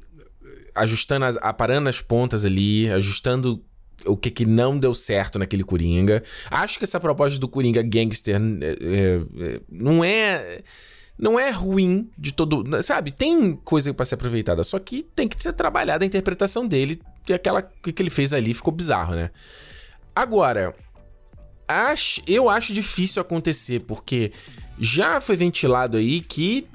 ajustando, 0.74 1.24
as, 1.24 1.36
aparando 1.36 1.88
as 1.88 2.00
pontas 2.00 2.44
ali, 2.44 2.90
ajustando 2.90 3.64
o 4.04 4.16
que, 4.16 4.28
que 4.28 4.44
não 4.44 4.76
deu 4.76 4.92
certo 4.92 5.38
naquele 5.38 5.62
Coringa. 5.62 6.20
Acho 6.50 6.78
que 6.78 6.84
essa 6.84 6.98
proposta 6.98 7.38
do 7.38 7.46
Coringa 7.46 7.80
gangster 7.80 8.34
é, 8.34 8.40
é, 8.40 9.60
não 9.70 10.04
é. 10.04 10.62
Não 11.16 11.38
é 11.38 11.50
ruim 11.50 12.10
de 12.18 12.32
todo. 12.32 12.64
Sabe? 12.82 13.12
Tem 13.12 13.54
coisa 13.54 13.94
para 13.94 14.04
ser 14.04 14.16
aproveitada, 14.16 14.64
só 14.64 14.80
que 14.80 15.04
tem 15.14 15.28
que 15.28 15.40
ser 15.40 15.52
trabalhada 15.52 16.04
a 16.04 16.06
interpretação 16.06 16.66
dele, 16.66 17.00
que 17.24 17.32
aquela 17.32 17.62
que 17.62 17.94
ele 18.02 18.10
fez 18.10 18.32
ali 18.32 18.52
ficou 18.52 18.72
bizarro, 18.72 19.14
né? 19.14 19.30
Agora, 20.16 20.74
acho, 21.68 22.20
eu 22.26 22.50
acho 22.50 22.72
difícil 22.72 23.22
acontecer, 23.22 23.80
porque 23.80 24.32
já 24.80 25.20
foi 25.20 25.36
ventilado 25.36 25.96
aí 25.96 26.20
que 26.20 26.66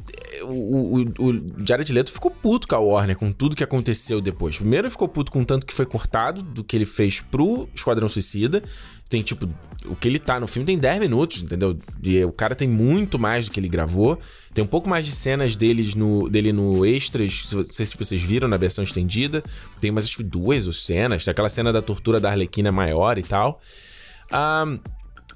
o, 0.43 0.99
o, 0.99 1.29
o 1.29 1.65
Jared 1.65 1.91
Leto 1.91 2.11
ficou 2.11 2.31
puto 2.31 2.67
com 2.67 2.75
a 2.75 2.79
Warner, 2.79 3.17
com 3.17 3.31
tudo 3.31 3.55
que 3.55 3.63
aconteceu 3.63 4.21
depois. 4.21 4.57
Primeiro 4.57 4.89
ficou 4.89 5.07
puto 5.07 5.31
com 5.31 5.43
tanto 5.43 5.65
que 5.65 5.73
foi 5.73 5.85
cortado 5.85 6.41
do 6.43 6.63
que 6.63 6.75
ele 6.75 6.85
fez 6.85 7.21
pro 7.21 7.67
Esquadrão 7.73 8.07
Suicida. 8.07 8.63
Tem, 9.09 9.21
tipo, 9.21 9.47
o 9.85 9.95
que 9.95 10.07
ele 10.07 10.19
tá 10.19 10.39
no 10.39 10.47
filme 10.47 10.65
tem 10.65 10.77
10 10.77 10.99
minutos, 10.99 11.41
entendeu? 11.41 11.77
E 12.03 12.23
o 12.25 12.31
cara 12.31 12.55
tem 12.55 12.67
muito 12.67 13.17
mais 13.17 13.45
do 13.45 13.51
que 13.51 13.59
ele 13.59 13.69
gravou. 13.69 14.19
Tem 14.53 14.63
um 14.63 14.67
pouco 14.67 14.89
mais 14.89 15.05
de 15.05 15.13
cenas 15.13 15.55
deles 15.55 15.95
no, 15.95 16.29
dele 16.29 16.51
no 16.51 16.85
Extras, 16.85 17.53
não 17.53 17.63
sei 17.63 17.85
se 17.85 17.97
vocês 17.97 18.21
viram 18.21 18.47
na 18.47 18.57
versão 18.57 18.83
estendida. 18.83 19.43
Tem 19.79 19.91
mais, 19.91 20.05
acho 20.05 20.17
que 20.17 20.23
duas 20.23 20.65
cenas. 20.75 21.23
Tem 21.23 21.31
aquela 21.31 21.49
cena 21.49 21.71
da 21.71 21.81
tortura 21.81 22.19
da 22.19 22.29
Arlequina 22.29 22.71
maior 22.71 23.17
e 23.17 23.23
tal. 23.23 23.61
Um, 24.31 24.79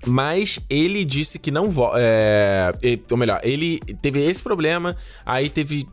mas 0.06 0.60
ele 0.70 1.06
disse 1.06 1.38
que 1.38 1.52
não 1.52 1.68
é, 1.96 2.74
ou 3.10 3.18
melhor, 3.18 3.40
ele 3.44 3.80
teve 4.02 4.20
esse 4.24 4.42
problema, 4.42 4.96
aí 5.26 5.50
teve 5.50 5.88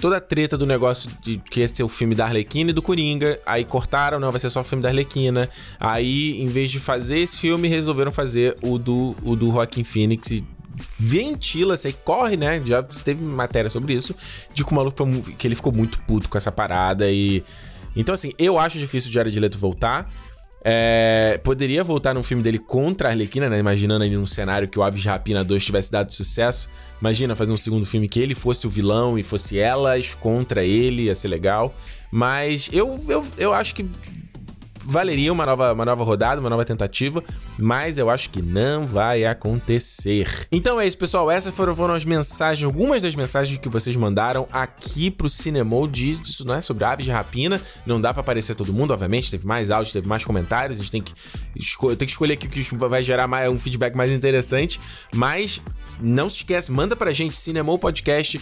toda 0.00 0.18
a 0.18 0.20
treta 0.20 0.56
do 0.56 0.66
negócio 0.66 1.10
de 1.22 1.38
que 1.38 1.60
esse 1.60 1.80
é 1.80 1.84
o 1.84 1.88
filme 1.88 2.14
da 2.14 2.26
Arlequina 2.26 2.70
e 2.70 2.72
do 2.72 2.82
Coringa, 2.82 3.40
aí 3.46 3.64
cortaram, 3.64 4.20
não, 4.20 4.30
vai 4.30 4.40
ser 4.40 4.50
só 4.50 4.60
o 4.60 4.64
filme 4.64 4.82
da 4.82 4.90
Arlequina. 4.90 5.48
Aí, 5.80 6.40
em 6.40 6.46
vez 6.46 6.70
de 6.70 6.78
fazer 6.78 7.20
esse 7.20 7.38
filme, 7.38 7.68
resolveram 7.68 8.12
fazer 8.12 8.56
o 8.62 8.78
do, 8.78 9.16
o 9.22 9.34
do 9.34 9.50
Joaquin 9.50 9.84
Phoenix 9.84 10.30
ventila-se 10.98 11.92
corre, 12.04 12.36
né? 12.36 12.62
Já 12.64 12.82
teve 12.82 13.22
matéria 13.22 13.68
sobre 13.68 13.94
isso, 13.94 14.14
de 14.54 14.64
que 14.64 14.70
o 14.70 14.74
maluco 14.74 15.04
que 15.36 15.46
ele 15.46 15.54
ficou 15.54 15.72
muito 15.72 16.00
puto 16.02 16.28
com 16.28 16.38
essa 16.38 16.52
parada 16.52 17.10
e 17.10 17.42
então 17.96 18.14
assim, 18.14 18.32
eu 18.38 18.58
acho 18.58 18.78
difícil 18.78 19.10
o 19.10 19.12
Jared 19.12 19.38
Leto 19.40 19.58
voltar. 19.58 20.08
É, 20.70 21.40
poderia 21.42 21.82
voltar 21.82 22.12
num 22.12 22.22
filme 22.22 22.42
dele 22.42 22.58
contra 22.58 23.08
a 23.08 23.10
Arlequina, 23.12 23.48
né? 23.48 23.58
Imaginando 23.58 24.04
ali 24.04 24.14
num 24.14 24.26
cenário 24.26 24.68
que 24.68 24.78
o 24.78 24.82
Aves 24.82 25.02
Rapina 25.02 25.42
2 25.42 25.64
tivesse 25.64 25.90
dado 25.90 26.12
sucesso. 26.12 26.68
Imagina 27.00 27.34
fazer 27.34 27.52
um 27.52 27.56
segundo 27.56 27.86
filme 27.86 28.06
que 28.06 28.20
ele 28.20 28.34
fosse 28.34 28.66
o 28.66 28.70
vilão 28.70 29.18
e 29.18 29.22
fosse 29.22 29.58
elas 29.58 30.14
contra 30.14 30.62
ele, 30.62 31.04
ia 31.04 31.14
ser 31.14 31.28
legal. 31.28 31.74
Mas 32.10 32.68
eu, 32.70 33.02
eu, 33.08 33.24
eu 33.38 33.54
acho 33.54 33.74
que 33.74 33.88
valeria 34.88 35.30
uma 35.30 35.44
nova, 35.44 35.74
uma 35.74 35.84
nova 35.84 36.02
rodada, 36.02 36.40
uma 36.40 36.48
nova 36.48 36.64
tentativa, 36.64 37.22
mas 37.58 37.98
eu 37.98 38.08
acho 38.08 38.30
que 38.30 38.40
não 38.40 38.86
vai 38.86 39.26
acontecer. 39.26 40.48
Então 40.50 40.80
é 40.80 40.86
isso, 40.86 40.96
pessoal. 40.96 41.30
Essas 41.30 41.54
foram, 41.54 41.76
foram 41.76 41.92
as 41.92 42.06
mensagens, 42.06 42.64
algumas 42.64 43.02
das 43.02 43.14
mensagens 43.14 43.58
que 43.58 43.68
vocês 43.68 43.94
mandaram 43.96 44.48
aqui 44.50 45.10
pro 45.10 45.28
Cinemol 45.28 45.88
não 46.44 46.54
é 46.54 46.60
sobre 46.62 46.84
aves 46.84 47.04
de 47.04 47.10
rapina. 47.10 47.60
Não 47.84 48.00
dá 48.00 48.14
para 48.14 48.20
aparecer 48.20 48.54
todo 48.54 48.72
mundo, 48.72 48.92
obviamente. 48.92 49.30
Teve 49.30 49.46
mais 49.46 49.70
áudios, 49.70 49.92
teve 49.92 50.08
mais 50.08 50.24
comentários. 50.24 50.80
A 50.80 50.82
gente 50.82 50.90
tem 50.90 51.02
que, 51.02 51.12
tenho 51.54 51.96
que 51.96 52.04
escolher 52.06 52.34
aqui 52.34 52.46
o 52.46 52.50
que 52.50 52.76
vai 52.76 53.04
gerar 53.04 53.26
mais, 53.26 53.50
um 53.50 53.58
feedback 53.58 53.94
mais 53.94 54.10
interessante. 54.10 54.80
Mas 55.14 55.60
não 56.00 56.30
se 56.30 56.38
esquece, 56.38 56.72
manda 56.72 56.96
pra 56.96 57.12
gente 57.12 57.36
Cinemol 57.36 57.78
Podcast 57.78 58.40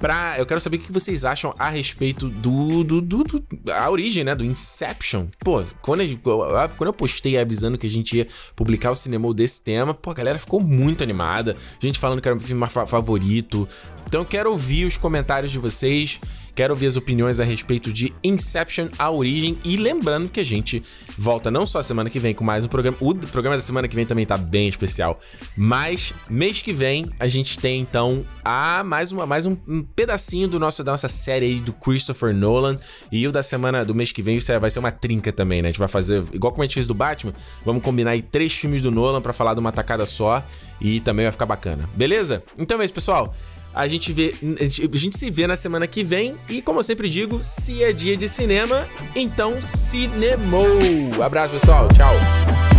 Pra, 0.00 0.36
eu 0.38 0.46
quero 0.46 0.60
saber 0.60 0.76
o 0.76 0.80
que 0.80 0.92
vocês 0.92 1.24
acham 1.24 1.54
a 1.58 1.68
respeito 1.68 2.28
do, 2.28 2.84
do, 2.84 3.00
do, 3.00 3.24
do 3.24 3.44
a 3.72 3.90
origem, 3.90 4.22
né, 4.22 4.34
do 4.34 4.44
Inception. 4.44 5.26
Pô, 5.40 5.64
quando 5.82 6.02
eu, 6.02 6.18
quando 6.22 6.86
eu 6.86 6.92
postei 6.92 7.38
avisando 7.38 7.76
que 7.76 7.86
a 7.86 7.90
gente 7.90 8.16
ia 8.16 8.28
publicar 8.54 8.90
o 8.90 8.94
cinema 8.94 9.32
desse 9.34 9.60
tema, 9.60 9.92
pô, 9.92 10.10
a 10.10 10.14
galera 10.14 10.38
ficou 10.38 10.60
muito 10.60 11.02
animada. 11.02 11.56
Gente 11.80 11.98
falando 11.98 12.20
que 12.20 12.28
era 12.28 12.36
o 12.36 12.40
filme 12.40 12.66
favorito. 12.68 13.68
Então 14.06 14.22
eu 14.22 14.24
quero 14.24 14.50
ouvir 14.50 14.86
os 14.86 14.96
comentários 14.96 15.52
de 15.52 15.58
vocês. 15.58 16.20
Quero 16.58 16.74
ouvir 16.74 16.88
as 16.88 16.96
opiniões 16.96 17.38
a 17.38 17.44
respeito 17.44 17.92
de 17.92 18.12
Inception, 18.24 18.88
a 18.98 19.08
origem. 19.12 19.56
E 19.64 19.76
lembrando 19.76 20.28
que 20.28 20.40
a 20.40 20.44
gente 20.44 20.82
volta 21.16 21.52
não 21.52 21.64
só 21.64 21.80
semana 21.80 22.10
que 22.10 22.18
vem 22.18 22.34
com 22.34 22.42
mais 22.42 22.64
um 22.64 22.68
programa. 22.68 22.96
O 22.98 23.14
programa 23.14 23.54
da 23.54 23.62
semana 23.62 23.86
que 23.86 23.94
vem 23.94 24.04
também 24.04 24.26
tá 24.26 24.36
bem 24.36 24.66
especial. 24.68 25.20
Mas 25.56 26.12
mês 26.28 26.60
que 26.60 26.72
vem 26.72 27.06
a 27.20 27.28
gente 27.28 27.60
tem 27.60 27.80
então 27.80 28.26
a 28.44 28.82
mais, 28.82 29.12
uma, 29.12 29.24
mais 29.24 29.46
um, 29.46 29.54
pedacinho 29.94 30.48
do 30.48 30.58
nosso, 30.58 30.82
da 30.82 30.90
nossa 30.90 31.06
série 31.06 31.46
aí 31.46 31.60
do 31.60 31.72
Christopher 31.72 32.34
Nolan. 32.34 32.74
E 33.12 33.24
o 33.28 33.30
da 33.30 33.40
semana 33.40 33.84
do 33.84 33.94
mês 33.94 34.10
que 34.10 34.20
vem 34.20 34.38
isso 34.38 34.50
vai 34.58 34.68
ser 34.68 34.80
uma 34.80 34.90
trinca 34.90 35.30
também, 35.30 35.62
né? 35.62 35.68
A 35.68 35.70
gente 35.70 35.78
vai 35.78 35.86
fazer, 35.86 36.24
igual 36.32 36.50
como 36.52 36.64
a 36.64 36.66
gente 36.66 36.74
fez 36.74 36.88
do 36.88 36.94
Batman, 36.94 37.34
vamos 37.64 37.84
combinar 37.84 38.10
aí 38.10 38.22
três 38.22 38.54
filmes 38.54 38.82
do 38.82 38.90
Nolan 38.90 39.20
para 39.20 39.32
falar 39.32 39.54
de 39.54 39.60
uma 39.60 39.70
tacada 39.70 40.04
só. 40.04 40.42
E 40.80 40.98
também 40.98 41.24
vai 41.24 41.30
ficar 41.30 41.46
bacana. 41.46 41.88
Beleza? 41.94 42.42
Então 42.58 42.80
é 42.80 42.84
isso, 42.84 42.94
pessoal. 42.94 43.32
A 43.74 43.86
gente 43.86 44.12
vê, 44.12 44.34
a 44.60 44.96
gente 44.96 45.16
se 45.16 45.30
vê 45.30 45.46
na 45.46 45.56
semana 45.56 45.86
que 45.86 46.02
vem 46.02 46.34
e 46.48 46.60
como 46.60 46.80
eu 46.80 46.84
sempre 46.84 47.08
digo, 47.08 47.42
se 47.42 47.82
é 47.82 47.92
dia 47.92 48.16
de 48.16 48.28
cinema, 48.28 48.86
então 49.14 49.60
cinemou. 49.60 51.22
Abraço, 51.22 51.52
pessoal. 51.52 51.88
Tchau. 51.88 52.77